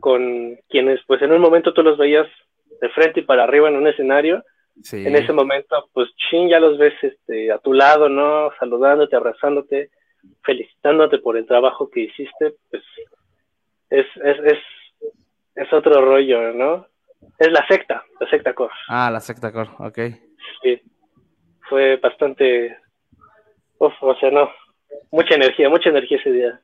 con 0.00 0.58
quienes 0.68 1.00
pues 1.06 1.22
en 1.22 1.32
un 1.32 1.40
momento 1.40 1.72
tú 1.72 1.82
los 1.82 1.98
veías 1.98 2.26
de 2.80 2.88
frente 2.90 3.20
y 3.20 3.24
para 3.24 3.44
arriba 3.44 3.68
en 3.68 3.76
un 3.76 3.86
escenario, 3.86 4.42
sí. 4.82 5.06
en 5.06 5.16
ese 5.16 5.32
momento 5.32 5.88
pues 5.92 6.08
chin 6.16 6.48
ya 6.48 6.58
los 6.60 6.78
ves 6.78 6.94
este 7.02 7.52
a 7.52 7.58
tu 7.58 7.72
lado, 7.72 8.08
¿no? 8.08 8.50
Saludándote, 8.58 9.16
abrazándote, 9.16 9.90
felicitándote 10.42 11.18
por 11.18 11.36
el 11.36 11.46
trabajo 11.46 11.88
que 11.90 12.00
hiciste, 12.00 12.54
pues 12.70 12.82
es, 13.90 14.06
es, 14.24 14.38
es, 14.44 14.58
es 15.54 15.72
otro 15.72 16.04
rollo, 16.04 16.52
¿no? 16.52 16.86
Es 17.38 17.50
la 17.52 17.66
secta, 17.66 18.04
la 18.20 18.28
secta 18.28 18.54
core. 18.54 18.72
Ah, 18.88 19.10
la 19.10 19.20
secta 19.20 19.52
core, 19.52 19.70
ok. 19.78 19.98
Sí, 20.62 20.80
fue 21.68 21.96
bastante, 21.96 22.76
uf, 23.78 23.92
o 24.00 24.14
sea, 24.16 24.30
no, 24.30 24.50
mucha 25.10 25.34
energía, 25.34 25.68
mucha 25.68 25.90
energía 25.90 26.18
ese 26.18 26.32
día. 26.32 26.60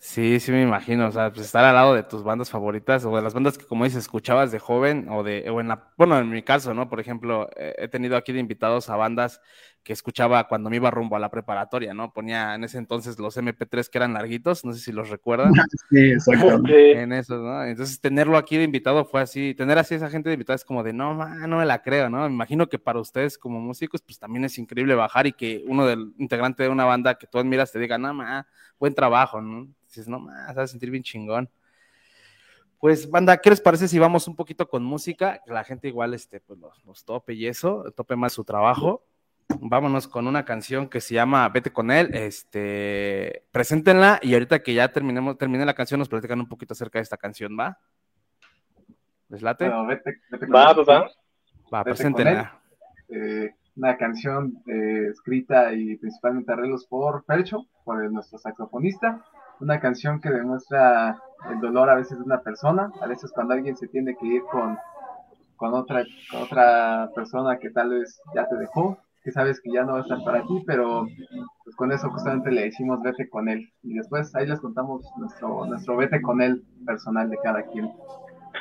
Sí, 0.00 0.38
sí 0.40 0.52
me 0.52 0.62
imagino, 0.62 1.08
o 1.08 1.12
sea, 1.12 1.32
pues 1.32 1.46
estar 1.46 1.64
al 1.64 1.74
lado 1.74 1.94
de 1.94 2.02
tus 2.02 2.22
bandas 2.22 2.50
favoritas 2.50 3.04
o 3.06 3.16
de 3.16 3.22
las 3.22 3.32
bandas 3.32 3.56
que 3.56 3.64
como 3.64 3.84
dices 3.84 4.00
escuchabas 4.02 4.52
de 4.52 4.58
joven 4.58 5.08
o 5.08 5.22
de 5.22 5.48
o 5.48 5.60
en 5.60 5.68
la 5.68 5.92
bueno, 5.96 6.18
en 6.18 6.28
mi 6.28 6.42
caso, 6.42 6.74
¿no? 6.74 6.88
Por 6.90 7.00
ejemplo, 7.00 7.48
he 7.56 7.88
tenido 7.88 8.16
aquí 8.16 8.32
de 8.32 8.40
invitados 8.40 8.90
a 8.90 8.96
bandas 8.96 9.40
que 9.84 9.92
escuchaba 9.92 10.48
cuando 10.48 10.70
me 10.70 10.76
iba 10.76 10.90
rumbo 10.90 11.14
a 11.14 11.18
la 11.18 11.30
preparatoria, 11.30 11.92
¿no? 11.92 12.12
Ponía 12.12 12.54
en 12.54 12.64
ese 12.64 12.78
entonces 12.78 13.18
los 13.18 13.36
MP3 13.36 13.88
que 13.88 13.98
eran 13.98 14.14
larguitos, 14.14 14.64
no 14.64 14.72
sé 14.72 14.80
si 14.80 14.92
los 14.92 15.10
recuerdan. 15.10 15.52
Sí, 15.90 16.10
exacto. 16.10 16.62
En 16.66 17.12
esos, 17.12 17.42
¿no? 17.42 17.62
Entonces 17.64 18.00
tenerlo 18.00 18.38
aquí 18.38 18.56
de 18.56 18.64
invitado 18.64 19.04
fue 19.04 19.20
así, 19.20 19.54
tener 19.54 19.78
así 19.78 19.94
esa 19.94 20.08
gente 20.08 20.30
de 20.30 20.34
invitado 20.34 20.56
es 20.56 20.64
como 20.64 20.82
de, 20.82 20.92
no, 20.92 21.14
man, 21.14 21.48
no 21.48 21.58
me 21.58 21.66
la 21.66 21.82
creo, 21.82 22.08
¿no? 22.08 22.20
Me 22.20 22.34
imagino 22.34 22.68
que 22.68 22.78
para 22.78 22.98
ustedes 22.98 23.36
como 23.36 23.60
músicos 23.60 24.00
pues 24.02 24.18
también 24.18 24.44
es 24.44 24.58
increíble 24.58 24.94
bajar 24.94 25.26
y 25.26 25.32
que 25.32 25.62
uno 25.66 25.86
del 25.86 26.14
integrante 26.18 26.62
de 26.62 26.70
una 26.70 26.86
banda 26.86 27.16
que 27.16 27.26
tú 27.26 27.38
admiras 27.38 27.70
te 27.70 27.78
diga, 27.78 27.98
no, 27.98 28.14
man, 28.14 28.46
buen 28.78 28.94
trabajo, 28.94 29.40
¿no? 29.42 29.68
dices, 29.86 30.08
no 30.08 30.18
más, 30.18 30.48
vas 30.48 30.64
a 30.64 30.66
sentir 30.66 30.90
bien 30.90 31.02
chingón. 31.02 31.50
Pues, 32.78 33.08
banda, 33.08 33.38
¿qué 33.38 33.50
les 33.50 33.60
parece 33.60 33.88
si 33.88 33.98
vamos 33.98 34.28
un 34.28 34.36
poquito 34.36 34.68
con 34.68 34.84
música? 34.84 35.40
Que 35.44 35.52
la 35.52 35.64
gente 35.64 35.88
igual, 35.88 36.12
este, 36.12 36.40
pues, 36.40 36.58
los, 36.58 36.84
los 36.84 37.04
tope 37.04 37.32
y 37.34 37.46
eso, 37.46 37.84
tope 37.96 38.16
más 38.16 38.32
su 38.32 38.44
trabajo. 38.44 39.04
Vámonos 39.60 40.08
con 40.08 40.26
una 40.26 40.44
canción 40.44 40.88
que 40.88 41.00
se 41.00 41.14
llama 41.14 41.48
Vete 41.48 41.72
con 41.72 41.90
él. 41.90 42.10
Este, 42.14 43.44
preséntenla 43.52 44.18
y 44.22 44.34
ahorita 44.34 44.62
que 44.62 44.74
ya 44.74 44.90
terminemos, 44.92 45.36
termine 45.38 45.64
la 45.66 45.74
canción, 45.74 45.98
nos 45.98 46.08
platican 46.08 46.40
un 46.40 46.48
poquito 46.48 46.72
acerca 46.72 46.98
de 46.98 47.02
esta 47.04 47.16
canción, 47.16 47.56
¿va? 47.58 47.78
¿Les 49.28 49.42
late? 49.42 49.66
Bueno, 49.68 49.86
vete, 49.86 50.20
vete 50.30 50.46
con 50.46 50.54
Va, 50.56 50.70
él, 50.70 50.78
va, 50.80 50.84
va. 51.00 51.08
sí. 51.08 51.14
Va, 51.72 51.78
Vete 51.82 51.94
preséntenla. 51.96 52.60
con 53.08 53.16
él. 53.16 53.44
Eh, 53.46 53.54
una 53.76 53.96
canción 53.96 54.62
eh, 54.66 55.08
escrita 55.10 55.72
y 55.72 55.96
principalmente 55.96 56.52
arreglos 56.52 56.86
por 56.86 57.24
Percho, 57.24 57.66
por 57.84 58.02
el- 58.04 58.12
nuestro 58.12 58.38
saxofonista. 58.38 59.24
Una 59.60 59.80
canción 59.80 60.20
que 60.20 60.30
demuestra 60.30 61.18
el 61.50 61.60
dolor 61.60 61.88
a 61.90 61.94
veces 61.96 62.18
de 62.18 62.24
una 62.24 62.40
persona, 62.42 62.92
a 63.00 63.06
veces 63.06 63.32
cuando 63.32 63.54
alguien 63.54 63.76
se 63.76 63.88
tiene 63.88 64.16
que 64.16 64.26
ir 64.26 64.42
con, 64.50 64.78
con, 65.56 65.74
otra, 65.74 66.04
con 66.30 66.42
otra 66.42 67.10
persona 67.14 67.58
que 67.58 67.70
tal 67.70 67.90
vez 67.90 68.20
ya 68.34 68.48
te 68.48 68.56
dejó, 68.56 68.98
que 69.24 69.32
sabes 69.32 69.60
que 69.60 69.72
ya 69.72 69.82
no 69.84 69.94
va 69.94 70.00
a 70.00 70.02
estar 70.02 70.22
para 70.22 70.42
ti, 70.42 70.62
pero 70.66 71.06
pues 71.64 71.74
con 71.76 71.90
eso 71.90 72.10
justamente 72.10 72.52
le 72.52 72.64
decimos 72.64 73.02
vete 73.02 73.28
con 73.28 73.48
él. 73.48 73.72
Y 73.82 73.94
después 73.94 74.34
ahí 74.34 74.46
les 74.46 74.60
contamos 74.60 75.02
nuestro, 75.16 75.64
nuestro 75.64 75.96
vete 75.96 76.20
con 76.20 76.42
él 76.42 76.62
personal 76.86 77.30
de 77.30 77.38
cada 77.42 77.62
quien. 77.62 77.90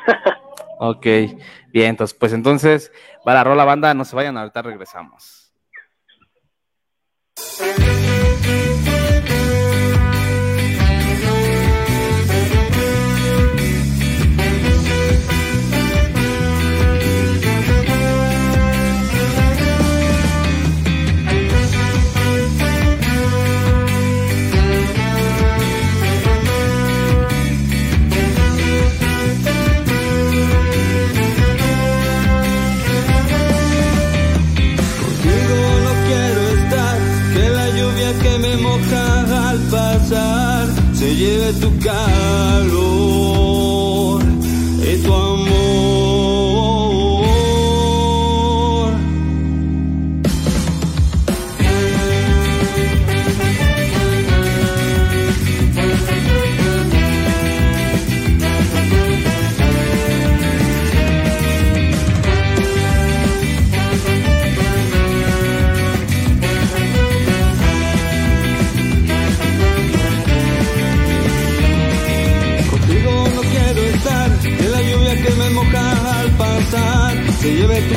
Ok, 0.80 1.06
bien, 1.72 1.92
entonces, 1.92 2.18
pues 2.20 2.34
entonces, 2.34 2.92
va 3.26 3.36
la 3.36 3.44
rola 3.44 3.64
banda, 3.64 3.94
no 3.94 4.04
se 4.04 4.16
vayan, 4.16 4.36
ahorita 4.36 4.64
regresamos. 4.64 5.54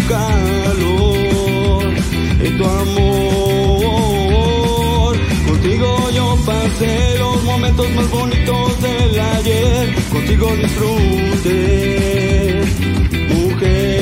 Calor 0.09 1.93
y 2.43 2.49
tu 2.57 2.65
amor. 2.65 3.97
Contigo 5.49 6.11
yo 6.15 6.37
pasé 6.47 7.19
los 7.19 7.43
momentos 7.45 7.91
más 7.91 8.11
bonitos 8.11 8.81
del 8.83 9.21
ayer, 9.21 9.95
contigo 10.13 10.57
disfruté, 10.57 11.61
mujer. 13.29 13.95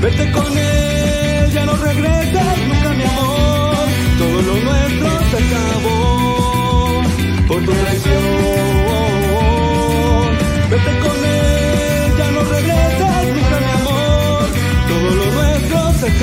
Vete 0.00 0.32
con 0.32 0.58
él, 0.58 1.52
ya 1.52 1.64
no 1.66 1.76
regresas 1.76 2.58
nunca 2.68 2.92
mi 2.94 3.04
amor, 3.04 3.86
todo 4.18 4.42
lo 4.42 4.54
nuestro 4.68 5.10
se 5.30 5.36
acabó 5.44 7.02
por 7.48 7.64
tu 7.64 7.72
traición. 7.72 8.61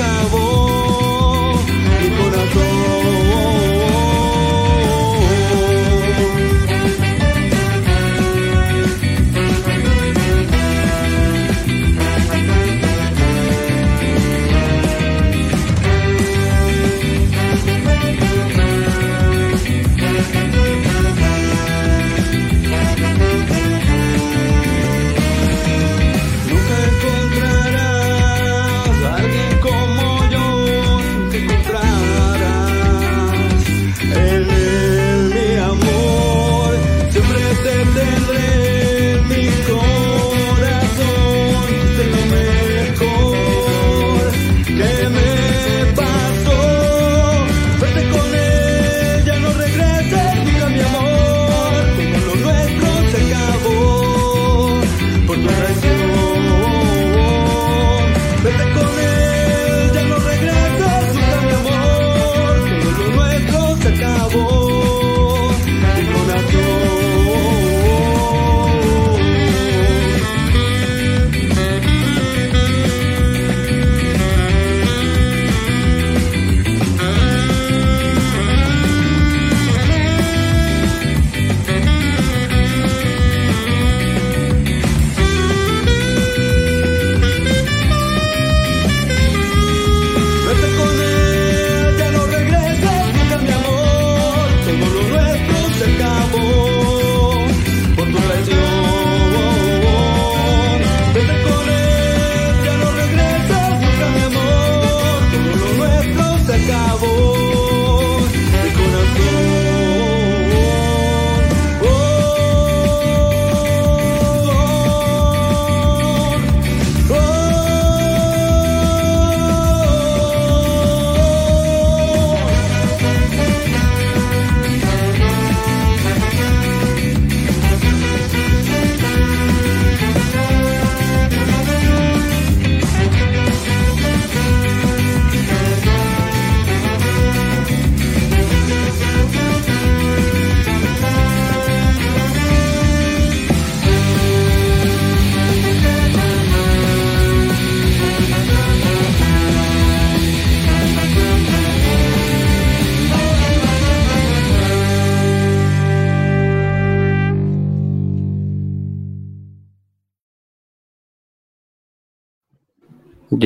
Acabó. 0.00 0.39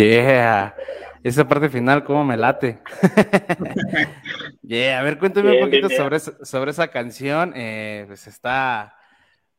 Yeah. 0.04 0.74
Esa 1.22 1.48
parte 1.48 1.70
final, 1.70 2.04
cómo 2.04 2.22
me 2.22 2.36
late. 2.36 2.80
yeah, 4.62 5.00
a 5.00 5.02
ver, 5.02 5.18
cuéntame 5.18 5.52
un 5.52 5.64
poquito 5.64 5.88
sobre, 5.88 6.20
sobre 6.20 6.70
esa 6.70 6.88
canción. 6.88 7.54
Eh, 7.56 8.04
pues 8.06 8.26
está, 8.26 8.94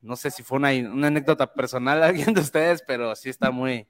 no 0.01 0.15
sé 0.15 0.29
si 0.29 0.43
fue 0.43 0.59
una, 0.59 0.69
una 0.69 1.07
anécdota 1.07 1.51
personal 1.51 1.99
de 1.99 2.05
alguien 2.05 2.33
de 2.35 2.41
ustedes, 2.41 2.83
pero 2.85 3.15
sí 3.15 3.29
está 3.29 3.49
muy, 3.49 3.87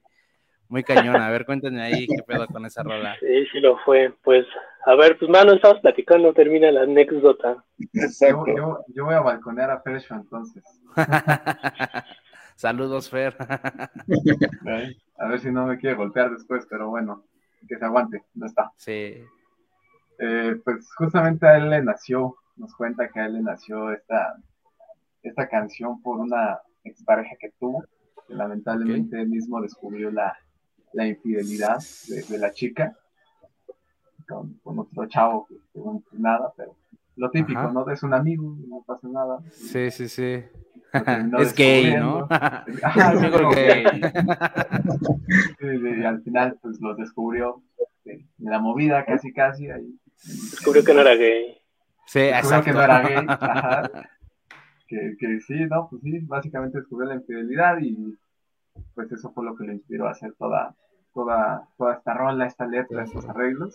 muy 0.68 0.82
cañona. 0.84 1.26
A 1.26 1.30
ver, 1.30 1.44
cuéntenme 1.44 1.82
ahí 1.82 2.06
qué 2.06 2.22
pedo 2.26 2.46
con 2.46 2.64
esa 2.64 2.82
rola. 2.82 3.14
Sí, 3.20 3.46
sí 3.52 3.60
lo 3.60 3.76
fue. 3.84 4.14
Pues, 4.24 4.46
a 4.86 4.94
ver, 4.94 5.18
pues, 5.18 5.30
mano, 5.30 5.52
estamos 5.52 5.80
platicando, 5.80 6.32
termina 6.32 6.70
la 6.72 6.82
anécdota. 6.82 7.62
Yo, 7.76 8.84
yo, 8.88 9.04
voy 9.04 9.14
a 9.14 9.20
balconear 9.20 9.70
a 9.70 9.82
Fersho 9.82 10.14
entonces. 10.14 10.64
Saludos, 12.56 13.10
Fer. 13.10 13.36
a 15.18 15.28
ver 15.28 15.40
si 15.40 15.50
no 15.50 15.66
me 15.66 15.78
quiere 15.78 15.94
golpear 15.94 16.30
después, 16.30 16.66
pero 16.68 16.88
bueno, 16.88 17.24
que 17.68 17.76
se 17.76 17.84
aguante, 17.84 18.24
no 18.34 18.46
está. 18.46 18.72
Sí. 18.76 19.22
Eh, 20.18 20.60
pues 20.64 20.90
justamente 20.94 21.46
a 21.46 21.58
él 21.58 21.68
le 21.68 21.82
nació, 21.82 22.36
nos 22.56 22.74
cuenta 22.74 23.08
que 23.08 23.20
a 23.20 23.26
él 23.26 23.34
le 23.34 23.42
nació 23.42 23.92
esta, 23.92 24.36
esta 25.22 25.48
canción 25.48 26.00
por 26.00 26.18
una 26.18 26.58
expareja 26.82 27.36
que 27.38 27.52
tuvo, 27.60 27.84
que 28.26 28.34
lamentablemente 28.34 29.20
él 29.20 29.28
mismo 29.28 29.60
descubrió 29.60 30.10
la, 30.10 30.34
la 30.94 31.06
infidelidad 31.06 31.78
de, 32.08 32.38
la 32.38 32.52
chica 32.52 32.96
con, 34.26 34.58
otro 34.64 35.06
chavo 35.06 35.46
que, 35.46 35.56
no 35.74 36.02
nada, 36.12 36.54
pero 36.56 36.74
lo 37.16 37.30
típico, 37.30 37.70
¿no? 37.70 37.88
Es 37.90 38.02
un 38.02 38.14
amigo, 38.14 38.56
no 38.66 38.82
pasa 38.86 39.08
nada. 39.08 39.42
Sí, 39.50 39.90
sí, 39.90 40.08
sí. 40.08 40.42
Es 41.38 41.54
gay, 41.54 41.96
¿no? 41.96 42.28
y 45.60 46.04
al 46.04 46.22
final, 46.22 46.58
pues 46.60 46.80
lo 46.80 46.94
descubrió 46.94 47.62
de, 48.04 48.26
la 48.38 48.58
movida, 48.58 49.04
casi, 49.04 49.32
casi. 49.32 49.70
Ahí. 49.70 49.98
Descubrió 50.24 50.84
que 50.84 50.94
no 50.94 51.00
era 51.00 51.14
gay. 51.14 51.58
Sí, 52.06 52.20
descubrió 52.20 52.62
que 52.62 52.72
no 52.72 52.82
era 52.82 53.00
gay. 53.00 53.26
Que, 54.88 55.16
que 55.18 55.40
sí, 55.40 55.66
no, 55.68 55.88
pues 55.90 56.00
sí, 56.02 56.20
básicamente 56.20 56.78
descubrió 56.78 57.08
la 57.08 57.16
infidelidad 57.16 57.78
y 57.80 58.16
pues 58.94 59.10
eso 59.10 59.32
fue 59.32 59.44
lo 59.44 59.56
que 59.56 59.64
le 59.64 59.74
inspiró 59.74 60.06
a 60.06 60.12
hacer 60.12 60.32
toda, 60.38 60.76
toda, 61.12 61.66
toda 61.76 61.94
esta 61.94 62.14
rola, 62.14 62.46
esta 62.46 62.66
letra, 62.66 63.02
estos 63.02 63.28
arreglos. 63.28 63.74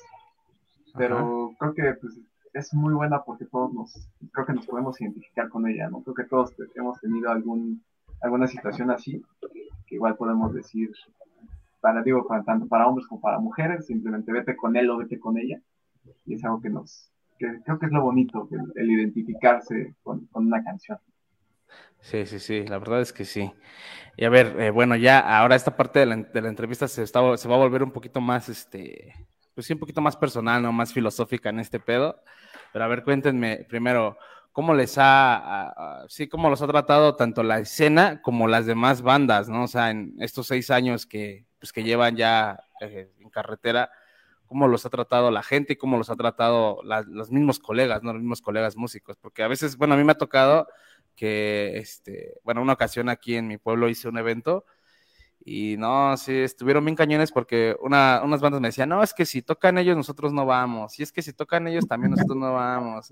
Pero 0.96 1.52
creo 1.60 1.74
que 1.74 1.94
pues, 2.00 2.18
es 2.54 2.74
muy 2.74 2.94
buena 2.94 3.24
porque 3.24 3.46
todos 3.46 3.74
nos, 3.74 4.10
creo 4.32 4.46
que 4.46 4.54
nos 4.54 4.66
podemos 4.66 5.00
identificar 5.00 5.50
con 5.50 5.68
ella, 5.68 5.90
¿no? 5.90 6.02
Creo 6.04 6.16
que 6.16 6.24
todos 6.26 6.54
hemos 6.76 7.00
tenido 7.00 7.32
algún, 7.32 7.84
alguna 8.22 8.48
situación 8.48 8.92
así, 8.92 9.24
que 9.88 9.96
igual 9.96 10.16
podemos 10.16 10.54
decir, 10.54 10.92
para, 11.80 12.04
digo, 12.04 12.28
para, 12.28 12.44
tanto 12.44 12.68
para 12.68 12.88
hombres 12.88 13.08
como 13.08 13.22
para 13.22 13.40
mujeres, 13.40 13.86
simplemente 13.86 14.32
vete 14.32 14.56
con 14.56 14.76
él 14.76 14.90
o 14.90 14.98
vete 14.98 15.20
con 15.20 15.38
ella. 15.38 15.62
Y 16.26 16.36
es 16.36 16.44
algo 16.44 16.62
que 16.62 16.70
nos, 16.70 17.12
que 17.38 17.62
creo 17.64 17.80
que 17.80 17.86
es 17.86 17.92
lo 17.92 18.02
bonito, 18.02 18.48
el, 18.76 18.92
identificarse 18.92 19.96
con, 20.04 20.26
con 20.28 20.48
una 20.48 20.64
canción. 20.64 21.00
Sí, 22.02 22.26
sí, 22.26 22.40
sí, 22.40 22.66
la 22.66 22.80
verdad 22.80 23.02
es 23.02 23.14
que 23.14 23.26
sí. 23.26 23.52
Y 24.18 24.26
a 24.26 24.30
ver, 24.30 24.60
eh, 24.60 24.72
bueno, 24.72 24.96
ya 24.96 25.20
ahora 25.20 25.56
esta 25.56 25.78
parte 25.78 26.00
de 26.00 26.06
la, 26.06 26.18
de 26.18 26.42
la 26.42 26.50
entrevista 26.50 26.88
se, 26.88 27.04
está, 27.04 27.38
se 27.38 27.48
va 27.48 27.56
a 27.56 27.60
volver 27.60 27.84
un 27.84 27.92
poquito 27.92 28.20
más, 28.20 28.50
este, 28.50 29.14
pues 29.54 29.68
sí, 29.68 29.74
un 29.74 29.80
poquito 29.80 30.02
más 30.02 30.18
personal, 30.18 30.62
¿no? 30.62 30.72
Más 30.72 30.94
filosófica 30.94 31.50
en 31.50 31.60
este 31.60 31.80
pedo. 31.80 32.22
Pero 32.74 32.86
a 32.86 32.88
ver, 32.88 33.04
cuéntenme 33.04 33.66
primero, 33.68 34.18
¿cómo 34.52 34.74
les 34.74 34.96
ha, 34.98 36.06
sí, 36.08 36.28
cómo 36.28 36.50
los 36.50 36.62
ha 36.62 36.68
tratado 36.68 37.16
tanto 37.16 37.44
la 37.44 37.60
escena 37.60 38.22
como 38.22 38.48
las 38.48 38.66
demás 38.66 39.02
bandas, 39.02 39.50
¿no? 39.50 39.64
O 39.64 39.68
sea, 39.68 39.92
en 39.92 40.16
estos 40.20 40.48
seis 40.48 40.70
años 40.72 41.06
que, 41.06 41.46
pues, 41.60 41.74
que 41.74 41.84
llevan 41.84 42.16
ya 42.16 42.60
eh, 42.82 43.12
en 43.20 43.30
carretera, 43.30 43.92
¿cómo 44.46 44.68
los 44.68 44.86
ha 44.86 44.90
tratado 44.90 45.32
la 45.32 45.44
gente 45.44 45.74
y 45.74 45.76
cómo 45.78 45.98
los 45.98 46.10
ha 46.10 46.16
tratado 46.16 46.82
los 46.84 47.32
mismos 47.32 47.60
colegas, 47.60 48.04
¿no? 48.04 48.14
Los 48.14 48.22
mismos 48.22 48.42
colegas 48.42 48.76
músicos. 48.76 49.18
Porque 49.18 49.44
a 49.44 49.48
veces, 49.48 49.78
bueno, 49.78 49.94
a 49.94 49.98
mí 49.98 50.04
me 50.04 50.12
ha 50.14 50.18
tocado 50.18 50.68
que, 51.16 51.78
este, 51.78 52.40
bueno, 52.44 52.62
una 52.62 52.74
ocasión 52.74 53.10
aquí 53.10 53.36
en 53.36 53.48
mi 53.48 53.58
pueblo 53.58 53.90
hice 53.90 54.10
un 54.10 54.18
evento 54.18 54.66
y 55.44 55.76
no, 55.78 56.16
sí, 56.18 56.38
estuvieron 56.38 56.86
bien 56.86 56.96
cañones 56.96 57.32
porque 57.32 57.76
una, 57.82 58.22
unas 58.24 58.42
bandas 58.42 58.62
me 58.62 58.68
decían, 58.68 58.90
no, 58.90 59.02
es 59.02 59.14
que 59.14 59.26
si 59.26 59.42
tocan 59.42 59.78
ellos, 59.78 59.98
nosotros 59.98 60.34
no 60.34 60.46
vamos. 60.46 61.00
Y 61.00 61.04
es 61.04 61.12
que 61.12 61.22
si 61.22 61.34
tocan 61.34 61.68
ellos, 61.68 61.88
también 61.88 62.12
nosotros 62.12 62.38
no 62.38 62.54
vamos. 62.54 63.10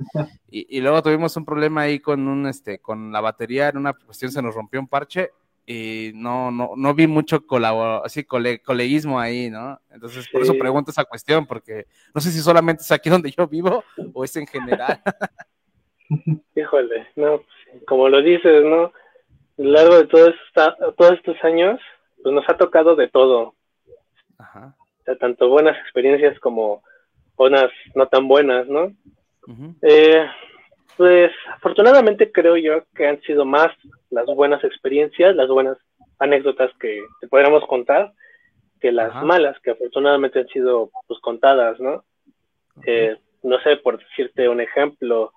Y, 0.50 0.78
y 0.78 0.82
luego 0.82 1.02
tuvimos 1.02 1.36
un 1.38 1.46
problema 1.46 1.82
ahí 1.82 2.00
con 2.00 2.28
un, 2.28 2.48
este, 2.48 2.80
con 2.80 3.12
la 3.12 3.22
batería, 3.22 3.70
en 3.70 3.78
una 3.78 3.94
cuestión 3.94 4.32
se 4.32 4.42
nos 4.42 4.56
rompió 4.56 4.80
un 4.80 4.88
parche 4.88 5.32
y 5.72 6.14
no, 6.16 6.50
no, 6.50 6.72
no 6.76 6.96
vi 6.96 7.06
mucho 7.06 7.46
colabor 7.46 8.02
así, 8.04 8.24
coleguismo 8.24 9.20
ahí, 9.20 9.52
¿no? 9.52 9.80
Entonces, 9.92 10.28
por 10.28 10.42
eso 10.42 10.56
pregunto 10.58 10.90
esa 10.90 11.06
cuestión, 11.06 11.46
porque 11.46 11.86
no 12.16 12.20
sé 12.20 12.32
si 12.32 12.40
solamente 12.40 12.82
es 12.82 12.92
aquí 12.92 13.08
donde 13.12 13.30
yo 13.30 13.48
vivo 13.48 13.84
o 14.16 14.24
es 14.24 14.36
en 14.36 14.48
general. 14.48 15.00
Híjole, 16.56 17.08
no, 17.16 17.44
como 17.86 18.10
lo 18.10 18.20
dices, 18.24 18.64
¿no? 18.64 18.86
A 18.86 18.92
lo 19.58 19.72
largo 19.72 19.96
de 19.98 20.08
todo 20.08 20.30
esta, 20.30 20.76
todos 20.98 21.12
estos 21.14 21.38
años, 21.44 21.80
pues 22.24 22.34
nos 22.34 22.48
ha 22.50 22.58
tocado 22.58 22.96
de 22.96 23.08
todo. 23.08 23.56
Ajá. 24.38 24.76
O 25.02 25.04
sea, 25.04 25.18
tanto 25.18 25.50
buenas 25.50 25.78
experiencias 25.80 26.40
como 26.40 26.84
unas 27.38 27.72
no 27.96 28.08
tan 28.08 28.28
buenas, 28.28 28.68
¿no? 28.68 28.94
eh, 29.82 30.28
pues 30.96 31.32
afortunadamente 31.54 32.32
creo 32.32 32.58
yo 32.58 32.84
que 32.94 33.08
han 33.08 33.20
sido 33.22 33.46
más 33.46 33.70
las 34.12 34.26
buenas 34.26 34.64
experiencias, 34.64 35.36
las 35.36 35.48
buenas 35.48 35.78
anécdotas 36.20 36.72
que 36.80 37.02
te 37.22 37.28
podríamos 37.28 37.66
contar 37.66 38.14
que 38.80 38.92
las 38.92 39.24
malas 39.24 39.60
que 39.62 39.72
afortunadamente 39.72 40.40
han 40.40 40.48
sido 40.48 40.92
pues 41.08 41.20
contadas, 41.22 41.80
¿no? 41.80 42.04
Eh, 42.86 43.18
no 43.44 43.60
sé, 43.62 43.78
por 43.78 43.98
decirte 43.98 44.48
un 44.48 44.62
ejemplo, 44.62 45.34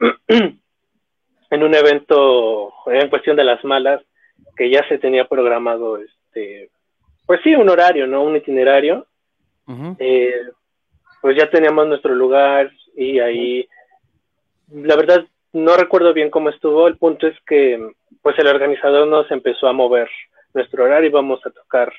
en 0.28 1.62
un 1.62 1.74
evento, 1.74 2.72
en 2.86 3.10
cuestión 3.10 3.36
de 3.36 3.44
las 3.44 3.62
malas, 3.64 4.02
que 4.56 4.70
ya 4.70 4.86
se 4.88 4.98
tenía 4.98 5.26
programado, 5.26 5.98
este, 5.98 6.70
pues 7.26 7.40
sí, 7.42 7.54
un 7.54 7.68
horario, 7.68 8.06
¿no? 8.06 8.22
Un 8.22 8.36
itinerario. 8.36 9.06
Eh, 9.98 10.42
pues 11.22 11.36
ya 11.36 11.48
teníamos 11.48 11.86
nuestro 11.86 12.14
lugar 12.14 12.70
y 12.96 13.18
ahí, 13.18 13.66
la 14.70 14.96
verdad, 14.96 15.24
no 15.52 15.76
recuerdo 15.76 16.12
bien 16.12 16.30
cómo 16.30 16.50
estuvo. 16.50 16.86
El 16.86 16.98
punto 16.98 17.26
es 17.26 17.36
que, 17.46 17.90
pues 18.22 18.38
el 18.38 18.46
organizador 18.46 19.06
nos 19.06 19.30
empezó 19.30 19.66
a 19.68 19.72
mover 19.72 20.10
nuestro 20.52 20.84
horario 20.84 21.08
y 21.08 21.12
vamos 21.12 21.40
a 21.46 21.50
tocar, 21.50 21.92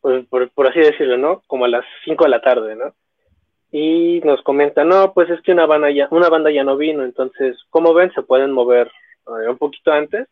pues, 0.00 0.24
por, 0.26 0.48
por 0.50 0.68
así 0.68 0.80
decirlo, 0.80 1.16
¿no? 1.16 1.42
Como 1.46 1.64
a 1.64 1.68
las 1.68 1.84
5 2.04 2.24
de 2.24 2.30
la 2.30 2.40
tarde, 2.40 2.76
¿no? 2.76 2.94
y 3.76 4.20
nos 4.20 4.40
comenta, 4.42 4.84
no, 4.84 5.12
pues 5.12 5.28
es 5.30 5.40
que 5.42 5.50
una 5.50 5.66
banda 5.66 5.90
ya, 5.90 6.06
una 6.12 6.28
banda 6.28 6.48
ya 6.52 6.62
no 6.62 6.76
vino, 6.76 7.02
entonces, 7.02 7.56
como 7.70 7.92
ven, 7.92 8.12
se 8.14 8.22
pueden 8.22 8.52
mover 8.52 8.86
eh, 9.26 9.48
un 9.48 9.58
poquito 9.58 9.90
antes. 9.90 10.28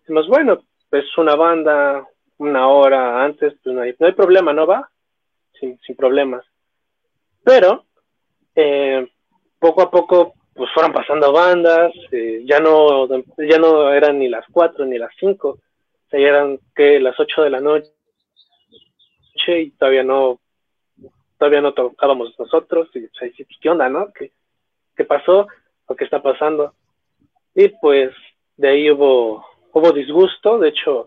Decimos, 0.00 0.26
bueno, 0.26 0.62
pues 0.90 1.04
una 1.18 1.34
banda, 1.34 2.06
una 2.38 2.68
hora 2.68 3.24
antes, 3.24 3.54
pues 3.62 3.74
no 3.74 3.82
hay, 3.82 3.94
no 3.98 4.06
hay 4.06 4.12
problema, 4.12 4.52
¿no 4.52 4.66
va? 4.66 4.90
Sin, 5.58 5.78
sin 5.80 5.96
problemas. 5.96 6.44
Pero, 7.44 7.84
eh, 8.54 9.06
poco 9.58 9.82
a 9.82 9.90
poco, 9.90 10.34
pues 10.54 10.70
fueron 10.72 10.92
pasando 10.92 11.32
bandas, 11.32 11.92
eh, 12.12 12.42
ya 12.44 12.60
no, 12.60 13.06
ya 13.38 13.58
no 13.58 13.92
eran 13.92 14.18
ni 14.18 14.28
las 14.28 14.44
cuatro 14.50 14.84
ni 14.84 14.98
las 14.98 15.12
cinco, 15.18 15.50
o 15.50 16.10
sea, 16.10 16.20
ya 16.20 16.28
eran 16.28 16.58
que 16.74 17.00
las 17.00 17.18
ocho 17.18 17.42
de 17.42 17.50
la 17.50 17.60
noche 17.60 17.92
y 19.46 19.70
todavía 19.70 20.02
no 20.02 20.40
todavía 21.38 21.60
no 21.60 21.72
tocábamos 21.72 22.34
nosotros, 22.38 22.88
y 22.94 23.06
pues, 23.06 23.32
¿qué 23.60 23.70
onda, 23.70 23.88
no? 23.88 24.12
¿Qué, 24.12 24.32
¿Qué 24.96 25.04
pasó? 25.04 25.46
¿O 25.86 25.94
qué 25.94 26.04
está 26.04 26.20
pasando? 26.20 26.74
Y 27.54 27.68
pues 27.80 28.10
de 28.56 28.68
ahí 28.68 28.90
hubo, 28.90 29.46
hubo 29.78 29.92
disgusto, 29.92 30.58
de 30.58 30.68
hecho, 30.68 31.06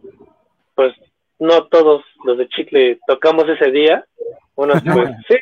pues 0.76 0.93
no 1.39 1.68
todos 1.68 2.03
los 2.26 2.38
de 2.38 2.48
Chicle 2.49 2.99
tocamos 3.07 3.48
ese 3.48 3.72
día. 3.72 4.06
Unos, 4.56 4.81
pues, 4.84 5.10
sí. 5.27 5.35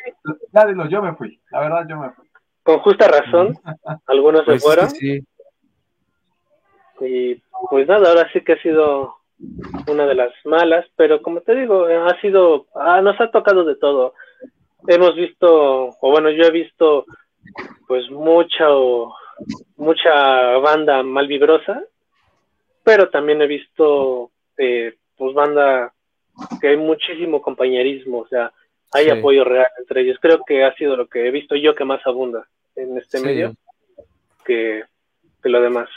Ya 0.52 0.66
dilo, 0.66 0.88
yo 0.88 1.02
me 1.02 1.14
fui, 1.14 1.40
la 1.50 1.60
verdad 1.60 1.86
yo 1.88 1.96
me 1.96 2.10
fui. 2.10 2.26
Con 2.62 2.78
justa 2.80 3.08
razón, 3.08 3.54
algunos 4.06 4.40
se 4.40 4.46
pues, 4.46 4.62
fueron. 4.62 4.90
Sí. 4.90 5.20
Y 7.00 7.42
pues 7.70 7.88
nada, 7.88 8.10
ahora 8.10 8.30
sí 8.32 8.42
que 8.42 8.52
ha 8.52 8.62
sido 8.62 9.16
una 9.88 10.06
de 10.06 10.14
las 10.14 10.32
malas, 10.44 10.84
pero 10.96 11.22
como 11.22 11.40
te 11.40 11.54
digo, 11.54 11.86
ha 11.86 12.20
sido, 12.20 12.66
ah, 12.74 13.00
nos 13.00 13.18
ha 13.20 13.30
tocado 13.30 13.64
de 13.64 13.76
todo 13.76 14.14
hemos 14.86 15.14
visto, 15.14 15.88
o 16.00 16.10
bueno, 16.10 16.30
yo 16.30 16.44
he 16.44 16.50
visto 16.50 17.04
pues 17.86 18.08
mucha, 18.10 18.66
mucha 19.76 20.58
banda 20.58 21.02
malvibrosa, 21.02 21.82
pero 22.84 23.10
también 23.10 23.42
he 23.42 23.46
visto 23.46 24.30
eh, 24.56 24.96
pues 25.16 25.34
banda 25.34 25.92
que 26.60 26.68
hay 26.68 26.76
muchísimo 26.76 27.42
compañerismo, 27.42 28.18
o 28.20 28.28
sea, 28.28 28.52
hay 28.92 29.08
apoyo 29.10 29.44
real 29.44 29.68
entre 29.78 30.02
ellos. 30.02 30.18
Creo 30.20 30.42
que 30.44 30.64
ha 30.64 30.74
sido 30.74 30.96
lo 30.96 31.08
que 31.08 31.26
he 31.26 31.30
visto 31.30 31.54
yo 31.54 31.74
que 31.74 31.84
más 31.84 32.04
abunda 32.06 32.48
en 32.74 32.96
este 32.98 33.20
medio 33.20 33.54
que, 34.44 34.82
que 35.42 35.48
lo 35.48 35.60
demás. 35.60 35.88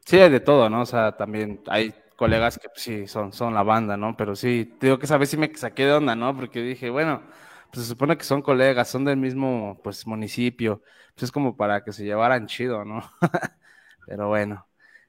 Sí, 0.00 0.18
hay 0.18 0.30
de 0.30 0.40
todo, 0.40 0.68
¿no? 0.70 0.82
O 0.82 0.86
sea, 0.86 1.16
también 1.16 1.60
hay 1.66 1.92
colegas 2.16 2.58
que 2.58 2.68
pues, 2.68 2.82
sí 2.82 3.06
son, 3.06 3.32
son 3.32 3.54
la 3.54 3.62
banda, 3.62 3.96
¿no? 3.96 4.16
Pero 4.16 4.34
sí, 4.34 4.72
digo 4.80 4.98
que 4.98 5.06
esa 5.06 5.18
vez 5.18 5.30
sí 5.30 5.36
me 5.36 5.54
saqué 5.54 5.84
de 5.84 5.92
onda, 5.92 6.16
¿no? 6.16 6.34
Porque 6.34 6.60
dije, 6.60 6.90
bueno, 6.90 7.22
pues 7.72 7.84
se 7.84 7.90
supone 7.90 8.16
que 8.16 8.24
son 8.24 8.42
colegas, 8.42 8.88
son 8.88 9.04
del 9.04 9.16
mismo 9.16 9.80
pues 9.82 10.06
municipio, 10.06 10.82
pues 11.14 11.24
es 11.24 11.32
como 11.32 11.56
para 11.56 11.84
que 11.84 11.92
se 11.92 12.04
llevaran 12.04 12.46
chido, 12.46 12.84
¿no? 12.84 13.02
Pero 14.06 14.28
bueno. 14.28 14.66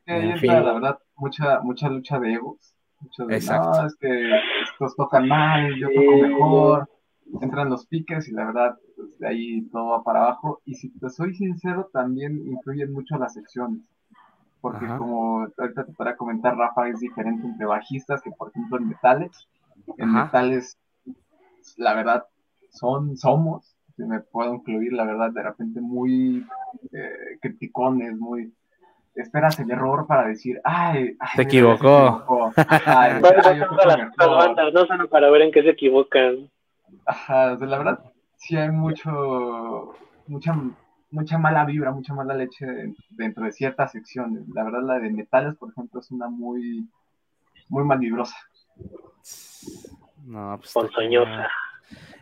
En 0.08 0.38
fin. 0.40 0.52
la 0.52 0.74
verdad, 0.74 1.00
mucha, 1.16 1.60
mucha 1.62 1.90
lucha 1.90 2.20
de 2.20 2.34
egos. 2.34 2.74
Mucho 3.00 3.26
de, 3.26 3.36
Exacto. 3.36 3.82
no, 3.82 3.88
es 3.88 3.96
que 3.96 4.32
estos 4.64 4.96
tocan 4.96 5.28
mal, 5.28 5.76
yo 5.76 5.88
toco 5.90 6.18
mejor, 6.18 6.90
entran 7.42 7.70
los 7.70 7.86
piques 7.86 8.28
y 8.28 8.32
la 8.32 8.46
verdad, 8.46 8.78
pues, 8.96 9.20
de 9.20 9.28
ahí 9.28 9.62
todo 9.70 9.90
va 9.90 10.04
para 10.04 10.24
abajo. 10.24 10.62
Y 10.66 10.74
si 10.74 10.90
te 10.98 11.10
soy 11.10 11.36
sincero, 11.36 11.90
también 11.94 12.42
influyen 12.48 12.92
mucho 12.92 13.18
las 13.18 13.34
secciones 13.34 13.82
porque 14.62 14.86
como 14.86 15.48
ahorita 15.58 15.86
te 15.86 15.94
podrá 15.94 16.16
comentar, 16.18 16.58
Rafa, 16.58 16.90
es 16.90 17.00
diferente 17.00 17.46
entre 17.46 17.66
bajistas 17.66 18.22
que, 18.22 18.32
por 18.32 18.50
ejemplo, 18.50 18.78
en 18.78 18.90
metales. 18.90 19.48
En 19.98 20.14
metales, 20.14 20.78
la 21.78 21.94
verdad, 21.94 22.26
son, 22.72 23.16
somos, 23.18 23.76
si 23.96 24.04
me 24.04 24.20
puedo 24.20 24.56
incluir, 24.56 24.94
la 24.94 25.06
verdad, 25.06 25.32
de 25.32 25.44
repente 25.44 25.82
muy 25.82 26.46
eh, 26.92 27.38
criticones, 27.42 28.18
muy... 28.18 28.54
Esperas 29.18 29.60
el 29.60 29.72
error 29.72 30.06
para 30.08 30.28
decir, 30.28 30.62
ay, 30.64 31.18
se 31.36 31.42
equivocó. 31.42 32.52
Ay, 32.86 33.20
las 33.20 34.30
bandas, 34.30 34.74
no 34.74 34.86
solo 34.86 35.10
para 35.10 35.30
ver 35.30 35.42
en 35.42 35.52
qué 35.52 35.64
se 35.64 35.70
equivocan. 35.70 36.50
Ajá, 37.06 37.56
la 37.56 37.78
verdad, 37.78 38.00
sí 38.38 38.56
hay 38.56 38.70
mucho, 38.70 39.96
mucha 40.28 40.54
mucha 41.12 41.38
mala 41.38 41.66
vibra, 41.66 41.92
mucha 41.92 42.14
mala 42.14 42.34
leche 42.34 42.66
dentro 43.10 43.46
de 43.46 43.52
ciertas 43.52 43.92
secciones. 43.92 44.48
La 44.50 44.64
verdad, 44.64 44.84
la 44.84 45.00
de 45.00 45.10
metales, 45.10 45.56
por 45.56 45.72
ejemplo, 45.72 46.00
es 46.00 46.12
una 46.12 46.28
muy, 46.30 46.88
muy 47.70 47.84
malvibrosa. 47.84 48.38
No, 50.26 50.58
pues. 50.60 50.72
Ponzoñosa. 50.74 51.50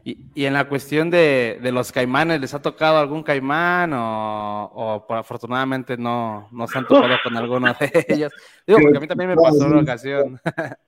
Y, 0.07 0.19
y 0.35 0.45
en 0.45 0.53
la 0.53 0.69
cuestión 0.69 1.09
de, 1.09 1.57
de, 1.63 1.71
los 1.71 1.91
caimanes, 1.91 2.39
¿les 2.39 2.53
ha 2.53 2.61
tocado 2.61 2.99
algún 2.99 3.23
caimán 3.23 3.91
o, 3.91 4.65
o 5.07 5.13
afortunadamente 5.15 5.97
no, 5.97 6.47
no 6.51 6.67
se 6.67 6.77
han 6.77 6.85
tocado 6.87 7.15
con 7.23 7.35
alguno 7.35 7.75
de 7.79 8.05
ellos? 8.09 8.31
Digo, 8.67 8.81
porque 8.83 8.97
a 8.97 9.01
mí 9.01 9.07
también 9.07 9.31
me 9.31 9.35
pasó 9.35 9.65
una 9.65 9.81
ocasión. 9.81 10.39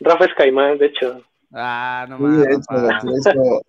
Rafa 0.00 0.26
es 0.26 0.34
caimán, 0.34 0.76
de 0.76 0.84
hecho. 0.86 1.24
Ah, 1.54 2.04
no 2.10 2.18
por, 2.18 2.50
eso, 2.50 3.62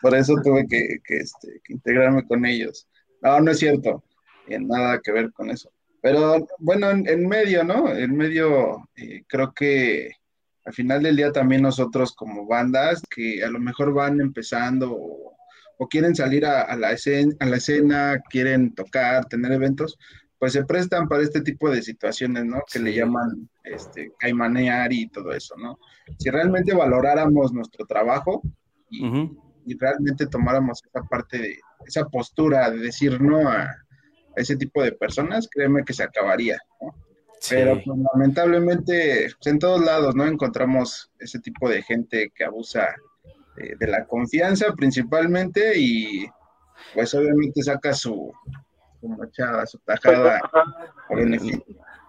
por, 0.00 0.14
eso, 0.14 0.34
tuve 0.42 0.66
que, 0.66 1.00
este, 1.08 1.60
que, 1.62 1.74
integrarme 1.74 2.26
con 2.26 2.46
ellos. 2.46 2.88
No, 3.20 3.40
no 3.40 3.50
es 3.50 3.58
cierto. 3.58 4.02
En 4.46 4.68
nada 4.68 4.98
que 5.04 5.12
ver 5.12 5.30
con 5.32 5.50
eso. 5.50 5.70
Pero 6.00 6.46
bueno, 6.58 6.88
en, 6.88 7.28
medio, 7.28 7.62
¿no? 7.62 7.90
En 7.90 8.16
medio, 8.16 8.88
eh, 8.96 9.22
creo 9.26 9.52
que 9.52 10.12
al 10.64 10.72
final 10.72 11.02
del 11.02 11.16
día 11.16 11.32
también 11.32 11.62
nosotros 11.62 12.14
como 12.14 12.46
bandas 12.46 13.02
que 13.08 13.42
a 13.42 13.50
lo 13.50 13.58
mejor 13.58 13.92
van 13.94 14.20
empezando 14.20 14.92
o, 14.92 15.36
quieren 15.88 16.14
salir 16.14 16.44
a, 16.44 16.76
la 16.76 16.92
escena, 16.92 17.34
a 17.40 17.46
la 17.46 17.56
escena, 17.56 18.20
quieren 18.28 18.74
tocar, 18.74 19.24
tener 19.24 19.50
eventos, 19.52 19.98
pues 20.38 20.52
se 20.52 20.64
prestan 20.64 21.08
para 21.08 21.22
este 21.22 21.40
tipo 21.40 21.70
de 21.70 21.80
situaciones, 21.80 22.44
¿no? 22.44 22.62
Que 22.70 22.78
le 22.80 22.94
llaman 22.94 23.48
este, 23.64 24.12
caimanear 24.18 24.92
y 24.92 25.08
todo 25.08 25.32
eso, 25.32 25.54
¿no? 25.56 25.78
Si 26.18 26.28
realmente 26.28 26.74
valoráramos 26.74 27.52
nuestro 27.52 27.86
trabajo 27.86 28.42
y, 28.90 29.30
realmente 29.78 30.26
tomáramos 30.26 30.82
esa 30.84 31.02
parte 31.04 31.38
de, 31.38 31.58
esa 31.86 32.04
postura 32.06 32.70
de 32.70 32.78
decir 32.78 33.20
no 33.20 33.48
a, 33.48 33.68
ese 34.36 34.56
tipo 34.56 34.82
de 34.82 34.92
personas, 34.92 35.48
créeme 35.50 35.84
que 35.84 35.92
se 35.92 36.02
acabaría, 36.02 36.58
¿no? 36.80 36.94
Pero 37.48 37.80
pues, 37.84 37.98
lamentablemente 38.12 39.28
pues, 39.38 39.46
en 39.46 39.58
todos 39.58 39.80
lados, 39.80 40.14
¿no? 40.14 40.26
Encontramos 40.26 41.10
ese 41.18 41.38
tipo 41.40 41.68
de 41.68 41.82
gente 41.82 42.30
que 42.34 42.44
abusa 42.44 42.94
de, 43.56 43.76
de 43.76 43.86
la 43.86 44.04
confianza 44.04 44.72
principalmente 44.74 45.72
y 45.76 46.26
pues 46.94 47.14
obviamente 47.14 47.62
saca 47.62 47.92
su, 47.92 48.32
su 49.00 49.08
machada, 49.08 49.66
su 49.66 49.78
tajada 49.78 50.40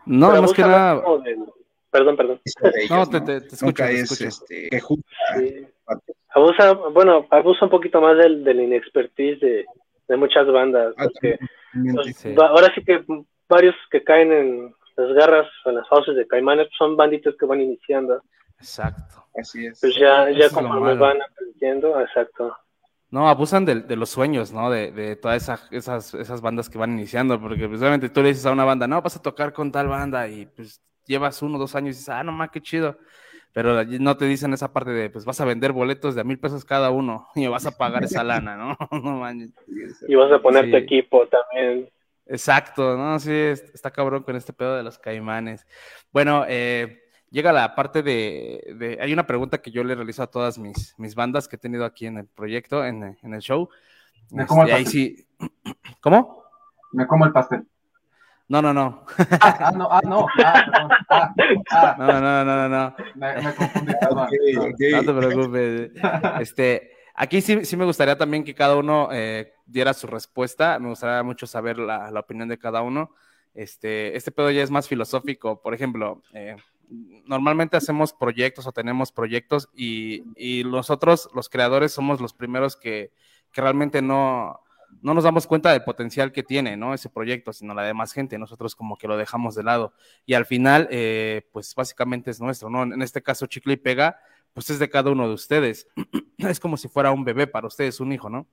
No, 0.06 0.42
más 0.42 0.54
que 0.54 0.62
nada. 0.62 1.02
Perdón, 1.92 2.16
perdón. 2.16 2.42
no, 2.90 3.10
te, 3.10 3.22
te, 3.22 3.48
escucho. 3.54 3.84
este, 4.26 4.70
Abusa, 6.34 6.72
bueno, 6.94 7.28
abusa 7.30 7.66
un 7.66 7.72
poquito 7.72 8.00
más 8.00 8.18
del, 8.18 8.46
del 8.46 8.62
inexpertise 8.62 9.42
de, 9.42 9.66
de 10.08 10.18
muchas 10.18 10.48
bandas. 10.48 10.94
Ah, 10.98 11.04
porque, 11.04 11.38
pues, 11.94 12.26
Ahora 12.38 12.74
sí 12.74 12.82
que 12.86 13.04
varios 13.50 13.76
que 13.92 14.02
caen 14.06 14.32
en 14.32 14.76
las 15.02 15.14
garras 15.14 15.48
o 15.66 15.70
en 15.70 15.76
las 15.78 15.88
fauces 15.88 16.16
de 16.16 16.28
Caimanes 16.28 16.68
son 16.78 16.96
banditos 16.96 17.36
que 17.38 17.46
van 17.46 17.62
iniciando. 17.62 18.22
Exacto. 18.58 19.26
Así 19.40 19.66
es. 19.66 19.80
Pues 19.80 19.96
ya, 19.96 20.30
ya 20.32 20.50
conforme 20.50 20.96
van 20.96 21.22
aprendiendo, 21.22 22.00
exacto. 22.00 22.56
No, 23.10 23.28
abusan 23.28 23.66
de, 23.66 23.82
de, 23.82 23.96
los 23.98 24.10
sueños, 24.10 24.54
¿no? 24.54 24.72
De, 24.72 24.92
de 24.92 25.18
todas 25.18 25.50
esas, 25.72 26.14
esas 26.14 26.42
bandas 26.42 26.70
que 26.70 26.78
van 26.78 26.94
iniciando, 26.94 27.42
porque 27.42 27.68
pues, 27.68 27.82
obviamente 27.82 28.10
tú 28.10 28.22
le 28.22 28.30
dices 28.30 28.46
a 28.46 28.52
una 28.52 28.64
banda, 28.64 28.88
no, 28.88 29.02
vas 29.02 29.18
a 29.18 29.22
tocar 29.22 29.52
con 29.52 29.72
tal 29.72 29.88
banda 29.88 30.30
y 30.30 30.46
pues 30.46 30.82
llevas 31.06 31.42
uno 31.42 31.58
o 31.58 31.60
dos 31.60 31.76
años 31.76 31.96
y 31.96 32.00
dices, 32.00 32.10
ah, 32.10 32.24
no 32.24 32.32
más, 32.32 32.52
qué 32.52 32.62
chido. 32.62 32.98
Pero 33.54 33.84
no 33.84 34.16
te 34.16 34.26
dicen 34.26 34.54
esa 34.54 34.72
parte 34.72 34.92
de, 34.92 35.10
pues 35.10 35.26
vas 35.26 35.42
a 35.42 35.46
vender 35.46 35.74
boletos 35.74 36.16
de 36.16 36.22
a 36.22 36.24
mil 36.24 36.40
pesos 36.40 36.64
cada 36.64 36.90
uno 36.90 37.28
y 37.36 37.48
vas 37.48 37.66
a 37.66 37.78
pagar 37.78 38.04
esa 38.04 38.24
lana, 38.24 38.56
¿no? 38.56 38.78
no 38.92 39.30
Y 40.08 40.16
vas 40.16 40.32
a 40.32 40.42
poner 40.42 40.72
tu 40.72 40.78
equipo 40.78 41.28
también. 41.28 41.90
Exacto, 42.32 42.96
¿no? 42.96 43.20
Sí, 43.20 43.32
está 43.32 43.92
cabrón 43.92 44.24
con 44.24 44.38
este 44.38 44.54
pedo 44.54 44.78
de 44.78 44.84
los 44.84 44.98
caimanes. 44.98 45.68
Bueno, 46.14 46.46
eh, 46.48 47.04
llega 47.30 47.52
la 47.52 47.76
parte 47.76 48.02
de, 48.02 48.98
Hay 49.02 49.12
una 49.12 49.28
pregunta 49.28 49.62
que 49.62 49.70
yo 49.70 49.84
le 49.84 49.96
realizo 49.96 50.24
a 50.24 50.28
todas 50.28 50.58
mis, 50.58 50.96
mis 50.98 51.14
bandas 51.14 51.50
que 51.50 51.58
he 51.58 51.60
tenido 51.60 51.84
aquí 51.84 52.08
en 52.08 52.18
el 52.20 52.28
proyecto, 52.28 52.86
en, 52.86 53.18
en 53.22 53.34
el 53.34 53.42
show. 53.42 53.68
Me 54.30 54.46
como 54.46 54.64
el 54.64 54.70
este, 54.70 54.84
pastel. 54.84 54.92
sí... 54.92 55.28
¿Cómo? 56.02 56.46
Me 56.94 57.06
como 57.06 57.26
el 57.26 57.34
pastel. 57.34 57.68
No, 58.48 58.62
no, 58.62 58.74
no. 58.74 59.06
Ah, 59.42 59.58
ah 59.60 59.72
no, 59.72 59.90
ah, 59.92 60.02
no. 60.04 60.26
Ah, 60.44 60.66
ah, 61.10 61.34
ah, 61.72 61.96
no, 61.98 62.22
no, 62.22 62.46
no, 62.46 62.70
no. 62.70 62.96
Me, 63.16 63.42
me 63.42 63.56
confundí. 63.56 63.94
No 64.92 65.04
te 65.04 65.14
preocupes. 65.14 65.92
Este, 66.40 66.92
aquí 67.16 67.42
sí, 67.42 67.66
sí 67.66 67.78
me 67.78 67.86
gustaría 67.86 68.18
también 68.18 68.44
que 68.44 68.56
cada 68.56 68.76
uno 68.76 69.10
eh, 69.12 69.54
diera 69.66 69.94
su 69.94 70.08
respuesta. 70.08 70.80
Me 70.80 70.90
gustaría 70.90 71.24
mucho 71.24 71.48
saber 71.48 71.78
la, 71.78 72.12
la, 72.12 72.20
opinión 72.20 72.48
de 72.50 72.58
cada 72.58 72.82
uno. 72.82 73.12
Este, 73.54 74.16
este 74.16 74.32
pedo 74.32 74.52
ya 74.52 74.64
es 74.64 74.72
más 74.72 74.88
filosófico. 74.88 75.62
Por 75.62 75.74
ejemplo, 75.74 76.22
eh, 76.34 76.56
normalmente 77.26 77.78
hacemos 77.78 78.14
proyectos 78.14 78.68
o 78.68 78.72
tenemos 78.72 79.12
proyectos 79.12 79.70
y, 79.74 80.24
nosotros, 80.66 81.30
los 81.34 81.50
creadores, 81.50 81.92
somos 81.92 82.20
los 82.22 82.34
primeros 82.34 82.76
que, 82.76 83.12
realmente 83.54 84.02
no, 84.02 84.62
no 85.02 85.14
nos 85.14 85.26
damos 85.26 85.46
cuenta 85.46 85.72
del 85.74 85.84
potencial 85.84 86.32
que 86.32 86.42
tiene, 86.42 86.78
¿no? 86.78 86.94
Ese 86.94 87.10
proyecto, 87.10 87.52
sino 87.52 87.74
la 87.74 87.84
demás 87.84 88.14
gente, 88.14 88.38
nosotros 88.38 88.76
como 88.76 88.98
que 88.98 89.10
lo 89.10 89.18
dejamos 89.18 89.56
de 89.56 89.64
lado. 89.64 89.94
Y 90.26 90.36
al 90.36 90.46
final, 90.46 90.88
eh, 90.90 91.48
pues 91.52 91.76
básicamente 91.76 92.32
es 92.32 92.40
nuestro, 92.40 92.70
¿no? 92.70 92.84
En 92.84 93.02
este 93.02 93.22
caso, 93.22 93.46
Chicle 93.48 93.74
y 93.74 93.78
Pega, 93.78 94.20
pues 94.54 94.70
es 94.70 94.80
de 94.80 94.90
cada 94.90 95.12
uno 95.12 95.28
de 95.28 95.34
ustedes. 95.34 95.88
es 96.38 96.60
como 96.60 96.78
si 96.78 96.88
fuera 96.88 97.12
un 97.12 97.24
bebé 97.24 97.48
para 97.48 97.68
ustedes, 97.68 98.00
un 98.00 98.12
hijo, 98.12 98.30
¿no? 98.30 98.48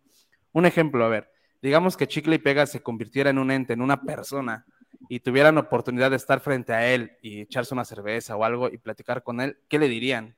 Un 0.52 0.66
ejemplo, 0.66 1.04
a 1.04 1.08
ver, 1.08 1.30
digamos 1.60 1.96
que 1.96 2.06
Chicle 2.06 2.36
y 2.36 2.38
Pega 2.38 2.66
se 2.66 2.82
convirtiera 2.82 3.30
en 3.30 3.38
un 3.38 3.50
ente, 3.50 3.72
en 3.72 3.82
una 3.82 4.02
persona 4.02 4.64
y 5.08 5.20
tuvieran 5.20 5.58
oportunidad 5.58 6.10
de 6.10 6.16
estar 6.16 6.40
frente 6.40 6.72
a 6.72 6.92
él 6.92 7.12
y 7.22 7.42
echarse 7.42 7.74
una 7.74 7.84
cerveza 7.84 8.36
o 8.36 8.44
algo 8.44 8.68
y 8.68 8.78
platicar 8.78 9.22
con 9.22 9.40
él, 9.40 9.58
¿qué 9.68 9.78
le 9.78 9.88
dirían? 9.88 10.36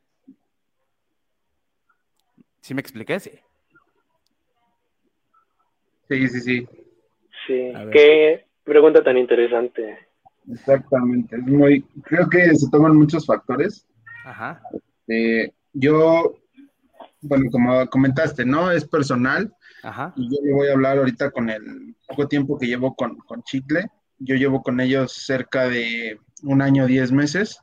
¿Sí 2.61 2.75
me 2.75 2.81
expliqué? 2.81 3.19
Sí. 3.21 3.33
Sí, 6.09 6.29
sí, 6.29 6.41
sí. 6.41 6.69
Sí, 7.47 7.73
qué 7.93 8.47
pregunta 8.65 9.03
tan 9.03 9.17
interesante. 9.17 9.99
Exactamente, 10.51 11.37
es 11.37 11.43
muy, 11.43 11.83
creo 12.05 12.29
que 12.29 12.55
se 12.55 12.69
toman 12.71 12.97
muchos 12.97 13.25
factores. 13.27 13.87
Ajá. 14.25 14.61
Este, 15.11 15.55
yo, 15.73 16.35
bueno, 17.21 17.51
como 17.51 17.87
comentaste, 17.89 18.45
¿no? 18.45 18.71
Es 18.71 18.87
personal. 18.87 19.53
Ajá. 19.83 20.13
Y 20.17 20.25
yo 20.25 20.43
le 20.45 20.53
voy 20.53 20.69
a 20.69 20.73
hablar 20.73 20.99
ahorita 20.99 21.31
con 21.31 21.51
el 21.51 21.97
poco 22.07 22.29
tiempo 22.29 22.59
que 22.59 22.67
llevo 22.67 22.95
con, 22.95 23.17
con 23.19 23.43
Chicle. 23.43 23.89
Yo 24.19 24.37
llevo 24.37 24.63
con 24.63 24.81
ellos 24.81 25.13
cerca 25.13 25.69
de 25.69 26.19
un 26.43 26.63
año, 26.63 26.87
diez 26.87 27.11
meses 27.11 27.59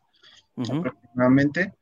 aproximadamente. 0.58 1.74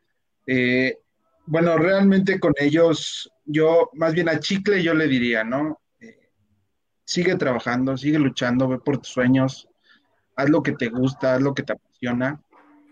Eh, 0.45 0.97
bueno, 1.45 1.77
realmente 1.77 2.39
con 2.39 2.53
ellos, 2.57 3.31
yo, 3.45 3.89
más 3.93 4.13
bien 4.13 4.29
a 4.29 4.39
Chicle, 4.39 4.83
yo 4.83 4.93
le 4.93 5.07
diría, 5.07 5.43
¿no? 5.43 5.79
Eh, 6.01 6.29
sigue 7.05 7.35
trabajando, 7.35 7.97
sigue 7.97 8.19
luchando, 8.19 8.67
ve 8.67 8.79
por 8.79 8.97
tus 8.97 9.07
sueños, 9.07 9.69
haz 10.35 10.49
lo 10.49 10.61
que 10.61 10.73
te 10.73 10.89
gusta, 10.89 11.35
haz 11.35 11.41
lo 11.41 11.53
que 11.53 11.63
te 11.63 11.73
apasiona, 11.73 12.41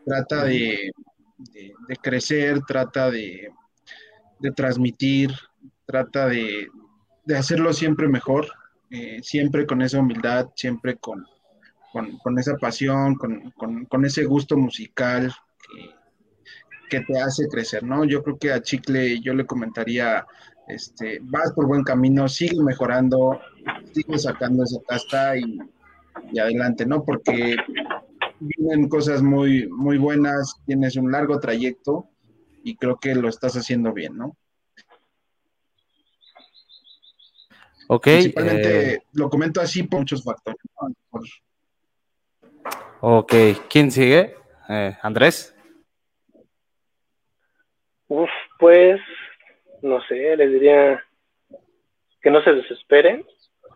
trata 0.05 0.45
de, 0.45 0.91
crecer, 2.01 2.61
trata 2.67 3.09
de, 3.09 3.51
transmitir, 4.55 5.31
trata 5.85 6.27
de, 6.27 6.67
hacerlo 7.35 7.73
siempre 7.73 8.07
mejor, 8.07 8.47
eh, 8.89 9.19
siempre 9.23 9.65
con 9.65 9.81
esa 9.81 9.99
humildad, 9.99 10.49
siempre 10.55 10.97
con, 10.97 11.25
con, 11.91 12.39
esa 12.39 12.55
pasión, 12.57 13.15
con, 13.15 14.05
ese 14.05 14.25
gusto 14.25 14.57
musical 14.57 15.33
que, 16.89 16.99
te 17.01 17.19
hace 17.19 17.47
crecer, 17.47 17.83
¿no? 17.83 18.05
Yo 18.05 18.21
creo 18.21 18.37
que 18.37 18.51
a 18.51 18.61
Chicle 18.61 19.19
yo 19.19 19.33
le 19.33 19.47
comentaría, 19.47 20.27
este, 20.67 21.19
vas 21.23 21.51
por 21.53 21.65
buen 21.65 21.83
camino, 21.83 22.27
sigue 22.27 22.61
mejorando, 22.61 23.39
sigue 23.93 24.19
sacando 24.19 24.63
esa 24.63 24.79
casta 24.87 25.35
y, 25.35 25.57
y 26.31 26.39
adelante, 26.39 26.85
¿no? 26.85 27.03
Porque 27.03 27.55
vienen 28.57 28.89
cosas 28.89 29.21
muy, 29.21 29.67
muy 29.69 29.97
buenas, 29.97 30.61
tienes 30.65 30.95
un 30.95 31.11
largo 31.11 31.39
trayecto 31.39 32.09
y 32.63 32.75
creo 32.75 32.97
que 32.97 33.15
lo 33.15 33.29
estás 33.29 33.55
haciendo 33.55 33.93
bien, 33.93 34.17
¿no? 34.17 34.37
Ok. 37.87 38.03
Principalmente 38.03 38.93
eh, 38.93 39.03
lo 39.13 39.29
comento 39.29 39.61
así 39.61 39.83
por 39.83 39.99
muchos 39.99 40.23
factores. 40.23 40.59
Ok, 43.01 43.33
¿quién 43.69 43.91
sigue? 43.91 44.35
Eh, 44.69 44.97
Andrés. 45.01 45.53
Uf, 48.07 48.29
pues, 48.59 49.01
no 49.81 50.01
sé, 50.07 50.37
les 50.37 50.51
diría 50.51 51.03
que 52.21 52.31
no 52.31 52.41
se 52.43 52.53
desesperen, 52.53 53.25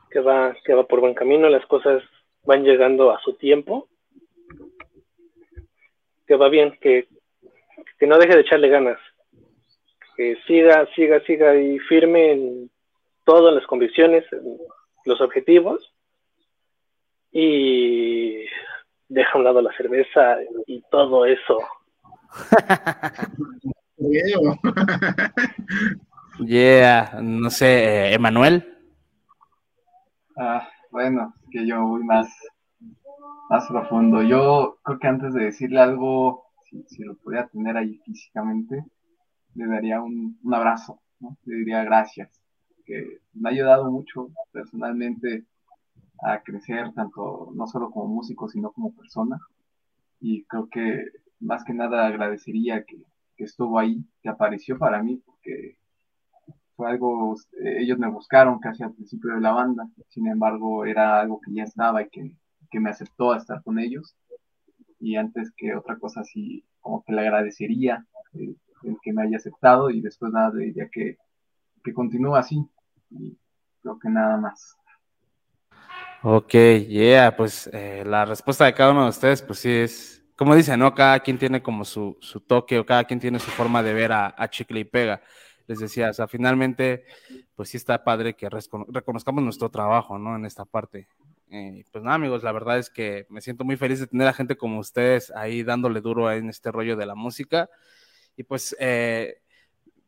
que 0.09 0.19
va, 0.19 0.55
que 0.63 0.73
va 0.73 0.87
por 0.87 1.01
buen 1.01 1.13
camino, 1.13 1.49
las 1.49 1.65
cosas 1.65 2.01
van 2.43 2.63
llegando 2.63 3.11
a 3.11 3.19
su 3.19 3.33
tiempo, 3.33 3.89
que 6.27 6.35
va 6.35 6.49
bien, 6.49 6.77
que, 6.81 7.07
que 7.97 8.07
no 8.07 8.17
deje 8.17 8.35
de 8.35 8.41
echarle 8.41 8.69
ganas, 8.69 8.99
que 10.15 10.37
siga, 10.45 10.87
siga, 10.95 11.21
siga 11.21 11.55
y 11.55 11.79
firme 11.79 12.33
en 12.33 12.71
todas 13.23 13.53
las 13.53 13.65
convicciones, 13.65 14.25
los 15.05 15.21
objetivos 15.21 15.93
y 17.31 18.45
deja 19.09 19.31
a 19.33 19.37
un 19.37 19.43
lado 19.43 19.61
la 19.61 19.75
cerveza 19.77 20.37
y 20.65 20.81
todo 20.89 21.25
eso. 21.25 21.59
yeah, 26.39 27.19
no 27.21 27.49
sé, 27.49 27.67
eh, 27.67 28.13
Emanuel. 28.13 28.73
Ah, 30.35 30.67
bueno, 30.91 31.33
que 31.51 31.65
yo 31.65 31.81
voy 31.81 32.03
más, 32.03 32.27
más 33.49 33.67
profundo. 33.67 34.23
Yo 34.23 34.77
creo 34.83 34.99
que 34.99 35.07
antes 35.07 35.33
de 35.33 35.45
decirle 35.45 35.79
algo, 35.79 36.45
si, 36.87 37.03
lo 37.03 37.15
pudiera 37.17 37.47
tener 37.47 37.77
ahí 37.77 37.97
físicamente, 38.05 38.83
le 39.55 39.67
daría 39.67 40.01
un, 40.01 40.39
un 40.43 40.53
abrazo, 40.53 41.01
¿no? 41.19 41.37
le 41.45 41.57
diría 41.57 41.83
gracias 41.83 42.29
que 42.87 43.19
me 43.33 43.49
ha 43.49 43.51
ayudado 43.51 43.91
mucho 43.91 44.29
personalmente 44.51 45.45
a 46.23 46.41
crecer, 46.41 46.93
tanto 46.93 47.51
no 47.53 47.67
solo 47.67 47.91
como 47.91 48.07
músico, 48.07 48.47
sino 48.47 48.71
como 48.71 48.95
persona. 48.95 49.37
Y 50.19 50.45
creo 50.45 50.67
que 50.69 51.05
más 51.39 51.63
que 51.63 51.73
nada 51.73 52.07
agradecería 52.07 52.83
que, 52.85 52.97
estuvo 53.37 53.77
ahí, 53.77 54.03
que 54.23 54.29
apareció 54.29 54.79
para 54.79 55.03
mí, 55.03 55.21
porque 55.23 55.77
fue 56.75 56.89
algo, 56.89 57.35
eh, 57.61 57.81
ellos 57.81 57.99
me 57.99 58.09
buscaron 58.09 58.59
casi 58.59 58.83
al 58.83 58.93
principio 58.93 59.35
de 59.35 59.41
la 59.41 59.51
banda, 59.51 59.87
sin 60.09 60.27
embargo 60.27 60.85
era 60.85 61.19
algo 61.19 61.39
que 61.41 61.53
ya 61.53 61.63
estaba 61.63 62.01
y 62.01 62.09
que, 62.09 62.35
me 62.73 62.89
aceptó 62.89 63.31
a 63.31 63.37
estar 63.37 63.63
con 63.63 63.79
ellos. 63.79 64.15
Y 64.99 65.15
antes 65.15 65.51
que 65.55 65.75
otra 65.75 65.97
cosa 65.97 66.21
así, 66.21 66.65
como 66.79 67.03
que 67.03 67.13
le 67.13 67.21
agradecería 67.21 68.05
el, 68.33 68.57
que 69.01 69.13
me 69.13 69.23
haya 69.23 69.37
aceptado 69.37 69.89
y 69.89 70.01
después 70.01 70.31
nada, 70.31 70.51
diría 70.51 70.89
que, 70.91 71.17
que 71.83 71.93
continúe 71.93 72.35
así, 72.35 72.63
y 73.09 73.37
creo 73.81 73.99
que 73.99 74.09
nada 74.09 74.37
más. 74.37 74.77
Ok, 76.23 76.53
yeah, 76.87 77.35
pues 77.35 77.69
eh, 77.73 78.03
la 78.05 78.25
respuesta 78.25 78.65
de 78.65 78.73
cada 78.73 78.91
uno 78.91 79.03
de 79.03 79.09
ustedes, 79.09 79.41
pues 79.41 79.59
sí 79.59 79.69
es, 79.69 80.25
como 80.35 80.55
dicen, 80.55 80.79
¿no? 80.79 80.93
Cada 80.93 81.19
quien 81.19 81.37
tiene 81.37 81.61
como 81.61 81.85
su, 81.85 82.17
su 82.21 82.41
toque 82.41 82.79
o 82.79 82.85
cada 82.85 83.03
quien 83.03 83.19
tiene 83.19 83.39
su 83.39 83.51
forma 83.51 83.83
de 83.83 83.93
ver 83.93 84.11
a, 84.11 84.49
Chicle 84.49 84.79
y 84.79 84.83
Pega. 84.83 85.21
Les 85.67 85.79
decía, 85.79 86.09
o 86.09 86.13
sea, 86.13 86.27
finalmente, 86.27 87.05
pues 87.55 87.69
sí 87.69 87.77
está 87.77 88.03
padre 88.03 88.35
que 88.35 88.49
reconozcamos 88.49 89.43
nuestro 89.43 89.69
trabajo, 89.69 90.17
¿no? 90.17 90.35
En 90.35 90.45
esta 90.45 90.65
parte. 90.65 91.07
Eh, 91.49 91.85
pues 91.91 92.03
nada, 92.03 92.15
amigos, 92.15 92.43
la 92.43 92.51
verdad 92.51 92.77
es 92.77 92.89
que 92.89 93.25
me 93.29 93.41
siento 93.41 93.63
muy 93.63 93.77
feliz 93.77 93.99
de 93.99 94.07
tener 94.07 94.27
a 94.27 94.33
gente 94.33 94.57
como 94.57 94.79
ustedes 94.79 95.31
ahí 95.31 95.63
dándole 95.63 96.01
duro 96.01 96.31
en 96.31 96.49
este 96.49 96.71
rollo 96.71 96.95
de 96.95 97.05
la 97.05 97.15
música. 97.15 97.69
Y 98.35 98.43
pues 98.43 98.75
eh, 98.79 99.41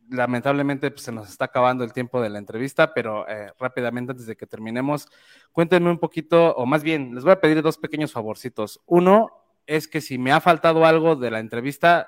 lamentablemente 0.10 0.92
pues, 0.92 1.04
se 1.04 1.12
nos 1.12 1.30
está 1.30 1.46
acabando 1.46 1.84
el 1.84 1.94
tiempo 1.94 2.22
de 2.22 2.30
la 2.30 2.40
entrevista, 2.40 2.94
pero 2.94 3.28
eh, 3.28 3.52
rápidamente 3.60 4.12
antes 4.12 4.26
de 4.26 4.36
que 4.36 4.46
terminemos, 4.46 5.08
cuéntenme 5.52 5.90
un 5.90 6.00
poquito, 6.00 6.56
o 6.56 6.66
más 6.66 6.84
bien, 6.84 7.16
les 7.16 7.24
voy 7.24 7.34
a 7.34 7.42
pedir 7.42 7.62
dos 7.62 7.78
pequeños 7.78 8.12
favorcitos. 8.12 8.82
Uno 8.86 9.30
es 9.66 9.88
que 9.88 10.02
si 10.02 10.18
me 10.18 10.32
ha 10.32 10.42
faltado 10.42 10.86
algo 10.86 11.16
de 11.16 11.32
la 11.32 11.40
entrevista, 11.40 12.08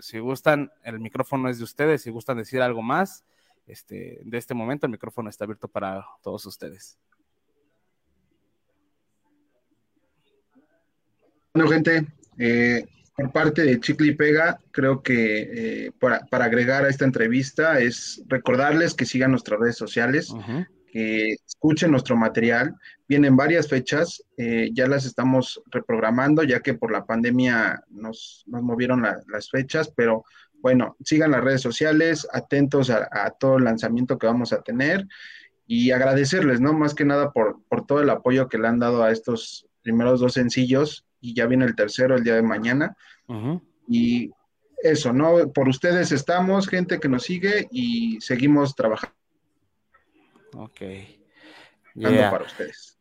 si 0.00 0.18
gustan, 0.18 0.72
el 0.82 1.00
micrófono 1.00 1.48
es 1.48 1.58
de 1.58 1.64
ustedes, 1.64 2.02
si 2.02 2.10
gustan 2.10 2.38
decir 2.38 2.62
algo 2.62 2.82
más, 2.82 3.24
este, 3.66 4.20
de 4.24 4.38
este 4.38 4.54
momento 4.54 4.86
el 4.86 4.92
micrófono 4.92 5.30
está 5.30 5.44
abierto 5.44 5.68
para 5.68 6.04
todos 6.22 6.44
ustedes. 6.46 6.98
Bueno, 11.54 11.70
gente, 11.70 12.04
eh, 12.36 12.84
por 13.16 13.30
parte 13.30 13.62
de 13.62 13.78
Chicle 13.78 14.08
y 14.08 14.14
Pega, 14.16 14.58
creo 14.72 15.04
que 15.04 15.84
eh, 15.86 15.92
para, 16.00 16.44
agregar 16.44 16.84
a 16.84 16.88
esta 16.88 17.04
entrevista 17.04 17.78
es 17.78 18.24
recordarles 18.26 18.94
que 18.94 19.06
sigan 19.06 19.30
nuestras 19.30 19.60
redes 19.60 19.76
sociales, 19.76 20.34
que 20.90 21.36
escuchen 21.46 21.92
nuestro 21.92 22.16
material. 22.16 22.74
Vienen 23.06 23.36
varias 23.36 23.68
fechas, 23.68 24.20
eh, 24.36 24.70
ya 24.72 24.88
las 24.88 25.06
estamos 25.06 25.62
reprogramando, 25.70 26.42
ya 26.42 26.58
que 26.58 26.74
por 26.74 26.90
la 26.90 27.06
pandemia 27.06 27.84
nos, 27.88 28.42
nos 28.48 28.62
movieron 28.64 29.04
las 29.28 29.48
fechas, 29.48 29.92
pero 29.94 30.24
bueno, 30.60 30.96
sigan 31.04 31.30
las 31.30 31.44
redes 31.44 31.60
sociales, 31.60 32.26
atentos 32.32 32.90
a, 32.90 33.30
todo 33.38 33.58
el 33.58 33.64
lanzamiento 33.64 34.18
que 34.18 34.26
vamos 34.26 34.52
a 34.52 34.62
tener 34.62 35.06
y 35.68 35.92
agradecerles, 35.92 36.60
¿no? 36.60 36.72
Más 36.72 36.96
que 36.96 37.04
nada 37.04 37.30
por, 37.30 37.62
por 37.68 37.86
todo 37.86 38.00
el 38.00 38.10
apoyo 38.10 38.48
que 38.48 38.58
le 38.58 38.66
han 38.66 38.80
dado 38.80 39.04
a 39.04 39.12
estos 39.12 39.68
primeros 39.82 40.18
dos 40.18 40.32
sencillos 40.32 41.06
y 41.24 41.34
ya 41.34 41.46
viene 41.46 41.64
el 41.64 41.74
tercero 41.74 42.16
el 42.16 42.22
día 42.22 42.34
de 42.34 42.42
mañana. 42.42 42.94
Y 43.88 44.30
eso, 44.82 45.12
¿no? 45.14 45.50
Por 45.52 45.68
ustedes 45.68 46.12
estamos, 46.12 46.68
gente 46.68 47.00
que 47.00 47.08
nos 47.08 47.22
sigue 47.22 47.66
y 47.70 48.20
seguimos 48.20 48.74
trabajando. 48.76 49.16
Ok. 50.56 50.80
para 52.02 52.44
ustedes. 52.44 52.98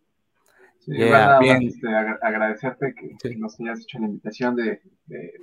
bien. 0.87 1.63
Este, 1.63 1.87
agradecerte 2.21 2.95
que, 2.95 3.35
nos 3.35 3.59
hayas 3.59 3.81
hecho 3.81 3.99
la 3.99 4.05
invitación 4.05 4.55
de, 4.55 4.81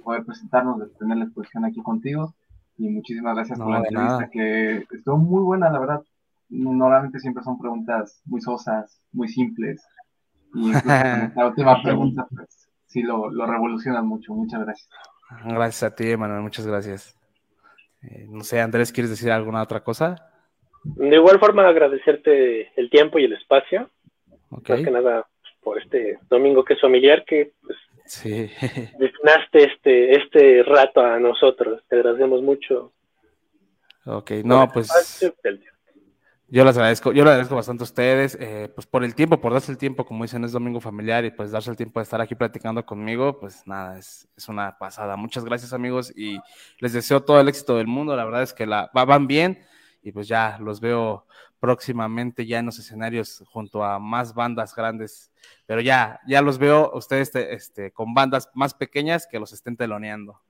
poder 0.02 0.24
presentarnos, 0.24 0.80
de 0.80 0.86
tener 0.98 1.18
la 1.18 1.24
exposición 1.24 1.66
aquí 1.66 1.82
contigo. 1.82 2.34
Y 2.78 2.88
muchísimas 2.88 3.34
gracias 3.34 3.58
por 3.58 3.70
la 3.70 3.78
entrevista, 3.78 4.30
que 4.32 4.86
estuvo 4.90 5.18
muy 5.18 5.42
buena, 5.42 5.68
la 5.68 5.78
verdad. 5.78 6.02
Normalmente 6.48 7.20
siempre 7.20 7.44
son 7.44 7.58
preguntas 7.58 8.22
muy 8.24 8.40
sosas, 8.40 9.02
muy 9.12 9.28
simples. 9.28 9.84
Y 10.54 10.72
la 11.36 11.46
última 11.46 11.82
pregunta, 11.82 12.26
pues, 12.34 12.59
sí 12.90 13.02
lo, 13.02 13.30
lo 13.30 13.46
revolucionan 13.46 14.06
mucho. 14.06 14.34
Muchas 14.34 14.64
gracias. 14.64 14.90
Gracias 15.44 15.82
a 15.84 15.94
ti, 15.94 16.16
Manuel, 16.16 16.42
muchas 16.42 16.66
gracias. 16.66 17.16
Eh, 18.02 18.26
no 18.28 18.42
sé, 18.42 18.60
Andrés, 18.60 18.92
¿quieres 18.92 19.10
decir 19.10 19.30
alguna 19.30 19.62
otra 19.62 19.80
cosa? 19.82 20.16
De 20.82 21.14
igual 21.14 21.38
forma, 21.38 21.68
agradecerte 21.68 22.72
el 22.78 22.90
tiempo 22.90 23.18
y 23.18 23.24
el 23.24 23.34
espacio. 23.34 23.90
Más 24.50 24.62
que 24.62 24.90
nada 24.90 25.28
por 25.62 25.80
este 25.80 26.18
domingo 26.28 26.64
que 26.64 26.74
es 26.74 26.80
familiar, 26.80 27.24
que 27.24 27.52
pues, 27.62 27.78
sí. 28.06 28.50
destinaste 28.98 29.72
este, 29.72 30.16
este 30.16 30.62
rato 30.64 31.00
a 31.00 31.20
nosotros. 31.20 31.82
Te 31.88 31.96
agradecemos 31.96 32.42
mucho. 32.42 32.92
Ok, 34.06 34.32
no, 34.44 34.68
pues. 34.72 34.88
Yo 36.52 36.64
les 36.64 36.76
agradezco, 36.76 37.12
yo 37.12 37.22
les 37.22 37.30
agradezco 37.30 37.54
bastante 37.54 37.84
a 37.84 37.84
ustedes, 37.84 38.36
eh, 38.40 38.68
pues 38.74 38.84
por 38.84 39.04
el 39.04 39.14
tiempo, 39.14 39.40
por 39.40 39.52
darse 39.52 39.70
el 39.70 39.78
tiempo, 39.78 40.04
como 40.04 40.24
dicen, 40.24 40.42
es 40.42 40.50
domingo 40.50 40.80
familiar 40.80 41.24
y 41.24 41.30
pues 41.30 41.52
darse 41.52 41.70
el 41.70 41.76
tiempo 41.76 42.00
de 42.00 42.02
estar 42.02 42.20
aquí 42.20 42.34
platicando 42.34 42.84
conmigo, 42.84 43.38
pues 43.38 43.64
nada, 43.66 43.96
es, 43.96 44.26
es 44.36 44.48
una 44.48 44.76
pasada. 44.76 45.14
Muchas 45.14 45.44
gracias 45.44 45.72
amigos 45.72 46.12
y 46.16 46.40
les 46.80 46.92
deseo 46.92 47.22
todo 47.22 47.40
el 47.40 47.48
éxito 47.48 47.76
del 47.76 47.86
mundo, 47.86 48.16
la 48.16 48.24
verdad 48.24 48.42
es 48.42 48.52
que 48.52 48.66
la, 48.66 48.90
van 48.92 49.28
bien 49.28 49.60
y 50.02 50.10
pues 50.10 50.26
ya 50.26 50.58
los 50.60 50.80
veo 50.80 51.24
próximamente 51.60 52.44
ya 52.44 52.58
en 52.58 52.66
los 52.66 52.80
escenarios 52.80 53.44
junto 53.46 53.84
a 53.84 54.00
más 54.00 54.34
bandas 54.34 54.74
grandes, 54.74 55.30
pero 55.66 55.80
ya, 55.80 56.18
ya 56.26 56.42
los 56.42 56.58
veo 56.58 56.90
ustedes 56.94 57.28
este, 57.28 57.54
este 57.54 57.92
con 57.92 58.12
bandas 58.12 58.50
más 58.54 58.74
pequeñas 58.74 59.28
que 59.30 59.38
los 59.38 59.52
estén 59.52 59.76
teloneando. 59.76 60.40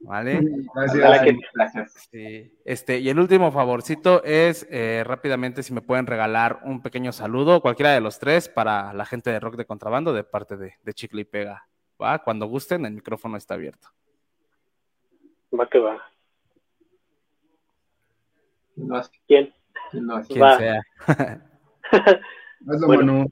¿Vale? 0.00 0.40
Gracias. 1.54 2.08
Este, 2.64 2.98
y 2.98 3.08
el 3.10 3.18
último 3.18 3.52
favorcito 3.52 4.22
es 4.24 4.66
eh, 4.70 5.04
rápidamente 5.06 5.62
si 5.62 5.74
me 5.74 5.82
pueden 5.82 6.06
regalar 6.06 6.60
un 6.64 6.82
pequeño 6.82 7.12
saludo, 7.12 7.60
cualquiera 7.60 7.92
de 7.92 8.00
los 8.00 8.18
tres, 8.18 8.48
para 8.48 8.92
la 8.94 9.04
gente 9.04 9.30
de 9.30 9.40
Rock 9.40 9.56
de 9.56 9.66
Contrabando 9.66 10.12
de 10.12 10.24
parte 10.24 10.56
de, 10.56 10.74
de 10.82 10.94
Chicle 10.94 11.22
y 11.22 11.24
Pega. 11.24 11.66
¿Va? 12.02 12.18
Cuando 12.18 12.46
gusten, 12.46 12.86
el 12.86 12.94
micrófono 12.94 13.36
está 13.36 13.54
abierto. 13.54 13.88
Va 15.58 15.68
que 15.68 15.78
va. 15.78 16.00
¿Quién? 19.26 19.52
Quien 19.90 20.08
sea. 20.58 20.82
bueno, 22.86 23.26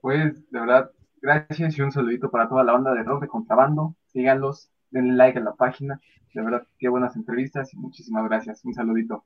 Pues, 0.00 0.50
de 0.50 0.60
verdad, 0.60 0.92
gracias 1.20 1.76
y 1.78 1.82
un 1.82 1.92
saludito 1.92 2.30
para 2.30 2.48
toda 2.48 2.64
la 2.64 2.72
banda 2.72 2.94
de 2.94 3.02
rock 3.02 3.22
de 3.22 3.28
contrabando. 3.28 3.94
Síganlos, 4.12 4.70
denle 4.90 5.14
like 5.14 5.38
a 5.38 5.42
la 5.42 5.54
página. 5.54 6.00
De 6.34 6.42
verdad, 6.42 6.66
qué 6.78 6.88
buenas 6.88 7.16
entrevistas 7.16 7.72
y 7.74 7.76
muchísimas 7.76 8.24
gracias. 8.28 8.64
Un 8.64 8.74
saludito. 8.74 9.24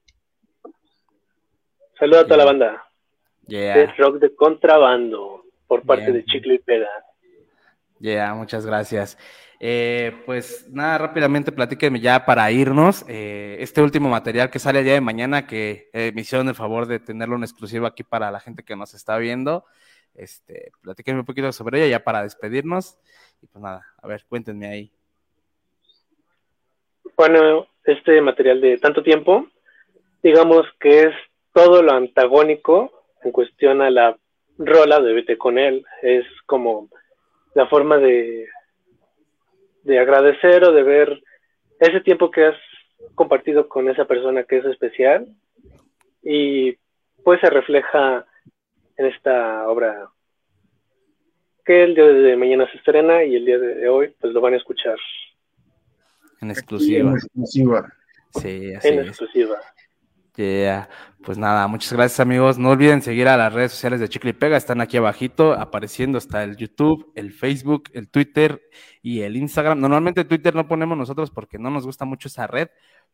Saludos 1.99 2.23
a 2.23 2.25
toda 2.25 2.37
la 2.39 2.45
banda 2.45 2.83
Yeah. 3.49 3.77
de 3.77 3.87
rock 3.99 4.19
de 4.21 4.35
contrabando 4.37 5.43
por 5.67 5.83
parte 5.83 6.13
de 6.13 6.25
Chicle 6.25 6.55
y 6.55 6.59
Pega. 6.59 6.89
Ya, 7.99 8.33
muchas 8.35 8.65
gracias. 8.65 9.19
Eh, 9.59 10.23
pues 10.25 10.69
nada, 10.71 10.99
rápidamente 10.99 11.51
platíquenme 11.53 12.01
ya 12.01 12.25
para 12.25 12.51
irnos. 12.53 13.05
eh, 13.09 13.57
este 13.61 13.83
último 13.83 14.09
material 14.09 14.49
que 14.51 14.59
sale 14.61 14.79
el 14.81 14.85
día 14.85 14.95
de 14.95 15.01
mañana, 15.01 15.47
que 15.47 15.89
eh, 15.93 16.13
me 16.15 16.21
hicieron 16.23 16.49
el 16.49 16.55
favor 16.55 16.87
de 16.87 17.01
tenerlo 17.01 17.35
en 17.37 17.43
exclusivo 17.43 17.87
aquí 17.87 18.05
para 18.05 18.31
la 18.31 18.39
gente 18.41 18.63
que 18.63 18.77
nos 18.77 18.95
está 18.95 19.19
viendo. 19.19 19.65
Este, 20.15 20.73
platíquenme 20.83 21.21
un 21.21 21.27
poquito 21.27 21.51
sobre 21.53 21.79
ella 21.79 21.99
ya 21.99 22.05
para 22.05 22.23
despedirnos. 22.23 22.99
Y 23.41 23.47
pues 23.47 23.63
nada, 23.63 23.87
a 24.01 24.07
ver, 24.07 24.25
cuéntenme 24.29 24.67
ahí. 24.67 24.93
Bueno, 27.17 27.67
este 27.85 28.21
material 28.21 28.61
de 28.61 28.79
tanto 28.79 29.03
tiempo, 29.03 29.47
digamos 30.23 30.67
que 30.81 31.05
es 31.05 31.15
todo 31.53 31.83
lo 31.83 31.93
antagónico 31.93 33.05
en 33.23 33.33
cuestión 33.33 33.83
a 33.83 33.91
la 33.91 34.17
rola 34.59 35.01
de 35.01 35.13
Vete 35.13 35.39
con 35.39 35.59
él. 35.59 35.85
Es 36.03 36.25
como 36.47 36.89
la 37.55 37.67
forma 37.67 37.99
de, 37.99 38.49
de 39.83 39.99
agradecer 39.99 40.65
o 40.65 40.73
de 40.73 40.83
ver 40.83 41.23
ese 41.81 42.01
tiempo 42.01 42.31
que 42.31 42.47
has 42.47 42.57
compartido 43.15 43.69
con 43.69 43.89
esa 43.89 44.05
persona 44.05 44.45
que 44.45 44.59
es 44.59 44.65
especial 44.65 45.27
y 46.23 46.77
pues 47.25 47.41
se 47.41 47.51
refleja 47.51 48.27
en 48.97 49.07
esta 49.07 49.69
obra 49.69 50.09
que 51.65 51.85
el 51.85 51.95
día 51.95 52.05
de 52.07 52.37
mañana 52.37 52.69
se 52.71 52.79
estrena 52.79 53.23
y 53.25 53.37
el 53.37 53.45
día 53.45 53.59
de 53.59 53.89
hoy 53.89 54.15
pues 54.21 54.33
lo 54.33 54.41
van 54.41 54.55
a 54.55 54.57
escuchar 54.57 54.97
En 56.41 56.51
exclusiva. 56.51 57.11
En 57.11 57.17
exclusiva. 57.17 57.93
Sí, 58.41 58.75
así 58.75 58.89
en 58.89 58.99
es. 59.01 59.09
exclusiva. 59.09 59.61
Yeah. 60.37 60.89
Pues 61.23 61.39
nada, 61.39 61.69
muchas 61.69 61.93
gracias 61.93 62.19
amigos. 62.21 62.59
No 62.59 62.71
olviden 62.71 63.01
seguir 63.01 63.29
a 63.29 63.37
las 63.37 63.53
redes 63.53 63.71
sociales 63.73 64.01
de 64.01 64.09
Chicle 64.09 64.31
y 64.31 64.33
Pega, 64.33 64.57
están 64.57 64.81
aquí 64.81 64.97
abajito, 64.97 65.53
apareciendo 65.53 66.19
está 66.19 66.43
el 66.43 66.57
YouTube, 66.57 67.13
el 67.15 67.33
Facebook, 67.33 67.85
el 67.93 68.09
Twitter 68.09 68.61
y 69.03 69.21
el 69.21 69.37
Instagram. 69.37 69.79
Normalmente 69.79 70.25
Twitter 70.25 70.55
no 70.55 70.67
ponemos 70.67 70.99
nosotros 70.99 71.31
porque 71.31 71.59
no 71.59 71.71
nos 71.71 71.87
gusta 71.87 72.05
mucho 72.05 72.27
esa 72.29 72.47
red. 72.49 72.71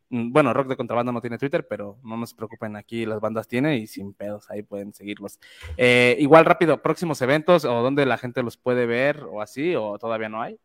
Mm, 0.09 0.31
Bueno, 0.31 0.53
Rock 0.53 0.69
de 0.69 0.77
Contrabando 0.77 1.11
no 1.11 1.21
tiene 1.21 1.37
Twitter, 1.37 1.67
pero 1.67 1.99
no 2.03 2.17
nos 2.17 2.33
preocupen, 2.33 2.75
aquí 2.77 3.05
las 3.05 3.19
bandas 3.19 3.47
tienen 3.47 3.73
y 3.73 3.85
sin 3.85 4.13
pedos, 4.13 4.49
ahí 4.49 4.63
pueden 4.63 4.93
seguirlos. 4.93 5.39
Eh, 5.77 6.15
igual 6.19 6.45
rápido, 6.45 6.81
próximos 6.81 7.21
eventos 7.21 7.63
o 7.65 7.83
donde 7.83 8.05
la 8.07 8.17
gente 8.17 8.41
los 8.41 8.57
puede 8.57 8.87
ver 8.87 9.23
o 9.29 9.41
así, 9.41 9.75
o 9.75 9.99
todavía 9.99 10.29
no 10.29 10.41
hay. 10.41 10.57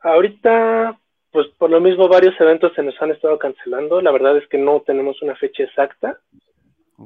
Ahorita, 0.00 0.98
pues 1.38 1.50
por 1.56 1.70
lo 1.70 1.80
mismo 1.80 2.08
varios 2.08 2.34
eventos 2.40 2.72
se 2.74 2.82
nos 2.82 3.00
han 3.00 3.12
estado 3.12 3.38
cancelando. 3.38 4.00
La 4.00 4.10
verdad 4.10 4.36
es 4.36 4.48
que 4.48 4.58
no 4.58 4.80
tenemos 4.80 5.22
una 5.22 5.36
fecha 5.36 5.62
exacta, 5.62 6.18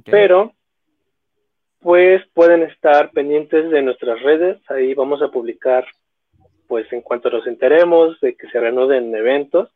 pero 0.06 0.54
pues 1.80 2.22
pueden 2.32 2.62
estar 2.62 3.10
pendientes 3.10 3.70
de 3.70 3.82
nuestras 3.82 4.22
redes. 4.22 4.58
Ahí 4.70 4.94
vamos 4.94 5.20
a 5.20 5.28
publicar, 5.28 5.84
pues 6.66 6.90
en 6.94 7.02
cuanto 7.02 7.28
nos 7.28 7.46
enteremos 7.46 8.18
de 8.20 8.34
que 8.34 8.48
se 8.48 8.58
reanuden 8.58 9.14
eventos, 9.14 9.68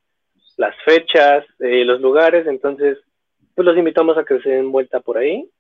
las 0.57 0.75
fechas, 0.87 1.45
eh, 1.59 1.85
los 1.85 2.01
lugares. 2.01 2.47
Entonces, 2.47 2.97
pues 3.55 3.67
los 3.67 3.77
invitamos 3.77 4.17
a 4.17 4.25
que 4.25 4.41
se 4.41 4.49
den 4.49 4.73
vuelta 4.73 5.01
por 5.01 5.19
ahí 5.19 5.51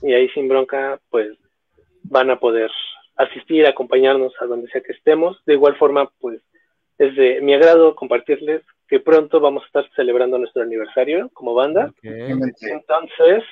y 0.00 0.12
ahí 0.12 0.28
sin 0.28 0.46
bronca, 0.46 1.00
pues 1.10 1.36
van 2.04 2.30
a 2.30 2.38
poder 2.38 2.70
asistir, 3.16 3.66
acompañarnos 3.66 4.32
a 4.40 4.46
donde 4.46 4.68
sea 4.68 4.80
que 4.80 4.92
estemos. 4.92 5.44
De 5.44 5.54
igual 5.54 5.74
forma, 5.74 6.08
pues 6.20 6.40
es 6.98 7.16
de 7.16 7.40
mi 7.40 7.54
agrado 7.54 7.94
compartirles 7.94 8.62
que 8.88 9.00
pronto 9.00 9.40
vamos 9.40 9.62
a 9.62 9.66
estar 9.66 9.90
celebrando 9.96 10.38
nuestro 10.38 10.62
aniversario 10.62 11.30
como 11.32 11.54
banda. 11.54 11.92
Entonces, 12.02 13.42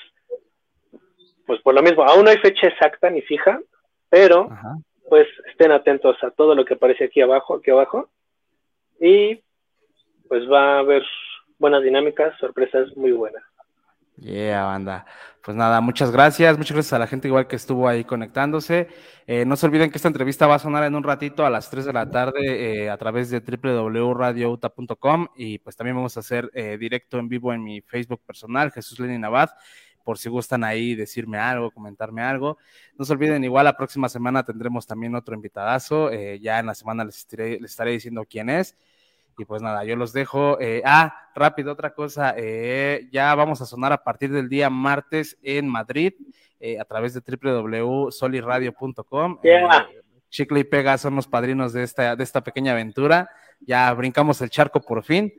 pues 1.47 1.61
por 1.63 1.75
lo 1.75 1.83
mismo, 1.83 2.05
aún 2.05 2.25
no 2.25 2.31
hay 2.31 2.39
fecha 2.39 2.69
exacta 2.69 3.11
ni 3.11 3.23
fija, 3.23 3.61
pero 4.09 4.49
pues 5.09 5.27
estén 5.51 5.73
atentos 5.73 6.17
a 6.23 6.31
todo 6.31 6.55
lo 6.55 6.65
que 6.65 6.75
aparece 6.75 7.05
aquí 7.05 7.21
abajo, 7.21 7.57
aquí 7.57 7.71
abajo. 7.71 8.11
Y 9.01 9.43
pues 10.29 10.51
va 10.51 10.77
a 10.77 10.79
haber 10.79 11.03
buenas 11.59 11.83
dinámicas, 11.83 12.39
sorpresas 12.39 12.97
muy 12.97 13.13
buenas. 13.13 13.43
Yeah, 14.17 14.65
banda. 14.65 15.05
Pues 15.45 15.57
nada, 15.57 15.81
muchas 15.81 16.13
gracias, 16.13 16.57
muchas 16.57 16.73
gracias 16.77 16.93
a 16.93 17.01
la 17.01 17.09
gente 17.09 17.27
igual 17.27 17.49
que 17.49 17.57
estuvo 17.57 17.89
ahí 17.89 18.05
conectándose. 18.05 18.87
Eh, 19.27 19.45
no 19.45 19.57
se 19.57 19.67
olviden 19.67 19.91
que 19.91 19.99
esta 19.99 20.07
entrevista 20.07 20.47
va 20.47 20.55
a 20.55 20.59
sonar 20.61 20.85
en 20.85 20.95
un 20.95 21.03
ratito 21.03 21.45
a 21.45 21.51
las 21.51 21.69
3 21.69 21.85
de 21.85 21.93
la 21.93 22.09
tarde 22.09 22.85
eh, 22.85 22.91
a 22.91 22.97
través 22.97 23.29
de 23.29 23.41
www.radiouta.com 23.41 25.27
y 25.35 25.59
pues 25.59 25.75
también 25.75 25.97
vamos 25.97 26.17
a 26.17 26.21
hacer 26.21 26.49
eh, 26.55 26.79
directo 26.79 27.19
en 27.19 27.29
vivo 27.29 27.53
en 27.53 27.65
mi 27.65 27.81
Facebook 27.81 28.23
personal, 28.25 28.71
Jesús 28.71 29.01
Lenin 29.01 29.25
Abad, 29.25 29.51
por 30.05 30.17
si 30.17 30.29
gustan 30.29 30.63
ahí 30.63 30.95
decirme 30.95 31.39
algo, 31.39 31.73
comentarme 31.73 32.23
algo. 32.23 32.59
No 32.97 33.05
se 33.05 33.13
olviden, 33.13 33.43
igual 33.43 33.65
la 33.65 33.77
próxima 33.77 34.09
semana 34.09 34.45
tendremos 34.45 34.87
también 34.87 35.17
otro 35.17 35.35
invitadazo, 35.35 36.13
eh, 36.13 36.39
ya 36.41 36.61
en 36.61 36.67
la 36.67 36.75
semana 36.75 37.05
les 37.05 37.19
estaré, 37.19 37.59
les 37.61 37.73
estaré 37.73 37.91
diciendo 37.91 38.25
quién 38.31 38.49
es. 38.49 38.77
Y 39.39 39.45
pues 39.45 39.63
nada, 39.63 39.85
yo 39.85 39.97
los 39.97 40.13
dejo. 40.13 40.61
Eh, 40.61 40.83
ah, 40.85 41.15
rápido, 41.35 41.73
otra 41.73 41.95
cosa. 41.95 42.35
eh, 42.37 43.09
ya 43.11 43.35
vamos 43.35 43.61
a 43.63 43.67
sonar 43.67 43.93
a 43.93 44.05
partir 44.05 44.31
del 44.33 44.49
día 44.49 44.71
martes 44.71 45.37
en 45.43 45.69
Madrid 45.69 46.13
eh, 46.61 46.79
a 46.79 46.85
través 46.85 47.15
de 47.15 47.21
www.soliradio.com. 47.21 49.41
Yeah. 49.43 49.89
Eh, 49.91 50.03
Chicle 50.31 50.61
y 50.61 50.65
Pega 50.65 50.97
son 50.99 51.17
los 51.17 51.27
padrinos 51.27 51.73
de 51.73 51.83
esta, 51.83 52.15
de 52.17 52.23
esta 52.25 52.43
pequeña 52.43 52.73
aventura. 52.73 53.29
Ya 53.61 53.93
brincamos 53.93 54.41
el 54.41 54.51
charco 54.51 54.81
por 54.81 55.03
fin. 55.03 55.33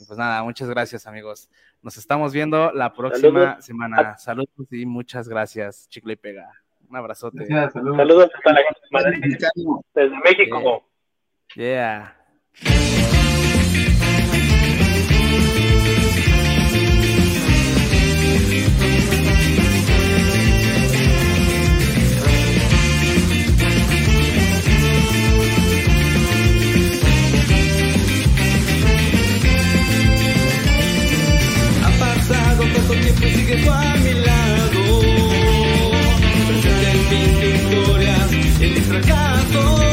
Y 0.00 0.04
pues 0.04 0.18
nada, 0.18 0.42
muchas 0.42 0.68
gracias, 0.70 1.06
amigos. 1.06 1.50
Nos 1.82 1.96
estamos 1.96 2.32
viendo 2.32 2.72
la 2.72 2.92
próxima 2.92 3.40
Saludos. 3.40 3.64
semana. 3.64 4.18
Saludos 4.18 4.50
y 4.70 4.86
muchas 4.86 5.28
gracias, 5.28 5.88
Chicle 5.88 6.14
y 6.14 6.16
Pega. 6.16 6.50
Un 6.88 6.96
abrazote. 6.96 7.44
Gracias, 7.44 7.72
saludos. 7.74 7.96
Saludos 7.98 8.30
a 8.44 8.52
la 8.52 8.60
gente 8.62 8.80
de 8.80 8.88
Madrid, 8.90 9.36
desde 9.94 10.16
México. 10.24 10.84
Yeah. 11.54 12.16
Ha 12.66 12.99
y 33.18 33.30
sigues 33.30 33.68
a 33.68 33.94
mi 33.96 34.14
lado. 34.14 35.00
Presente 36.46 36.90
en 36.90 37.10
mis 37.10 37.40
victorias, 37.40 38.32
en 38.32 38.74
mis 38.74 38.86
fracasos. 38.86 39.89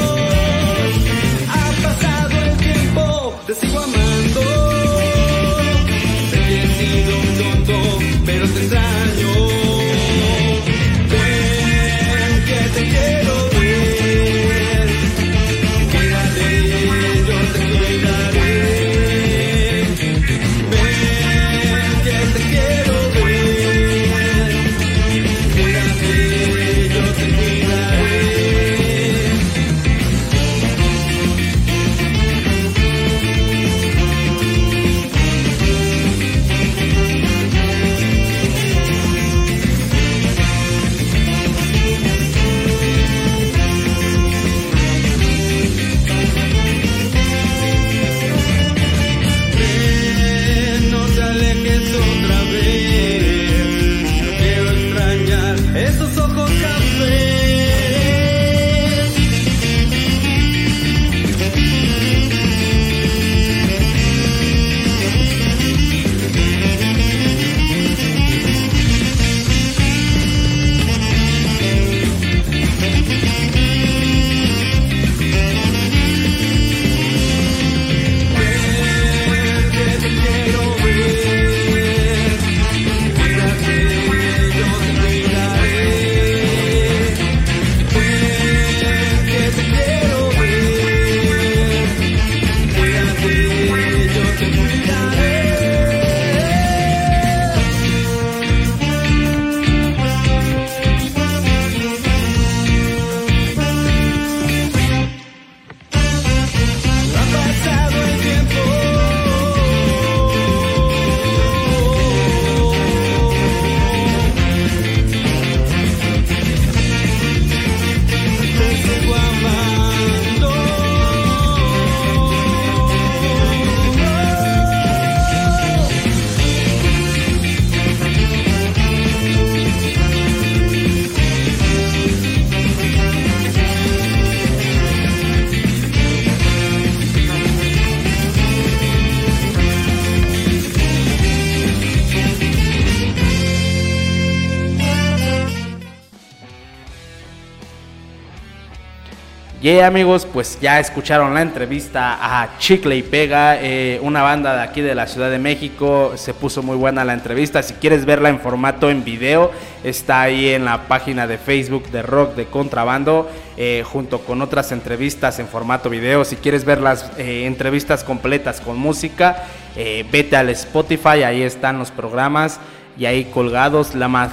Amigos, 149.68 150.26
pues 150.26 150.58
ya 150.62 150.80
escucharon 150.80 151.34
la 151.34 151.42
entrevista 151.42 152.18
a 152.22 152.58
Chicle 152.58 152.96
y 152.96 153.04
Pega, 153.04 153.62
eh, 153.62 154.00
una 154.02 154.22
banda 154.22 154.56
de 154.56 154.62
aquí 154.62 154.80
de 154.80 154.96
la 154.96 155.08
Ciudad 155.08 155.30
de 155.30 155.40
México. 155.40 156.14
Se 156.16 156.34
puso 156.34 156.64
muy 156.64 156.78
buena 156.78 157.04
la 157.04 157.14
entrevista. 157.14 157.62
Si 157.62 157.74
quieres 157.74 158.06
verla 158.06 158.30
en 158.30 158.40
formato 158.40 158.90
en 158.90 159.04
video, 159.04 159.52
está 159.84 160.22
ahí 160.22 160.48
en 160.50 160.64
la 160.64 160.88
página 160.88 161.28
de 161.28 161.38
Facebook 161.38 161.90
de 161.90 162.02
Rock 162.02 162.36
de 162.36 162.46
Contrabando, 162.46 163.30
eh, 163.58 163.84
junto 163.86 164.20
con 164.20 164.42
otras 164.42 164.72
entrevistas 164.72 165.38
en 165.40 165.50
formato 165.50 165.90
video. 165.90 166.24
Si 166.24 166.38
quieres 166.38 166.64
ver 166.64 166.80
las 166.80 167.12
eh, 167.18 167.46
entrevistas 167.46 168.06
completas 168.06 168.62
con 168.62 168.78
música, 168.78 169.44
vete 169.76 170.38
al 170.38 170.50
Spotify, 170.50 171.24
ahí 171.24 171.44
están 171.44 171.78
los 171.78 171.92
programas 171.92 172.60
y 172.98 173.06
ahí 173.06 173.26
colgados. 173.26 173.96
La 173.96 174.08
más, 174.08 174.32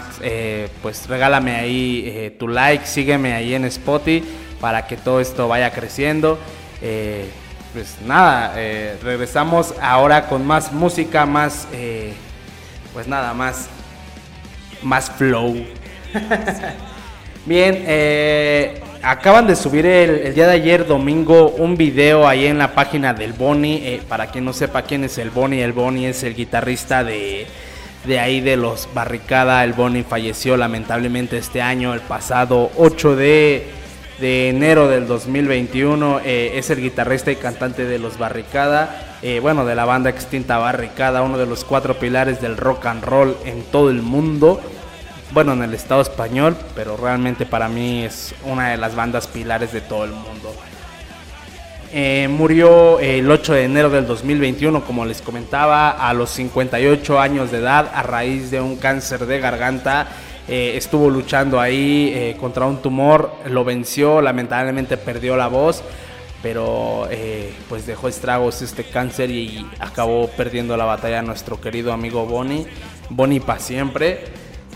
pues 0.81 1.07
regálame 1.09 1.57
ahí 1.57 2.35
tu 2.39 2.47
like, 2.49 2.87
sígueme 2.87 3.35
ahí 3.35 3.53
en 3.53 3.65
Spotify 3.65 4.23
para 4.61 4.87
que 4.87 4.97
todo 4.97 5.21
esto 5.21 5.49
vaya 5.49 5.71
creciendo. 5.73 6.39
Eh, 6.81 7.29
pues 7.73 7.97
nada, 8.05 8.55
eh, 8.57 8.97
regresamos 9.03 9.75
ahora 9.81 10.27
con 10.27 10.47
más 10.47 10.73
música, 10.73 11.27
más, 11.27 11.67
eh, 11.73 12.13
pues 12.93 13.09
nada, 13.09 13.35
más, 13.35 13.69
más 14.83 15.11
flow. 15.11 15.57
Bien, 17.47 17.85
acaban 19.03 19.47
de 19.47 19.55
subir 19.57 19.85
el, 19.85 20.35
día 20.35 20.47
de 20.47 20.53
ayer, 20.53 20.87
domingo, 20.87 21.51
un 21.51 21.77
video 21.77 22.27
ahí 22.27 22.47
en 22.47 22.59
la 22.59 22.75
página 22.75 23.13
del 23.13 23.35
Boni. 23.35 24.01
para 24.09 24.29
quien 24.29 24.45
no 24.45 24.53
sepa 24.53 24.83
quién 24.83 25.05
es 25.05 25.19
el 25.19 25.31
Boni, 25.31 25.61
el 25.61 25.73
Boni 25.73 26.07
es 26.07 26.23
el 26.23 26.35
guitarrista 26.35 27.05
de, 27.05 27.47
de 28.05 28.19
ahí 28.19 28.41
de 28.41 28.57
los 28.57 28.89
Barricada. 28.95 29.65
El 29.65 29.73
Boni 29.73 30.03
falleció 30.03 30.57
lamentablemente 30.57 31.39
este 31.39 31.61
año, 31.61 31.95
el 31.95 32.01
pasado 32.01 32.71
8 32.77 33.17
de 33.17 33.84
de 34.21 34.49
enero 34.49 34.89
del 34.89 35.07
2021. 35.07 36.21
Eh, 36.25 36.53
es 36.55 36.71
el 36.71 36.81
guitarrista 36.81 37.31
y 37.33 37.37
cantante 37.37 37.85
de 37.85 37.99
Los 37.99 38.19
Barricada, 38.19 39.17
eh, 39.23 39.41
bueno, 39.41 39.65
de 39.65 39.75
la 39.75 39.85
banda 39.85 40.11
extinta 40.11 40.59
Barricada, 40.59 41.23
uno 41.23 41.39
de 41.39 41.47
los 41.47 41.65
cuatro 41.65 41.99
pilares 41.99 42.41
del 42.41 42.57
rock 42.57 42.87
and 42.87 43.05
roll 43.05 43.37
en 43.45 43.63
todo 43.65 43.91
el 43.91 44.03
mundo. 44.03 44.61
Bueno, 45.33 45.53
en 45.55 45.63
el 45.63 45.75
estado 45.75 46.03
español, 46.03 46.57
pero 46.77 46.97
realmente 46.97 47.45
para 47.45 47.69
mí 47.69 48.05
es 48.05 48.35
una 48.45 48.71
de 48.71 48.77
las 48.77 48.95
bandas 48.95 49.27
pilares 49.27 49.73
de 49.73 49.81
todo 49.81 50.05
el 50.05 50.13
mundo. 50.13 50.55
Eh, 51.97 52.29
murió 52.29 52.99
el 52.99 53.31
8 53.31 53.55
de 53.55 53.65
enero 53.65 53.89
del 53.89 54.07
2021, 54.07 54.85
como 54.85 55.05
les 55.05 55.23
comentaba, 55.23 55.91
a 55.91 56.13
los 56.13 56.31
58 56.31 57.21
años 57.21 57.53
de 57.53 57.59
edad 57.59 57.89
a 57.95 58.03
raíz 58.03 58.51
de 58.51 58.61
un 58.61 58.77
cáncer 58.77 59.27
de 59.27 59.39
garganta 59.39 60.09
eh, 60.47 60.77
estuvo 60.77 61.09
luchando 61.09 61.59
ahí 61.59 62.13
eh, 62.15 62.37
contra 62.39 62.67
un 62.67 62.83
tumor, 62.83 63.33
lo 63.49 63.65
venció, 63.65 64.21
lamentablemente 64.21 64.97
perdió 64.99 65.37
la 65.37 65.47
voz, 65.47 65.83
pero 66.43 67.09
eh, 67.11 67.53
pues 67.69 67.87
dejó 67.87 68.09
estragos 68.09 68.61
este 68.61 68.85
cáncer 68.85 69.31
y 69.31 69.67
acabó 69.81 70.29
perdiendo 70.29 70.77
la 70.77 70.85
batalla 70.85 71.23
nuestro 71.23 71.61
querido 71.61 71.93
amigo 71.93 72.27
Bonnie, 72.27 72.67
Bonnie 73.09 73.41
para 73.41 73.59
siempre. 73.59 74.25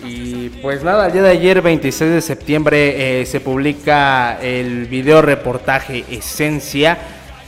Y 0.04 0.48
pues 0.62 0.84
nada, 0.84 1.06
el 1.06 1.12
día 1.12 1.22
de 1.22 1.30
ayer, 1.30 1.60
26 1.60 2.12
de 2.12 2.20
septiembre, 2.22 3.26
se 3.26 3.40
publica 3.40 4.38
el 4.40 4.86
video 4.86 5.22
reportaje 5.22 6.04
Esencia 6.08 6.96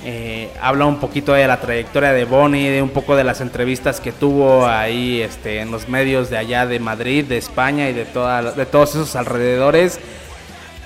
eh, 0.05 0.51
habla 0.61 0.87
un 0.87 0.99
poquito 0.99 1.35
de 1.35 1.47
la 1.47 1.61
trayectoria 1.61 2.13
de 2.13 2.25
Bonnie, 2.25 2.71
de 2.71 2.83
un 2.83 2.89
poco 2.89 3.17
de 3.17 3.25
las 3.25 3.41
entrevistas 3.41 4.01
que 4.01 4.13
tuvo 4.13 4.67
ahí 4.67 5.21
este, 5.21 5.61
en 5.61 5.71
los 5.71 5.89
medios 5.89 6.31
de 6.31 6.39
allá 6.39 6.67
de 6.67 6.79
Madrid, 6.79 7.25
de 7.25 7.37
España 7.37 7.89
y 7.89 7.93
de, 7.93 8.07
toda, 8.07 8.53
de 8.53 8.67
todos 8.67 8.91
esos 8.91 9.17
alrededores. 9.17 10.01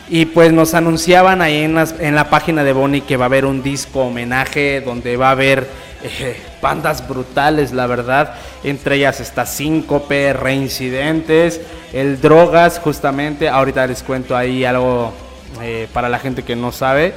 Y 0.09 0.27
pues 0.27 0.53
nos 0.53 0.74
anunciaban 0.74 1.41
ahí 1.43 1.62
en, 1.62 1.78
en 1.78 2.15
la 2.15 2.28
página 2.28 2.65
de 2.65 2.73
Bonnie 2.73 3.01
que 3.03 3.16
va 3.16 3.24
a 3.24 3.27
haber 3.27 3.47
un 3.47 3.62
disco 3.62 4.01
homenaje 4.01 4.81
donde 4.81 5.16
va 5.16 5.28
a 5.28 5.32
haber 5.32 5.66
eh, 6.03 6.36
bandas 6.61 7.09
brutales, 7.09 7.73
la 7.73 7.86
verdad. 7.86 8.35
Entre 8.62 8.97
ellas 8.97 9.20
está 9.20 9.47
Síncope, 9.47 10.35
Reincidentes, 10.35 11.61
el 11.95 12.20
Drogas, 12.20 12.78
justamente. 12.78 13.49
Ahorita 13.49 13.86
les 13.86 14.03
cuento 14.03 14.36
ahí 14.36 14.65
algo 14.66 15.15
eh, 15.62 15.89
para 15.95 16.11
la 16.11 16.19
gente 16.19 16.43
que 16.43 16.57
no 16.57 16.73
sabe. 16.73 17.15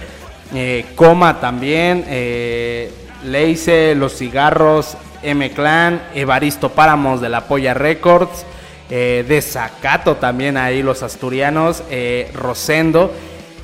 Eh, 0.54 0.86
Coma 0.96 1.40
también, 1.40 2.06
eh, 2.08 2.92
Leice, 3.24 3.96
Los 3.96 4.18
Cigarros, 4.18 4.96
M-Clan, 5.22 6.02
Evaristo 6.14 6.70
Páramos 6.70 7.22
de 7.22 7.30
la 7.30 7.48
Polla 7.48 7.74
Records, 7.74 8.46
eh, 8.90 9.26
Desacato 9.28 10.16
también 10.16 10.56
ahí 10.56 10.82
los 10.82 11.04
asturianos, 11.04 11.84
eh, 11.90 12.32
Rosendo. 12.34 13.12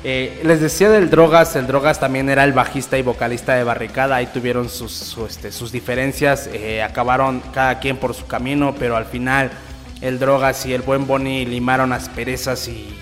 les 0.02 0.60
decía 0.60 0.90
del 0.90 1.08
Drogas, 1.08 1.56
el 1.56 1.66
Drogas 1.66 1.98
también 1.98 2.28
era 2.28 2.44
el 2.44 2.52
bajista 2.52 2.98
y 2.98 3.02
vocalista 3.02 3.54
de 3.54 3.64
Barricada, 3.64 4.16
ahí 4.16 4.26
tuvieron 4.26 4.68
sus, 4.68 5.16
este, 5.26 5.50
sus 5.50 5.72
diferencias, 5.72 6.50
acabaron 6.84 7.40
cada 7.54 7.80
quien 7.80 7.96
por 7.96 8.12
su 8.12 8.26
camino, 8.26 8.74
pero 8.78 8.96
al 8.96 9.06
final 9.06 9.50
el 10.02 10.18
Drogas 10.18 10.66
y 10.66 10.74
el 10.74 10.82
buen 10.82 11.06
Bonnie 11.06 11.46
limaron 11.46 11.94
asperezas 11.94 12.68
y 12.68 12.94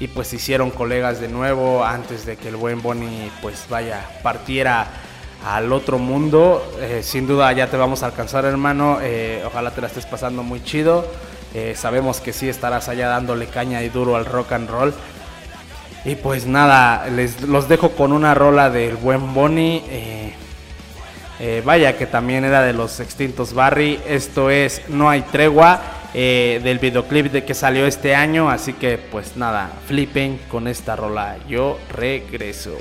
y 0.00 0.08
pues 0.08 0.32
hicieron 0.32 0.70
colegas 0.70 1.20
de 1.20 1.28
nuevo 1.28 1.84
antes 1.84 2.24
de 2.24 2.36
que 2.36 2.48
el 2.48 2.56
buen 2.56 2.82
Bonnie 2.82 3.30
pues 3.42 3.66
vaya, 3.68 4.08
partiera 4.22 4.86
al 5.44 5.72
otro 5.72 5.98
mundo. 5.98 6.62
Eh, 6.80 7.00
sin 7.02 7.26
duda 7.26 7.52
ya 7.52 7.68
te 7.68 7.76
vamos 7.76 8.02
a 8.02 8.06
alcanzar 8.06 8.44
hermano, 8.44 8.98
eh, 9.02 9.42
ojalá 9.46 9.72
te 9.72 9.80
la 9.80 9.88
estés 9.88 10.06
pasando 10.06 10.42
muy 10.42 10.62
chido. 10.62 11.06
Eh, 11.54 11.74
sabemos 11.76 12.20
que 12.20 12.32
sí 12.32 12.48
estarás 12.48 12.88
allá 12.88 13.08
dándole 13.08 13.46
caña 13.46 13.82
y 13.82 13.88
duro 13.88 14.16
al 14.16 14.24
rock 14.24 14.52
and 14.52 14.70
roll. 14.70 14.94
Y 16.04 16.14
pues 16.14 16.46
nada, 16.46 17.08
les 17.08 17.42
los 17.42 17.68
dejo 17.68 17.90
con 17.90 18.12
una 18.12 18.34
rola 18.34 18.70
del 18.70 18.96
buen 18.96 19.34
Bonnie. 19.34 19.82
vaya 21.64 21.96
que 21.96 22.06
también 22.06 22.44
era 22.44 22.62
de 22.62 22.72
los 22.72 23.00
extintos 23.00 23.52
Barry. 23.52 23.98
Esto 24.06 24.48
es 24.48 24.88
No 24.88 25.10
hay 25.10 25.22
tregua. 25.22 25.97
Eh, 26.14 26.60
del 26.62 26.78
videoclip 26.78 27.30
de 27.30 27.44
que 27.44 27.54
salió 27.54 27.86
este 27.86 28.14
año. 28.14 28.48
Así 28.50 28.72
que 28.72 28.98
pues 28.98 29.36
nada, 29.36 29.70
flipen 29.86 30.38
con 30.48 30.68
esta 30.68 30.96
rola. 30.96 31.36
Yo 31.48 31.78
regreso. 31.90 32.76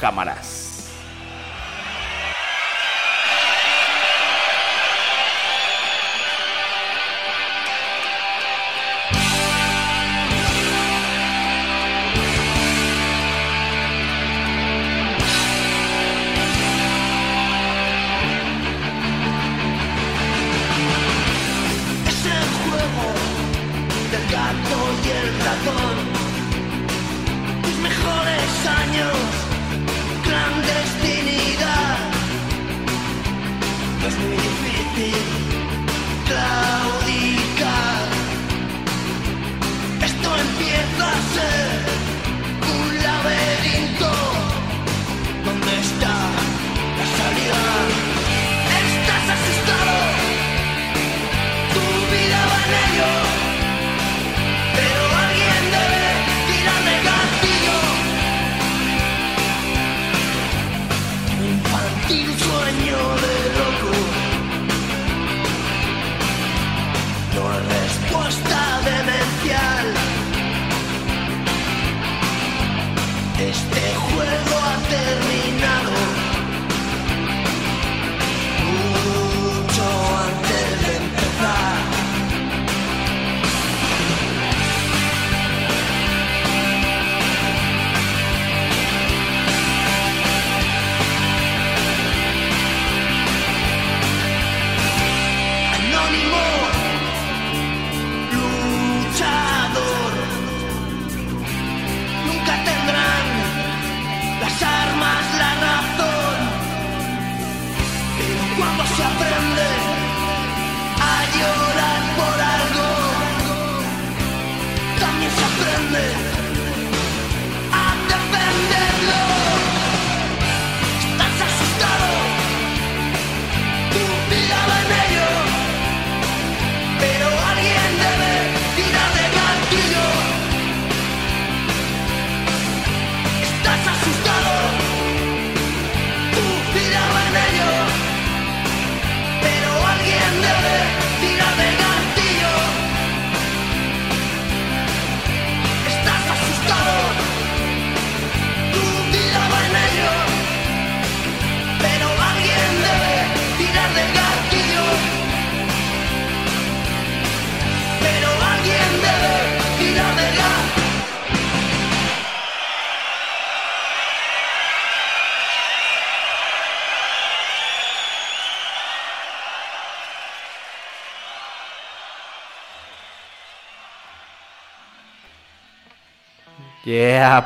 Cámaras. 0.00 0.69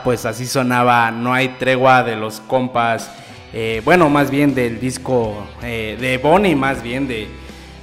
Pues 0.02 0.24
así 0.24 0.46
sonaba 0.46 1.10
No 1.10 1.32
hay 1.32 1.48
tregua 1.58 2.02
de 2.02 2.16
los 2.16 2.40
compas. 2.40 3.10
eh, 3.52 3.82
bueno, 3.84 4.08
más 4.08 4.30
bien 4.30 4.54
del 4.54 4.80
disco 4.80 5.46
eh, 5.62 5.96
de 6.00 6.18
Bonnie, 6.18 6.56
más 6.56 6.82
bien 6.82 7.06
de, 7.06 7.28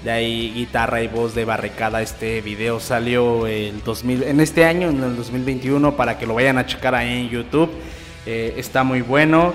de 0.04 0.12
ahí 0.12 0.52
guitarra 0.54 1.02
y 1.02 1.08
voz 1.08 1.34
de 1.34 1.46
Barricada. 1.46 2.02
Este 2.02 2.42
video 2.42 2.80
salió 2.80 3.48
el 3.48 3.82
2000, 3.84 4.24
en 4.24 4.40
este 4.42 4.66
año, 4.66 4.90
en 4.90 5.02
el 5.02 5.16
2021, 5.16 5.96
para 5.96 6.18
que 6.18 6.26
lo 6.26 6.34
vayan 6.34 6.58
a 6.58 6.66
checar 6.66 6.96
ahí 6.96 7.22
en 7.22 7.30
YouTube. 7.30 7.72
Eh, 8.26 8.56
está 8.58 8.84
muy 8.84 9.02
bueno. 9.02 9.54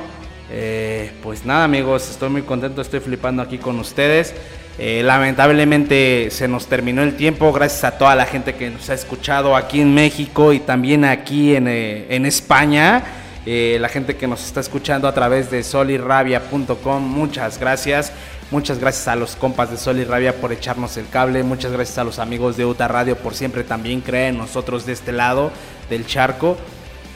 Pues 1.22 1.44
nada 1.44 1.64
amigos, 1.64 2.08
estoy 2.08 2.28
muy 2.30 2.42
contento, 2.42 2.80
estoy 2.80 3.00
flipando 3.00 3.42
aquí 3.42 3.58
con 3.58 3.78
ustedes. 3.80 4.32
Eh, 4.78 5.02
lamentablemente 5.02 6.28
se 6.30 6.48
nos 6.48 6.66
terminó 6.66 7.02
el 7.02 7.16
tiempo, 7.16 7.50
gracias 7.52 7.84
a 7.84 7.96
toda 7.96 8.14
la 8.14 8.26
gente 8.26 8.54
que 8.54 8.68
nos 8.68 8.90
ha 8.90 8.94
escuchado 8.94 9.56
aquí 9.56 9.80
en 9.80 9.94
México 9.94 10.52
y 10.52 10.60
también 10.60 11.04
aquí 11.04 11.56
en, 11.56 11.66
eh, 11.66 12.06
en 12.10 12.26
España. 12.26 13.02
Eh, 13.46 13.78
la 13.80 13.88
gente 13.88 14.16
que 14.16 14.26
nos 14.26 14.44
está 14.44 14.58
escuchando 14.58 15.06
a 15.06 15.14
través 15.14 15.50
de 15.50 15.62
solirrabia.com, 15.62 17.02
muchas 17.02 17.58
gracias. 17.58 18.12
Muchas 18.50 18.78
gracias 18.78 19.08
a 19.08 19.16
los 19.16 19.34
compas 19.34 19.70
de 19.70 19.76
Sol 19.76 19.98
y 19.98 20.04
Rabia 20.04 20.36
por 20.36 20.52
echarnos 20.52 20.96
el 20.96 21.08
cable. 21.08 21.42
Muchas 21.42 21.72
gracias 21.72 21.98
a 21.98 22.04
los 22.04 22.18
amigos 22.18 22.56
de 22.56 22.64
Uta 22.64 22.86
Radio 22.86 23.16
por 23.16 23.34
siempre 23.34 23.64
también 23.64 24.00
creer 24.00 24.30
en 24.30 24.38
nosotros 24.38 24.84
de 24.84 24.92
este 24.92 25.12
lado 25.12 25.52
del 25.88 26.06
charco. 26.06 26.56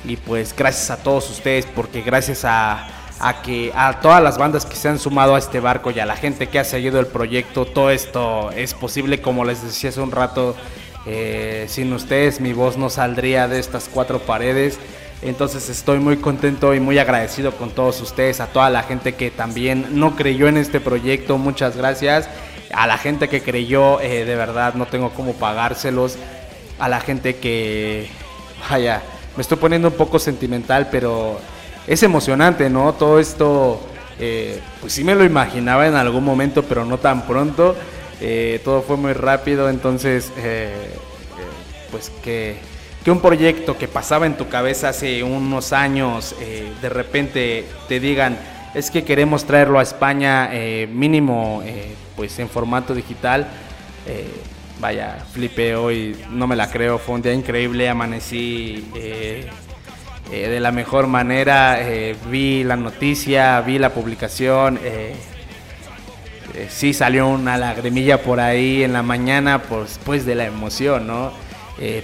Y 0.04 0.16
pues 0.16 0.54
gracias 0.56 0.90
a 0.90 1.02
todos 1.02 1.28
ustedes 1.30 1.66
porque 1.66 2.00
gracias 2.00 2.44
a, 2.44 2.86
a 3.20 3.42
que 3.42 3.70
a 3.74 4.00
todas 4.00 4.22
las 4.22 4.38
bandas 4.38 4.64
que 4.64 4.74
se 4.74 4.88
han 4.88 4.98
sumado 4.98 5.34
a 5.34 5.38
este 5.38 5.60
barco 5.60 5.90
y 5.90 6.00
a 6.00 6.06
la 6.06 6.16
gente 6.16 6.46
que 6.46 6.58
ha 6.58 6.64
seguido 6.64 6.98
el 6.98 7.06
proyecto, 7.06 7.66
todo 7.66 7.90
esto 7.90 8.50
es 8.52 8.72
posible. 8.72 9.20
Como 9.20 9.44
les 9.44 9.62
decía 9.62 9.90
hace 9.90 10.00
un 10.00 10.10
rato, 10.10 10.56
eh, 11.06 11.66
sin 11.68 11.92
ustedes 11.92 12.40
mi 12.40 12.54
voz 12.54 12.78
no 12.78 12.88
saldría 12.88 13.46
de 13.46 13.58
estas 13.58 13.90
cuatro 13.92 14.20
paredes. 14.20 14.78
Entonces 15.20 15.68
estoy 15.68 15.98
muy 15.98 16.16
contento 16.16 16.74
y 16.74 16.80
muy 16.80 16.98
agradecido 16.98 17.52
con 17.52 17.70
todos 17.70 18.00
ustedes, 18.00 18.40
a 18.40 18.46
toda 18.46 18.70
la 18.70 18.84
gente 18.84 19.14
que 19.14 19.30
también 19.30 20.00
no 20.00 20.16
creyó 20.16 20.48
en 20.48 20.56
este 20.56 20.80
proyecto, 20.80 21.36
muchas 21.36 21.76
gracias. 21.76 22.26
A 22.72 22.86
la 22.86 22.96
gente 22.96 23.28
que 23.28 23.42
creyó, 23.42 24.00
eh, 24.00 24.24
de 24.24 24.34
verdad 24.34 24.74
no 24.74 24.86
tengo 24.86 25.10
cómo 25.10 25.34
pagárselos. 25.34 26.16
A 26.78 26.88
la 26.88 27.00
gente 27.00 27.36
que, 27.36 28.08
vaya, 28.70 29.02
me 29.36 29.42
estoy 29.42 29.58
poniendo 29.58 29.88
un 29.88 29.94
poco 29.94 30.18
sentimental, 30.18 30.88
pero 30.90 31.38
es 31.86 32.02
emocionante, 32.02 32.70
¿no? 32.70 32.92
Todo 32.94 33.18
esto, 33.18 33.80
eh, 34.18 34.60
pues 34.80 34.92
sí 34.92 35.04
me 35.04 35.14
lo 35.14 35.24
imaginaba 35.24 35.86
en 35.86 35.94
algún 35.94 36.24
momento, 36.24 36.62
pero 36.62 36.84
no 36.84 36.98
tan 36.98 37.26
pronto. 37.26 37.76
Eh, 38.20 38.60
todo 38.64 38.82
fue 38.82 38.96
muy 38.96 39.12
rápido, 39.12 39.68
entonces, 39.70 40.30
eh, 40.36 40.94
pues 41.90 42.12
que, 42.22 42.56
que 43.04 43.10
un 43.10 43.20
proyecto 43.20 43.78
que 43.78 43.88
pasaba 43.88 44.26
en 44.26 44.36
tu 44.36 44.48
cabeza 44.48 44.90
hace 44.90 45.22
unos 45.22 45.72
años, 45.72 46.36
de 46.82 46.88
repente 46.88 47.64
te 47.88 47.98
digan, 47.98 48.38
es 48.74 48.90
que 48.90 49.04
queremos 49.04 49.44
traerlo 49.46 49.78
a 49.78 49.82
España 49.82 50.50
mínimo, 50.92 51.62
pues 52.14 52.38
en 52.38 52.48
formato 52.48 52.94
digital. 52.94 53.48
vaya, 54.78 55.24
flipé 55.32 55.74
hoy, 55.74 56.14
no 56.30 56.46
me 56.46 56.56
la 56.56 56.70
creo, 56.70 56.98
fue 56.98 57.14
un 57.14 57.22
día 57.22 57.32
increíble, 57.32 57.88
amanecí 57.88 58.86
eh, 60.32 60.48
de 60.48 60.60
la 60.60 60.70
mejor 60.70 61.08
manera, 61.08 61.80
eh, 61.80 62.14
vi 62.30 62.62
la 62.62 62.76
noticia, 62.76 63.60
vi 63.62 63.78
la 63.78 63.90
publicación, 63.90 64.78
eh, 64.84 65.14
sí 66.68 66.92
salió 66.92 67.26
una 67.28 67.56
lagrimilla 67.58 68.22
por 68.22 68.38
ahí 68.38 68.84
en 68.84 68.92
la 68.92 69.02
mañana, 69.02 69.62
pues, 69.62 69.98
pues 70.04 70.24
de 70.24 70.34
la 70.34 70.46
emoción, 70.46 71.06
¿no? 71.06 71.32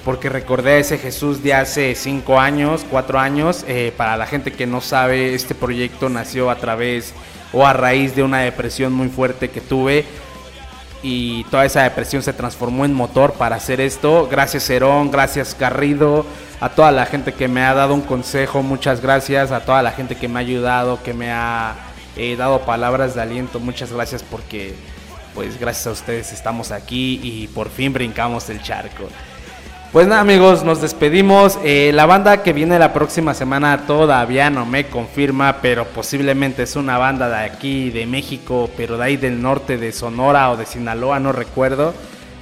Porque 0.06 0.30
recordé 0.30 0.70
a 0.70 0.78
ese 0.78 0.96
Jesús 0.96 1.42
de 1.42 1.52
hace 1.52 1.94
cinco 1.94 2.40
años, 2.40 2.86
cuatro 2.90 3.18
años. 3.18 3.66
Para 3.98 4.16
la 4.16 4.24
gente 4.24 4.50
que 4.50 4.66
no 4.66 4.80
sabe, 4.80 5.34
este 5.34 5.54
proyecto 5.54 6.08
nació 6.08 6.48
a 6.48 6.56
través 6.56 7.12
o 7.52 7.66
a 7.66 7.74
raíz 7.74 8.16
de 8.16 8.22
una 8.22 8.38
depresión 8.38 8.94
muy 8.94 9.08
fuerte 9.08 9.50
que 9.50 9.60
tuve. 9.60 10.06
Y 11.02 11.44
toda 11.44 11.66
esa 11.66 11.82
depresión 11.82 12.22
se 12.22 12.32
transformó 12.32 12.86
en 12.86 12.94
motor 12.94 13.34
para 13.34 13.56
hacer 13.56 13.82
esto. 13.82 14.28
Gracias 14.30 14.70
Herón, 14.70 15.10
gracias 15.10 15.54
Garrido, 15.58 16.24
a 16.60 16.70
toda 16.70 16.90
la 16.90 17.06
gente 17.06 17.32
que 17.32 17.48
me 17.48 17.62
ha 17.62 17.74
dado 17.74 17.94
un 17.94 18.00
consejo, 18.00 18.62
muchas 18.62 19.00
gracias. 19.00 19.52
A 19.52 19.60
toda 19.60 19.82
la 19.82 19.92
gente 19.92 20.16
que 20.16 20.28
me 20.28 20.38
ha 20.38 20.40
ayudado, 20.40 21.02
que 21.02 21.12
me 21.12 21.30
ha 21.30 21.74
eh, 22.16 22.36
dado 22.36 22.60
palabras 22.60 23.14
de 23.14 23.22
aliento, 23.22 23.60
muchas 23.60 23.92
gracias 23.92 24.22
porque 24.22 24.74
pues 25.34 25.60
gracias 25.60 25.86
a 25.86 25.90
ustedes 25.90 26.32
estamos 26.32 26.72
aquí 26.72 27.20
y 27.22 27.48
por 27.48 27.68
fin 27.68 27.92
brincamos 27.92 28.48
el 28.48 28.62
charco. 28.62 29.04
Pues 29.92 30.06
nada 30.08 30.22
amigos, 30.22 30.64
nos 30.64 30.80
despedimos. 30.80 31.58
Eh, 31.62 31.90
la 31.94 32.06
banda 32.06 32.42
que 32.42 32.52
viene 32.52 32.78
la 32.78 32.92
próxima 32.92 33.34
semana 33.34 33.86
todavía 33.86 34.50
no 34.50 34.66
me 34.66 34.86
confirma, 34.86 35.58
pero 35.62 35.86
posiblemente 35.86 36.62
es 36.62 36.74
una 36.76 36.98
banda 36.98 37.28
de 37.28 37.44
aquí, 37.44 37.90
de 37.90 38.06
México, 38.06 38.70
pero 38.76 38.96
de 38.96 39.04
ahí 39.04 39.16
del 39.16 39.40
norte, 39.40 39.78
de 39.78 39.92
Sonora 39.92 40.50
o 40.50 40.56
de 40.56 40.66
Sinaloa, 40.66 41.20
no 41.20 41.32
recuerdo. 41.32 41.94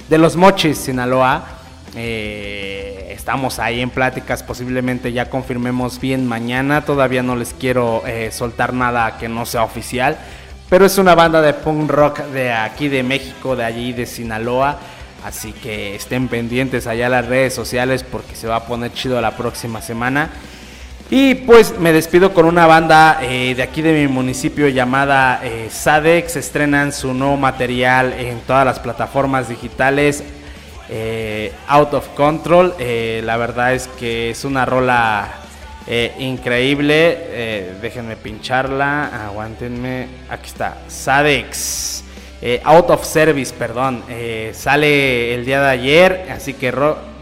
De 0.09 0.17
los 0.17 0.35
Mochis, 0.35 0.77
Sinaloa. 0.77 1.64
Eh, 1.97 3.07
estamos 3.11 3.57
ahí 3.59 3.79
en 3.81 3.89
pláticas, 3.89 4.43
posiblemente 4.43 5.13
ya 5.13 5.29
confirmemos 5.29 6.01
bien 6.01 6.27
mañana. 6.27 6.83
Todavía 6.83 7.23
no 7.23 7.35
les 7.35 7.53
quiero 7.53 8.03
eh, 8.05 8.31
soltar 8.31 8.73
nada 8.73 9.17
que 9.17 9.29
no 9.29 9.45
sea 9.45 9.63
oficial. 9.63 10.17
Pero 10.69 10.85
es 10.85 10.97
una 10.97 11.15
banda 11.15 11.41
de 11.41 11.53
punk 11.53 11.89
rock 11.89 12.19
de 12.27 12.51
aquí 12.51 12.89
de 12.89 13.03
México, 13.03 13.55
de 13.55 13.63
allí 13.63 13.93
de 13.93 14.05
Sinaloa. 14.05 14.77
Así 15.23 15.53
que 15.53 15.95
estén 15.95 16.27
pendientes 16.27 16.85
allá 16.85 17.05
en 17.05 17.11
las 17.11 17.27
redes 17.27 17.53
sociales 17.53 18.03
porque 18.03 18.35
se 18.35 18.47
va 18.47 18.57
a 18.57 18.65
poner 18.65 18.93
chido 18.93 19.19
la 19.21 19.31
próxima 19.37 19.81
semana. 19.81 20.29
Y 21.09 21.35
pues 21.35 21.77
me 21.79 21.93
despido 21.93 22.33
con 22.33 22.45
una 22.45 22.65
banda 22.65 23.19
eh, 23.21 23.53
de 23.55 23.61
aquí 23.63 23.81
de 23.83 23.93
mi 23.93 24.11
municipio 24.11 24.67
llamada 24.67 25.41
Sadex. 25.69 26.35
Estrenan 26.35 26.91
su 26.91 27.13
nuevo 27.13 27.37
material 27.37 28.13
en 28.13 28.39
todas 28.41 28.65
las 28.65 28.79
plataformas 28.79 29.47
digitales. 29.47 30.23
Eh, 30.89 31.51
Out 31.67 31.93
of 31.93 32.09
Control. 32.09 32.73
Eh, 32.79 33.21
la 33.23 33.37
verdad 33.37 33.73
es 33.73 33.87
que 33.87 34.29
es 34.31 34.45
una 34.45 34.65
rola 34.65 35.31
eh, 35.87 36.13
increíble. 36.19 37.73
Déjenme 37.81 38.15
pincharla. 38.15 39.27
Aguántenme. 39.27 40.07
Aquí 40.29 40.47
está. 40.47 40.77
Sadex. 40.87 42.03
Out 42.63 42.89
of 42.91 43.03
Service, 43.05 43.53
perdón. 43.53 44.03
Sale 44.53 45.33
el 45.33 45.45
día 45.45 45.61
de 45.61 45.69
ayer. 45.69 46.27
Así 46.31 46.53
que 46.53 46.73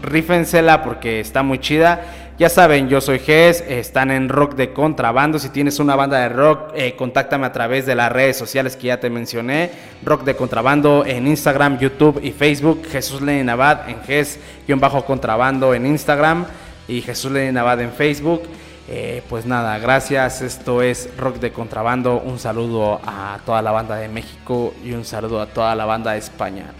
rífensela 0.02 0.82
porque 0.82 1.20
está 1.20 1.42
muy 1.42 1.58
chida. 1.58 2.02
Ya 2.36 2.48
saben, 2.48 2.88
yo 2.88 3.00
soy 3.00 3.20
Ges, 3.20 3.62
están 3.68 4.10
en 4.10 4.28
Rock 4.28 4.56
de 4.56 4.72
Contrabando. 4.72 5.38
Si 5.38 5.50
tienes 5.50 5.78
una 5.78 5.94
banda 5.94 6.18
de 6.18 6.28
rock, 6.30 6.72
eh, 6.74 6.96
contáctame 6.96 7.46
a 7.46 7.52
través 7.52 7.86
de 7.86 7.94
las 7.94 8.10
redes 8.10 8.36
sociales 8.36 8.74
que 8.74 8.88
ya 8.88 8.98
te 8.98 9.08
mencioné. 9.08 9.70
Rock 10.04 10.24
de 10.24 10.34
Contrabando 10.34 11.04
en 11.06 11.28
Instagram, 11.28 11.78
YouTube 11.78 12.18
y 12.20 12.32
Facebook. 12.32 12.88
Jesús 12.90 13.22
Lenin 13.22 13.50
Abad 13.50 13.88
en 13.88 14.02
Ges-Contrabando 14.02 15.74
en 15.74 15.86
Instagram 15.86 16.46
y 16.88 17.02
Jesús 17.02 17.30
Lenin 17.30 17.56
Abad 17.56 17.80
en 17.82 17.92
Facebook. 17.92 18.42
Eh, 18.88 19.22
pues 19.28 19.46
nada, 19.46 19.78
gracias. 19.78 20.42
Esto 20.42 20.82
es 20.82 21.16
Rock 21.16 21.36
de 21.36 21.52
Contrabando. 21.52 22.18
Un 22.18 22.40
saludo 22.40 23.00
a 23.06 23.38
toda 23.46 23.62
la 23.62 23.70
banda 23.70 23.94
de 23.94 24.08
México 24.08 24.74
y 24.84 24.90
un 24.90 25.04
saludo 25.04 25.40
a 25.40 25.46
toda 25.46 25.76
la 25.76 25.84
banda 25.84 26.10
de 26.10 26.18
España. 26.18 26.72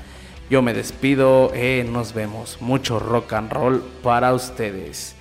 Yo 0.51 0.63
me 0.63 0.75
despido, 0.75 1.53
eh, 1.55 1.89
nos 1.89 2.13
vemos. 2.13 2.59
Mucho 2.61 2.99
rock 2.99 3.35
and 3.35 3.53
roll 3.53 3.85
para 4.03 4.35
ustedes. 4.35 5.15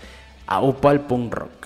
Aupa 0.45 0.91
el 0.91 0.99
punk 1.02 1.34
rock. 1.34 1.62